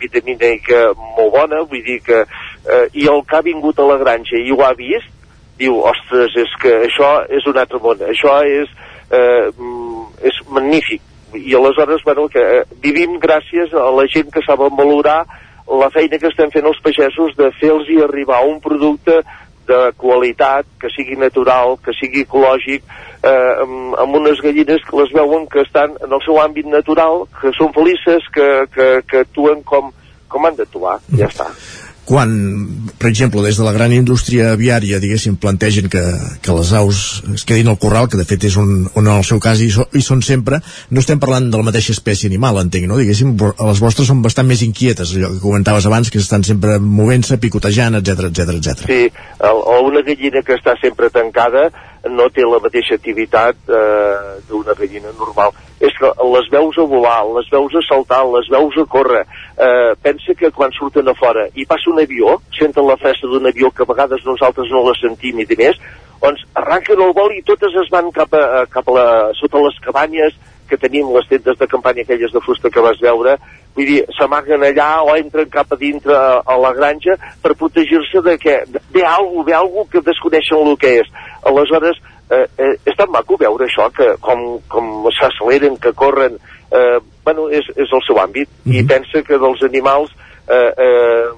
[0.00, 4.40] vitamínica molt bona, vull dir que eh, i el que ha vingut a la granja
[4.40, 5.12] i ho ha vist,
[5.60, 8.72] diu, ostres, és que això és un altre món, això és,
[9.10, 11.02] eh, mm, és magnífic.
[11.36, 15.24] I aleshores, bueno, que eh, vivim gràcies a la gent que saben valorar
[15.66, 19.22] la feina que estem fent els pagesos de fer-los arribar un producte
[19.66, 22.84] de qualitat, que sigui natural, que sigui ecològic,
[23.26, 27.24] eh, amb, amb unes gallines que les veuen que estan en el seu àmbit natural,
[27.40, 29.90] que són felices, que, que, que actuen com,
[30.30, 31.50] com han d'actuar, ja està.
[32.06, 32.30] Quan,
[33.00, 36.02] per exemple, des de la gran indústria aviària, diguéssim, plantegen que,
[36.42, 37.00] que les aus
[37.34, 39.68] es quedin al corral, que de fet és un, on en el seu cas hi,
[39.74, 40.60] so, hi són sempre,
[40.94, 43.00] no estem parlant de la mateixa espècie animal, entenc, no?
[43.02, 47.40] Diguéssim, les vostres són bastant més inquietes, allò que comentaves abans, que estan sempre movent-se,
[47.42, 48.86] picotejant, etc etc etc.
[48.86, 49.02] Sí,
[49.50, 51.68] el, o una gallina que està sempre tancada
[52.06, 55.54] no té la mateixa activitat eh, d'una gallina normal.
[55.76, 59.26] És que les veus a volar, les veus a saltar, les veus a córrer.
[59.60, 63.48] Eh, pensa que quan surten a fora i passa un avió, senten la fressa d'un
[63.50, 65.76] avió que a vegades nosaltres no la sentim i de més,
[66.22, 69.76] doncs arranquen el vol i totes es van cap a, cap a la, sota les
[69.84, 70.36] cabanyes
[70.66, 73.36] que tenim, les tendes de campanya aquelles de fusta que vas veure,
[73.76, 78.36] vull dir, s'amaguen allà o entren cap a dintre a, la granja per protegir-se de
[78.42, 78.56] que
[78.94, 81.12] ve algú, ve algú que desconeixen el que és.
[81.46, 82.00] Aleshores,
[82.30, 86.38] eh, eh, és tan maco veure això, que com, com s'acceleren, que corren,
[86.70, 90.14] eh, bueno, és, és el seu àmbit, i pensa que dels animals
[90.48, 91.28] eh, eh,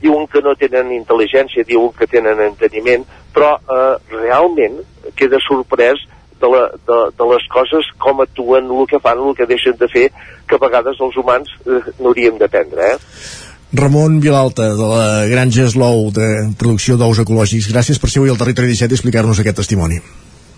[0.00, 3.04] diuen que no tenen intel·ligència, diuen que tenen enteniment,
[3.34, 4.80] però eh, realment
[5.16, 6.00] queda sorprès
[6.40, 9.88] de, la, de, de les coses, com actuen, el que fan, el que deixen de
[9.92, 10.08] fer,
[10.48, 13.48] que a vegades els humans eh, n'hauríem d'aprendre, eh?
[13.72, 18.40] Ramon Vilalta, de la Granja Eslou, de producció d'ous ecològics, gràcies per ser avui al
[18.40, 19.98] Territori 17 i explicar-nos aquest testimoni.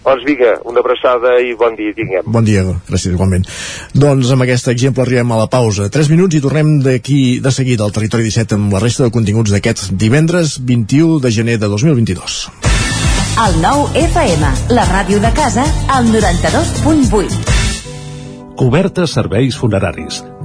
[0.03, 2.27] Doncs vinga, una abraçada i bon dia, tinguem.
[2.27, 3.45] Bon dia, gràcies igualment.
[3.95, 5.87] Doncs amb aquest exemple arribem a la pausa.
[5.93, 9.55] 3 minuts i tornem d'aquí de seguida al Territori 17 amb la resta de continguts
[9.55, 12.51] d'aquest divendres 21 de gener de 2022.
[13.47, 14.43] El nou FM,
[14.75, 17.57] la ràdio de casa, al 92.8.
[18.59, 20.32] Cobertes serveis funeraris.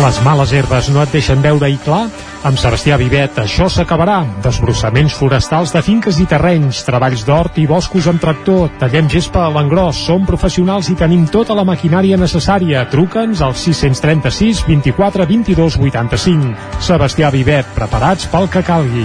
[0.00, 2.06] Les males herbes no et deixen veure-hi clar?
[2.48, 4.22] Amb Sebastià Vivet això s'acabarà.
[4.40, 9.50] Desbrossaments forestals de finques i terrenys, treballs d'hort i boscos amb tractor, tallem gespa a
[9.52, 12.86] l'engròs, som professionals i tenim tota la maquinària necessària.
[12.88, 16.56] Truca'ns al 636 24 22 85.
[16.88, 19.04] Sebastià Vivet, preparats pel que calgui.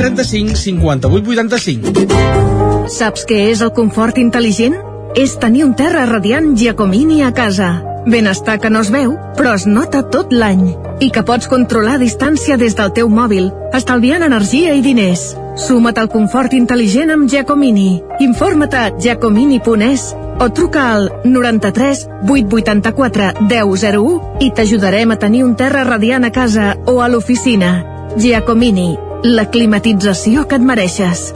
[0.01, 2.89] 135 58 85.
[2.89, 4.73] Saps què és el confort intel·ligent?
[5.13, 7.83] És tenir un terra radiant Giacomini a casa.
[8.09, 10.71] Benestar que no es veu, però es nota tot l'any.
[11.05, 15.35] I que pots controlar a distància des del teu mòbil, estalviant energia i diners.
[15.61, 18.01] Suma't al confort intel·ligent amb Giacomini.
[18.25, 20.07] Informa't a giacomini.es
[20.41, 26.73] o truca al 93 884 1001 i t'ajudarem a tenir un terra radiant a casa
[26.87, 27.75] o a l'oficina.
[28.17, 31.27] Giacomini, la climatització que et mereixes.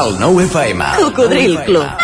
[0.00, 0.90] El nou FM.
[1.00, 2.03] Cocodril Club.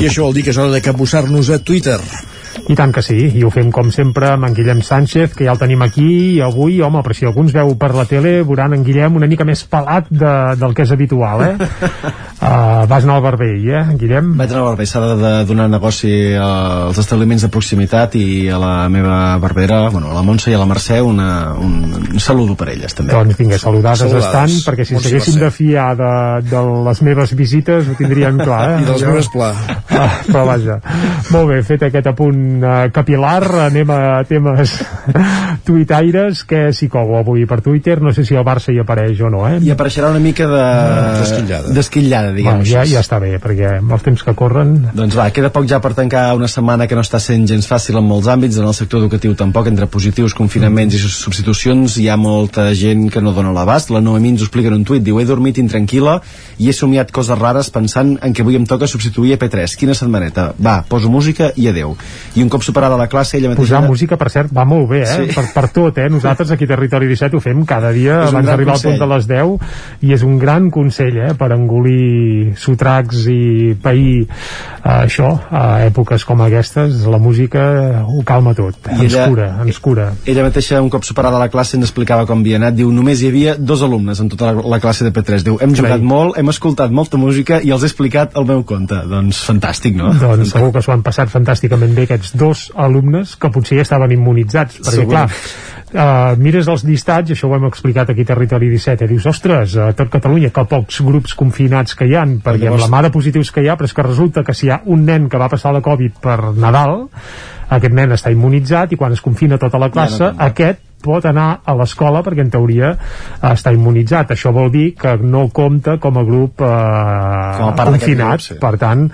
[0.00, 1.98] I això vol dir que és hora de capbussar-nos a Twitter.
[2.70, 5.56] I tant que sí, i ho fem com sempre amb en Guillem Sánchez, que ja
[5.56, 6.06] el tenim aquí,
[6.36, 9.26] i avui, home, però si algú ens veu per la tele, veuran en Guillem una
[9.30, 11.56] mica més pelat de, del que és habitual, eh?
[12.40, 14.30] Uh, vas anar al barber, eh, Guillem?
[14.38, 18.70] Vaig anar al barber, s'ha de, donar negoci als establiments de proximitat i a la
[18.88, 21.26] meva barbera, bueno, a la Montse i a la Mercè, una,
[21.60, 23.12] un, un saludo per elles, també.
[23.12, 24.30] Doncs vinga, saludades, Saludades.
[24.56, 26.14] estan, perquè si s'haguessin de fiar de,
[26.48, 28.80] de les meves visites ho tindrien clar, eh?
[28.80, 29.52] I dels meus pla.
[30.00, 30.78] Ah, però vaja,
[31.34, 34.76] molt bé, fet aquest apunt uh, capilar, anem a temes
[35.66, 39.30] tuitaires, que s'hi cou avui per Twitter, no sé si el Barça hi apareix o
[39.32, 39.58] no, eh?
[39.64, 40.64] I apareixerà una mica de...
[41.20, 41.74] D'esquitllada.
[41.76, 42.94] D'esquitllada, diguem-ho Va, ja, així.
[42.96, 45.92] ja està bé, perquè amb els temps que corren Doncs va, queda poc ja per
[45.96, 49.02] tancar una setmana que no està sent gens fàcil en molts àmbits, en el sector
[49.02, 53.92] educatiu tampoc, entre positius, confinaments i substitucions, hi ha molta gent que no dona l'abast.
[53.94, 56.18] La Noemí ens ho explica en un tuit, diu, he dormit intranquil·la
[56.60, 59.76] i he somiat coses rares pensant en que avui em toca substituir a P3.
[59.80, 60.50] Quina setmaneta?
[60.60, 61.96] Va, poso música i adeu.
[62.36, 63.78] I un cop superada la classe, ella mateixa...
[63.78, 65.16] Posar música, per cert, va molt bé, eh?
[65.30, 65.34] Sí.
[65.36, 66.08] Per, per tot, eh?
[66.12, 68.98] Nosaltres aquí a Territori 17 ho fem cada dia És un abans d'arribar al punt
[69.00, 71.32] de les 10 i és un gran consell, eh?
[71.38, 74.28] Per engolir sotracs i pair eh,
[74.90, 79.78] això, a èpoques com aquestes, la música ho calma tot, I ens ella- cura, ens
[79.82, 80.10] cura.
[80.26, 82.74] Ella mateixa, un cop superada la classe, ens explicava com havia anat.
[82.78, 85.44] Diu, només hi havia dos alumnes en tota la, la classe de P3.
[85.46, 88.98] Diu, hem jugat molt, hem escoltat molta música i els he explicat el meu conte.
[89.10, 90.12] Doncs fantàstic, no?
[90.20, 94.14] Doncs segur que s'ho han passat fantàsticament bé aquests dos alumnes que potser ja estaven
[94.16, 95.12] immunitzats, perquè Segur.
[95.12, 95.26] clar,
[95.92, 99.76] uh, mires els llistats, això ho hem explicat aquí a Territori 17, i dius, ostres,
[99.76, 103.02] a tot Catalunya, que pocs grups confinats que hi han, perquè llavors- amb la mà
[103.06, 105.28] de positius que hi ha, però és que resulta que si hi ha un nen
[105.28, 107.08] que va passar la Covid per Nadal,
[107.70, 111.24] aquest nen està immunitzat i quan es confina tota la classe, Ja no aquest pot
[111.28, 112.92] anar a l'escola perquè en teoria
[113.50, 114.34] està immunitzat.
[114.34, 116.70] Això vol dir que no compta com a grup eh,
[117.58, 118.38] Com a part confinat.
[118.40, 118.58] grup, sí.
[118.60, 119.06] Per tant,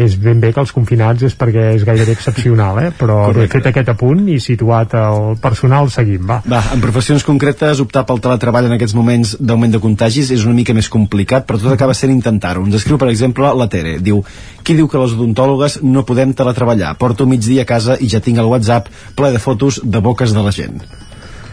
[0.00, 2.90] és ben bé que els confinats és perquè és gairebé excepcional, eh?
[2.98, 3.58] però Correcte.
[3.58, 6.40] fet aquest apunt i situat el personal, seguim, va.
[6.48, 10.54] Va, en professions concretes, optar pel teletreball en aquests moments d'augment de contagis és una
[10.56, 12.64] mica més complicat, però tot acaba sent intentar-ho.
[12.66, 13.98] Ens escriu, per exemple, la Tere.
[14.04, 14.22] Diu,
[14.64, 16.94] qui diu que les odontòlogues no podem teletreballar?
[16.98, 20.32] Porto mig dia a casa i ja tinc el WhatsApp ple de fotos de boques
[20.34, 20.80] de la gent.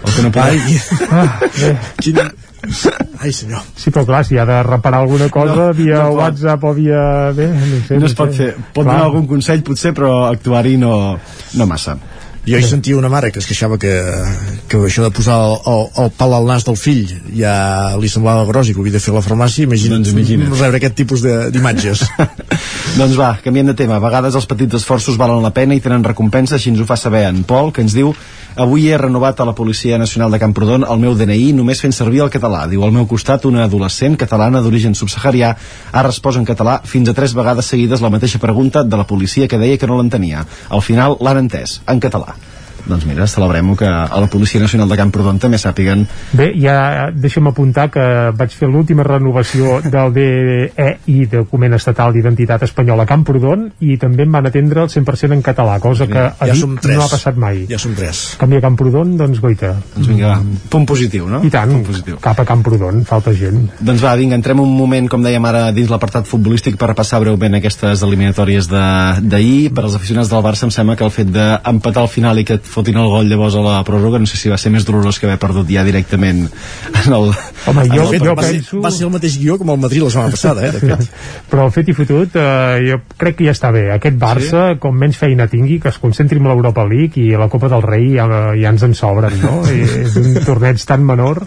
[0.05, 0.61] El que no podem...
[0.61, 0.79] Ai,
[1.11, 1.73] Ah, bé.
[2.01, 2.27] quina...
[3.21, 3.61] Ai, senyor.
[3.77, 6.19] Sí, però clar, si ha de reparar alguna cosa No, via no pot.
[6.21, 7.01] WhatsApp o via...
[7.37, 7.97] Bé, no sé.
[7.97, 8.37] no es pot sé.
[8.37, 8.53] fer.
[8.73, 8.95] Pot Clar.
[8.95, 11.17] donar algun consell, potser, però actuar-hi no,
[11.57, 11.97] no massa.
[12.41, 13.91] Jo hi sentia una mare que es queixava que,
[14.67, 17.03] que això de posar el, el, el pal al nas del fill
[17.37, 17.51] ja
[18.01, 19.67] li semblava gros i que ho havia de fer a la farmàcia.
[19.69, 20.55] Imagina't, Doncs imagina't.
[20.57, 22.01] rebre aquest tipus de- d'imatges.
[22.97, 23.95] doncs va, canviem de tema.
[23.97, 26.97] A vegades els petits esforços valen la pena i tenen recompensa, així ens ho fa
[26.99, 28.11] saber en Pol, que ens diu
[28.59, 32.19] Avui he renovat a la Policia Nacional de Camprodon el meu DNI només fent servir
[32.25, 32.65] el català.
[32.67, 35.53] Diu, al meu costat, una adolescent catalana d'origen subsaharià
[35.91, 39.47] ha respost en català fins a tres vegades seguides la mateixa pregunta de la policia
[39.47, 40.43] que deia que no l'entenia.
[40.67, 42.35] Al final l'han entès, en català.
[42.87, 47.47] Doncs mira, celebrem que a la Policia Nacional de Camprodon també sàpiguen Bé, ja deixa'm
[47.51, 48.03] apuntar que
[48.37, 54.31] vaig fer l'última renovació del DEI, Document Estatal d'Identitat Espanyola a Camprodon, i també em
[54.33, 56.97] van atendre el 100% en català, cosa que a ja som tres.
[56.97, 57.65] no ha passat mai.
[57.69, 58.35] Ja som tres.
[58.41, 59.73] Canvi a Camprodon, doncs goita.
[59.95, 61.41] Doncs vinga, va, punt positiu, no?
[61.45, 61.73] I tant,
[62.21, 63.69] cap a Camprodon, falta gent.
[63.79, 67.55] Doncs va, vinga, entrem un moment, com dèiem ara, dins l'apartat futbolístic per repassar breument
[67.59, 69.71] aquestes eliminatòries de- d'ahir.
[69.73, 72.53] Per als aficionats del Barça em sembla que el fet d'empatar al final i que
[72.59, 75.19] et fotin el gol llavors a la pròrroga, no sé si va ser més dolorós
[75.19, 77.31] que haver perdut ja directament en el...
[77.67, 79.69] Home, en jo- el Fet, jo va, ser, penso- va ser el mateix guió com
[79.75, 81.11] el Madrid la setmana passada, eh, de fet.
[81.51, 83.85] Però el fet i fotut, eh, jo crec que ja està bé.
[83.93, 84.79] Aquest Barça, sí?
[84.81, 87.83] com menys feina tingui, que es concentri en l'Europa League i a la Copa del
[87.85, 88.25] Rei ja,
[88.57, 89.61] ja ens en sobren, no?
[89.69, 91.43] I és un torneig tan menor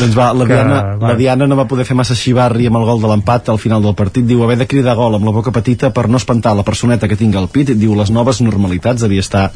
[0.00, 1.08] Doncs va, la que, Diana, va.
[1.12, 3.82] la Diana no va poder fer massa xivarri amb el gol de l'empat al final
[3.84, 4.26] del partit.
[4.28, 7.16] Diu haver de cridar gol amb la boca petita per no espantar la personeta que
[7.20, 7.72] tingui al pit.
[7.78, 9.48] Diu les noves normalitats devia estar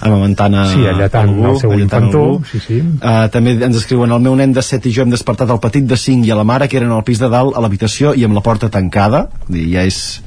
[0.00, 2.44] amamentant a Sí, allatant algú, el seu infantó, algú.
[2.50, 2.80] sí, sí.
[2.80, 5.84] Uh, també ens escriuen el meu nen de 7 i jo hem despertat el petit
[5.88, 8.24] de 5 i a la mare que eren al pis de dalt a l'habitació i
[8.24, 10.22] amb la porta tancada I ja és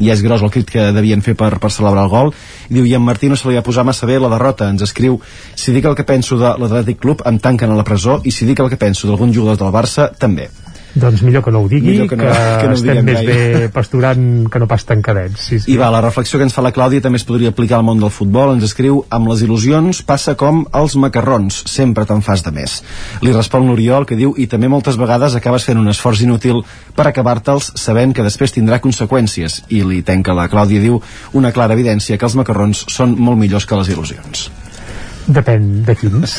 [0.00, 2.32] ja és gros el crit que devien fer per, per celebrar el gol
[2.70, 4.82] i diu, i en Martí no se li va posar massa bé la derrota ens
[4.82, 5.20] escriu,
[5.54, 8.48] si dic el que penso de l'Atlètic Club em tanquen a la presó i si
[8.48, 10.48] dic el que penso d'alguns jugadors del Barça també
[10.94, 13.20] Doncs millor que no ho digui, Millor que, que no- que no ho estem més
[13.22, 13.58] gaire.
[13.62, 15.40] bé pasturant que no pas tancadets.
[15.40, 15.72] Sí, sí.
[15.72, 17.98] I va, la reflexió que ens fa la Clàudia també es podria aplicar al món
[17.98, 18.52] del futbol.
[18.54, 22.82] Ens escriu, amb les il·lusions passa com els macarrons, sempre te'n fas de més.
[23.22, 26.62] Li respon l'Oriol, que diu, i també moltes vegades acabes fent un esforç inútil
[26.94, 29.62] per acabar-te'ls sabent que després tindrà conseqüències.
[29.70, 31.00] I li tenca la Clàudia, diu,
[31.32, 34.50] una clara evidència que els macarrons són molt millors que les il·lusions.
[35.30, 36.34] Depèn de quins.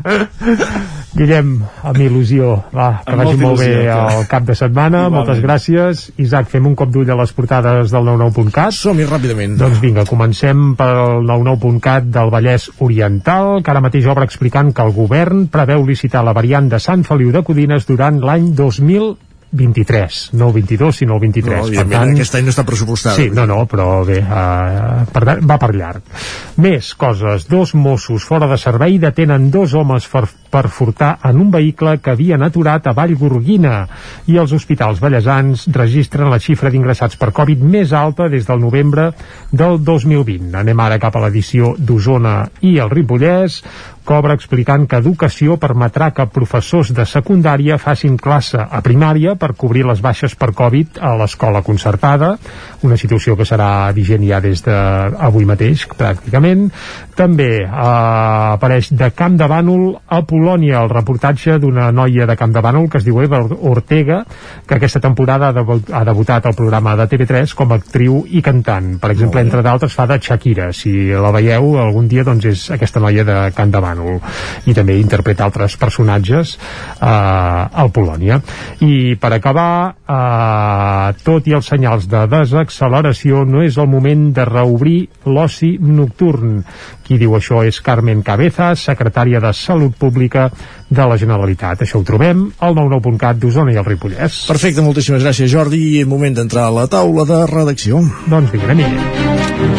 [1.18, 1.52] Guillem,
[1.86, 2.52] amb il·lusió.
[2.74, 5.04] Va, que Amb vagi molt bé el cap de setmana.
[5.06, 5.16] Igualment.
[5.18, 6.04] Moltes gràcies.
[6.22, 8.74] Isaac, fem un cop d'ull a les portades del 99.cat.
[8.76, 9.56] Som-hi ràpidament.
[9.60, 14.94] Doncs vinga, comencem pel 99.cat del Vallès Oriental, que ara mateix obre explicant que el
[14.96, 18.52] govern preveu licitar la variant de Sant Feliu de Codines durant l'any
[19.52, 20.30] 2023.
[20.34, 21.58] No el 22, sinó el 23.
[21.58, 23.16] No, evidentment, aquest any no està pressupostada.
[23.18, 26.06] Sí, no, no, però bé, uh, per, tant, va per llarg.
[26.62, 27.48] Més coses.
[27.50, 32.14] Dos Mossos fora de servei detenen dos homes per, per furtar en un vehicle que
[32.14, 33.76] havien aturat a Vallgorguina
[34.30, 39.10] i els hospitals ballesans registren la xifra d'ingressats per Covid més alta des del novembre
[39.50, 40.54] del 2020.
[40.62, 43.62] Anem ara cap a l'edició d'Osona i el Ripollès,
[44.10, 49.86] cobra explicant que Educació permetrà que professors de secundària facin classe a primària per cobrir
[49.88, 52.34] les baixes per Covid a l'escola concertada,
[52.86, 56.68] una situació que serà vigent ja des d'avui mateix, pràcticament.
[57.16, 62.52] També eh, apareix de Camp de Bànol a Polònia, el reportatge d'una noia de Camp
[62.54, 63.40] de Bànol que es diu Eva
[63.70, 64.22] Ortega,
[64.66, 68.42] que aquesta temporada ha, debu- ha debutat al programa de TV3 com a actriu i
[68.44, 68.94] cantant.
[69.00, 70.70] Per exemple, entre d'altres, fa de Shakira.
[70.76, 74.18] Si la veieu algun dia, doncs és aquesta noia de Camp de Bànol.
[74.66, 76.56] I també interpreta altres personatges
[77.00, 78.40] eh, al Polònia.
[78.84, 84.44] I per acabar, eh, tot i els senyals de desacceleració, no és el moment de
[84.44, 86.64] reobrir l'oci nocturn.
[87.06, 90.50] Qui diu això és Carmen Cabeza, secretària de Salut Pública
[90.88, 91.82] de la Generalitat.
[91.82, 94.44] Això ho trobem al 99.cat d'Osona i el Ripollès.
[94.50, 96.04] Perfecte, moltíssimes gràcies, Jordi.
[96.04, 98.02] Moment d'entrar a la taula de redacció.
[98.30, 99.69] Doncs vinga, anem-hi.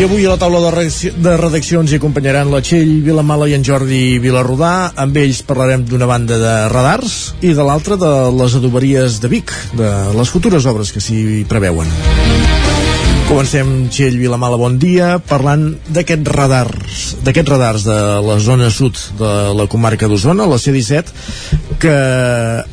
[0.00, 3.52] I avui a la taula de, redacció, de redaccions hi acompanyaran la Txell Vilamala i
[3.58, 4.70] en Jordi Vilarrodà.
[5.04, 9.52] Amb ells parlarem d'una banda de radars i de l'altra de les adoberies de Vic,
[9.76, 11.92] de les futures obres que s'hi preveuen.
[13.30, 15.60] Comencem, Txell Vilamala, bon dia, parlant
[15.94, 21.12] d'aquests radars, d'aquests radars de la zona sud de la comarca d'Osona, la C-17,
[21.78, 21.94] que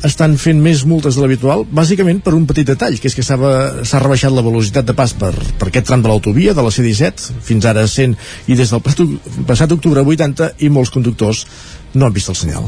[0.08, 3.38] estan fent més multes de l'habitual, bàsicament per un petit detall, que és que s'ha
[4.02, 7.70] rebaixat la velocitat de pas per, per aquest tram de l'autovia, de la C-17, fins
[7.70, 8.18] ara 100,
[8.50, 11.46] i des del passat octubre 80, i molts conductors
[11.94, 12.66] no han vist el senyal.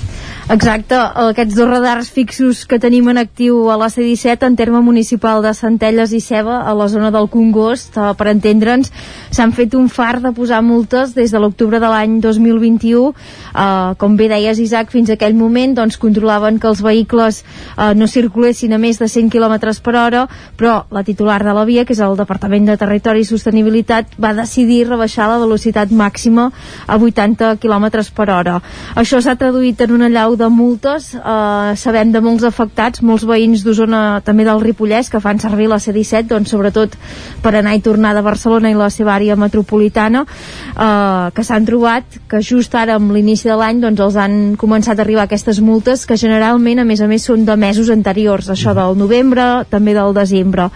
[0.51, 5.45] Exacte, aquests dos radars fixos que tenim en actiu a la C-17 en terme municipal
[5.45, 8.91] de Centelles i Ceba a la zona del Congost, eh, per entendre'ns
[9.31, 14.17] s'han fet un far de posar multes des de l'octubre de l'any 2021 eh, com
[14.17, 18.83] bé deies Isaac, fins aquell moment doncs controlaven que els vehicles eh, no circulessin a
[18.83, 20.27] més de 100 km per hora
[20.57, 24.35] però la titular de la via, que és el Departament de Territori i Sostenibilitat va
[24.35, 26.51] decidir rebaixar la velocitat màxima
[26.87, 28.59] a 80 km per hora.
[28.95, 31.09] Això s'ha traduït en una llau de multes.
[31.19, 35.81] Eh, sabem de molts afectats, molts veïns d'Osona, també del Ripollès, que fan servir la
[35.83, 36.95] C-17, doncs, sobretot
[37.43, 42.21] per anar i tornar de Barcelona i la seva àrea metropolitana, eh, que s'han trobat
[42.31, 46.07] que just ara, amb l'inici de l'any, doncs, els han començat a arribar aquestes multes,
[46.07, 50.15] que generalment, a més a més, són de mesos anteriors, això del novembre, també del
[50.15, 50.69] desembre.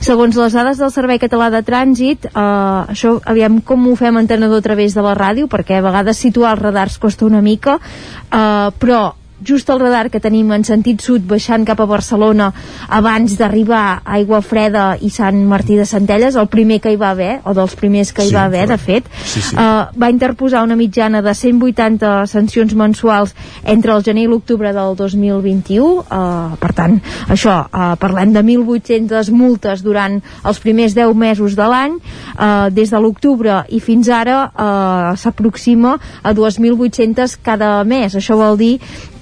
[0.00, 4.58] Segons les dades del Servei Català de Trànsit, eh, això, aviam com ho fem entenedor
[4.58, 8.72] a través de la ràdio, perquè a vegades situar els radars costa una mica, uh,
[8.76, 9.14] però
[9.44, 12.52] just el radar que tenim en sentit sud baixant cap a Barcelona
[12.88, 17.10] abans d'arribar a Aigua Freda i Sant Martí de Centelles, el primer que hi va
[17.10, 19.56] haver o dels primers que hi Sí, va haver, de fet Sí, sí.
[19.56, 23.34] uh, va interposar una mitjana de 180 sancions mensuals
[23.64, 26.98] entre el gener i l'octubre del 2021 uh, per tant,
[27.28, 31.96] això, uh, parlem de 1.800 multes durant els primers 10 mesos de l'any.
[32.36, 38.16] Uh, des de l'octubre i fins ara uh, s'aproxima a 2.800 cada mes.
[38.16, 38.74] Això vol dir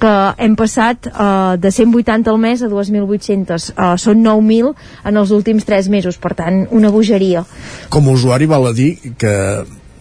[0.04, 0.14] que
[0.44, 4.74] hem passat uh, de 180 al mes a 2.800 uh, són 9.000
[5.08, 7.44] en els últims 3 mesos per tant, una bogeria.
[7.92, 9.34] Com a usuari val a dir que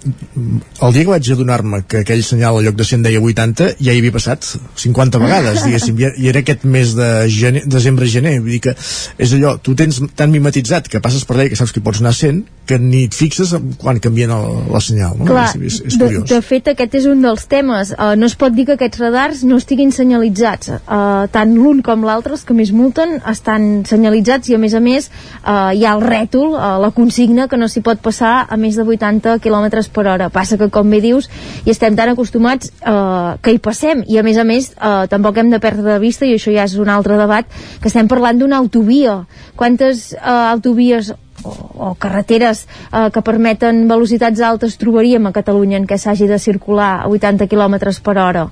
[0.03, 3.93] el dia que vaig adonar-me que aquell senyal al lloc de 100 deia 80 ja
[3.93, 4.47] hi havia passat
[4.83, 9.55] 50 vegades diguéssim, i era aquest mes de gener, desembre-gener vull dir que és allò,
[9.63, 12.19] tu tens tan mimetitzat que passes per allà i que saps que pots anar a
[12.19, 15.27] 100 que ni et fixes quan canvien el, la senyal no?
[15.27, 17.93] Clar, és, és, és de, de fet aquest és un dels temes.
[17.95, 20.71] Uh, no es pot dir que aquests radars no estiguin senyalitzats.
[20.83, 24.81] Uh, tant l'un com l'altre els que més multen estan senyalitzats i a més a
[24.83, 28.59] més uh, hi ha el rètol, uh, la consigna que no s'hi pot passar a
[28.59, 31.29] més de 80 km per hora, passa que com bé dius
[31.63, 34.03] hi estem tan acostumats uh, que hi passem.
[34.09, 36.67] I a més a més uh, tampoc hem de perdre de vista i això ja
[36.67, 37.47] és un altre debat
[37.79, 39.21] que estem parlant d'una autovia.
[39.59, 41.13] Quantes uh, autovies
[41.43, 41.53] o,
[41.89, 47.03] o carreteres eh, que permeten velocitats altes trobaríem a Catalunya en què s'hagi de circular
[47.03, 48.47] a 80 km per hora.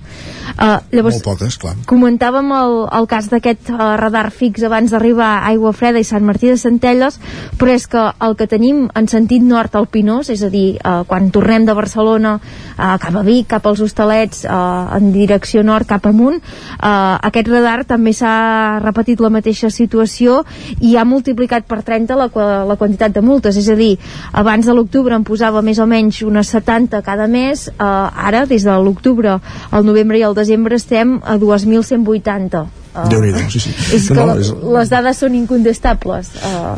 [0.51, 1.76] Eh, llavors molt poques, clar.
[1.88, 6.26] comentàvem el, el cas d'aquest uh, radar fix abans d'arribar a Aigua Freda i Sant
[6.27, 7.19] Martí de Centelles
[7.59, 11.03] però és que el que tenim en sentit nord al Pinós és a dir, uh,
[11.07, 15.88] quan tornem de Barcelona uh, cap a Vic, cap als Hostalets uh, en direcció nord
[15.89, 20.41] cap amunt uh, aquest radar també s'ha repetit la mateixa situació
[20.81, 22.30] i ha multiplicat per 30 la,
[22.68, 23.57] la quantitat de multes.
[23.61, 23.93] És a dir,
[24.33, 28.65] abans de l'octubre en posava més o menys unes 70 cada mes uh, ara des
[28.67, 29.37] de l'octubre
[29.71, 33.75] al novembre i al desembre estem a 2.180 uh, Déu-n'hi-do, sí, sí.
[33.95, 36.75] és que No, és- les dades són incontestables uh,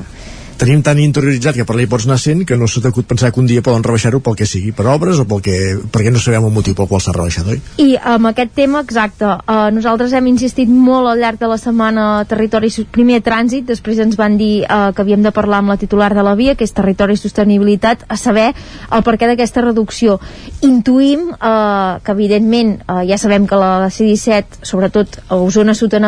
[0.63, 3.33] tenim tan interioritzat que per allà hi pots anar 100 que no s'ha t'acut pensar
[3.33, 5.57] que un dia poden rebaixar-ho pel que sigui, per obres o pel que,
[5.91, 7.59] perquè no sabem el motiu pel qual s'ha rebaixat, oi?
[7.83, 12.05] I amb aquest tema, exacte, eh, nosaltres hem insistit molt al llarg de la setmana
[12.29, 16.13] territori, primer trànsit, després ens van dir eh, que havíem de parlar amb la titular
[16.15, 20.19] de la via, que és territori i sostenibilitat, a saber el perquè d'aquesta reducció.
[20.63, 26.07] Intuïm eh, que, evidentment, eh, ja sabem que la C-17, sobretot a Osona Sud en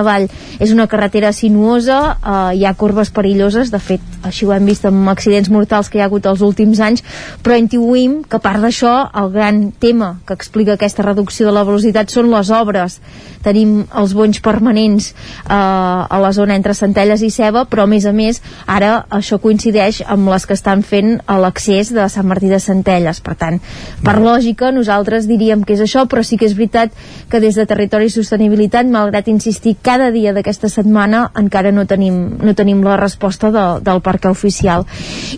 [0.59, 4.85] és una carretera sinuosa, eh, hi ha corbes perilloses, de fet, així ho hem vist
[4.87, 7.03] amb accidents mortals que hi ha hagut els últims anys,
[7.43, 11.65] però intuïm que a part d'això, el gran tema que explica aquesta reducció de la
[11.67, 12.99] velocitat són les obres.
[13.45, 18.05] Tenim els bonys permanents eh, a la zona entre Centelles i Ceba, però a més
[18.05, 22.49] a més, ara això coincideix amb les que estan fent a l'accés de Sant Martí
[22.49, 23.21] de Centelles.
[23.25, 23.59] Per tant,
[24.05, 26.93] per lògica, nosaltres diríem que és això, però sí que és veritat
[27.29, 32.37] que des de Territori i Sostenibilitat, malgrat insistir cada dia d'aquesta setmana, encara no tenim,
[32.41, 34.85] no tenim la resposta de, del per pesca oficial.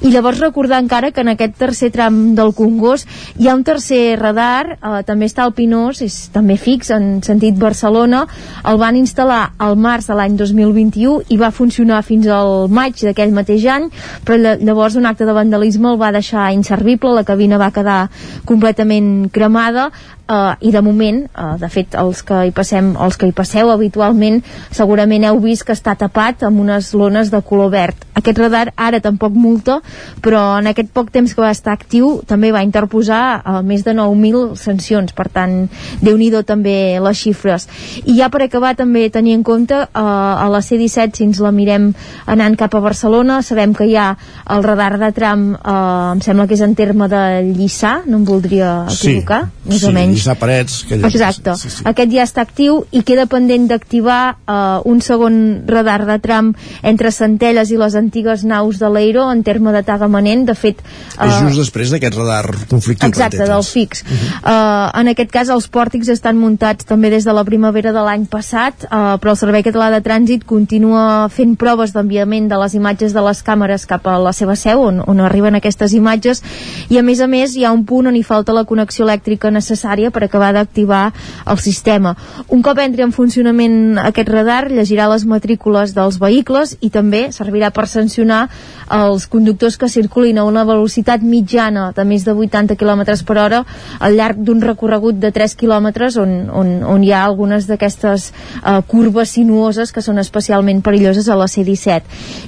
[0.01, 3.07] I llavors recordar encara que en aquest tercer tram del Congost
[3.37, 7.57] hi ha un tercer radar, eh, també està al Pinós, és també fix en sentit
[7.57, 8.25] Barcelona,
[8.63, 13.33] el van instal·lar al març de l'any 2021 i va funcionar fins al maig d'aquell
[13.33, 13.89] mateix any,
[14.25, 18.09] però llavors un acte de vandalisme el va deixar inservible, la cabina va quedar
[18.45, 19.91] completament cremada
[20.27, 23.71] eh, i de moment, eh, de fet els que hi passem, els que hi passeu
[23.71, 24.41] habitualment
[24.71, 28.05] segurament heu vist que està tapat amb unes lones de color verd.
[28.17, 29.79] Aquest radar ara tampoc multa
[30.23, 33.95] però en aquest poc temps que va estar actiu també va interposar eh, més de
[33.97, 35.67] 9.000 sancions, per tant
[36.01, 37.67] déu nhi també les xifres.
[38.05, 41.53] I ja per acabar també tenir en compte eh, a la C-17 si ens la
[41.55, 41.91] mirem
[42.27, 44.09] anant cap a Barcelona sabem que hi ha
[44.53, 48.25] el radar de tram eh, em sembla que és en terme de Lliçà no em
[48.27, 51.83] voldria equivocar sí, més sí, o menys Lliçà Parets que Exacte, sí, sí.
[51.87, 55.37] aquest ja està actiu i queda pendent d'activar uh, un segon
[55.69, 60.45] radar de tram entre Centelles i les antigues naus de l'Eiro en terme de Tagamanent,
[60.47, 64.41] de fet uh, és just després d'aquest radar conflictiu exacte, del fix uh -huh.
[64.41, 68.25] uh, en aquest cas els pòrtics estan muntats també des de la primavera de l'any
[68.25, 73.13] passat uh, però el Servei Català de Trànsit continua fent proves d'enviament de les imatges
[73.13, 76.41] de les càmeres cap a la seva seu on, on arriben aquestes imatges
[76.89, 79.51] i a més a més hi ha un punt on hi falta la connexió elèctrica
[79.51, 81.13] necessària necessària per acabar d'activar
[81.45, 82.15] el sistema.
[82.49, 87.71] Un cop entri en funcionament aquest radar, llegirà les matrícules dels vehicles i també servirà
[87.71, 88.49] per sancionar
[88.89, 93.63] els conductors que circulin a una velocitat mitjana de més de 80 km per hora
[93.99, 95.87] al llarg d'un recorregut de 3 km
[96.21, 98.31] on, on, on hi ha algunes d'aquestes
[98.63, 102.01] uh, curves sinuoses que són especialment perilloses a la C-17.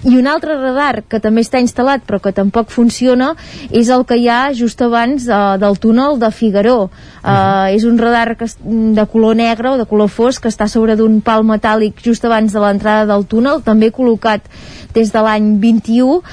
[0.07, 3.33] I un altre radar que també està instal·lat però que tampoc funciona
[3.71, 6.89] és el que hi ha just abans uh, del túnel de Figaró.
[7.29, 10.95] Uh, és un radar que, de color negre o de color fosc que està sobre
[10.97, 14.47] d'un pal metàl·lic just abans de l'entrada del túnel, també col·locat
[14.95, 16.23] des de l'any 21, uh,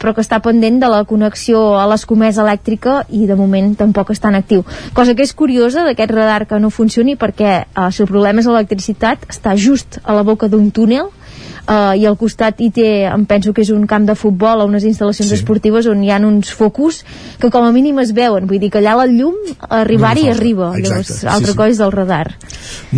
[0.00, 4.32] però que està pendent de la connexió a l'escomesa elèctrica i de moment tampoc està
[4.32, 4.64] en actiu.
[4.96, 8.48] Cosa que és curiosa d'aquest radar que no funcioni perquè uh, si el problema és
[8.48, 11.12] l'electricitat, està just a la boca d'un túnel
[11.68, 14.68] uh, i al costat hi té, em penso que és un camp de futbol o
[14.68, 15.38] unes instal·lacions sí.
[15.38, 17.02] esportives on hi ha uns focus
[17.40, 19.36] que com a mínim es veuen, vull dir que allà la llum
[19.68, 21.58] arribar-hi no arriba, Exacte, llavors sí, altra sí.
[21.60, 22.24] cosa és del radar.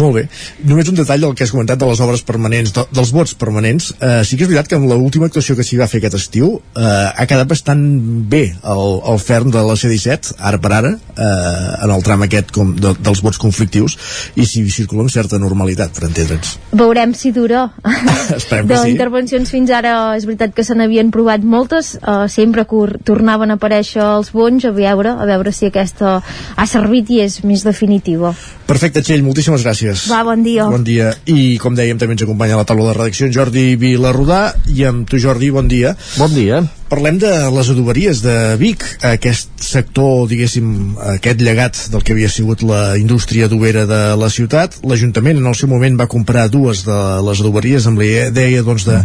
[0.01, 0.25] Molt bé,
[0.67, 3.91] només un detall del que has comentat de les obres permanents, de, dels vots permanents.
[3.99, 6.53] Uh, sí que és veritat que amb l'última actuació que s'hi va fer aquest estiu
[6.57, 7.83] uh, ha quedat bastant
[8.31, 12.53] bé el, el ferm de la C-17 ara per ara, uh, en el tram aquest
[12.55, 13.97] com de, dels vots conflictius
[14.41, 16.57] i si circula amb certa normalitat, per entendre'ns.
[16.77, 17.69] Veurem si dura.
[18.39, 18.95] Esperem de que sí.
[18.95, 23.59] intervencions fins ara és veritat que se n'havien provat moltes uh, sempre que tornaven a
[23.61, 28.35] aparèixer els bons a veure, a veure si aquesta ha servit i és més definitiva
[28.71, 30.05] Perfecte, Txell, moltíssimes gràcies.
[30.13, 30.69] Va, bon dia.
[30.71, 31.11] Bon dia.
[31.27, 34.45] I, com dèiem, també ens acompanya a la taula de redacció en Jordi Vilarrodà.
[34.71, 35.97] I amb tu, Jordi, bon dia.
[36.21, 36.63] Bon dia.
[36.91, 42.65] Parlem de les adoberies de Vic, aquest sector, diguéssim, aquest llegat del que havia sigut
[42.67, 44.81] la indústria adobera de la ciutat.
[44.83, 46.97] L'Ajuntament en el seu moment va comprar dues de
[47.29, 48.99] les adoberies amb la idea doncs, de,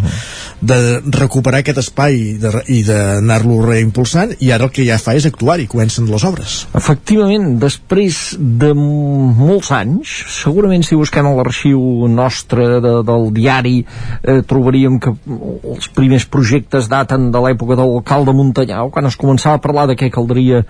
[0.66, 0.78] de
[1.14, 5.60] recuperar aquest espai de, i d'anar-lo reimpulsant i ara el que ja fa és actuar
[5.62, 6.56] i comencen les obres.
[6.74, 14.42] Efectivament, després de molts anys, segurament si busquem a l'arxiu nostre de, del diari eh,
[14.42, 19.62] trobaríem que els primers projectes daten de l'època de l'alcalde Montanyau, quan es començava a
[19.62, 20.62] parlar de què caldria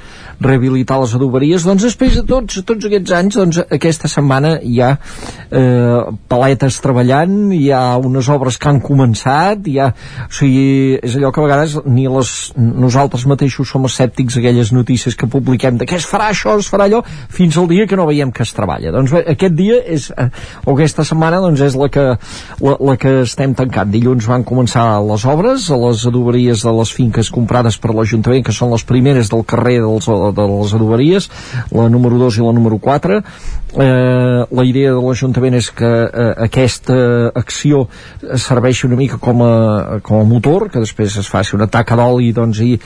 [0.42, 4.92] rehabilitar les adoberies, doncs després de tots, tots aquests anys, doncs aquesta setmana hi ha
[4.96, 9.90] eh, paletes treballant, hi ha unes obres que han començat, hi ha,
[10.26, 15.16] o sigui, és allò que a vegades ni les, nosaltres mateixos som escèptics aquelles notícies
[15.16, 18.08] que publiquem de què es farà això, es farà allò, fins al dia que no
[18.08, 18.92] veiem que es treballa.
[18.94, 20.28] Doncs bé, aquest dia és, eh,
[20.64, 22.06] o aquesta setmana doncs és la que,
[22.60, 23.90] la, la que estem tancant.
[23.92, 28.54] Dilluns van començar les obres a les adoberies de les finques comprades per l'Ajuntament, que
[28.56, 31.30] són les primeres del carrer dels, de les adoberies,
[31.76, 33.20] la número 2 i la número 4.
[33.76, 36.94] Eh, la idea de l'Ajuntament és que eh, aquesta
[37.36, 37.82] acció
[38.40, 42.30] serveixi una mica com a, com a motor, que després es faci una taca d'oli
[42.32, 42.78] doncs, i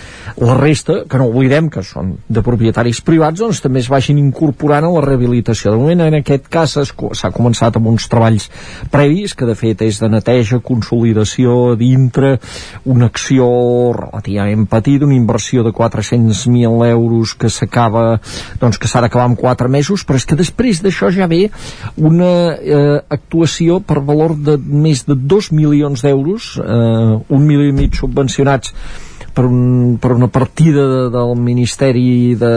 [0.43, 4.89] la resta, que no oblidem que són de propietaris privats, doncs també es vagin incorporant
[4.89, 5.71] a la rehabilitació.
[5.71, 8.49] De moment, en aquest cas, s'ha començat amb uns treballs
[8.91, 12.41] previs, que de fet és de neteja, consolidació dintre,
[12.91, 13.47] una acció
[13.95, 18.19] relativament petita, una inversió de 400.000 euros que s'acaba,
[18.59, 21.47] doncs que s'ha d'acabar en 4 mesos, però és que després d'això ja ve
[21.97, 27.77] una eh, actuació per valor de més de 2 milions d'euros, eh, un milió i
[27.77, 28.75] mig subvencionats
[29.35, 32.53] per, un, per una partida de, del Ministeri de,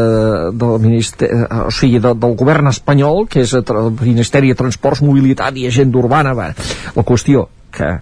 [0.52, 5.58] del Ministeri, o sigui, de, del govern espanyol que és el Ministeri de Transports, Mobilitat
[5.60, 6.52] i Agenda Urbana va.
[6.96, 7.98] la qüestió que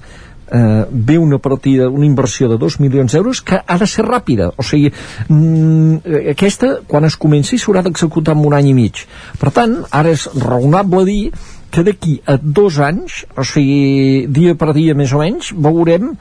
[0.52, 4.52] eh, ve una partida, una inversió de 2 milions d'euros que ha de ser ràpida
[4.57, 4.91] o sigui,
[5.28, 9.06] mm, aquesta quan es comenci s'haurà d'executar en un any i mig
[9.40, 11.23] per tant, ara és raonable dir
[11.72, 16.11] que d'aquí a dos anys, o sigui, dia per dia més o menys, veurem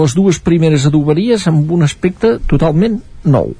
[0.00, 3.54] les dues primeres adoberies amb un aspecte totalment nou.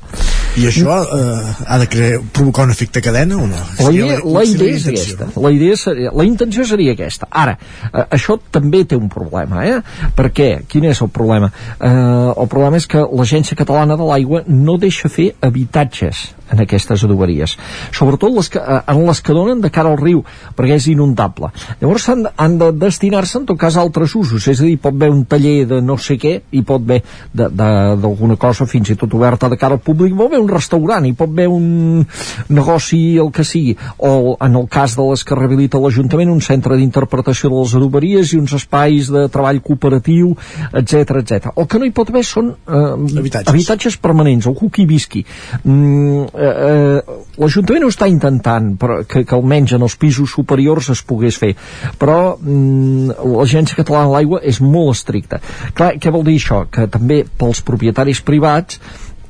[0.59, 3.61] I això eh, ha de crear, provocar un efecte cadena o no?
[3.79, 5.29] La idea, la idea és aquesta.
[5.37, 7.29] La, idea seria, la intenció seria aquesta.
[7.31, 7.55] Ara,
[7.93, 10.09] eh, això també té un problema, eh?
[10.19, 10.51] Per què?
[10.71, 11.53] Quin és el problema?
[11.79, 11.93] Eh,
[12.35, 17.57] el problema és que l'Agència Catalana de l'Aigua no deixa fer habitatges en aquestes adoberies.
[17.93, 20.23] Sobretot les que, eh, en les que donen de cara al riu
[20.57, 21.51] perquè és inundable.
[21.81, 24.47] Llavors han, han de destinar-se en tot cas a altres usos.
[24.49, 27.03] És a dir, pot haver un taller de no sé què i pot haver
[27.33, 30.17] d'alguna cosa fins i tot oberta de cara al públic.
[30.17, 32.07] Pot haver un restaurant i pot haver un
[32.49, 33.77] negoci el que sigui.
[33.99, 38.33] O en el cas de les que rehabilita l'Ajuntament un centre d'interpretació de les adoberies
[38.33, 40.35] i uns espais de treball cooperatiu
[40.73, 41.53] etc etc.
[41.57, 43.53] El que no hi pot haver són eh, habitatges.
[43.53, 45.25] habitatges permanents, algú que hi visqui.
[45.65, 50.91] Mm, eh, eh, l'Ajuntament ho està intentant però que, que almenys en els pisos superiors
[50.95, 51.55] es pogués fer
[51.99, 55.43] però mm, l'Agència Catalana de l'Aigua és molt estricta
[55.75, 56.65] clar, què vol dir això?
[56.71, 58.81] que també pels propietaris privats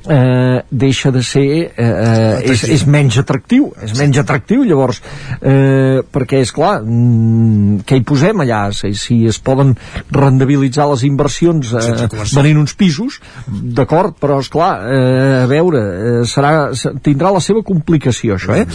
[0.09, 5.01] eh, deixa de ser eh, eh, és, és menys atractiu és menys atractiu llavors.
[5.39, 8.61] Eh, perquè és clar mm, què hi posem allà?
[8.75, 9.75] Si, si es poden
[10.11, 16.19] rendibilitzar les inversions eh, venint uns pisos d'acord però és clar eh, a veure eh,
[16.29, 16.69] serà,
[17.05, 18.65] tindrà la seva complicació això eh?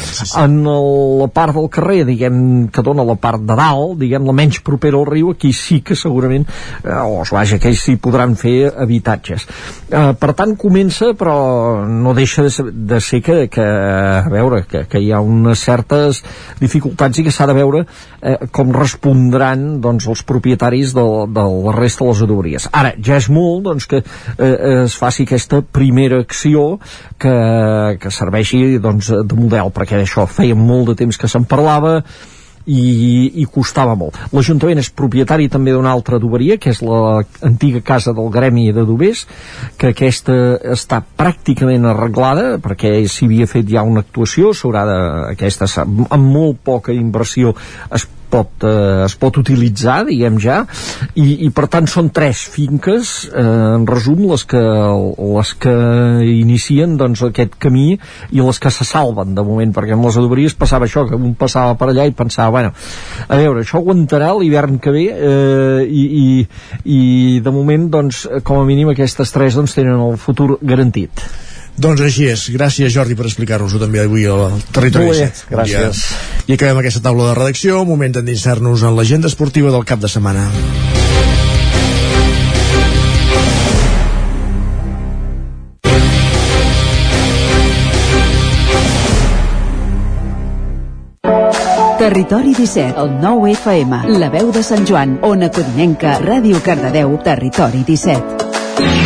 [0.41, 0.91] en el,
[1.21, 5.01] la part del carrer diguem que dona la part de dalt diguem la menys propera
[5.01, 6.47] al riu aquí sí que segurament
[6.85, 9.47] eh, o vaja, que sí podran fer habitatges.
[9.91, 14.61] Eh, per tant comença però no deixa de ser, de ser que, que, a veure,
[14.69, 16.21] que, que hi ha unes certes
[16.61, 17.81] dificultats i que s'ha de veure
[18.21, 22.69] eh, com respondran doncs, els propietaris de, de la resta de les adoberies.
[22.77, 24.53] Ara, ja és molt doncs, que eh,
[24.85, 26.67] es faci aquesta primera acció
[27.17, 27.35] que,
[28.03, 32.03] que serveixi doncs, de model, perquè d'això feia molt de temps que se'n parlava,
[32.67, 34.17] i, i costava molt.
[34.33, 39.27] L'Ajuntament és propietari també d'una altra adoberia, que és l'antiga casa del Gremi de Dubers,
[39.79, 40.37] que aquesta
[40.75, 44.99] està pràcticament arreglada, perquè s'hi havia fet ja una actuació, s'haurà de...
[45.35, 47.55] aquesta amb molt poca inversió
[47.95, 50.61] es pot, eh, es pot utilitzar, diguem ja,
[51.15, 53.45] i, i per tant són tres finques, eh,
[53.79, 54.63] en resum, les que,
[55.21, 55.75] les que
[56.35, 60.57] inicien doncs, aquest camí i les que se salven de moment, perquè amb les adoberies
[60.59, 62.75] passava això, que un passava per allà i pensava, bueno,
[63.29, 66.29] a veure, això aguantarà l'hivern que ve eh, i, i,
[66.85, 67.01] i
[67.45, 71.25] de moment, doncs, com a mínim aquestes tres doncs, tenen el futur garantit.
[71.75, 72.47] Doncs així és.
[72.55, 75.51] Gràcies, Jordi, per explicar-nos-ho també avui al Territori Molt bé, 17.
[75.51, 76.05] gràcies.
[76.47, 77.83] I acabem aquesta taula de redacció.
[77.89, 80.47] Moment d'endinsar-nos en l'agenda esportiva del cap de setmana.
[91.99, 97.81] Territori 17, el 9 FM, la veu de Sant Joan, Ona Codinenca, Ràdio Cardedeu, Territori
[97.87, 99.04] 17.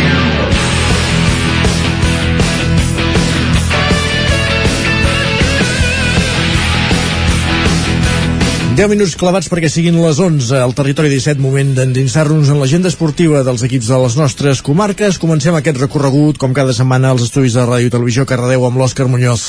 [8.79, 13.41] 10 minuts clavats perquè siguin les 11 al territori 17, moment d'endinsar-nos en l'agenda esportiva
[13.43, 15.17] dels equips de les nostres comarques.
[15.19, 19.43] Comencem aquest recorregut, com cada setmana, als estudis de Ràdio Televisió Cardedeu amb l'Òscar Muñoz.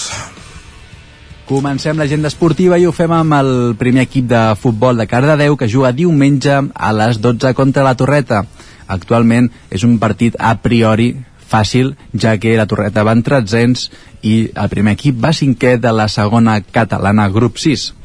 [1.47, 5.71] Comencem l'agenda esportiva i ho fem amb el primer equip de futbol de Cardedeu que
[5.71, 8.43] juga diumenge a les 12 contra la Torreta.
[8.91, 11.13] Actualment és un partit a priori
[11.47, 13.93] fàcil, ja que la Torreta va en tretzens
[14.27, 18.00] i el primer equip va cinquè de la segona catalana grup 6.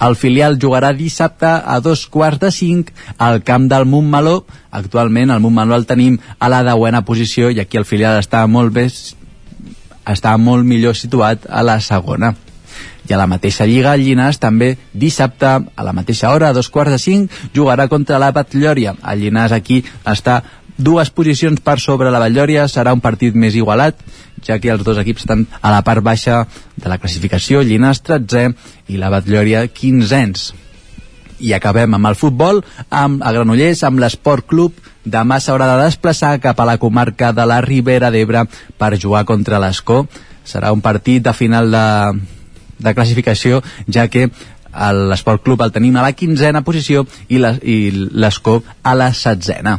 [0.00, 4.44] El filial jugarà dissabte a dos quarts de cinc al camp del Montmeló.
[4.70, 8.74] Actualment el Montmeló el tenim a la deuena posició i aquí el filial està molt
[8.74, 8.88] bé
[10.08, 12.34] està molt millor situat a la segona.
[13.08, 16.92] I a la mateixa lliga, Llinàs també dissabte, a la mateixa hora, a dos quarts
[16.92, 18.94] de cinc, jugarà contra la Batllòria.
[19.00, 20.42] El Llinàs aquí està
[20.78, 23.98] dues posicions per sobre la Batllòria, serà un partit més igualat,
[24.46, 26.44] ja que els dos equips estan a la part baixa
[26.76, 28.54] de la classificació, Llinàs 13
[28.88, 30.52] i la Batllòria 15ens.
[31.42, 34.78] I acabem amb el futbol, amb a Granollers, amb l'Esport Club.
[35.04, 38.44] Demà s'haurà de desplaçar cap a la comarca de la Ribera d'Ebre
[38.78, 40.04] per jugar contra l'Escó.
[40.46, 41.86] Serà un partit de final de,
[42.78, 44.28] de classificació, ja que
[45.08, 49.78] l'Esport Club el tenim a la quinzena posició i l'Escó a la setzena.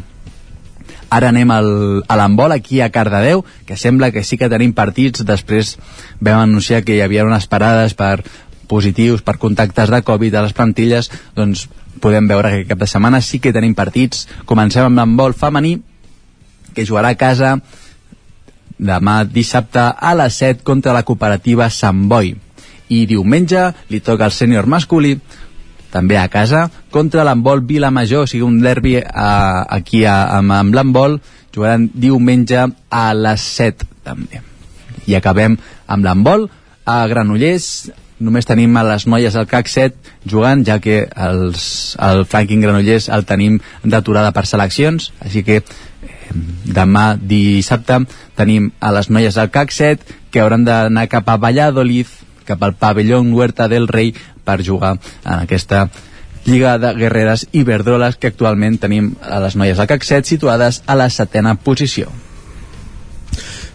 [1.10, 1.69] Ara anem al,
[2.07, 5.26] a l'embol aquí a Cardedeu, que sembla que sí que tenim partits.
[5.26, 5.77] Després
[6.22, 8.22] vam anunciar que hi havia unes parades per
[8.69, 11.65] positius, per contactes de Covid a les plantilles, doncs
[11.99, 14.27] podem veure que cap de setmana sí que tenim partits.
[14.45, 15.80] Comencem amb l'handbol femení,
[16.76, 17.57] que jugarà a casa
[18.80, 22.31] demà dissabte a les 7 contra la cooperativa Sant Boi.
[22.90, 25.18] I diumenge li toca al sènior masculí
[25.91, 30.77] també a casa contra l'handbol Vilamajor, o sigui un derbi a, aquí a, amb, amb
[30.77, 31.19] l'handbol
[31.55, 34.43] jugaran diumenge a les 7 també.
[35.09, 35.57] I acabem
[35.87, 36.47] amb l'handbol
[36.85, 37.89] a Granollers.
[38.19, 43.07] Només tenim a les noies del CAC 7 jugant, ja que els, el Franklin Granollers
[43.15, 45.63] el tenim d'aturada per seleccions, així que eh,
[46.67, 48.01] demà dissabte
[48.35, 52.11] tenim a les noies del CAC 7 que hauran d'anar cap a Valladolid
[52.49, 54.13] cap al pavelló Huerta del Rei
[54.43, 55.88] per jugar en aquesta
[56.45, 60.81] Lliga de Guerreres i Verdroles que actualment tenim a les noies del CAC 7 situades
[60.88, 62.09] a la setena posició.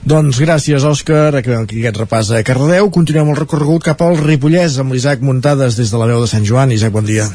[0.05, 1.32] Doncs gràcies, Òscar.
[1.38, 2.90] Acabem aquí aquest repàs a Cardedeu.
[2.92, 6.44] Continuem el recorregut cap al Ripollès amb l'Isaac Muntades des de la veu de Sant
[6.44, 6.74] Joan.
[6.76, 7.28] Isaac, bon dia.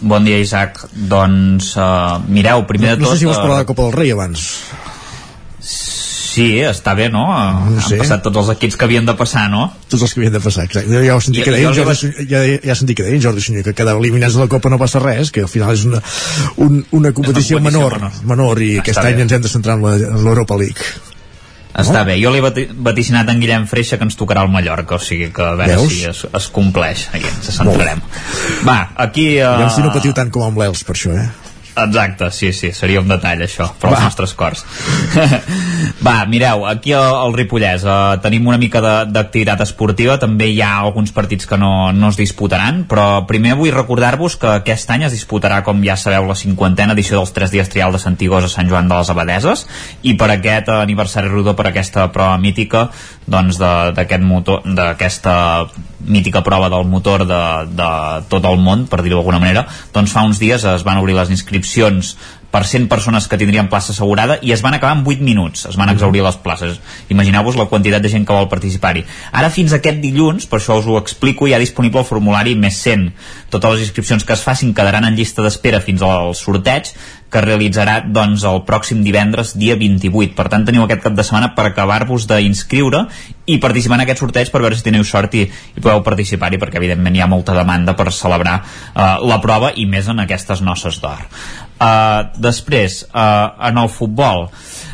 [0.00, 0.80] Bon dia, Isaac.
[0.92, 3.10] Doncs, uh, mireu, primer no, de tot...
[3.10, 4.46] No sé si vols uh, parlar de Copa del Rei abans.
[6.32, 7.26] Sí, està bé, no?
[7.68, 7.98] no sé.
[7.98, 9.66] Han passat tots els equips que havien de passar, no?
[9.92, 11.02] Tots els que havien de passar, exacte.
[11.04, 12.24] Ja ho sentit que deien, Jordi, va...
[12.30, 15.02] ja, ja sentit que deien Jordi Sunyer, que quedava eliminats de la Copa no passa
[15.02, 16.00] res, que al final és una,
[16.56, 19.12] un, una competició, una competició menor, menor, menor i està aquest bé.
[19.12, 20.92] any ens hem de centrar en l'Europa League.
[21.72, 22.08] Està no?
[22.08, 22.42] bé, jo l'he
[22.84, 25.92] vaticinat en Guillem Freixa que ens tocarà el Mallorca, o sigui que a veure Veus?
[25.92, 28.02] si es, es compleix, aquí ens centrarem.
[28.68, 29.30] Va, aquí...
[29.40, 29.54] Uh...
[29.64, 31.30] Ja si no patiu tant com amb l'Els per això, eh?
[31.72, 34.66] Exacte, sí, sí, seria un detall això, per als nostres cors.
[36.02, 41.12] Va, mireu, aquí al, Ripollès uh, tenim una mica d'activitat esportiva, també hi ha alguns
[41.14, 45.62] partits que no, no es disputaran, però primer vull recordar-vos que aquest any es disputarà,
[45.66, 48.90] com ja sabeu, la cinquantena edició dels 3 dies trial de Santigós a Sant Joan
[48.90, 49.66] de les Abadeses,
[50.02, 52.88] i per aquest aniversari rodó, per aquesta prova mítica,
[53.26, 55.34] doncs d'aquest motor, d'aquesta
[56.02, 57.42] mítica prova del motor de,
[57.78, 57.90] de
[58.30, 61.30] tot el món, per dir-ho d'alguna manera, doncs fa uns dies es van obrir les
[61.30, 62.16] inscripcions
[62.52, 65.78] per 100 persones que tindrien plaça assegurada i es van acabar en 8 minuts, es
[65.80, 66.78] van exaurir les places.
[67.10, 69.06] Imagineu-vos la quantitat de gent que vol participar-hi.
[69.32, 72.76] Ara fins aquest dilluns, per això us ho explico, hi ha disponible el formulari més
[72.84, 73.08] 100.
[73.50, 76.92] Totes les inscripcions que es facin quedaran en llista d'espera fins al sorteig
[77.32, 80.34] que es realitzarà doncs, el pròxim divendres, dia 28.
[80.36, 83.06] Per tant, teniu aquest cap de setmana per acabar-vos d'inscriure
[83.48, 86.78] i participar en aquest sorteig per veure si teniu sort i, i podeu participar-hi, perquè
[86.82, 91.00] evidentment hi ha molta demanda per celebrar uh, la prova i més en aquestes noces
[91.00, 91.24] d'or.
[91.80, 94.46] Uh, després, uh, en el futbol,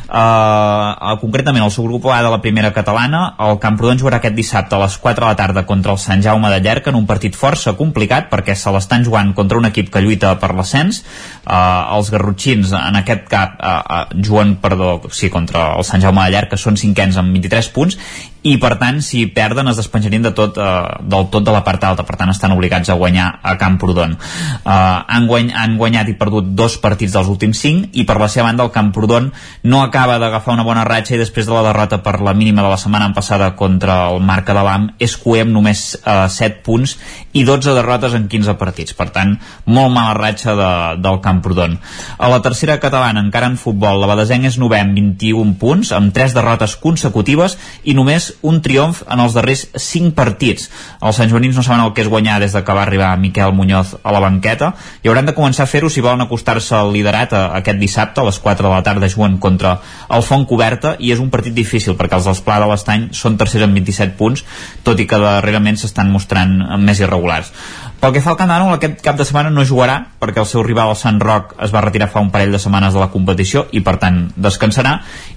[0.08, 4.80] uh, concretament el subgrup A de la primera catalana el Camprodon jugarà aquest dissabte a
[4.82, 7.74] les 4 de la tarda contra el Sant Jaume de Llerca en un partit força
[7.76, 11.02] complicat perquè se l'estan jugant contra un equip que lluita per l'ascens.
[11.44, 16.24] Uh, els garrotxins en aquest cap uh, uh, juguen perdó, sí, contra el Sant Jaume
[16.24, 18.00] de Llerca són cinquens amb 23 punts
[18.46, 21.82] i per tant si perden es despenjarien de tot, eh, del tot de la part
[21.84, 22.04] alta.
[22.06, 24.14] Per tant estan obligats a guanyar a Camprodon.
[24.14, 28.28] Eh, han, guany, han guanyat i perdut dos partits dels últims cinc i per la
[28.28, 29.32] seva banda el Camprodon
[29.62, 32.70] no acaba d'agafar una bona ratxa i després de la derrota per la mínima de
[32.70, 36.96] la setmana passada contra el Marca de l'AM és coer amb només eh, 7 punts
[37.32, 38.94] i 12 derrotes en 15 partits.
[38.94, 39.36] Per tant
[39.66, 40.70] molt mala ratxa de,
[41.02, 41.78] del Camprodon.
[42.18, 46.36] A la tercera catalana encara en futbol la Badesenc és novem 21 punts amb 3
[46.36, 50.68] derrotes consecutives i només un triomf en els darrers 5 partits.
[51.02, 53.96] Els santjoanins no saben el que és guanyar des de que va arribar Miquel Muñoz
[54.02, 54.72] a la banqueta
[55.02, 58.28] i hauran de començar a fer-ho si volen acostar-se al liderat a, aquest dissabte a
[58.28, 59.78] les 4 de la tarda juguen contra
[60.10, 63.38] el Font Coberta i és un partit difícil perquè els dels Pla de l'Estany són
[63.40, 64.44] tercers amb 27 punts
[64.86, 67.52] tot i que darrerament s'estan mostrant més irregulars.
[67.98, 70.92] Pel que fa al Candanol, aquest cap de setmana no jugarà perquè el seu rival,
[70.92, 73.80] el Sant Roc, es va retirar fa un parell de setmanes de la competició i,
[73.82, 74.92] per tant, descansarà.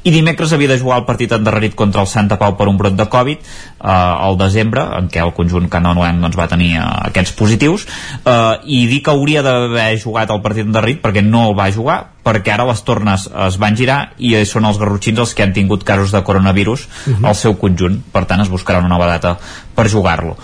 [0.06, 2.94] I dimecres havia de jugar el partit endarrerit contra el Santa Pau per un brot
[2.98, 7.34] de Covid eh, al desembre, en què el conjunt canonoenc doncs, va tenir eh, aquests
[7.40, 7.88] positius,
[8.22, 12.00] eh, i dir que hauria d'haver jugat el partit endarrerit perquè no el va jugar,
[12.22, 15.82] perquè ara les tornes es van girar i són els garrotxins els que han tingut
[15.88, 17.28] casos de coronavirus uh -huh.
[17.28, 19.38] al seu conjunt, per tant es buscarà una nova data
[19.74, 20.38] per jugar-lo.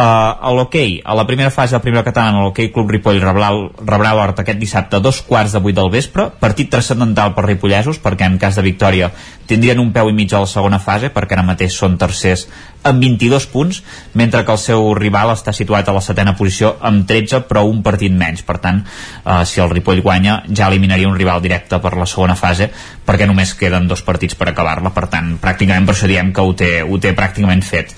[0.00, 3.50] Uh, a l'hoquei, a la primera fase de la primera catalana, l'hoquei Club Ripoll rebrà,
[3.84, 8.00] rebrà l'Hort aquest dissabte a dos quarts de vuit del vespre, partit transcendental per ripollesos,
[8.00, 9.10] perquè en cas de victòria
[9.50, 12.46] tindrien un peu i mig a la segona fase, perquè ara mateix són tercers
[12.86, 13.82] amb 22 punts,
[14.16, 17.82] mentre que el seu rival està situat a la setena posició amb 13, però un
[17.84, 18.40] partit menys.
[18.46, 22.38] Per tant, uh, si el Ripoll guanya, ja eliminaria un rival directe per la segona
[22.38, 22.70] fase,
[23.04, 24.94] perquè només queden dos partits per acabar-la.
[24.96, 27.92] Per tant, pràcticament per això diem que ho té, ho té pràcticament fet.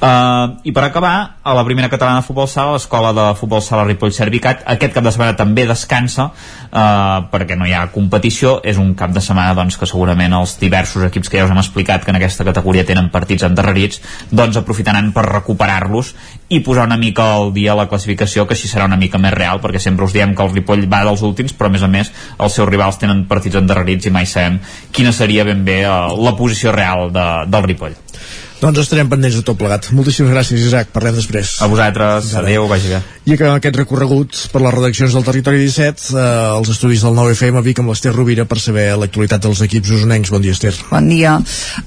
[0.00, 3.84] Uh, I per acabar, a la primera catalana de futbol sala, l'escola de futbol sala
[3.86, 4.64] Ripoll Servicat.
[4.66, 8.56] Aquest cap de setmana també descansa eh, perquè no hi ha competició.
[8.66, 11.60] És un cap de setmana doncs, que segurament els diversos equips que ja us hem
[11.62, 14.00] explicat que en aquesta categoria tenen partits endarrerits
[14.32, 16.14] doncs aprofitaran per recuperar-los
[16.48, 19.62] i posar una mica al dia la classificació que així serà una mica més real
[19.62, 22.10] perquè sempre us diem que el Ripoll va dels últims però a més a més
[22.38, 24.58] els seus rivals tenen partits endarrerits i mai sabem
[24.90, 25.94] quina seria ben bé eh,
[26.26, 27.96] la posició real de, del Ripoll
[28.60, 29.90] doncs estarem pendents de tot plegat.
[29.92, 30.88] Moltíssimes gràcies, Isaac.
[30.94, 31.58] Parlem després.
[31.60, 32.32] A vosaltres.
[32.40, 33.02] Adéu, vagi bé.
[33.26, 37.58] I acabem aquest recorregut per les redaccions del Territori 17, eh, els estudis del 9FM
[37.58, 40.30] a Vic amb l'Ester Rovira per saber l'actualitat dels equips usonencs.
[40.30, 40.70] Bon dia, Ester.
[40.92, 41.32] Bon dia.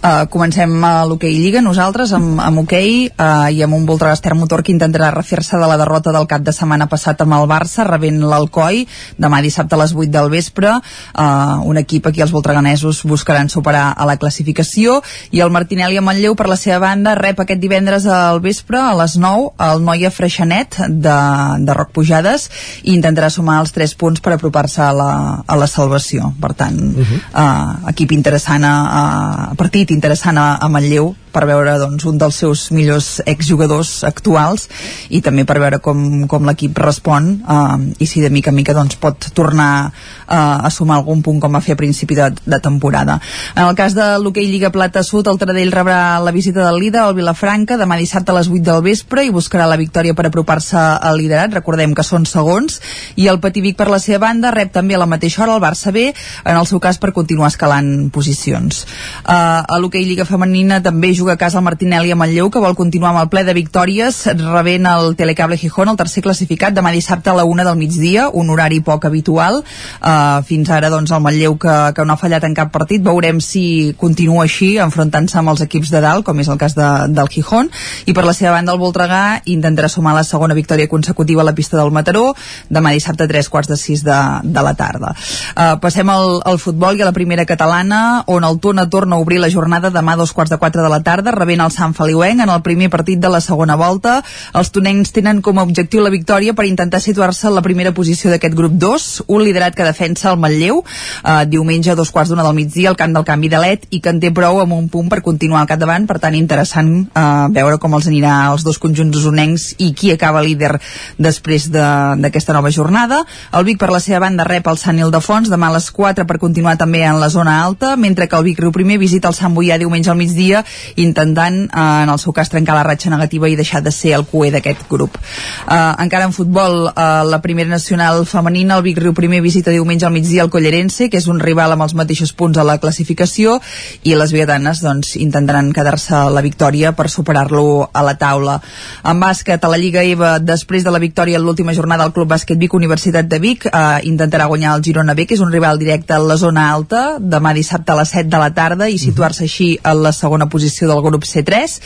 [0.03, 4.35] Uh, comencem a l'hoquei Lliga, nosaltres, amb, amb hoquei uh, i amb un Voltregà Ester
[4.35, 7.87] Motor que intentarà refer-se de la derrota del cap de setmana passat amb el Barça,
[7.87, 8.83] rebent l'Alcoi,
[9.17, 10.75] demà dissabte a les 8 del vespre.
[11.15, 14.99] Uh, un equip aquí els voltreganesos buscaran superar a la classificació
[15.31, 18.93] i el Martinelli a Manlleu per la seva banda rep aquest divendres al vespre a
[18.99, 21.17] les 9 el Noia Freixanet de,
[21.65, 22.49] de Roc Pujades
[22.83, 25.11] i intentarà sumar els 3 punts per apropar-se a, la,
[25.45, 27.21] a la salvació per tant, uh -huh.
[27.33, 32.39] uh, equip interessant a, a, partit interessant a, a Manlleu per veure doncs, un dels
[32.43, 34.67] seus millors exjugadors actuals
[35.09, 38.75] i també per veure com, com l'equip respon eh, i si de mica en mica
[38.77, 42.59] doncs, pot tornar eh, a sumar algun punt com va fer a principi de, de
[42.63, 43.19] temporada.
[43.55, 47.03] En el cas de l'hoquei Lliga Plata Sud, el Tradell rebrà la visita del líder,
[47.05, 50.77] el Vilafranca, demà dissabte a les 8 del vespre i buscarà la victòria per apropar-se
[50.79, 52.79] al liderat, recordem que són segons,
[53.15, 55.93] i el Pativic per la seva banda rep també a la mateixa hora el Barça
[55.95, 56.09] B,
[56.43, 58.83] en el seu cas per continuar escalant posicions.
[59.23, 62.77] Eh, a l'hoquei Lliga Femenina també juga a casa el Martinelli a Manlleu, que vol
[62.79, 67.29] continuar amb el ple de victòries, rebent el Telecable Gijón, el tercer classificat, demà dissabte
[67.29, 69.59] a la una del migdia, un horari poc habitual.
[69.99, 73.03] Uh, fins ara, doncs, el Manlleu que, que no ha fallat en cap partit.
[73.03, 76.87] Veurem si continua així, enfrontant-se amb els equips de dalt, com és el cas de,
[77.11, 77.69] del Gijón.
[78.07, 81.55] I per la seva banda, el Voltregà intentarà sumar la segona victòria consecutiva a la
[81.57, 82.31] pista del Mataró,
[82.69, 85.11] demà dissabte a tres quarts de sis de, de la tarda.
[85.51, 89.19] Uh, passem al, al futbol i a la primera catalana, on el Tona torna a
[89.19, 91.95] obrir la jornada demà a dos quarts de quatre de la tarda, rebent el Sant
[91.97, 94.19] Feliuenc en el primer partit de la segona volta.
[94.53, 98.29] Els tonencs tenen com a objectiu la victòria per intentar situar-se en la primera posició
[98.29, 100.83] d'aquest grup 2, un liderat que defensa el Manlleu,
[101.23, 103.99] eh, diumenge a dos quarts d'una del migdia al camp del canvi de l'ET i
[103.99, 107.47] que en té prou amb un punt per continuar al capdavant, per tant interessant eh,
[107.55, 110.75] veure com els anirà els dos conjunts usonencs i qui acaba líder
[111.17, 113.23] després d'aquesta nova jornada.
[113.53, 116.39] El Vic per la seva banda rep el Sant Ildefons demà a les 4 per
[116.41, 119.55] continuar també en la zona alta, mentre que el Vic Riu primer visita el Sant
[119.55, 120.63] Boià diumenge al migdia
[121.03, 124.25] intentant eh, en el seu cas, trencar la ratxa negativa i deixar de ser el
[124.29, 125.17] cué d'aquest grup.
[125.17, 130.05] Eh, encara en futbol, eh, la primera nacional femenina, el Vic Riu primer visita diumenge
[130.05, 133.59] al migdia al Collerense, que és un rival amb els mateixos punts a la classificació,
[134.03, 138.59] i les viadanes doncs, intentaran quedar-se la victòria per superar-lo a la taula.
[139.03, 142.29] En bàsquet, a la Lliga EVA, després de la victòria en l'última jornada del Club
[142.29, 145.79] Bàsquet Vic, Universitat de Vic, eh, intentarà guanyar el Girona B, que és un rival
[145.79, 149.45] directe a la zona alta, demà dissabte a les 7 de la tarda, i situar-se
[149.45, 151.77] així a la segona posició del grup C3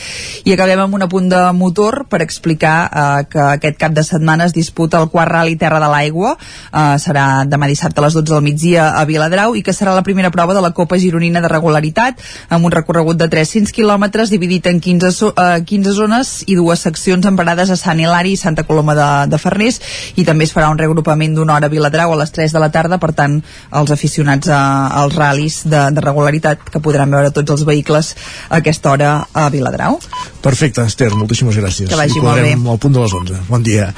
[0.47, 4.47] i acabem amb un apunt de motor per explicar eh, que aquest cap de setmana
[4.47, 8.31] es disputa el quart rally Terra de l'Aigua eh, serà demà dissabte a les 12
[8.31, 11.51] del migdia a Viladrau i que serà la primera prova de la Copa Gironina de
[11.51, 16.55] regularitat amb un recorregut de 300 quilòmetres dividit en 15, so, eh, 15 zones i
[16.55, 19.79] dues seccions en parades a Sant Hilari i Santa Coloma de, de Farners
[20.15, 22.69] i també es farà un reagrupament d'una hora a Viladrau a les 3 de la
[22.71, 23.39] tarda, per tant
[23.73, 24.61] els aficionats a,
[25.03, 28.13] als ral·lis de, de regularitat que podran veure tots els vehicles
[28.49, 29.99] a aquesta hora a Viladrau.
[30.41, 31.89] Perfecte, Esther, moltíssimes gràcies.
[31.89, 32.53] Que vagi molt bé.
[32.53, 33.41] al punt de les 11.
[33.49, 33.93] Bon dia.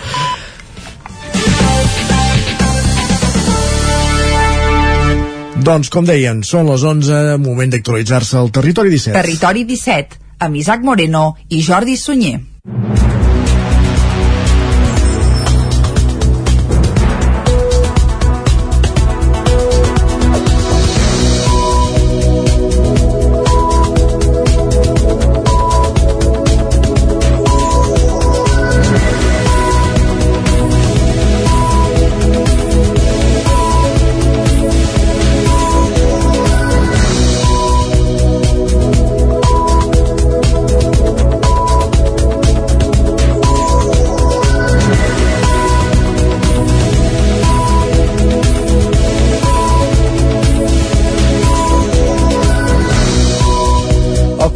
[5.66, 9.16] Doncs, com deien, són les 11, moment d'actualitzar-se al Territori 17.
[9.18, 12.40] Territori 17, amb Isaac Moreno i Jordi Sunyer.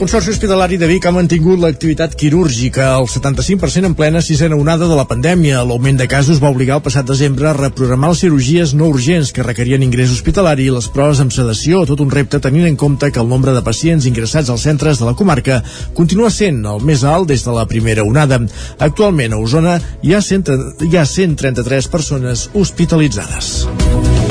[0.10, 4.96] Consorci Hospitalari de Vic ha mantingut l'activitat quirúrgica al 75% en plena sisena onada de
[4.98, 5.60] la pandèmia.
[5.62, 9.46] L'augment de casos va obligar el passat desembre a reprogramar les cirurgies no urgents que
[9.46, 13.22] requerien ingrés hospitalari i les proves amb sedació, tot un repte tenint en compte que
[13.22, 15.62] el nombre de pacients ingressats als centres de la comarca
[15.94, 18.42] continua sent el més alt des de la primera onada.
[18.80, 24.29] Actualment a Osona hi ha, 100, hi ha 133 persones hospitalitzades.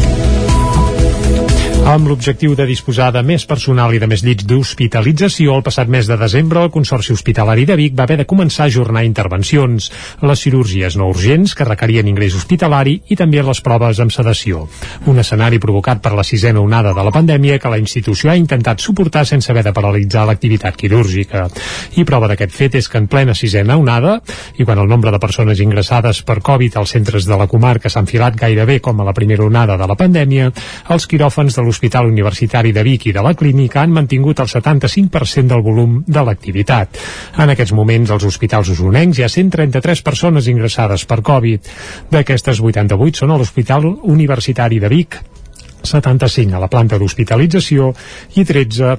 [1.88, 6.04] Amb l'objectiu de disposar de més personal i de més llits d'hospitalització, el passat mes
[6.04, 9.86] de desembre el Consorci Hospitalari de Vic va haver de començar a ajornar intervencions,
[10.20, 14.66] les cirurgies no urgents que requerien ingrés hospitalari i també les proves amb sedació.
[15.08, 18.84] Un escenari provocat per la sisena onada de la pandèmia que la institució ha intentat
[18.84, 21.46] suportar sense haver de paralitzar l'activitat quirúrgica.
[21.96, 24.18] I prova d'aquest fet és que en plena sisena onada,
[24.60, 28.04] i quan el nombre de persones ingressades per Covid als centres de la comarca s'ha
[28.04, 30.52] enfilat gairebé com a la primera onada de la pandèmia,
[30.92, 31.77] els quiròfans de l'Hospital
[32.08, 36.98] Universitari de Vic i de la Clínica han mantingut el 75% del volum de l'activitat.
[37.38, 41.68] En aquests moments, als hospitals usonencs hi ha 133 persones ingressades per Covid.
[42.10, 45.20] D'aquestes, 88 són a l'Hospital Universitari de Vic,
[45.82, 47.92] 75 a la planta d'hospitalització
[48.36, 48.96] i 13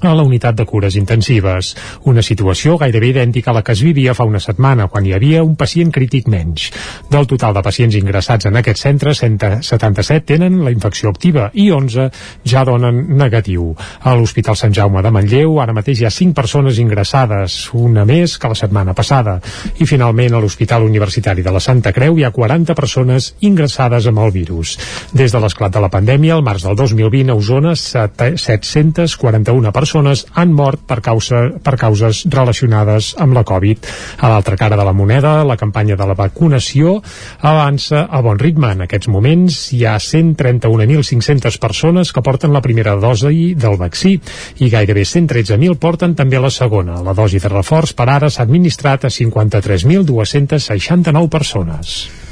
[0.00, 1.72] a la unitat de cures intensives.
[2.04, 5.42] Una situació gairebé idèntica a la que es vivia fa una setmana, quan hi havia
[5.44, 6.70] un pacient crític menys.
[7.10, 12.10] Del total de pacients ingressats en aquest centre, 177 tenen la infecció activa i 11
[12.44, 13.74] ja donen negatiu.
[14.02, 18.36] A l'Hospital Sant Jaume de Manlleu ara mateix hi ha 5 persones ingressades, una més
[18.38, 19.40] que la setmana passada.
[19.80, 24.18] I finalment a l'Hospital Universitari de la Santa Creu hi ha 40 persones ingressades amb
[24.26, 24.76] el virus.
[25.12, 30.52] Des de l'esclat de la pandèmia, al març del 2020, a Osona, 741 persones han
[30.52, 33.86] mort per, causa, per causes relacionades amb la Covid.
[34.18, 37.02] A l'altra cara de la moneda, la campanya de la vacunació
[37.40, 38.72] avança a bon ritme.
[38.72, 44.20] En aquests moments hi ha 131.500 persones que porten la primera dosi del vaccí
[44.58, 47.02] i gairebé 113.000 porten també la segona.
[47.02, 52.25] La dosi de reforç per ara s'ha administrat a 53.269 persones.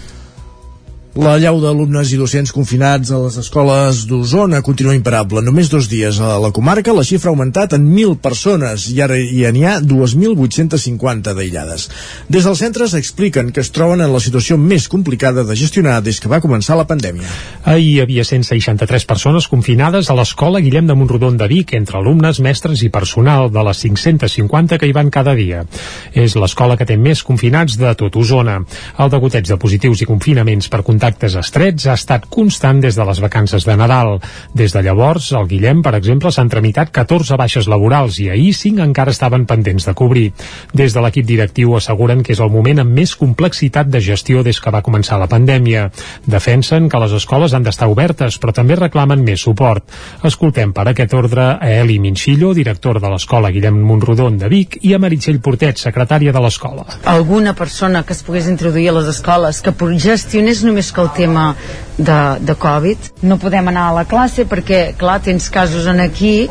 [1.15, 5.45] La llau d'alumnes i docents confinats a les escoles d'Osona continua imparable.
[5.47, 9.15] Només dos dies a la comarca la xifra ha augmentat en 1.000 persones i ara
[9.15, 11.85] hi n'hi ha 2.850 d'aïllades.
[12.27, 16.19] Des dels centres expliquen que es troben en la situació més complicada de gestionar des
[16.19, 17.31] que va començar la pandèmia.
[17.63, 22.43] Ahir hi havia 163 persones confinades a l'escola Guillem de Montrodon de Vic, entre alumnes,
[22.43, 25.63] mestres i personal de les 550 que hi van cada dia.
[26.11, 28.59] És l'escola que té més confinats de tot Osona.
[28.99, 33.19] El degoteig de positius i confinaments per contactes estrets ha estat constant des de les
[33.21, 34.15] vacances de Nadal.
[34.57, 38.81] Des de llavors, al Guillem, per exemple, s'han tramitat 14 baixes laborals i ahir 5
[38.81, 40.31] encara estaven pendents de cobrir.
[40.73, 44.57] Des de l'equip directiu asseguren que és el moment amb més complexitat de gestió des
[44.57, 45.91] que va començar la pandèmia.
[46.25, 49.85] Defensen que les escoles han d'estar obertes, però també reclamen més suport.
[50.25, 54.95] Escoltem per aquest ordre a Eli Minxillo, director de l'escola Guillem Monrodon de Vic, i
[54.95, 56.89] a Meritxell Portet, secretària de l'escola.
[57.05, 61.55] alguna persona que es pogués introduir a les escoles que gestionés només que el tema
[61.99, 63.11] de, de Covid.
[63.23, 66.49] No podem anar a la classe perquè, clar, tens casos en aquí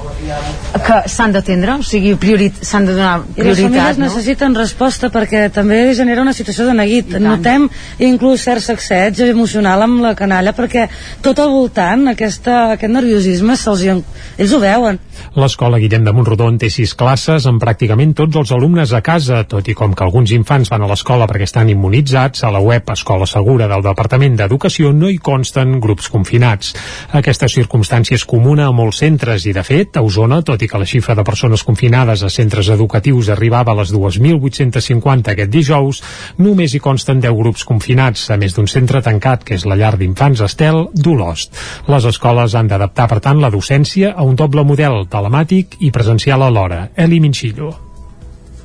[0.83, 4.07] que s'han d'atendre, o sigui, priorit s'han de donar I les prioritat, famílies no?
[4.07, 7.17] necessiten resposta perquè també genera una situació de neguit.
[7.23, 7.67] Notem
[8.03, 10.87] inclús cert sacseig emocional amb la canalla perquè
[11.23, 14.99] tot al voltant aquesta, aquest nerviosisme se'ls ells ho veuen.
[15.37, 19.67] L'escola Guillem de Montrodon té sis classes amb pràcticament tots els alumnes a casa, tot
[19.69, 23.27] i com que alguns infants van a l'escola perquè estan immunitzats, a la web Escola
[23.29, 26.73] Segura del Departament d'Educació no hi consten grups confinats.
[27.17, 30.81] Aquesta circumstància és comuna a molts centres i, de fet, a Osona, tot i que
[30.81, 36.01] la xifra de persones confinades a centres educatius arribava a les 2.850 aquest dijous,
[36.37, 39.95] només hi consten 10 grups confinats, a més d'un centre tancat, que és la llar
[39.97, 41.57] d'infants Estel d'Olost.
[41.89, 46.45] Les escoles han d'adaptar, per tant, la docència a un doble model, telemàtic i presencial
[46.45, 46.87] alhora.
[46.95, 47.92] Eli Minxillo.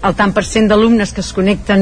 [0.07, 1.81] El tant per cent d'alumnes que es connecten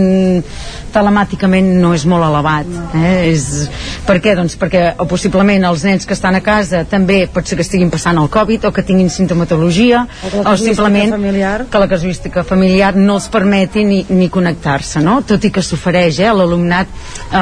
[0.95, 3.29] telemàticament no és molt elevat eh?
[3.33, 3.67] és...
[4.07, 4.37] per què?
[4.39, 7.91] Doncs perquè o possiblement els nens que estan a casa també pot ser que estiguin
[7.93, 11.67] passant el Covid o que tinguin sintomatologia O o simplement familiar.
[11.71, 15.21] que la casuística familiar no els permeti ni, ni connectar-se no?
[15.27, 16.89] tot i que s'ofereix eh, a l'alumnat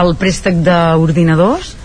[0.02, 1.83] el préstec d'ordinadors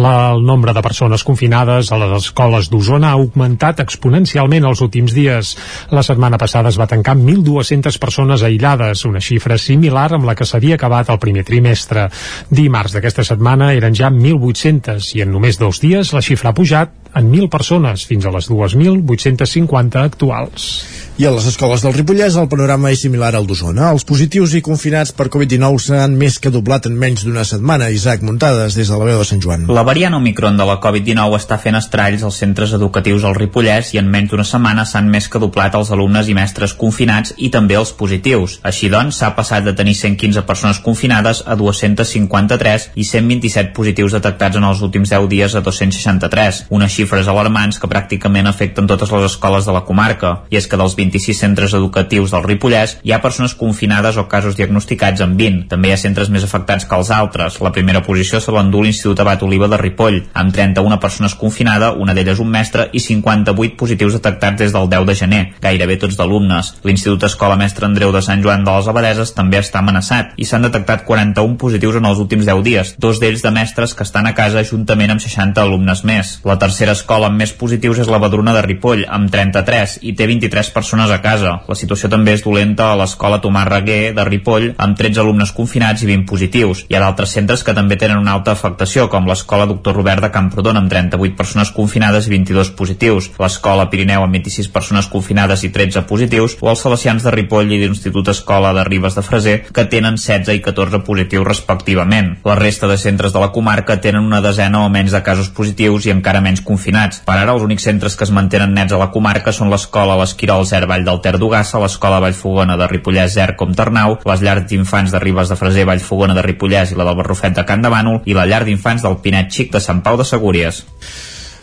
[0.00, 5.12] La, el nombre de persones confinades a les escoles d'Osona ha augmentat exponencialment els últims
[5.12, 5.50] dies.
[5.92, 10.36] La setmana passada es va tancar amb 1.200 persones aïllades, una xifra similar amb la
[10.38, 12.06] que s'havia acabat el primer trimestre.
[12.48, 16.96] Dimarts d'aquesta setmana eren ja 1.800 i en només dos dies la xifra ha pujat
[17.14, 21.09] en 1.000 persones fins a les 2.850 actuals.
[21.20, 23.90] I a les escoles del Ripollès el panorama és similar al d'Osona.
[23.92, 27.90] Els positius i confinats per Covid-19 s'han més que doblat en menys d'una setmana.
[27.92, 29.66] Isaac Muntades, des de la veu de Sant Joan.
[29.68, 34.00] La variant Omicron de la Covid-19 està fent estralls als centres educatius al Ripollès i
[34.00, 37.76] en menys d'una setmana s'han més que doblat els alumnes i mestres confinats i també
[37.76, 38.56] els positius.
[38.64, 44.56] Així doncs, s'ha passat de tenir 115 persones confinades a 253 i 127 positius detectats
[44.56, 49.28] en els últims 10 dies a 263, unes xifres alarmants que pràcticament afecten totes les
[49.28, 50.34] escoles de la comarca.
[50.48, 54.56] I és que dels 26 centres educatius del Ripollès hi ha persones confinades o casos
[54.56, 55.66] diagnosticats en 20.
[55.70, 57.58] També hi ha centres més afectats que els altres.
[57.64, 62.14] La primera posició se l'endú l'Institut Abat Oliva de Ripoll, amb 31 persones confinades, una
[62.14, 66.74] d'elles un mestre i 58 positius detectats des del 10 de gener, gairebé tots d'alumnes.
[66.84, 70.66] L'Institut Escola Mestre Andreu de Sant Joan de les Abadeses també està amenaçat i s'han
[70.68, 74.34] detectat 41 positius en els últims 10 dies, dos d'ells de mestres que estan a
[74.36, 76.36] casa juntament amb 60 alumnes més.
[76.44, 80.28] La tercera escola amb més positius és la Badruna de Ripoll, amb 33, i té
[80.28, 81.54] 23 persones a casa.
[81.64, 86.04] La situació també és dolenta a l'escola Tomàs Reguer de Ripoll, amb 13 alumnes confinats
[86.04, 86.84] i 20 positius.
[86.90, 90.30] Hi ha d'altres centres que també tenen una alta afectació, com l'escola Doctor Robert de
[90.34, 95.72] Camprodon, amb 38 persones confinades i 22 positius, l'escola Pirineu amb 26 persones confinades i
[95.72, 99.86] 13 positius, o els Salesians de Ripoll i l'Institut Escola de Ribes de Freser, que
[99.88, 102.34] tenen 16 i 14 positius respectivament.
[102.44, 106.06] La resta de centres de la comarca tenen una desena o menys de casos positius
[106.06, 107.22] i encara menys confinats.
[107.24, 110.66] Per ara, els únics centres que es mantenen nets a la comarca són l'escola l'Esquirol
[110.66, 115.14] Zer Vall del Ter d'Ugassa, l'escola Vallfogona de Ripollès Zer com Ternau, les llars d'infants
[115.14, 118.20] de Ribes de Freser Vallfogona de Ripollès i la del Barrufet de Can de Bànol
[118.26, 120.82] i la llar d'infants del Pinet Xic de Sant Pau de Segúries.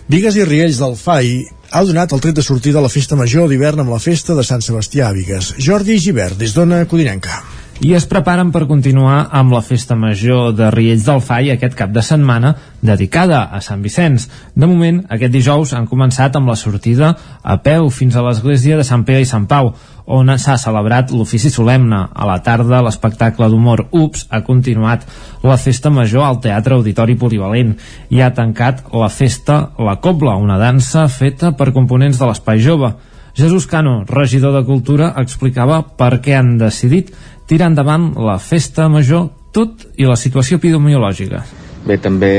[0.08, 1.38] Vigues i Riells del FAI
[1.76, 4.48] ha donat el tret de sortida a la festa major d'hivern amb la festa de
[4.48, 5.54] Sant Sebastià a Vigues.
[5.60, 7.42] Jordi Givert, des d'Ona Codinenca
[7.80, 11.92] i es preparen per continuar amb la festa major de Riells del Fai aquest cap
[11.94, 14.26] de setmana dedicada a Sant Vicenç.
[14.58, 17.12] De moment, aquest dijous han començat amb la sortida
[17.44, 19.76] a peu fins a l'església de Sant Pere i Sant Pau,
[20.08, 22.00] on s'ha celebrat l'ofici solemne.
[22.14, 25.06] A la tarda, l'espectacle d'humor UPS ha continuat
[25.44, 27.76] la festa major al Teatre Auditori Polivalent
[28.10, 32.96] i ha tancat la festa La Cobla, una dansa feta per components de l'Espai Jove.
[33.38, 37.12] Jesús Cano, regidor de Cultura, explicava per què han decidit
[37.48, 41.44] tirar endavant la festa major tot i la situació epidemiològica.
[41.88, 42.30] Bé, també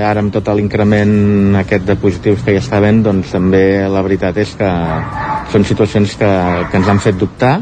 [0.00, 4.38] ara amb tot l'increment aquest de positius que ja està havent, doncs també la veritat
[4.40, 4.70] és que
[5.52, 6.30] són situacions que,
[6.70, 7.58] que ens han fet dubtar,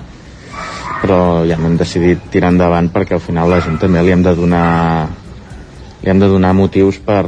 [1.02, 1.18] però
[1.48, 4.66] ja hem decidit tirar endavant perquè al final la gent també li hem de donar
[6.04, 7.24] li hem de donar motius per,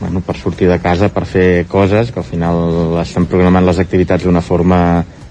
[0.00, 4.26] bueno, per sortir de casa, per fer coses, que al final estem programant les activitats
[4.26, 4.80] d'una forma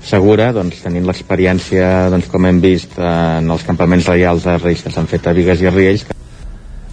[0.06, 4.94] segura, doncs tenint l'experiència, doncs, com hem vist en els campaments reials de Reis que
[4.94, 6.06] s'han fet a Vigues i Riells.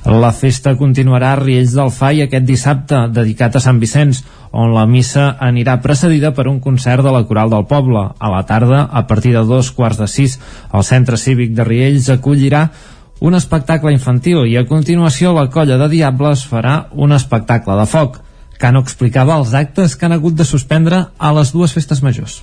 [0.02, 4.82] La festa continuarà a Riells del Fai aquest dissabte, dedicat a Sant Vicenç, on la
[4.90, 8.02] missa anirà precedida per un concert de la Coral del Poble.
[8.18, 10.40] A la tarda, a partir de dos quarts de sis,
[10.74, 12.66] el Centre Cívic de Riells acollirà
[13.22, 18.18] un espectacle infantil i a continuació la colla de Diables farà un espectacle de foc.
[18.58, 22.40] Cano explicava els actes que han hagut de suspendre a les dues festes majors.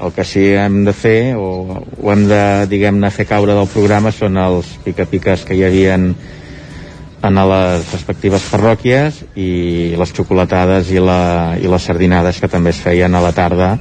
[0.00, 4.12] El que sí hem de fer, o, o hem de, diguem-ne, fer caure del programa
[4.16, 6.14] són els pica-piques que hi havien
[7.20, 12.80] en les respectives parròquies i les xocolatades i, la, i les sardinades que també es
[12.80, 13.74] feien a la tarda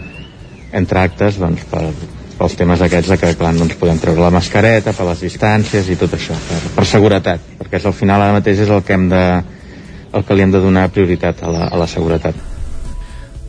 [0.76, 1.86] entre actes doncs, per,
[2.40, 5.88] pels temes aquests de que clar, no ens podem treure la mascareta per les distàncies
[5.88, 8.96] i tot això per, per seguretat, perquè és, al final ara mateix és el que
[9.00, 9.24] hem de
[10.10, 12.49] el que li hem de donar prioritat a la, a la seguretat.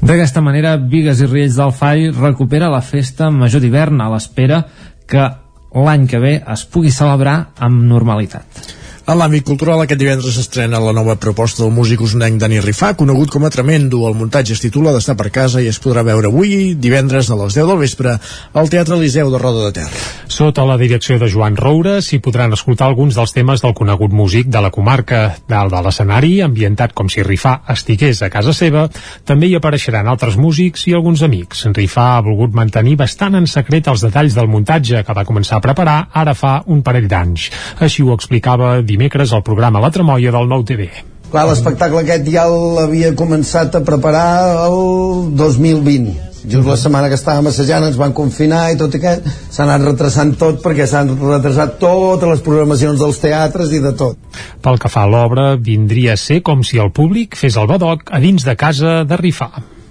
[0.01, 4.63] D'aquesta manera, Vigues i Riells del Fai recupera la festa major d'hivern a l'espera
[5.07, 5.29] que
[5.77, 8.80] l'any que ve es pugui celebrar amb normalitat.
[9.11, 13.33] En l'àmbit cultural, aquest divendres s'estrena la nova proposta del músic usonenc Dani Rifà, conegut
[13.35, 14.05] com a Tremendo.
[14.07, 17.57] El muntatge es titula d'estar per casa i es podrà veure avui, divendres a les
[17.59, 18.13] 10 del vespre,
[18.55, 19.89] al Teatre Eliseu de Roda de Ter.
[20.31, 24.47] Sota la direcció de Joan Roura s'hi podran escoltar alguns dels temes del conegut músic
[24.47, 25.25] de la comarca.
[25.51, 28.87] Dalt de l'escenari, ambientat com si Rifà estigués a casa seva,
[29.27, 31.65] també hi apareixeran altres músics i alguns amics.
[31.75, 35.67] Rifà ha volgut mantenir bastant en secret els detalls del muntatge que va començar a
[35.67, 37.51] preparar ara fa un parell d'anys.
[37.83, 40.91] Així ho explicava dimecres al programa La Tremolla del Nou TV.
[41.31, 46.31] Clar, l'espectacle aquest ja l'havia començat a preparar el 2020.
[46.51, 50.35] Just la setmana que estàvem assajant ens van confinar i tot aquest s'ha anat retrasant
[50.41, 54.17] tot perquè s'han retrasat totes les programacions dels teatres i de tot.
[54.61, 58.11] Pel que fa a l'obra, vindria a ser com si el públic fes el badoc
[58.11, 59.51] a dins de casa de Rifà.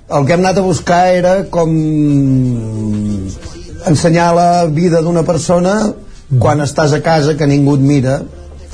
[0.09, 1.69] El que hem anat a buscar era com
[3.87, 5.93] ensenyar la vida d'una persona
[6.37, 8.19] quan estàs a casa que ningú et mira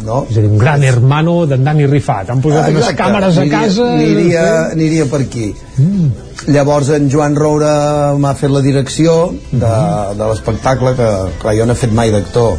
[0.03, 0.26] no?
[0.30, 2.30] És a dir, un gran hermano d'en Dani Rifat.
[2.30, 3.01] Han posat unes Exacte.
[3.03, 3.89] càmeres a Aniria- casa...
[3.93, 4.72] Aniria, eh?
[4.73, 5.53] aniria per aquí.
[5.77, 6.09] Mm.
[6.51, 10.17] Llavors en Joan Roura m'ha fet la direcció de, Mm-hmm.
[10.19, 11.09] de l'espectacle que,
[11.41, 12.57] clar, jo no he fet mai d'actor.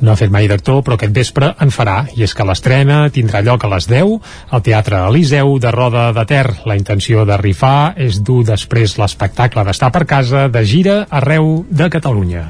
[0.00, 3.40] no ha fet mai d'actor, però aquest vespre en farà, i és que l'estrena tindrà
[3.42, 4.20] lloc a les 10
[4.54, 6.46] al Teatre Eliseu de Roda de Ter.
[6.66, 11.90] La intenció de rifar és dur després l'espectacle d'estar per casa de gira arreu de
[11.90, 12.44] Catalunya.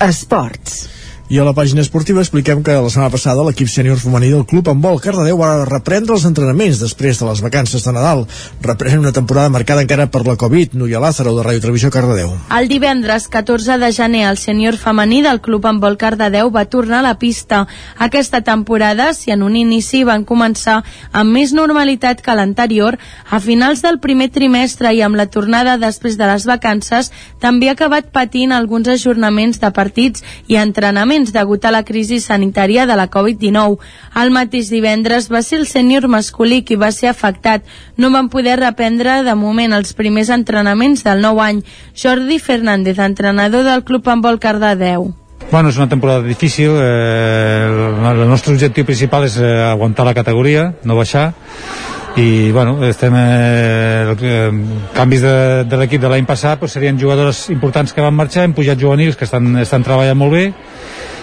[0.00, 0.88] Esports.
[1.26, 4.68] I a la pàgina esportiva expliquem que la setmana passada l'equip sènior femení del club
[4.78, 8.20] vol Cardedeu va reprendre els entrenaments després de les vacances de Nadal.
[8.62, 10.76] Reprenen una temporada marcada encara per la Covid.
[10.78, 12.30] Núria Lázaro, de Ràdio Televisió Cardedeu.
[12.54, 17.06] El divendres 14 de gener el sènior femení del Club Handbol Cardedeu va tornar a
[17.08, 17.64] la pista.
[17.98, 23.82] Aquesta temporada, si en un inici van començar amb més normalitat que l'anterior, a finals
[23.82, 27.10] del primer trimestre i amb la tornada després de les vacances,
[27.42, 32.84] també ha acabat patint alguns ajornaments de partits i entrenaments degut a la crisi sanitària
[32.86, 33.78] de la Covid-19.
[34.20, 37.64] El mateix divendres va ser el sènior masculí qui va ser afectat.
[37.96, 41.62] No van poder reprendre de moment els primers entrenaments del nou any.
[41.96, 45.14] Jordi Fernández, entrenador del Club Handbol Cardedeu.
[45.50, 46.70] Bueno, és una temporada difícil.
[46.74, 51.30] Eh, el, el nostre objectiu principal és eh, aguantar la categoria, no baixar.
[52.16, 53.12] I, bueno, estem...
[53.14, 54.50] Eh, eh,
[54.96, 58.54] canvis de, de l'equip de l'any passat pues, serien jugadors importants que van marxar, hem
[58.56, 60.46] pujat juvenils que estan, estan treballant molt bé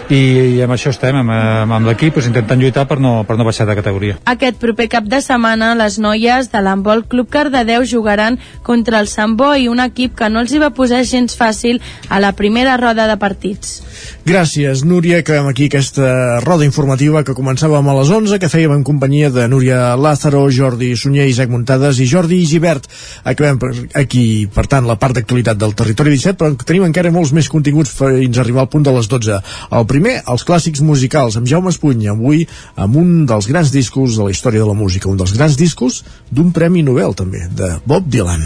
[0.09, 0.21] i,
[0.57, 3.47] i amb això estem, amb, amb, amb l'equip pues, intentant lluitar per no, per no
[3.47, 4.17] baixar de categoria.
[4.29, 9.37] Aquest proper cap de setmana, les noies de l'handbol Club Cardedeu jugaran contra el Sant
[9.39, 13.07] Boi, un equip que no els hi va posar gens fàcil a la primera roda
[13.09, 13.81] de partits.
[14.23, 15.19] Gràcies, Núria.
[15.19, 19.47] Acabem aquí aquesta roda informativa que començàvem a les 11, que fèiem en companyia de
[19.51, 22.87] Núria Lázaro, Jordi Sunyer, Isaac Muntades i Jordi Givert.
[23.27, 27.33] Acabem per aquí, per tant, la part d'actualitat del Territori 17, però tenim encara molts
[27.35, 29.41] més continguts fins a arribar al punt de les 12.
[29.75, 34.27] El primer, els clàssics musicals, amb Jaume Espuny, avui amb un dels grans discos de
[34.27, 36.01] la història de la música, un dels grans discos
[36.31, 38.43] d'un Premi Nobel, també, de Bob Dylan.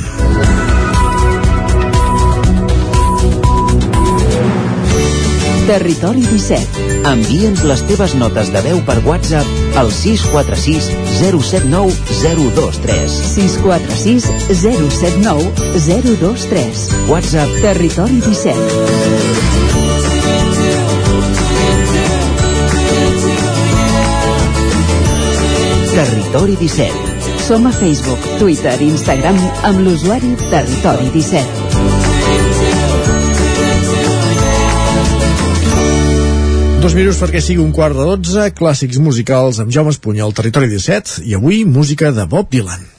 [5.67, 6.85] Territori 17.
[7.09, 10.87] Envia'ns les teves notes de veu per WhatsApp al 646
[11.19, 11.91] 079
[12.21, 13.19] 023.
[13.33, 14.31] 646
[14.63, 16.87] 079 023.
[17.11, 19.86] WhatsApp Territori 17.
[26.27, 26.91] Territori 17.
[27.39, 31.39] Som a Facebook, Twitter i Instagram amb l'usuari Territori 17.
[36.83, 40.67] Dos minuts perquè sigui un quart de dotze, clàssics musicals amb Jaume Espuny al Territori
[40.75, 42.96] 17 i avui música de Bob Dylan.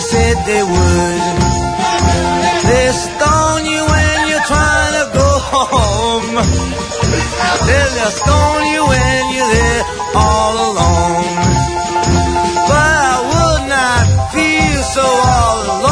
[0.00, 1.22] They said they would.
[2.64, 6.34] They'll stone you when you're trying to go home.
[7.66, 11.36] They'll stone you when you're there all alone.
[12.70, 15.89] But I would not feel so all alone.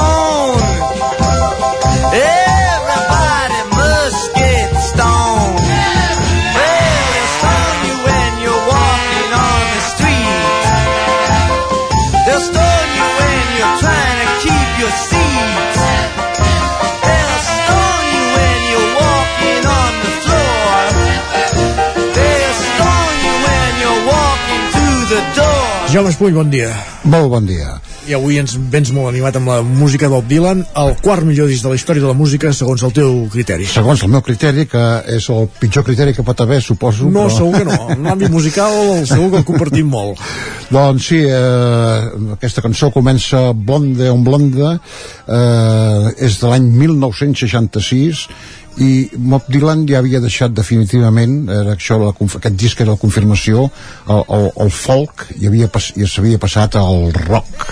[25.98, 26.68] Jaume Espuny, bon dia.
[27.10, 27.72] Molt bon dia.
[28.06, 31.48] I avui ens vens molt animat amb la música de Bob Dylan, el quart millor
[31.50, 33.66] disc de la història de la música, segons el teu criteri.
[33.66, 34.82] Segons el meu criteri, que
[35.16, 37.08] és el pitjor criteri que pot haver, suposo.
[37.10, 37.80] No, segur que no.
[37.96, 38.78] En l'àmbit musical
[39.10, 40.22] segur que el compartim molt.
[40.70, 48.22] Doncs sí, eh, aquesta cançó comença Blonde on Blonde, eh, és de l'any 1966,
[48.84, 53.66] i Bob Dylan ja havia deixat definitivament era això, la, aquest disc era la confirmació
[53.66, 57.68] el, el, el folk i havia pas, ja s'havia passat al rock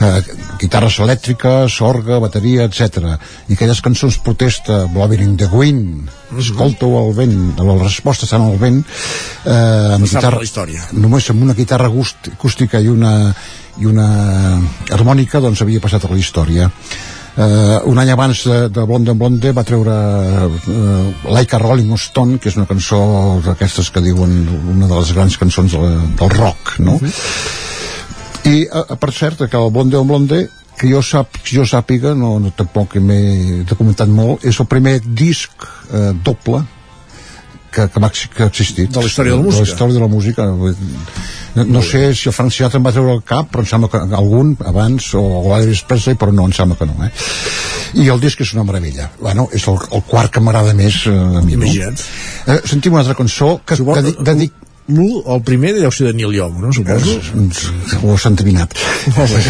[0.00, 0.22] eh,
[0.58, 3.16] guitarres elèctriques, orga, bateria, etc.
[3.48, 8.48] I aquelles cançons protesta, Blowing in the Wind, escolta-ho al vent, la resposta està en
[8.52, 8.80] el vent,
[9.44, 10.88] eh, amb guitarra, la història.
[10.92, 13.34] només amb una guitarra acústica i una,
[13.78, 14.08] i una
[14.90, 16.70] harmònica, doncs havia passat a la història.
[17.38, 21.92] Uh, un any abans de, de Blonde and Blonde va treure uh, Like a Rolling
[21.94, 22.98] Stone que és una cançó
[23.44, 24.32] d'aquestes que diuen
[24.74, 26.96] una de les grans cançons de, del rock no?
[28.48, 30.40] i uh, per cert que el Blonde and Blonde
[30.78, 34.98] que jo, sap, que jo sàpiga no, no tampoc m'he documentat molt és el primer
[35.06, 36.64] disc uh, doble
[37.72, 38.00] que, que,
[38.36, 39.62] que ha existit De la història de la música.
[39.62, 40.46] de la història de la música
[41.58, 43.88] no, no sé si el Frank Sinatra en va treure el cap però em sembla
[43.92, 47.10] que algun abans o l'Elvis Presley però no, em sembla que no eh?
[48.04, 51.16] i el disc és una meravella bueno, és el, el quart que m'agrada més eh,
[51.16, 52.04] a mi, Imagina't.
[52.46, 52.54] no?
[52.54, 54.52] eh, sentim una altra cançó que, que, di- dedic,
[54.88, 56.70] L'1, el primer deu ser de Neil Young, no?
[56.72, 57.18] Suposo.
[58.02, 58.72] ho has endevinat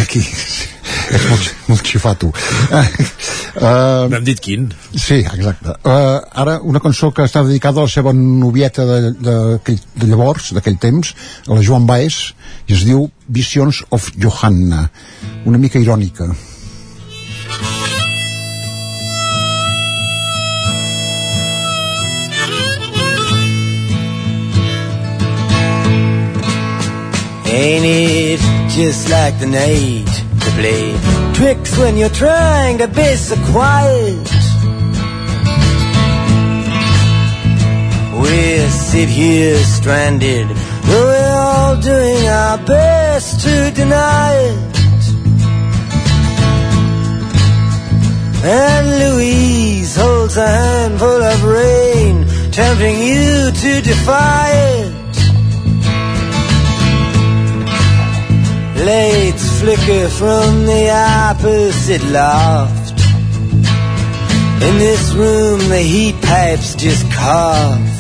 [0.02, 4.66] aquí és molt, molt xifato uh, M'hem dit quin
[4.97, 5.74] Sí, exacte.
[5.86, 10.09] Uh, ara, una cançó que està dedicada a la seva novieta de, de, aquell- de
[10.10, 11.15] llavors, d'aquell temps,
[11.47, 12.19] a la Joan Baez,
[12.69, 14.89] i es diu Visions of Johanna,
[15.47, 16.28] una mica irònica.
[27.61, 30.06] Ain't it just like the night
[30.43, 30.95] to play
[31.35, 34.27] tricks when you're trying to be so quiet?
[38.22, 40.46] We sit here stranded,
[40.87, 44.74] though we're all doing our best to deny it.
[48.45, 54.97] And Louise holds a handful of rain, tempting you to defy it.
[58.87, 63.01] Lights flicker from the opposite loft.
[64.63, 67.98] In this room, the heat pipes just cough.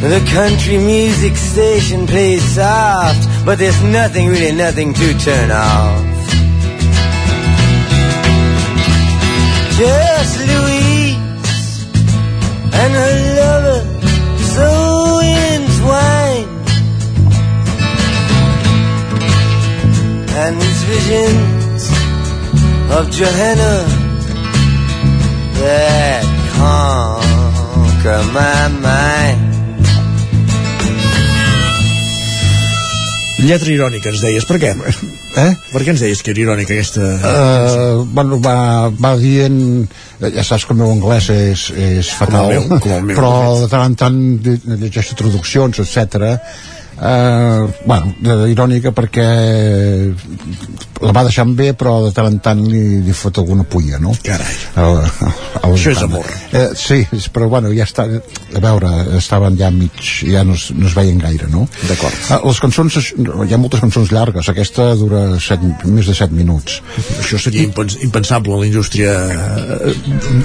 [0.00, 6.06] The country music station plays soft, but there's nothing, really nothing to turn off.
[9.76, 11.84] Just Louise
[12.72, 13.80] and her lover
[14.54, 16.09] so entwined.
[20.40, 21.82] And these visions
[22.96, 23.74] of Johanna
[25.60, 26.24] that
[26.56, 29.46] conquer my mind.
[33.40, 34.44] Lletra irònica, ens deies.
[34.44, 34.70] Per què?
[35.40, 35.50] Eh?
[35.72, 37.06] Per què ens deies que era irònica aquesta...
[37.24, 38.56] Uh, bueno, va,
[39.00, 39.56] va dient
[40.20, 43.32] ja saps que el meu anglès és, és fatal el meu, com el meu, però
[43.62, 46.36] de tant en tant lle- llegeixo traduccions, etc.
[47.00, 48.12] Uh, bueno,
[48.52, 49.24] irònica perquè
[51.00, 54.12] la va deixant bé però de tant en tant li, li fot alguna pulla no?
[54.20, 54.52] Carai.
[54.76, 55.30] El, el,
[55.62, 56.28] el, Això és amor.
[56.52, 56.98] eh, sí,
[57.32, 59.96] però bueno, ja està a veure, estaven ja mig
[60.28, 61.64] ja no es, no es veien gaire, no?
[61.88, 62.18] D'acord.
[62.28, 66.82] Uh, les cançons, hi ha moltes cançons llargues aquesta dura set, més de 7 minuts
[67.16, 69.94] Això seria impens impensable a la indústria eh,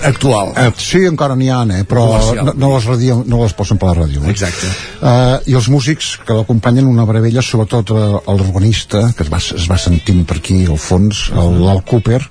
[0.07, 0.53] actual.
[0.55, 2.45] Eh, sí, encara n'hi ha, eh, però Comercial.
[2.47, 4.23] no, no, les radio, no les posen per la ràdio.
[4.23, 4.31] Eh?
[4.31, 4.71] Exacte.
[5.01, 9.65] Uh, I els músics que l'acompanyen una meravella, sobretot uh, l'organista, que es va, es
[9.69, 12.21] va sentint per aquí al fons, el- l'Al Cooper,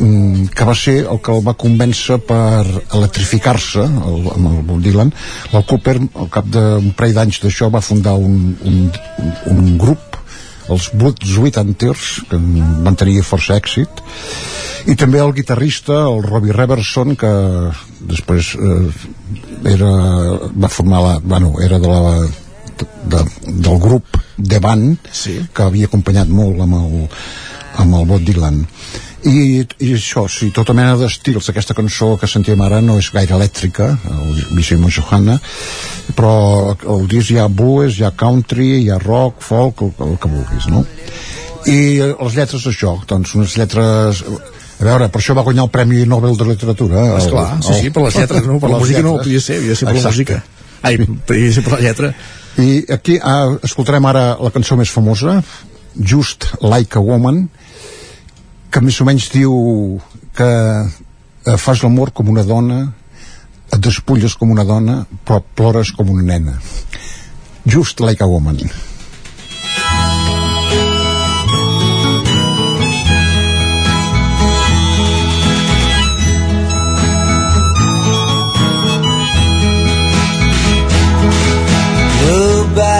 [0.00, 2.64] mm, que va ser el que el va convèncer per
[2.96, 5.12] electrificar-se el- amb el Bob Dylan.
[5.52, 9.98] L'Al Cooper, al cap d'un parell d'anys d'això, va fundar un, un, un, un grup
[10.68, 12.38] els Blood Sweet Hunters que
[12.82, 14.00] van tenir força èxit
[14.90, 17.30] i també el guitarrista el Robbie Reverson que
[18.10, 18.90] després eh,
[19.70, 19.92] era,
[20.58, 22.26] va formar la, bueno, era de la
[23.06, 24.04] de, del grup
[24.36, 25.38] de band Sí.
[25.54, 27.08] que havia acompanyat molt amb el,
[27.82, 28.62] amb el Bob Dylan
[29.26, 33.34] i, i això, sí, tota mena d'estils aquesta cançó que sentim ara no és gaire
[33.34, 35.38] elèctrica el Vicimo Johanna
[36.14, 40.18] però al disc hi ha blues, hi ha country hi ha rock, folk, el, el
[40.22, 40.84] que vulguis no?
[41.66, 44.22] i les lletres d'això doncs unes lletres
[44.76, 47.90] a veure, per això va guanyar el Premi Nobel de Literatura el- Esclar, sí, sí,
[47.90, 48.58] per les lletres, no?
[48.60, 49.26] Per la les música no lletres.
[49.26, 50.14] podia ser, havia de ser per la Exacte.
[50.14, 50.44] música.
[50.82, 52.10] Ai, podia ser per la lletra.
[52.56, 55.42] I aquí ah, escoltarem ara la cançó més famosa,
[55.96, 57.46] Just Like a Woman,
[58.72, 59.52] que més o menys diu
[60.36, 62.80] que eh, fas l'amor com una dona,
[63.72, 66.58] et despulles com una dona, però plores com una nena.
[67.66, 68.60] Just Like a Woman.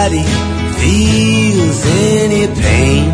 [0.07, 0.23] Nobody
[0.79, 3.11] feels any pain.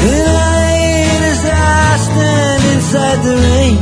[0.00, 3.76] Tonight as I stand inside the rain,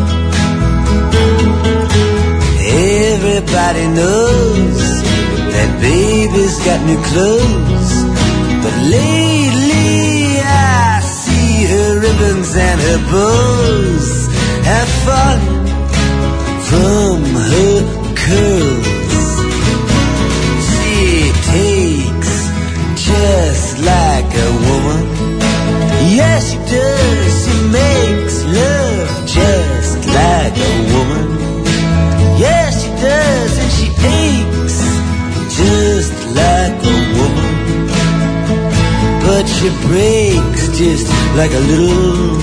[3.12, 5.02] everybody knows
[5.52, 7.92] that baby's got new clothes.
[8.62, 14.08] But lately I see her ribbons and her bows
[14.70, 15.66] have fallen
[16.68, 18.61] from her curls.
[41.36, 42.36] Like a little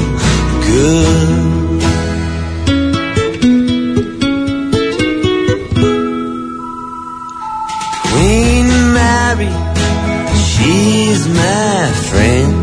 [0.66, 1.80] girl.
[8.10, 9.52] Queen Mary,
[10.34, 12.56] she's my friend.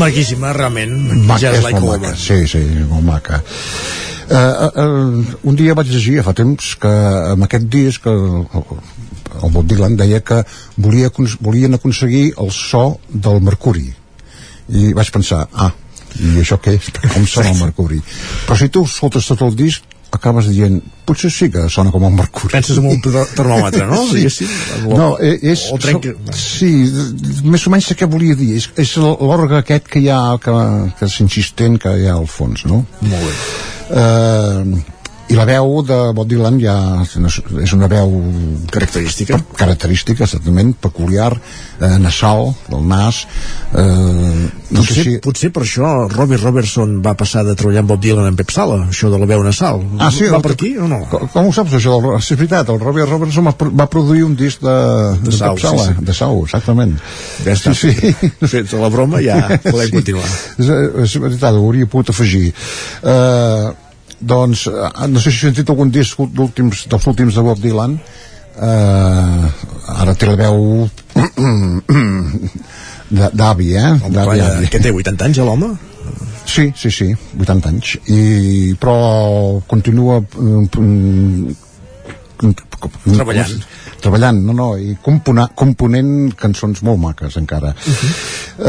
[0.00, 0.96] Maquíssima, realment.
[1.26, 3.42] Maca, ja és like molt maca, sí, sí, molt maca.
[4.26, 6.94] Uh, uh, uh, un dia vaig llegir, fa temps, que
[7.34, 10.40] amb aquest disc el, el Bob Dylan deia que
[10.80, 13.92] volia, volien aconseguir el so del mercuri.
[14.68, 15.72] I vaig pensar, ah,
[16.18, 16.88] i això què és?
[17.12, 18.00] Com sona el mercuri?
[18.46, 19.82] Però si tu escoltes tot el disc,
[20.16, 22.52] acabes dient, potser sí que sona com el mercuri.
[22.54, 23.98] Penses en un ter- termòmetre, no?
[24.08, 24.46] Sí.
[24.78, 25.66] El- No, eh, és...
[25.74, 26.70] o trenca- Sí,
[27.44, 28.54] més o menys sé què volia dir.
[28.56, 30.54] És, és l'orgue aquest que hi ha, que,
[30.98, 32.84] que és insistent que hi ha al fons, no?
[33.02, 33.34] Molt bé.
[34.00, 34.84] Eh,
[35.26, 38.12] i la veu de Bob Dylan ja és una veu
[38.70, 43.24] característica característica, certament, peculiar eh, nasal, del nas
[43.74, 47.90] eh, no potser, sé si potser per això Robbie Robertson va passar de treballar amb
[47.90, 49.82] Bob Dylan en Pep Sala, això de la veu nasal.
[49.98, 51.00] Ah, sí, va el- per aquí o no?
[51.10, 51.96] Com, com ho saps això?
[52.02, 54.76] del- Sí, és veritat, el Robbie Robertson va, pro- va produir un disc de,
[55.26, 56.04] De Sau, Pep Sala, sí, sí.
[56.06, 56.94] de Sau, exactament.
[57.44, 57.74] Ja està.
[57.74, 58.14] Sí, sí.
[58.54, 60.26] Fets la broma, ja podem continuar.
[60.58, 60.70] És,
[61.06, 62.52] és veritat, ho hauria pogut afegir.
[63.02, 63.74] Uh,
[64.20, 67.98] doncs, eh, no sé si heu sentit algun disc últims, dels últims de Bob Dylan,
[68.56, 69.44] uh,
[70.00, 70.88] ara té la veu
[73.10, 73.92] d'avi, eh?
[74.02, 74.68] Home, avi.
[74.72, 75.76] que té 80 anys, ja, l'home?
[76.46, 77.96] Sí, sí, sí, 80 anys.
[78.08, 81.54] I, però continua mm, mm,
[83.06, 83.62] Treballant.
[84.02, 87.70] treballant, no, no, i compona, component cançons molt maques encara.
[87.72, 88.10] Uh -huh.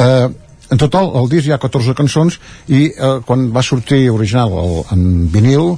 [0.03, 0.27] eh,
[0.69, 4.73] en total, al disc hi ha 14 cançons i eh, quan va sortir original el,
[4.95, 5.77] en vinil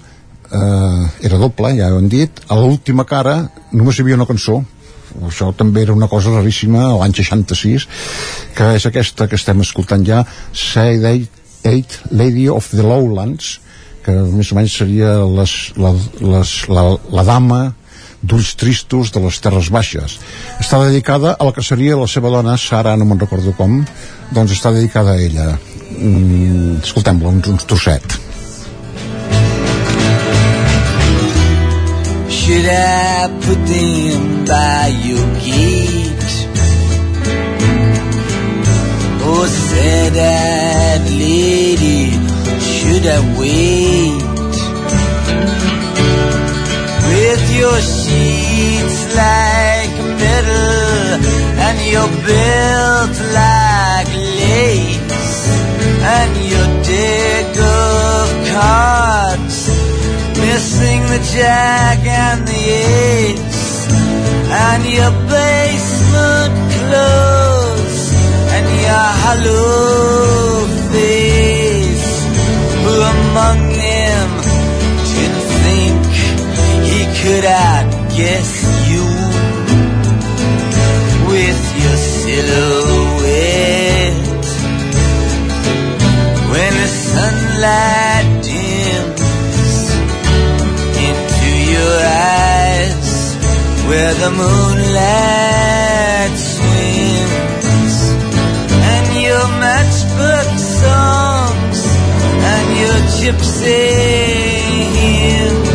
[0.50, 2.42] eh, era doble, ja ho hem dit.
[2.50, 3.38] A l'última cara
[3.72, 4.60] només hi havia una cançó.
[5.26, 7.88] Això també era una cosa raríssima l'any 66
[8.58, 10.20] que és aquesta que estem escoltant ja
[10.78, 13.56] Eight, Eight Lady of the Lowlands
[14.06, 17.62] que més o menys seria les, la, les, la, la dama
[18.22, 20.18] d'ulls tristos de les Terres Baixes.
[20.60, 23.80] Està dedicada a la que seria la seva dona, Sara, no me'n recordo com,
[24.36, 25.52] doncs està dedicada a ella.
[25.98, 28.20] Mm, Escoltem-la, uns, uns trosset.
[32.30, 36.08] Should I put them by your gate?
[39.32, 42.10] Oh, sad-eyed lady,
[42.60, 44.29] should I wait?
[47.58, 51.20] Your sheets like metal
[51.66, 55.50] and your belt like lace
[56.18, 59.58] and your deck of cards
[60.40, 63.90] missing the jack and the ace
[64.52, 68.00] and your basement clothes
[68.56, 72.10] and your hollow face.
[72.84, 74.49] Who among them
[77.22, 78.52] could outguess
[78.90, 79.04] you
[81.32, 83.68] with your silhouette?
[86.52, 89.24] When the sunlight dims
[91.08, 91.98] into your
[92.32, 93.10] eyes
[93.90, 95.54] where the moonlight
[96.52, 97.98] swims
[98.94, 100.50] and your matchbook
[100.84, 101.80] songs
[102.54, 103.88] and your gypsy
[104.96, 105.69] hymns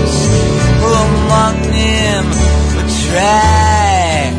[1.02, 2.24] among them
[2.74, 4.32] would try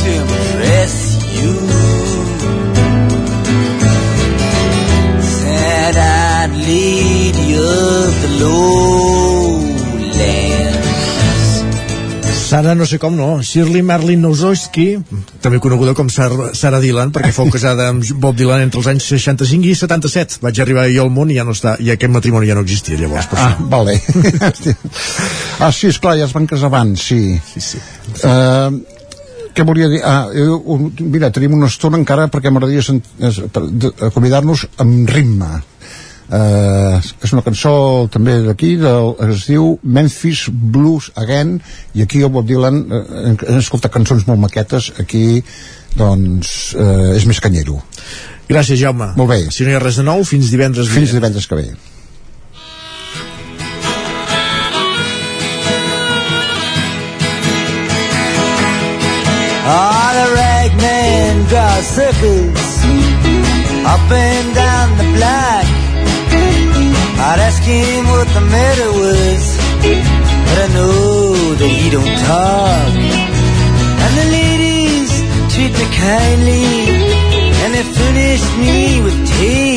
[0.00, 0.94] to impress
[1.38, 1.52] you
[5.36, 9.45] sad-eyed lady of the lowlands
[12.56, 14.86] Sara, no sé com no, Shirley Marlin Nowzowski,
[15.44, 19.68] també coneguda com Sara, Dylan, perquè fou casada amb Bob Dylan entre els anys 65
[19.68, 20.38] i 77.
[20.40, 22.96] Vaig arribar jo al món i ja no està, i aquest matrimoni ja no existia
[22.96, 23.28] llavors.
[23.28, 23.66] Per Ah, això.
[23.68, 23.98] vale.
[25.66, 27.20] ah, sí, esclar, ja es van casar abans, sí.
[27.52, 27.82] Sí, sí.
[28.24, 28.80] Uh,
[29.52, 30.00] què volia dir?
[30.04, 32.80] Ah, un, mira, tenim una estona encara perquè m'agradaria
[33.20, 35.58] eh, convidar-nos amb ritme.
[36.26, 37.72] Uh, és una cançó
[38.10, 41.60] també d'aquí del, es diu Memphis Blues Again
[41.94, 43.02] i aquí el Bob Dylan uh,
[43.46, 45.44] hem escoltat cançons molt maquetes aquí
[45.94, 47.78] doncs uh, és més canyero
[48.46, 49.10] Gràcies, Jaume.
[49.18, 49.38] Molt bé.
[49.50, 50.90] Si no hi ha res de nou, fins divendres.
[50.94, 51.70] fins divendres que ve
[59.68, 62.66] Ah, the ragman draws circles
[63.84, 65.55] up and down the block.
[67.36, 69.42] I'd ask him what the matter was,
[70.48, 72.92] but I know that he don't talk.
[74.04, 75.12] And the ladies
[75.52, 76.64] treat me kindly,
[77.60, 79.76] and they furnish me with tea.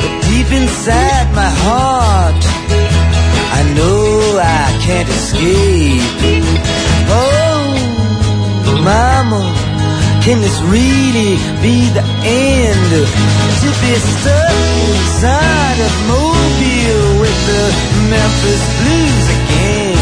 [0.00, 2.42] But deep inside my heart,
[3.56, 6.04] I know I can't escape.
[7.08, 7.80] Oh,
[8.84, 9.42] mama,
[10.24, 12.90] can this really be the end?
[13.60, 14.54] To be stuck
[14.88, 17.64] inside a mobile with the
[18.08, 19.98] Memphis Blues again.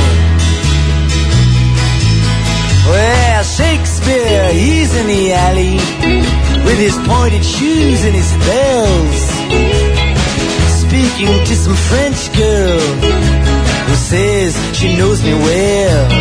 [2.86, 5.75] Well, Shakespeare, he's in the alley
[6.67, 9.23] with his pointed shoes and his bells.
[10.86, 12.78] Speaking to some French girl
[13.86, 16.12] who says she knows me well.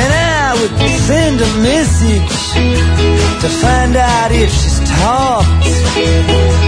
[0.00, 5.46] And I would send a message to find out if she's talked.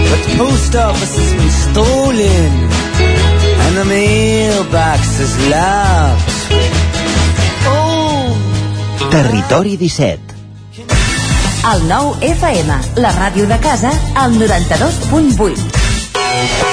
[0.09, 2.51] But the post office has been stolen
[3.63, 6.31] and the mailbox is locked.
[7.65, 8.35] Oh,
[9.09, 10.33] Territori 17
[11.63, 16.72] El nou FM, la ràdio de casa, al 92.8.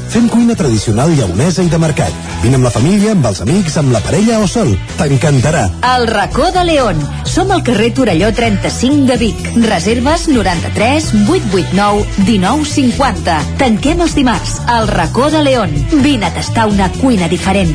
[0.11, 2.11] Fem cuina tradicional lleonesa i de mercat.
[2.41, 4.73] Vine amb la família, amb els amics, amb la parella o sol.
[4.99, 5.61] T'encantarà.
[5.87, 6.99] El racó de León.
[7.23, 9.39] Som al carrer Torelló 35 de Vic.
[9.63, 13.39] Reserves 93 889 1950.
[13.61, 14.59] Tanquem els dimarts.
[14.75, 15.71] El racó de León.
[16.03, 17.71] Vine a tastar una cuina diferent.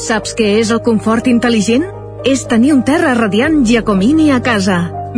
[0.00, 1.84] Saps què és el confort intel·ligent?
[2.24, 4.86] És tenir un terra radiant Giacomini a casa.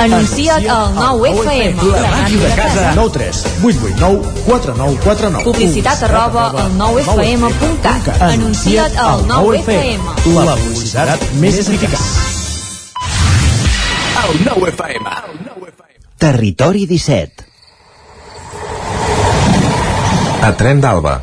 [0.00, 1.82] Anuncia't al 9FM.
[1.92, 2.92] La màquina de casa.
[2.94, 8.20] 9 3 8 8 9 4 9 4 9 Publicitat arroba al 9FM.cat.
[8.20, 10.02] Anuncia't al 9FM.
[10.34, 12.06] La publicitat més eficaç.
[14.24, 15.06] El 9FM.
[16.18, 17.44] Territori 17.
[20.42, 21.20] A Tren d'Alba.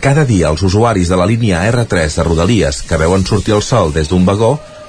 [0.00, 3.92] Cada dia els usuaris de la línia R3 de Rodalies que veuen sortir el sol
[3.92, 4.58] des d'un vagó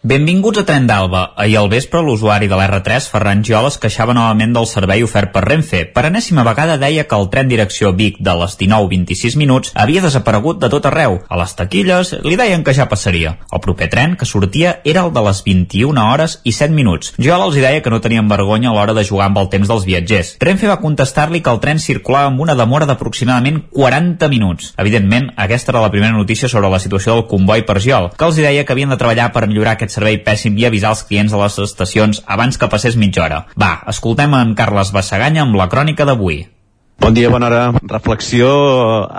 [0.00, 1.32] Benvinguts a Tren d'Alba.
[1.34, 5.40] Ahir al vespre, l'usuari de l'R3, Ferran Giol, es queixava novament del servei ofert per
[5.42, 5.80] Renfe.
[5.90, 10.60] Per enèsima vegada deia que el tren direcció Vic de les 19.26 minuts havia desaparegut
[10.62, 11.18] de tot arreu.
[11.26, 13.32] A les taquilles li deien que ja passaria.
[13.50, 17.10] El proper tren que sortia era el de les 21 hores i 7 minuts.
[17.18, 19.82] Giol els deia que no tenien vergonya a l'hora de jugar amb el temps dels
[19.88, 20.36] viatgers.
[20.38, 24.70] Renfe va contestar-li que el tren circulava amb una demora d'aproximadament 40 minuts.
[24.78, 28.38] Evidentment, aquesta era la primera notícia sobre la situació del comboi per Giol, que els
[28.38, 31.40] deia que havien de treballar per millorar aquest servei pèssim i avisar els clients de
[31.40, 33.42] les estacions abans que passés mitja hora.
[33.58, 36.44] Va, escoltem en Carles Bassaganya amb la crònica d'avui.
[37.00, 37.72] Bon dia, bona hora.
[37.82, 38.48] Reflexió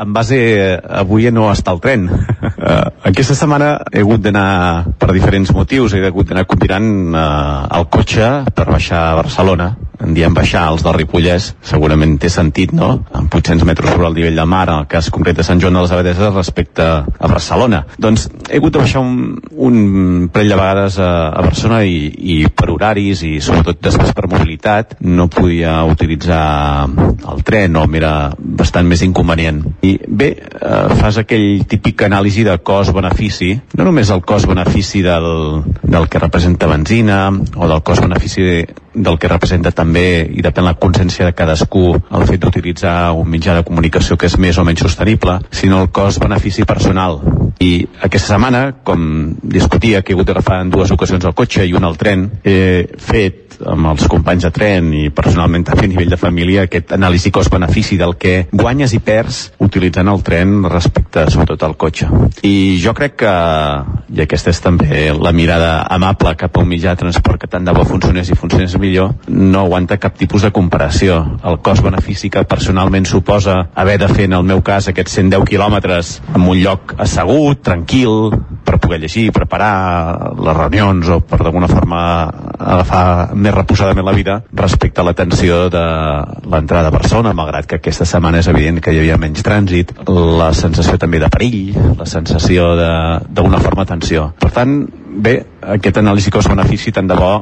[0.02, 2.10] en base a avui a no estar al tren.
[2.10, 7.88] Uh, aquesta setmana he hagut d'anar per diferents motius, he hagut d'anar combinant uh, el
[7.88, 9.76] cotxe per baixar a Barcelona.
[10.00, 12.92] En diem baixar els del Ripollès, segurament té sentit, no?
[13.16, 15.76] Amb 800 metres sobre el nivell del mar, en el cas concret de Sant Joan
[15.76, 17.82] de les Abadeses respecte a Barcelona.
[18.00, 22.38] Doncs he hagut de baixar un, un parell de vegades a, a Barcelona i, i
[22.48, 26.46] per horaris i sobretot després per mobilitat no podia utilitzar
[26.88, 29.62] el tren o m'era bastant més inconvenient.
[29.86, 35.30] I bé, eh, fas aquell típic anàlisi de cost-benefici, no només el cost-benefici del,
[35.84, 38.66] del que representa benzina o del cost-benefici
[39.00, 43.56] del que representa també, i depèn la consciència de cadascú, el fet d'utilitzar un mitjà
[43.58, 47.22] de comunicació que és més o menys sostenible, sinó el cost-benefici personal.
[47.60, 51.76] I aquesta setmana, com discutia que he hagut d'agafar en dues ocasions el cotxe i
[51.76, 56.14] un al tren, he fet amb els companys de tren i personalment també a nivell
[56.14, 61.64] de família aquest anàlisi cost-benefici del que guanyes i perds utilitzant el tren respecte sobretot
[61.64, 62.08] al cotxe.
[62.46, 63.34] I jo crec que,
[64.14, 67.66] i aquesta és també la mirada amable cap a un mitjà de transport que tant
[67.66, 71.20] de bo funcionés i funcionés millor, no aguanta cap tipus de comparació.
[71.44, 76.14] El cost-benefici que personalment suposa haver de fer, en el meu cas, aquests 110 quilòmetres
[76.36, 78.32] en un lloc assegut, tranquil,
[78.66, 82.02] per poder llegir, preparar les reunions o per d'alguna forma
[82.60, 85.84] agafar més reposadament la vida respecte a l'atenció de
[86.50, 90.52] l'entrada a Barcelona, malgrat que aquesta setmana és evident que hi havia menys trànsit, la
[90.54, 94.30] sensació també de perill, la sensació d'una forma tensió.
[94.40, 95.40] Per tant, bé,
[95.76, 97.34] aquest anàlisi cost-benefici tant de bo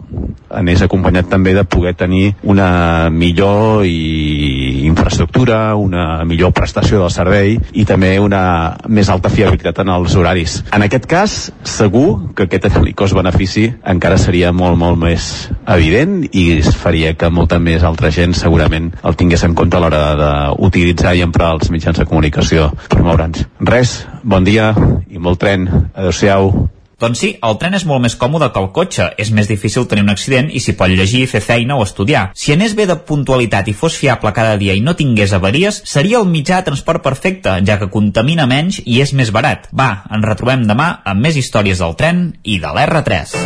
[0.49, 7.57] anés acompanyat també de poder tenir una millor i infraestructura, una millor prestació del servei
[7.73, 10.61] i també una més alta fiabilitat en els horaris.
[10.73, 11.37] En aquest cas,
[11.67, 17.31] segur que aquest anàlisi cost-benefici encara seria molt, molt més evident i es faria que
[17.33, 21.71] molta més altra gent segurament el tingués en compte a l'hora d'utilitzar i emprar els
[21.73, 23.45] mitjans de comunicació per moure'ns.
[23.59, 24.71] Res, bon dia
[25.11, 25.67] i molt tren.
[25.93, 26.76] Adéu-siau.
[26.97, 30.01] Doncs sí, el tren és molt més còmode que el cotxe, és més difícil tenir
[30.01, 32.31] un accident i s'hi pot llegir, fer feina o estudiar.
[32.33, 36.17] Si anés bé de puntualitat i fos fiable cada dia i no tingués avaries, seria
[36.17, 39.69] el mitjà de transport perfecte, ja que contamina menys i és més barat.
[39.69, 43.37] Va, ens retrobem demà amb més històries del tren i de l'R3.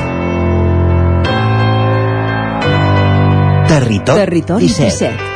[3.67, 5.11] Territori, Territori 17.
[5.11, 5.31] 17.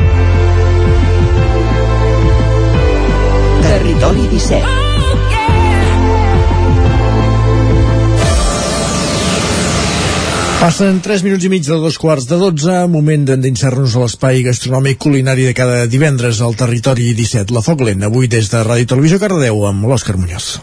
[3.68, 4.84] Territori 17.
[10.59, 14.98] Passen 3 minuts i mig de dos quarts de 12, moment d'endinsar-nos a l'espai gastronòmic
[15.03, 19.19] culinari de cada divendres al territori 17, la Foc Lent, avui des de Ràdio Televisió
[19.22, 20.56] Cardedeu amb l'Òscar Muñoz.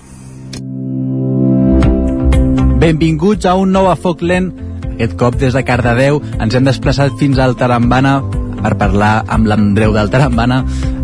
[2.83, 4.51] Benvinguts a un nou a Foc Lent.
[4.95, 8.19] Aquest cop des de Cardedeu ens hem desplaçat fins al Tarambana
[8.63, 10.63] per parlar amb l'Andreu del Tarambana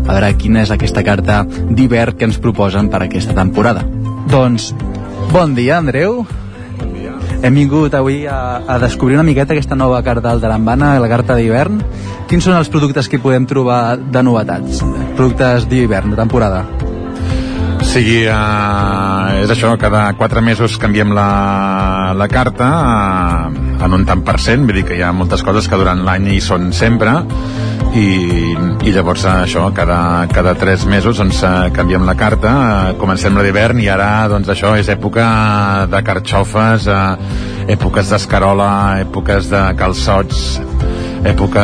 [0.09, 3.83] a veure quina és aquesta carta d'hivern que ens proposen per aquesta temporada.
[4.31, 4.71] Doncs,
[5.31, 6.23] bon dia, Andreu.
[7.39, 11.37] Hem vingut avui a, a descobrir una miqueta aquesta nova carta del Tarambana, la carta
[11.39, 11.79] d'hivern.
[12.27, 14.83] Quins són els productes que podem trobar de novetats?
[15.15, 16.65] Productes d'hivern, de temporada.
[17.89, 22.67] Sigui, eh, és això, cada 4 mesos canviem la, la carta
[23.49, 26.03] eh, en un tant per cent, vull dir que hi ha moltes coses que durant
[26.05, 27.15] l'any hi són sempre,
[27.97, 28.05] i,
[28.85, 33.33] i llavors eh, això, cada, cada 3 mesos doncs, eh, canviem la carta, eh, comencem
[33.33, 35.25] la d'hivern i ara doncs això és època
[35.89, 38.69] de carxofes, eh, èpoques d'escarola,
[39.07, 40.59] èpoques de calçots,
[41.27, 41.63] època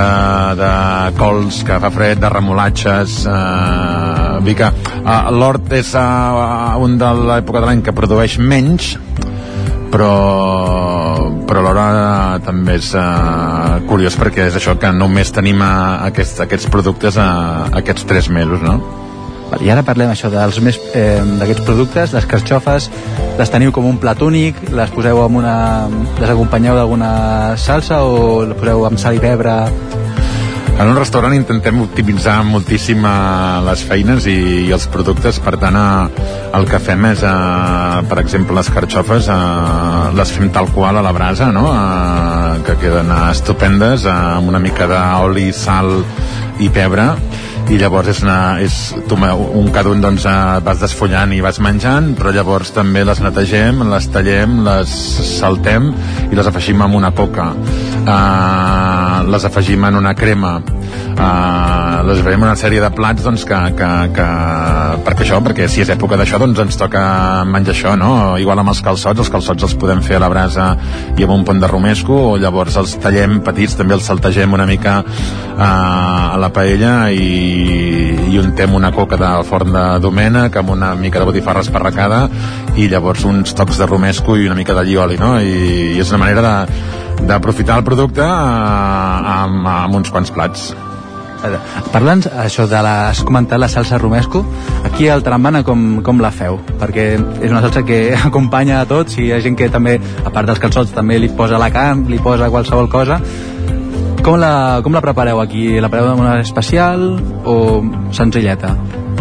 [0.60, 0.72] de
[1.20, 7.62] cols que fa fred, de remolatges eh, que eh, l'hort és eh, un de l'època
[7.62, 8.96] de l'any que produeix menys
[9.92, 10.12] però
[11.46, 16.70] però alhora també és uh, curiós perquè és això que només tenim uh, aquests, aquests
[16.74, 18.80] productes uh, aquests tres mesos no?
[19.62, 22.90] I ara parlem això dels més eh, d'aquests productes, les carxofes,
[23.40, 25.58] les teniu com un plat únic, les poseu amb una...
[26.20, 27.12] les acompanyeu d'alguna
[27.62, 29.56] salsa o les poseu amb sal i pebre?
[30.76, 33.14] En un restaurant intentem optimitzar moltíssim eh,
[33.64, 34.36] les feines i,
[34.68, 36.26] i els productes, per tant eh,
[36.58, 39.40] el que fem és, eh, per exemple, les carxofes eh,
[40.20, 41.70] les fem tal qual a la brasa, no?
[41.72, 46.02] eh, que queden estupendes, amb una mica d'oli, sal
[46.60, 47.08] i pebre,
[47.72, 48.76] i llavors és, una, és
[49.10, 53.22] tu, un cada un doncs, eh, vas desfollant i vas menjant però llavors també les
[53.24, 54.92] netegem les tallem, les
[55.40, 55.90] saltem
[56.30, 57.50] i les afegim amb una coca
[58.06, 63.58] uh, les afegim en una crema uh, les farem una sèrie de plats doncs, que,
[63.80, 64.28] que, que,
[65.08, 67.02] perquè això, perquè si és època d'això doncs ens toca
[67.50, 68.12] menjar això, no?
[68.42, 70.68] igual amb els calçots, els calçots els podem fer a la brasa
[71.16, 74.68] i amb un pont de romesco o llavors els tallem petits, també els saltegem una
[74.70, 80.74] mica uh, a la paella i, i untem una coca del forn de Domènec amb
[80.76, 82.26] una mica de botifarra esparracada
[82.76, 85.38] i llavors uns tocs de romesco i una mica de llioli, no?
[85.40, 86.56] I, i és una manera de
[87.26, 90.74] d'aprofitar el producte eh, amb, amb uns quants plats.
[91.94, 94.42] Parlant això de la, has comentat la salsa romesco,
[94.88, 96.58] aquí al Trambana com, com la feu?
[96.82, 100.32] Perquè és una salsa que acompanya a tots i hi ha gent que també, a
[100.32, 103.20] part dels calçots, també li posa la carn, li posa qualsevol cosa.
[104.26, 105.76] Com la, com la prepareu aquí?
[105.78, 107.04] La prepareu d'una especial
[107.46, 107.58] o
[108.10, 108.72] senzilleta?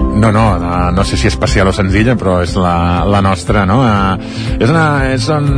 [0.00, 3.82] No, no, no, no sé si especial o senzilla, però és la, la nostra, no?
[3.84, 5.50] Uh, és una, és un,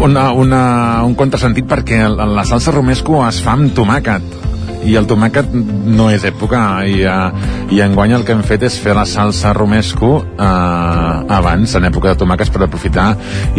[0.00, 0.62] una, una,
[1.04, 4.49] un contrasentit perquè la salsa romesco es fa amb tomàquet
[4.86, 7.30] i el tomàquet no és època i, uh,
[7.72, 12.12] i enguany el que hem fet és fer la salsa romesco uh, abans, en època
[12.12, 13.10] de tomàquets per aprofitar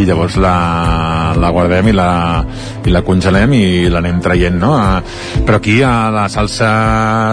[0.02, 0.56] i llavors la,
[1.38, 2.10] la guardem i la,
[2.86, 4.74] i la congelem i l'anem traient no?
[4.78, 6.72] Uh, però aquí uh, la salsa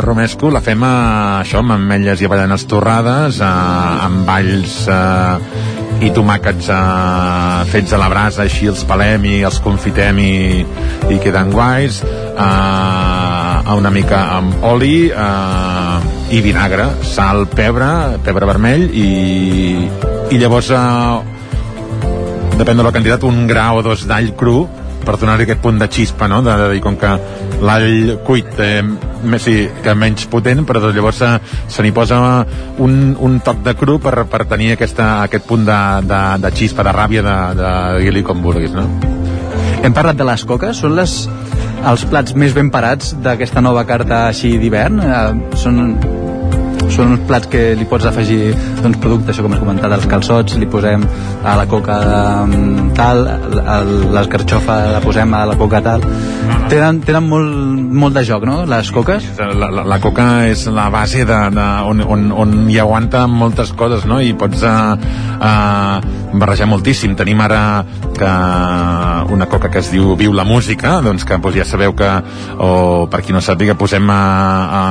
[0.05, 6.11] romesco la fem uh, això amb ametlles i avellanes torrades uh, amb alls uh, i
[6.15, 10.63] tomàquets eh, fets a la brasa així els pelem i els confitem i,
[11.11, 18.89] i queden guais eh, una mica amb oli eh, i vinagre sal, pebre, pebre vermell
[18.93, 19.09] i,
[20.31, 21.39] i llavors eh,
[22.59, 24.67] depèn de la quantitat un gra o dos d'all cru
[25.05, 26.43] per donar-li aquest punt de xispa, no?
[26.45, 27.13] De, de, de, com que
[27.65, 31.31] l'all cuit té més, sí, que menys potent, però doncs llavors se,
[31.73, 32.19] se n'hi posa
[32.85, 35.79] un, un toc de cru per, per tenir aquesta, aquest punt de,
[36.09, 37.73] de, de xispa, de ràbia, de, de
[38.05, 38.85] dir-li com vulguis, no?
[39.79, 41.23] Hem parlat de les coques, són les,
[41.87, 45.03] els plats més ben parats d'aquesta nova carta així d'hivern?
[45.05, 45.83] Eh, són
[46.89, 50.57] són uns plats que li pots afegir doncs, productes, això com has comentat, els calçots,
[50.59, 51.05] li posem
[51.45, 51.99] a la coca
[52.47, 53.25] um, tal,
[54.15, 56.07] l'escarxofa la posem a la coca tal.
[56.69, 57.53] Tenen, tenen molt,
[57.97, 59.25] molt de joc, no?, les coques?
[59.41, 63.73] La, la, la coca és la base de, de, on, on, on hi aguanta moltes
[63.73, 64.93] coses, no?, i pots uh,
[65.41, 67.15] uh, barrejar moltíssim.
[67.17, 67.63] Tenim ara
[68.19, 68.33] que
[69.33, 72.09] una coca que es diu Viu la música, doncs que doncs, ja sabeu que,
[72.59, 74.21] o per qui no sàpiga, posem a,
[74.79, 74.83] a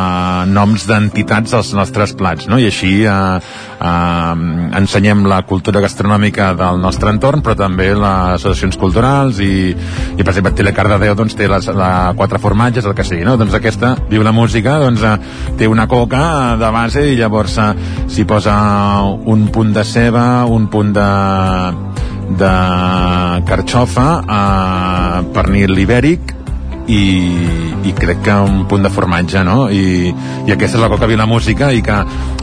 [0.49, 2.57] noms d'entitats als nostres plats, no?
[2.57, 3.39] I així eh,
[3.77, 4.33] eh,
[4.79, 10.31] ensenyem la cultura gastronòmica del nostre entorn, però també les associacions culturals i, i per
[10.31, 13.37] exemple, Tele Cardedeu doncs, té les, la quatre formatges, el que sigui, no?
[13.39, 15.15] Doncs aquesta, viu la música, doncs eh,
[15.59, 17.69] té una coca de base i llavors eh,
[18.07, 18.55] s'hi posa
[19.03, 21.11] un punt de ceba, un punt de
[22.27, 22.53] de
[23.47, 26.33] carxofa, eh, pernil ibèric
[26.87, 27.03] i,
[27.87, 29.67] i crec que un punt de formatge no?
[29.69, 30.11] I,
[30.47, 31.97] i aquesta és la coca la música i que,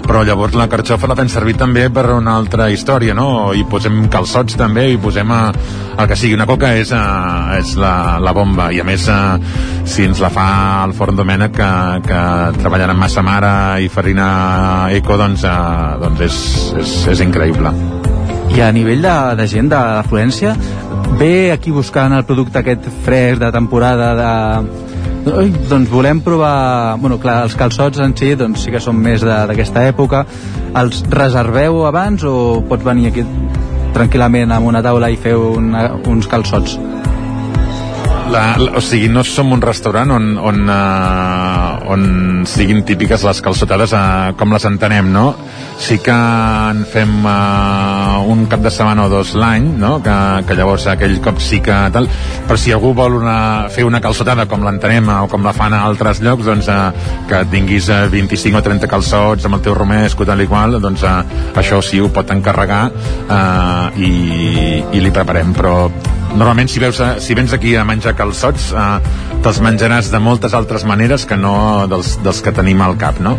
[0.05, 3.53] però llavors la carxofa la fem servir també per una altra història no?
[3.55, 5.43] i posem calçots també i posem a,
[5.99, 9.39] el que sigui, una coca és, a, és la, la bomba i a més a,
[9.85, 10.49] si ens la fa
[10.85, 11.71] el Forn Domènec que,
[12.09, 12.25] que
[12.61, 15.57] treballen amb massa mare i farina eco doncs, a,
[16.03, 16.43] doncs és,
[16.85, 18.14] és, és increïble
[18.55, 20.52] i a nivell de, de gent d'afluència
[21.18, 24.31] ve aquí buscant el producte aquest fresc de temporada de...
[25.33, 26.94] Ui, doncs volem provar...
[27.02, 30.23] Bueno, clar, els calçots en si doncs sí que són més d'aquesta època.
[30.78, 33.26] Els reserveu abans o pots venir aquí
[33.97, 36.78] tranquil·lament amb una taula i fer una, uns calçots?
[38.31, 42.05] La, la, o sigui, no som un restaurant on, on, uh, on
[42.49, 45.35] siguin típiques les calçotades eh, com les entenem, no?
[45.81, 49.97] Sí que en fem eh, un cap de setmana o dos l'any, no?
[50.05, 50.17] Que,
[50.49, 52.09] que llavors aquell cop sí que tal,
[52.49, 53.36] però si algú vol una,
[53.73, 56.81] fer una calçotada com l'entenem o com la fan a altres llocs, doncs eh,
[57.31, 61.05] que tinguis eh, 25 o 30 calçots amb el teu romesco, tal i qual, doncs
[61.09, 61.17] eh,
[61.61, 64.12] això sí ho pot encarregar eh, i,
[64.94, 65.78] i li preparem, però
[66.35, 68.87] normalment si, veus, eh, si vens aquí a menjar calçots eh,
[69.45, 73.37] te'ls menjaràs de moltes altres maneres que no dels, dels que tenim al cap, no?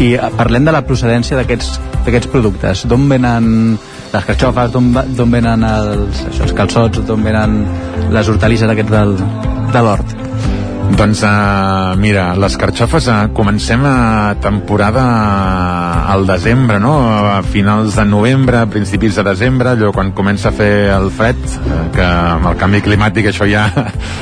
[0.00, 2.86] I eh, parlem de la procedència d'aquests productes.
[2.88, 3.76] D'on venen
[4.12, 7.62] les carxofes, d'on venen els, això, els calçots, d'on venen
[8.12, 9.16] les hortalisses aquests del,
[9.72, 10.21] de l'hort?
[10.92, 15.04] Doncs uh, mira, les carxofes uh, comencem a temporada
[16.12, 16.92] al desembre, no?
[17.32, 21.80] A finals de novembre, principis de desembre, allò quan comença a fer el fred, eh,
[21.96, 23.64] que amb el canvi climàtic això ja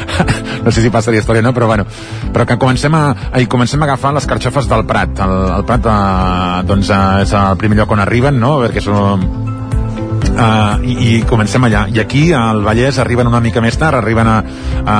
[0.64, 1.54] no sé si passaria història, no?
[1.56, 1.88] Però bueno,
[2.30, 5.24] però que comencem a, a, comencem a agafar les carxofes del Prat.
[5.26, 8.60] El, el Prat uh, doncs, uh, és el primer lloc on arriben, no?
[8.62, 9.49] Perquè són
[10.30, 14.28] Uh, i, i comencem allà i aquí al Vallès arriben una mica més tard arriben
[14.30, 14.36] a,
[14.86, 14.96] a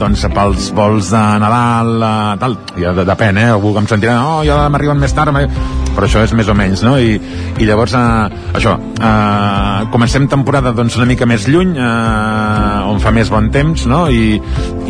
[0.00, 3.50] doncs pels vols de Nadal uh, tal, ja de, depèn, eh?
[3.54, 6.54] algú que em sentirà oh, ja m'arriben més tard m'arriben-" però això és més o
[6.58, 6.96] menys, no?
[6.98, 7.14] I,
[7.60, 8.26] i llavors, uh,
[8.58, 13.86] això, uh, comencem temporada doncs una mica més lluny, uh, on fa més bon temps,
[13.90, 14.04] no?
[14.10, 14.40] I,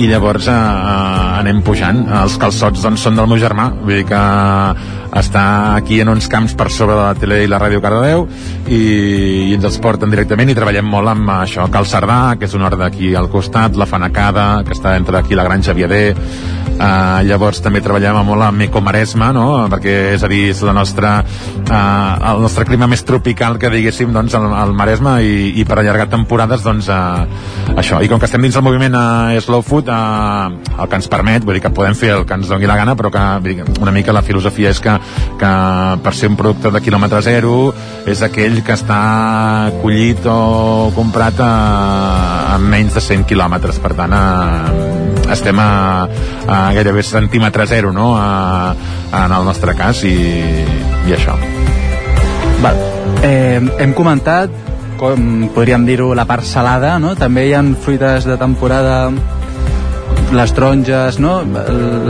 [0.01, 2.05] i llavors uh, anem pujant.
[2.25, 4.23] Els calçots doncs són del meu germà, vull dir que
[5.15, 5.45] està
[5.77, 8.27] aquí en uns camps per sobre de la tele i la ràdio Cardedeu
[8.67, 8.81] i,
[9.51, 12.67] i ens els porten directament i treballem molt amb això, Cal Cerdà, que és un
[12.67, 16.09] hort d'aquí al costat, la Fanacada, que està entre aquí la Granja Viader,
[16.75, 19.47] uh, llavors també treballem molt amb Ecomaresma, no?
[19.73, 24.13] perquè és a dir, és la nostra, uh, el nostre clima més tropical que diguéssim
[24.15, 28.29] doncs, al, al Maresme i, i per allargar temporades doncs, uh, això, i com que
[28.31, 31.75] estem dins del moviment uh, Slow Food uh, el que ens permet, vull dir que
[31.75, 34.73] podem fer el que ens doni la gana però que dir, una mica la filosofia
[34.75, 34.99] és que,
[35.41, 35.53] que
[36.05, 37.55] per ser un producte de quilòmetre zero
[38.11, 41.53] és aquell que està collit o comprat a,
[42.55, 44.25] a menys de 100 quilòmetres per tant a,
[45.35, 45.71] estem a,
[46.47, 48.15] a gairebé centímetre zero no?
[48.17, 48.75] a,
[49.11, 50.17] a, en el nostre cas i,
[51.09, 51.39] i això
[52.65, 52.79] Val.
[53.25, 54.53] Eh, hem comentat,
[54.97, 57.15] com podríem dir-ho, la part salada, no?
[57.19, 59.11] També hi ha fruites de temporada,
[60.37, 61.41] les taronges, no?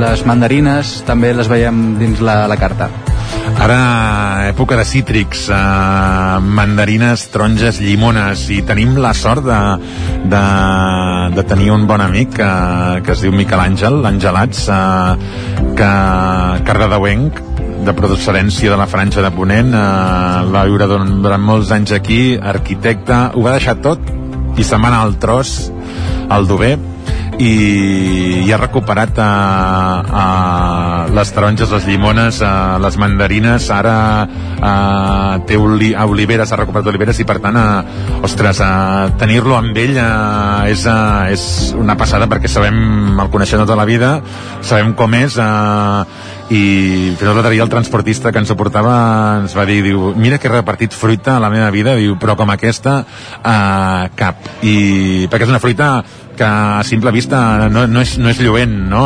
[0.00, 2.88] Les mandarines, també les veiem dins la, la carta.
[3.64, 3.78] Ara,
[4.50, 9.60] època de cítrics, eh, mandarines, taronges, llimones, i tenim la sort de,
[10.32, 10.42] de,
[11.36, 12.50] de tenir un bon amic que,
[13.06, 15.90] que es diu Miquel Àngel, Angelats, eh, que
[16.66, 17.40] cardedeuenc,
[17.84, 23.20] de procedència de la Franja de Ponent, eh, va viure durant molts anys aquí, arquitecte,
[23.34, 24.02] ho va deixar tot
[24.56, 25.54] i se'n va anar al tros,
[26.32, 26.76] al Dover,
[27.38, 29.30] i, i ha recuperat a,
[30.04, 30.26] a
[31.14, 34.74] les taronges, les llimones, a les mandarines, ara a,
[35.46, 37.66] té oli, a oliveres, ha recuperat oliveres i per tant, a,
[38.26, 38.62] ostres,
[39.20, 40.10] tenir-lo amb ell a,
[40.70, 40.98] és, a,
[41.34, 44.16] és una passada perquè sabem, el coneixem tota la vida,
[44.62, 46.06] sabem com és, a,
[46.52, 48.94] i fins i tot el transportista que ens portava
[49.40, 52.36] ens va dir, diu, mira que he repartit fruita a la meva vida, diu, però
[52.36, 55.88] com aquesta eh, cap, i perquè és una fruita
[56.36, 59.02] que a simple vista no, no, és, no és lluent, no?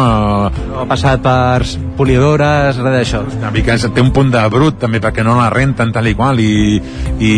[0.68, 1.64] No ha passat per
[1.98, 3.22] polidores, res d'això.
[3.74, 6.80] És- té un punt de brut també perquè no la renten tal i qual i,
[7.20, 7.32] i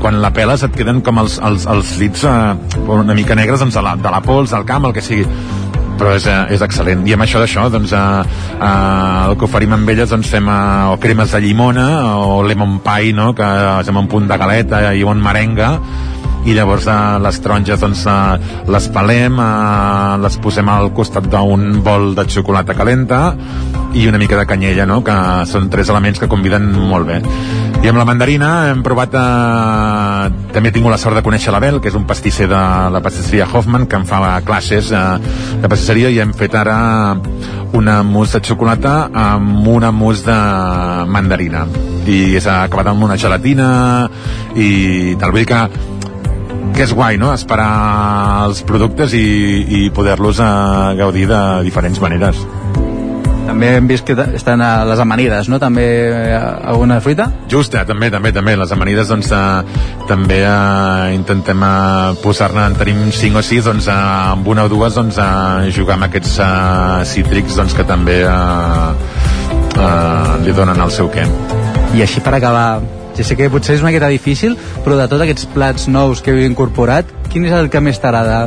[0.00, 3.74] quan la peles et queden com els, els, els dits eh, una mica negres doncs,
[3.74, 5.26] de, la, de la pols, del camp, el que sigui
[5.96, 9.72] però és, eh, és excel·lent i amb això d'això doncs, eh, eh, el que oferim
[9.76, 11.86] amb elles doncs, fem eh, o cremes de llimona
[12.20, 13.32] o lemon pie no?
[13.36, 13.46] que
[13.80, 15.76] és amb un punt de galeta i un merenga
[16.46, 21.80] i llavors eh, les taronges doncs, eh, les pelem, eh, les posem al costat d'un
[21.82, 23.20] bol de xocolata calenta
[23.96, 25.00] i una mica de canyella, no?
[25.04, 25.16] que
[25.50, 27.18] són tres elements que conviden molt bé.
[27.82, 29.14] I amb la mandarina hem provat...
[29.18, 33.02] Eh, també he tingut la sort de conèixer l'Abel, que és un pastisser de la
[33.04, 35.02] pastisseria Hoffman, que em fa classes eh,
[35.62, 36.78] de pastisseria i hem fet ara
[37.76, 40.38] una mousse de xocolata amb una mousse de
[41.12, 41.66] mandarina
[42.06, 43.68] i s'ha acabat amb una gelatina
[44.54, 45.60] i tal, vull que
[46.76, 47.70] que és guai, no?, esperar
[48.46, 49.26] els productes i,
[49.78, 50.50] i poder-los eh,
[50.98, 52.42] gaudir de diferents maneres.
[53.46, 55.60] També hem vist que estan a les amanides, no?
[55.62, 56.34] També eh,
[56.66, 57.28] alguna fruita?
[57.50, 58.56] Justa, també, també, també.
[58.58, 63.88] Les amanides, doncs, eh, també eh, intentem eh, posar-ne, en tenim 5 o 6, doncs,
[63.88, 63.96] eh,
[64.34, 68.90] amb una o dues, doncs, eh, jugar amb aquests eh, cítrics, doncs, que també eh,
[69.78, 71.28] eh, li donen el seu què.
[71.96, 72.82] I així per acabar,
[73.16, 76.34] ja sé que potser és una miqueta difícil, però de tots aquests plats nous que
[76.34, 78.46] heu incorporat, quin és el que més t'agrada?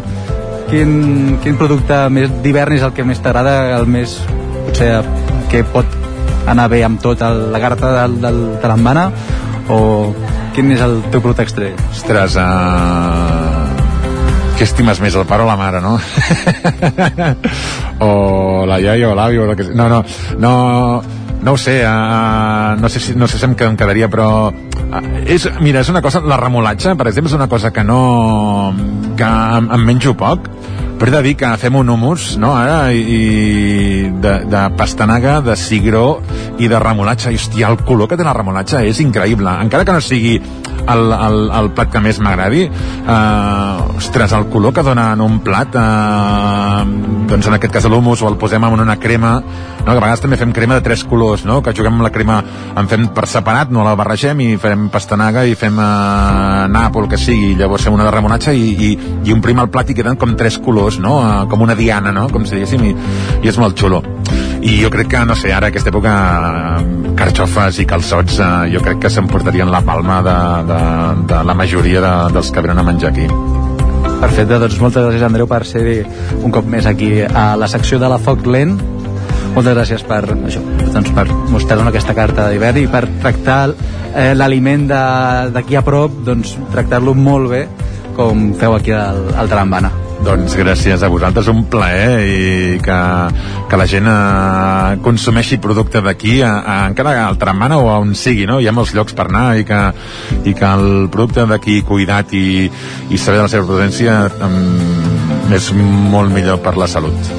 [0.69, 4.19] Quin, quin producte més d'hivern és el que més t'agrada, el més
[4.67, 4.91] potser
[5.49, 5.97] que pot
[6.49, 9.09] anar bé amb tot el, la carta del, del Tarambana
[9.73, 9.79] o
[10.55, 11.89] quin és el teu producte estrella?
[11.93, 13.65] Ostres, uh...
[14.59, 15.95] què estimes més, el pare o la mare, no?
[18.05, 18.11] o
[18.69, 19.69] la iaia o l'avi o el que...
[19.73, 20.03] No, no,
[20.37, 20.53] no,
[21.41, 25.47] no ho sé, uh, no sé si, no sé si em, quedaria, però uh, és,
[25.61, 28.73] mira, és una cosa, la remolatxa, per exemple, és una cosa que no
[29.17, 30.49] que em, em menjo poc,
[30.99, 35.39] però he de dir que fem un humus, no, ara, i, i de, de pastanaga,
[35.45, 36.19] de cigró
[36.59, 39.95] i de remolatxa, i hòstia, el color que té la remolatxa és increïble, encara que
[39.95, 40.35] no sigui
[40.87, 45.39] el, el, el plat que més m'agradi, eh, ostres, el color que dona en un
[45.45, 46.83] plat, eh,
[47.29, 50.23] doncs en aquest cas l'humus, o el posem en una crema, no, que a vegades
[50.23, 51.61] també fem crema de tres colors, no?
[51.65, 52.39] que juguem amb la crema,
[52.77, 57.05] en fem per separat, no la barregem i fem pastanaga i fem eh, nap o
[57.05, 58.91] el que sigui, llavors fem una de remonatge i, i,
[59.25, 61.19] i omplim el plat i queden com tres colors, no?
[61.23, 62.29] Eh, com una diana, no?
[62.33, 62.95] com si diguéssim, i,
[63.43, 64.03] i és molt xulo.
[64.61, 68.83] I jo crec que, no sé, ara aquesta època eh, carxofes i calçots eh, jo
[68.83, 70.79] crec que s'emportarien la palma de, de,
[71.31, 73.27] de la majoria de, dels que venen a menjar aquí.
[74.19, 75.83] Perfecte, doncs moltes gràcies Andreu per ser
[76.43, 78.75] un cop més aquí a la secció de la Foc Lent
[79.55, 80.61] moltes gràcies per això,
[80.93, 84.85] doncs per mostrar-nos aquesta carta d'hivern i per tractar eh, l'aliment
[85.55, 87.63] d'aquí a prop doncs tractar-lo molt bé
[88.19, 92.99] com feu aquí al, al Trambana doncs gràcies a vosaltres, un plaer i que,
[93.71, 98.59] que la gent eh, consumeixi producte d'aquí encara al Tramana o on sigui, no?
[98.59, 99.81] Hi ha molts llocs per anar i que,
[100.43, 102.69] i que el producte d'aquí cuidat i,
[103.09, 107.35] i saber de la seva procedència um, és molt millor per la salut.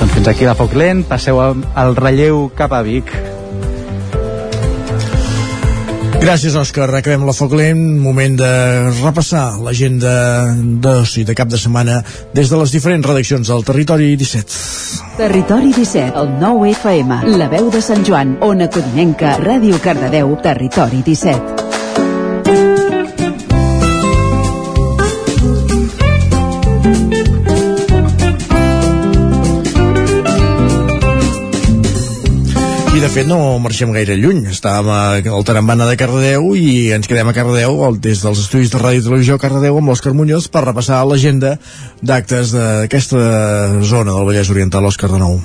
[0.00, 3.31] Doncs fins aquí la Foc Lent, passeu al relleu cap a Vic.
[6.22, 6.86] Gràcies, Òscar.
[6.94, 7.80] Acabem la foc lent.
[7.98, 8.50] Moment de
[9.00, 10.12] repassar l'agenda
[10.54, 11.96] d'oci de cap de setmana
[12.30, 14.60] des de les diferents redaccions del Territori 17.
[15.18, 21.02] Territori 17, el 9 FM, la veu de Sant Joan, Ona Codinenca, Ràdio Cardedeu, Territori
[21.02, 22.81] 17.
[33.02, 34.44] De fet no marxem gaire lluny.
[34.52, 39.00] Estàvem al Tarambana de Cardedeu i ens quedem a Cardedeu des dels estudis de Ràdio
[39.00, 41.56] i Televisió Cardedeu amb l'Òscar Muñoz per repassar l'agenda
[41.98, 43.24] d'actes d'aquesta
[43.82, 45.36] zona del Vallès Oriental, Òscar de nou.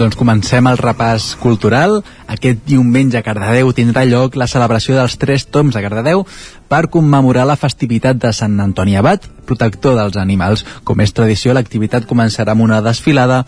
[0.00, 1.98] Doncs comencem el repàs cultural.
[2.32, 6.22] Aquest diumenge a Cardedeu tindrà lloc la celebració dels Tres Toms de Cardedeu
[6.72, 10.64] per commemorar la festivitat de Sant Antoni Abat, protector dels animals.
[10.88, 13.42] Com és tradició, l'activitat començarà amb una desfilada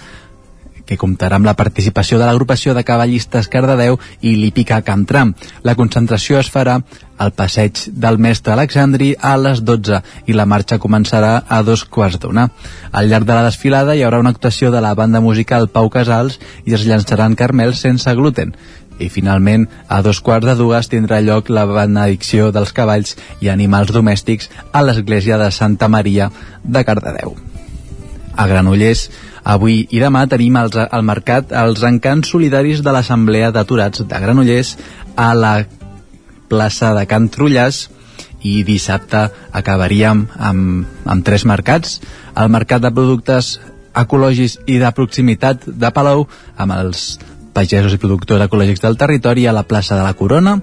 [0.87, 5.35] que comptarà amb la participació de l'agrupació de cavallistes Cardedeu i l'Hípica Camtram.
[5.63, 6.81] La concentració es farà
[7.23, 12.19] al passeig del mestre Alexandri a les 12 i la marxa començarà a dos quarts
[12.23, 12.49] d'una.
[12.91, 16.41] Al llarg de la desfilada hi haurà una actuació de la banda musical Pau Casals
[16.65, 18.57] i es llançaran carmels sense gluten.
[18.99, 23.95] I finalment, a dos quarts de dues tindrà lloc la benedicció dels cavalls i animals
[23.95, 26.31] domèstics a l'església de Santa Maria
[26.63, 27.52] de Cardedeu.
[28.37, 29.09] A Granollers,
[29.43, 34.77] Avui i demà tenim als, al mercat els encants solidaris de l'Assemblea d'Aturats de Granollers
[35.19, 35.57] a la
[36.53, 37.89] plaça de Can Trullàs
[38.47, 41.99] i dissabte acabaríem amb, amb tres mercats.
[42.39, 43.57] El mercat de productes
[43.99, 47.19] ecològics i de proximitat de Palau amb els
[47.53, 50.61] pagesos i productors ecològics del territori a la plaça de la Corona.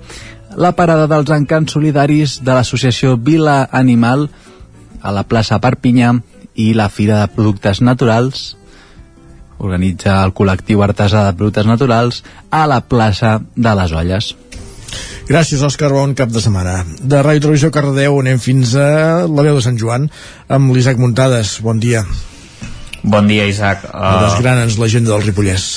[0.56, 4.30] La parada dels encants solidaris de l'associació Vila Animal
[5.03, 6.15] a la plaça Perpinyà
[6.59, 8.53] i la Fira de Productes Naturals
[9.59, 12.21] organitza el col·lectiu artesà de productes naturals
[12.51, 14.31] a la plaça de les Olles.
[15.29, 15.91] Gràcies, Òscar.
[15.93, 16.79] Bon cap de setmana.
[16.99, 20.07] De Ràdio Televisió Cardedeu anem fins a la veu de Sant Joan
[20.49, 21.59] amb l'Isaac Muntades.
[21.65, 22.05] Bon dia.
[23.03, 23.85] Bon dia, Isaac.
[23.91, 24.23] Uh...
[24.25, 25.67] Desgrana'ns l'agenda del Ripollès.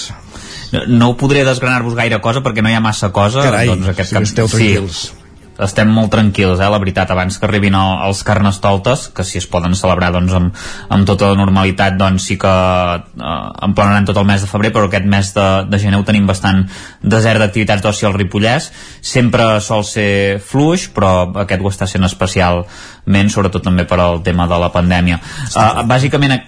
[0.72, 3.44] No, no podré desgranar-vos gaire cosa perquè no hi ha massa cosa.
[3.44, 4.30] Carai, doncs aquest si cap...
[4.30, 5.02] esteu tranquils.
[5.10, 5.21] Sí,
[5.64, 9.48] estem molt tranquils, eh, la veritat, abans que arribin el, els carnestoltes, que si es
[9.50, 13.32] poden celebrar doncs, amb, amb tota la normalitat, doncs sí que eh,
[13.68, 16.64] emplenaran tot el mes de febrer, però aquest mes de, de gener ho tenim bastant
[17.02, 18.70] desert d'activitats d'oci al Ripollès.
[19.00, 24.48] Sempre sol ser fluix, però aquest ho està sent especialment, sobretot també per al tema
[24.50, 25.20] de la pandèmia.
[25.52, 26.40] Uh, bàsicament,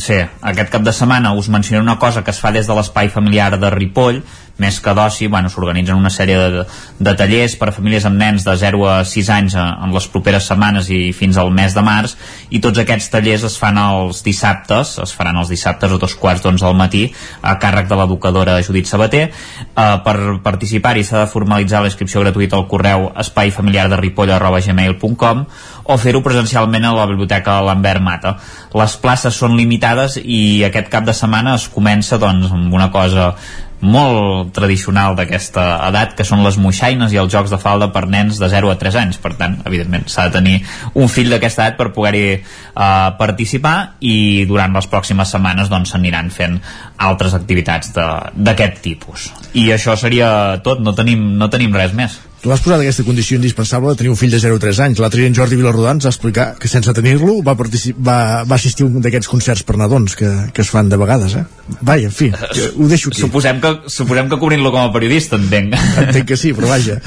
[0.00, 3.10] Sí, aquest cap de setmana us mencionaré una cosa que es fa des de l'espai
[3.12, 4.22] familiar de Ripoll,
[4.58, 6.64] més que d'oci, bueno, s'organitzen una sèrie de,
[6.98, 10.48] de tallers per a famílies amb nens de 0 a 6 anys en les properes
[10.50, 12.16] setmanes i fins al mes de març
[12.50, 16.42] i tots aquests tallers es fan els dissabtes, es faran els dissabtes a dos quarts
[16.42, 17.04] d'onze del matí
[17.42, 19.28] a càrrec de l'educadora Judit Sabater.
[19.28, 24.60] Eh, per participar-hi s'ha de formalitzar la inscripció gratuïta al correu espaifamiliar de ripoll arroba
[24.64, 25.44] gmail.com
[25.88, 28.34] o fer-ho presencialment a la biblioteca Lambert Mata.
[28.76, 33.32] Les places són limitades i aquest cap de setmana es comença doncs, amb una cosa
[33.80, 38.40] molt tradicional d'aquesta edat que són les moixaines i els jocs de falda per nens
[38.40, 39.18] de 0 a 3 anys.
[39.22, 40.56] Per tant, evidentment, s'ha de tenir
[40.94, 45.94] un fill d'aquesta edat per poder-hi uh, participar i durant les pròximes setmanes doncs
[46.34, 46.58] fent
[46.98, 49.32] altres activitats d'aquest tipus.
[49.54, 53.36] I això seria tot, no tenim, no tenim res més Tu has posat aquesta condició
[53.38, 55.00] indispensable de tenir un fill de 0 a 3 anys.
[55.02, 58.86] L'altre dia en Jordi Vilarrodà ens va explicar que sense tenir-lo va, va, va assistir
[58.86, 61.44] a un d'aquests concerts per nadons que, que es fan de vegades, eh?
[61.82, 63.24] Vai, en fi, ho deixo aquí.
[63.24, 65.74] Suposem que, suposem que cobrint-lo com a periodista, entenc.
[66.04, 67.00] Entenc que sí, però vaja,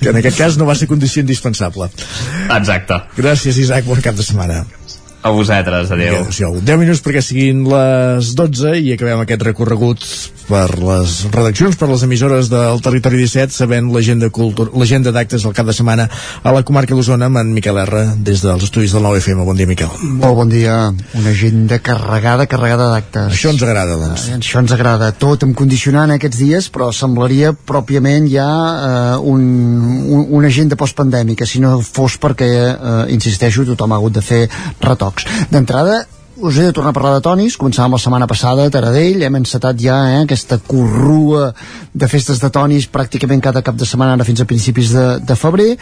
[0.00, 1.90] que en aquest cas no va ser condició indispensable.
[2.48, 3.02] Exacte.
[3.20, 4.64] Gràcies, Isaac, bon cap de setmana.
[5.20, 6.22] A vosaltres, adeu.
[6.22, 10.04] adéu 10 minuts perquè siguin les 12 i acabem aquest recorregut
[10.46, 15.74] per les redaccions, per les emissores del Territori 17, sabent l'agenda d'actes del cap de
[15.74, 19.42] setmana a la comarca d'Osona amb en Miquel R, des dels estudis del 9FM.
[19.44, 19.90] Bon dia, Miquel.
[20.06, 20.76] Molt bon dia.
[21.18, 23.34] Una agenda carregada, carregada d'actes.
[23.34, 24.28] Això ens agrada, doncs.
[24.30, 25.10] Eh, això ens agrada.
[25.18, 29.44] Tot amb condicionant aquests dies, però semblaria pròpiament ja eh, un,
[30.06, 34.42] un, una agenda postpandèmica, si no fos perquè, eh, insisteixo, tothom ha hagut de fer
[34.80, 35.26] retoc tocs.
[35.52, 36.04] D'entrada,
[36.40, 39.36] us he de tornar a parlar de tonis, començàvem la setmana passada a Taradell, hem
[39.40, 41.48] encetat ja eh, aquesta corrua
[41.90, 45.36] de festes de tonis pràcticament cada cap de setmana ara fins a principis de, de
[45.38, 45.72] febrer,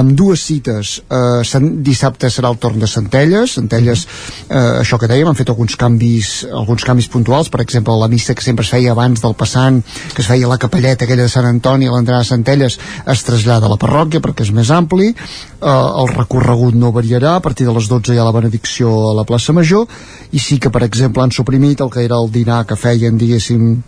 [0.00, 0.98] amb dues cites.
[1.08, 3.56] Eh, dissabte serà el torn de Centelles.
[3.56, 4.04] Centelles,
[4.48, 7.48] eh, això que dèiem han fet alguns canvis, alguns canvis puntuals.
[7.48, 9.80] Per exemple la missa que sempre es feia abans del passant
[10.12, 13.24] que es feia a la capelleta aquella de Sant Antoni a l'entrada de Centelles es
[13.24, 15.12] trasllada a la parròquia perquè és més ampli.
[15.12, 17.38] Eh, el recorregut no variarà.
[17.38, 19.88] A partir de les 12 hi ha la benedicció a la plaça Major
[20.32, 23.82] i sí que per exemple han suprimit el que era el dinar que feien diguéssim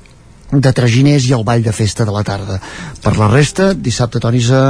[0.52, 2.60] de traginers i el ball de festa de la tarda.
[3.02, 4.64] Per la resta, dissabte tonis a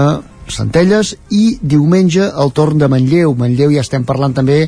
[0.49, 3.35] Centelles i diumenge el torn de Manlleu.
[3.37, 4.65] Manlleu ja estem parlant també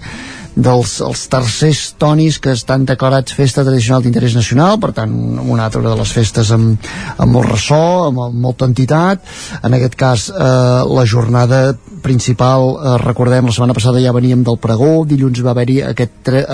[0.57, 5.12] dels els tercers tonis que estan decorats festa tradicional d'interès nacional, per tant
[5.44, 6.89] una altra de les festes amb,
[7.20, 9.20] amb molt ressò, amb, amb molta entitat.
[9.62, 10.41] En aquest cas eh,
[10.89, 11.60] la jornada
[12.07, 16.44] principal, eh, recordem la setmana passada ja veníem del pregó, dilluns va haver-hi aquest, eh,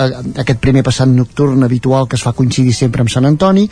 [0.43, 3.67] aquest primer passant nocturn habitual que es fa coincidir sempre amb Sant Antoni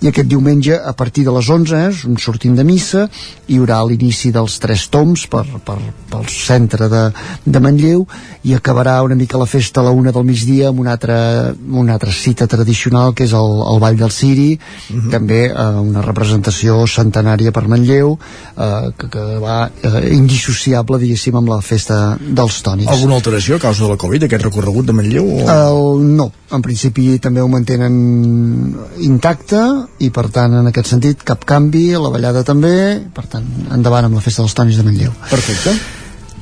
[0.00, 3.06] i aquest diumenge a partir de les 11 eh, un sortint de missa
[3.46, 5.78] hi haurà l'inici dels tres toms per, per,
[6.10, 7.04] pel centre de,
[7.44, 8.06] de Manlleu
[8.44, 11.94] i acabarà una mica la festa a la una del migdia amb una altra, una
[11.94, 15.00] altra cita tradicional que és el, el Ball del Siri uh mhm.
[15.00, 15.10] -huh.
[15.10, 18.18] també eh, una representació centenària per Manlleu
[18.56, 23.58] eh, que, que va eh, indissociable diguéssim amb la festa dels tònics Alguna alteració a
[23.58, 25.24] causa de la Covid aquest recorregut de Manlleu?
[25.24, 25.50] O...
[25.50, 29.62] El, no, en principi també ho mantenen intacte
[29.98, 34.14] i per tant en aquest sentit cap canvi, la ballada també per tant endavant amb
[34.14, 35.74] la festa dels tònics de Manlleu Perfecte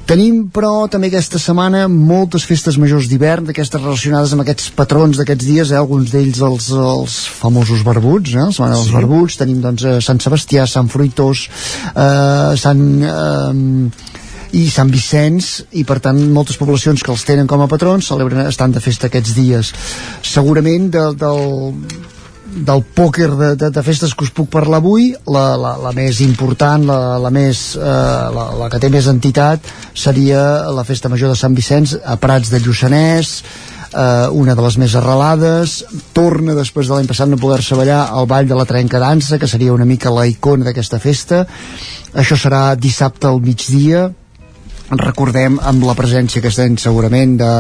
[0.05, 5.47] Tenim, però, també aquesta setmana moltes festes majors d'hivern, d'aquestes relacionades amb aquests patrons d'aquests
[5.49, 5.79] dies, eh?
[5.81, 8.43] alguns d'ells els, els famosos barbuts, eh?
[8.43, 8.97] la setmana dels sí.
[8.99, 11.49] barbuts, tenim doncs eh, Sant Sebastià, Sant Fruitós,
[11.95, 12.85] eh, Sant...
[13.01, 14.21] Eh,
[14.55, 15.49] i Sant Vicenç
[15.81, 19.09] i per tant moltes poblacions que els tenen com a patrons celebren, estan de festa
[19.09, 19.73] aquests dies
[20.23, 21.41] segurament de, del,
[22.55, 26.21] del pòquer de, de, de festes que us puc parlar avui la, la, la més
[26.25, 27.85] important la, la, més, eh,
[28.37, 30.41] la, la que té més entitat seria
[30.75, 33.37] la festa major de Sant Vicenç a Prats de Lluçanès
[33.95, 35.77] eh, una de les més arrelades
[36.17, 39.51] torna després de l'any passat no poder-se ballar al Ball de la Trenca Dansa que
[39.51, 41.45] seria una mica la icona d'aquesta festa.
[42.15, 44.09] Això serà dissabte al migdia
[44.91, 47.53] recordem amb la presència que estem segurament de,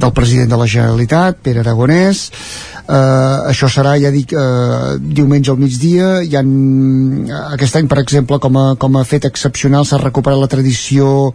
[0.00, 2.24] del president de la Generalitat, Pere Aragonès.
[2.82, 6.22] Eh, això serà, ja dic, eh, diumenge al migdia.
[6.24, 6.42] Hi ha,
[7.52, 11.30] aquest any per exemple com a, com a fet excepcional s'ha recuperat la tradició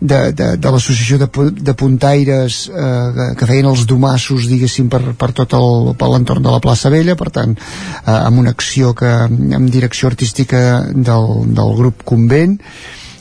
[0.00, 1.28] de, de, de l'associació de,
[1.60, 6.92] de puntaires eh, que feien els domassos diguéssim per, per tot l'entorn de la plaça
[6.92, 7.18] Vella.
[7.20, 12.56] Per tant eh, amb una acció que amb direcció artística del, del grup Convent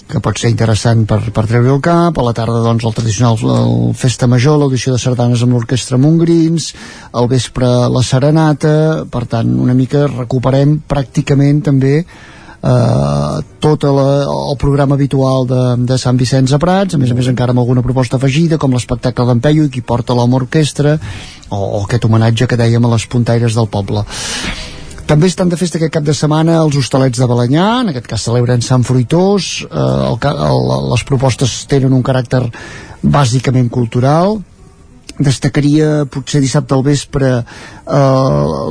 [0.10, 3.38] que pot ser interessant per, per treure el cap, a la tarda doncs el tradicional
[3.54, 6.72] el Festa Major, l'audició de sardanes amb l'orquestra Montgrins,
[7.14, 14.58] al vespre la Serenata, per tant una mica recuperem pràcticament també eh, tot la, el
[14.58, 17.86] programa habitual de, de Sant Vicenç a Prats, a més a més encara amb alguna
[17.86, 20.98] proposta afegida, com l'espectacle d'en Peyu i qui porta l'home orquestra,
[21.50, 24.08] o, o aquest homenatge que dèiem a les puntaires del poble
[25.10, 28.28] també estan de festa aquest cap de setmana els hostalets de Balanyà, en aquest cas
[28.28, 32.44] celebren Sant Fruitós, eh, el, el, les propostes tenen un caràcter
[33.02, 34.38] bàsicament cultural,
[35.18, 38.06] destacaria potser dissabte al vespre eh,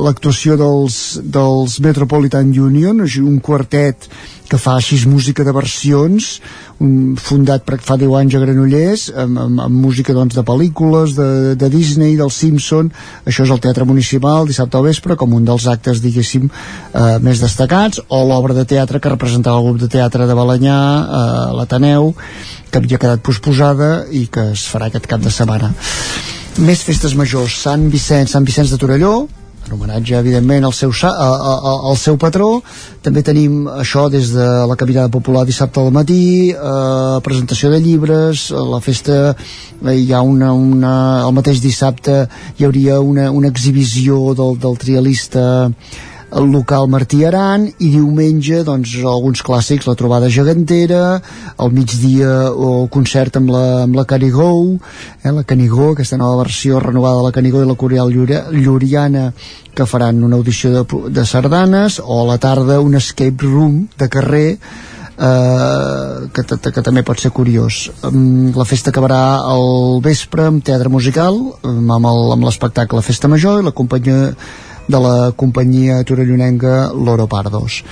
[0.05, 4.07] l'actuació dels, dels Metropolitan Union, un quartet
[4.49, 6.39] que fa així música de versions
[6.83, 11.15] un, fundat per fa 10 anys a Granollers amb, amb, amb música doncs, de pel·lícules
[11.17, 11.29] de,
[11.59, 12.91] de Disney, del Simpson.
[13.29, 17.43] Això és el Teatre Municipal dissabte al vespre com un dels actes diguéssim eh, més
[17.43, 22.13] destacats o l'obra de teatre que representava el grup de teatre de Balanyà eh, l'Ateneu
[22.69, 25.73] que havia quedat posposada i que es farà aquest cap de setmana.
[26.59, 29.13] Més festes majors, Sant Vicenç, Sant Vicenç de Torelló,
[29.69, 32.61] en homenatge evidentment al seu, a, a, a, al seu patró.
[33.05, 38.49] També tenim això des de la caminada popular dissabte al matí eh, presentació de llibres
[38.51, 40.93] la festa eh, hi ha una, una
[41.27, 42.25] el mateix dissabte
[42.57, 45.45] hi hauria una, una exhibició del, del trialista
[46.31, 51.21] el local Martí Aran i diumenge doncs alguns clàssics la trobada gegantera
[51.57, 54.49] al migdia o concert amb la, amb la Canigó
[55.23, 59.31] eh, la Canigó, aquesta nova versió renovada de la Canigó i la Coreal Lluriana
[59.73, 64.09] que faran una audició de, de sardanes o a la tarda un escape room de
[64.09, 64.47] carrer
[65.19, 67.89] eh, que, que, que també pot ser curiós.
[68.07, 73.59] Um, la festa acabarà al vespre amb teatre musical um, el- amb l'espectacle Festa Major
[73.61, 74.33] i la companyia
[74.89, 77.83] de la companyia torellonenca Loro Pardos.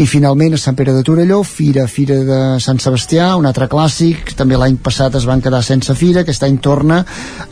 [0.00, 4.32] I finalment a Sant Pere de Torelló, Fira, Fira de Sant Sebastià, un altre clàssic,
[4.38, 7.02] també l'any passat es van quedar sense Fira, aquest any torna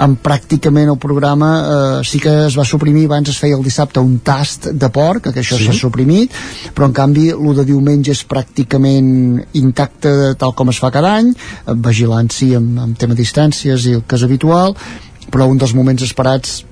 [0.00, 4.00] amb pràcticament el programa, eh, sí que es va suprimir, abans es feia el dissabte
[4.00, 5.68] un tast de porc, que això Sí.
[5.68, 6.33] s'ha suprimit,
[6.74, 11.34] però en canvi el de diumenge és pràcticament intacte tal com es fa cada any,
[11.66, 14.74] amb vigilància amb, amb tema distàncies i el que és habitual,
[15.31, 16.65] però un dels moments esperats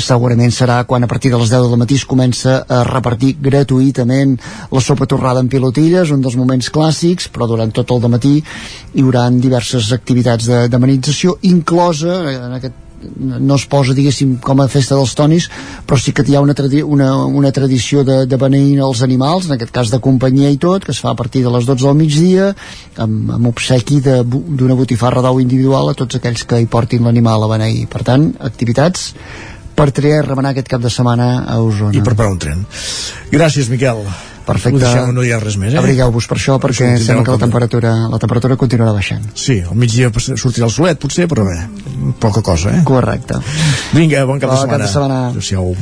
[0.00, 4.38] segurament serà quan a partir de les 10 del matí es comença a repartir gratuïtament
[4.72, 8.38] la sopa torrada en pilotilles, un dels moments clàssics, però durant tot el matí
[8.94, 12.80] hi haurà diverses activitats de- d'amenització, inclosa en aquest
[13.18, 15.48] no es posa, diguéssim, com a festa dels tonis,
[15.86, 19.46] però sí que hi ha una, tradi una, una tradició de, de beneir els animals,
[19.48, 21.82] en aquest cas de companyia i tot, que es fa a partir de les 12
[21.88, 22.52] del migdia,
[23.02, 27.42] amb, amb obsequi de d'una botifarra d'ou individual a tots aquells que hi portin l'animal
[27.42, 27.88] a beneir.
[27.90, 29.10] Per tant, activitats
[29.76, 31.94] per triar i remenar aquest cap de setmana a Osona.
[31.96, 32.66] I preparar un tren.
[33.32, 34.04] Gràcies, Miquel.
[34.42, 34.74] Perfecte.
[34.74, 35.78] Ho deixem, no hi ha res més, eh?
[35.78, 39.22] Abrigueu-vos per això, perquè Sortirem sembla que la temperatura, la temperatura continuarà baixant.
[39.38, 41.60] Sí, al migdia sortirà el solet, potser, però bé,
[42.18, 42.82] poca cosa, eh?
[42.84, 43.38] Correcte.
[43.94, 44.84] Vinga, bon cap de Bon cap setmana.
[44.84, 45.20] de setmana.
[45.28, 45.76] Adéu-siau.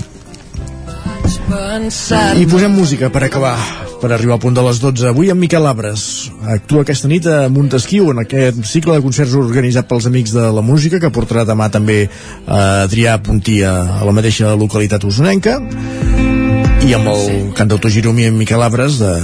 [2.36, 3.54] I posem música per acabar,
[4.00, 5.08] per arribar al punt de les 12.
[5.10, 6.30] Avui amb Miquel Abres.
[6.54, 10.64] Actua aquesta nit a Montesquieu en aquest cicle de concerts organitzat pels Amics de la
[10.64, 12.02] Música, que portarà demà també
[12.46, 15.58] a Adrià Puntí a, la mateixa localitat usonenca
[16.80, 19.14] i amb el cantautor gironí en Miquel Abres de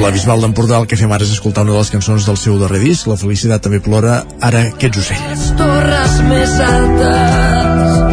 [0.00, 2.58] la Bisbal d'Empordà el que fem ara és escoltar una de les cançons del seu
[2.62, 8.09] darrer disc La felicitat també plora, ara que ets ocell les torres més altes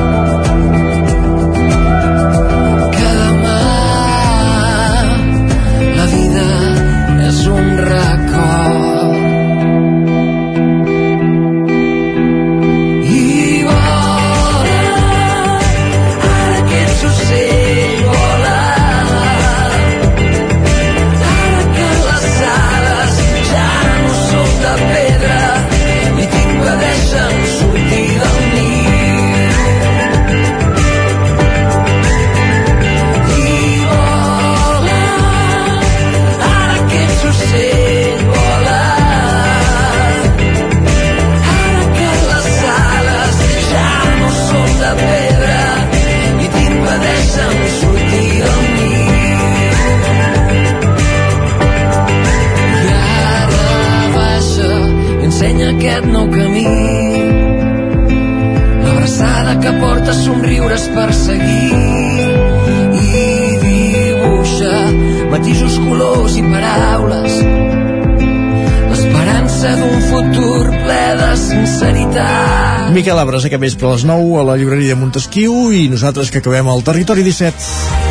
[71.88, 72.92] sinceritat.
[72.94, 76.40] Miquel Abres aquest vespre a les 9 a la llibreria de Montesquieu i nosaltres que
[76.40, 78.06] acabem al Territori 17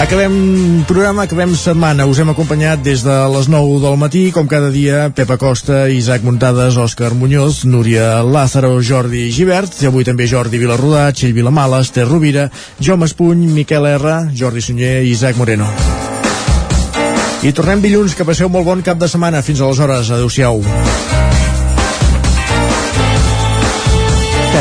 [0.00, 2.06] Acabem programa, acabem setmana.
[2.08, 6.24] Us hem acompanyat des de les 9 del matí, com cada dia, Pepa Costa, Isaac
[6.24, 12.08] Muntades, Òscar Muñoz, Núria Lázaro, Jordi Givert, i avui també Jordi Vilarrodà, Txell Vilamala, Esther
[12.08, 12.48] Rovira,
[12.80, 15.68] Jaume Espuny, Miquel R, Jordi Sunyer i Isaac Moreno.
[17.44, 19.44] I tornem dilluns, que passeu molt bon cap de setmana.
[19.44, 20.64] Fins aleshores, adeu-siau.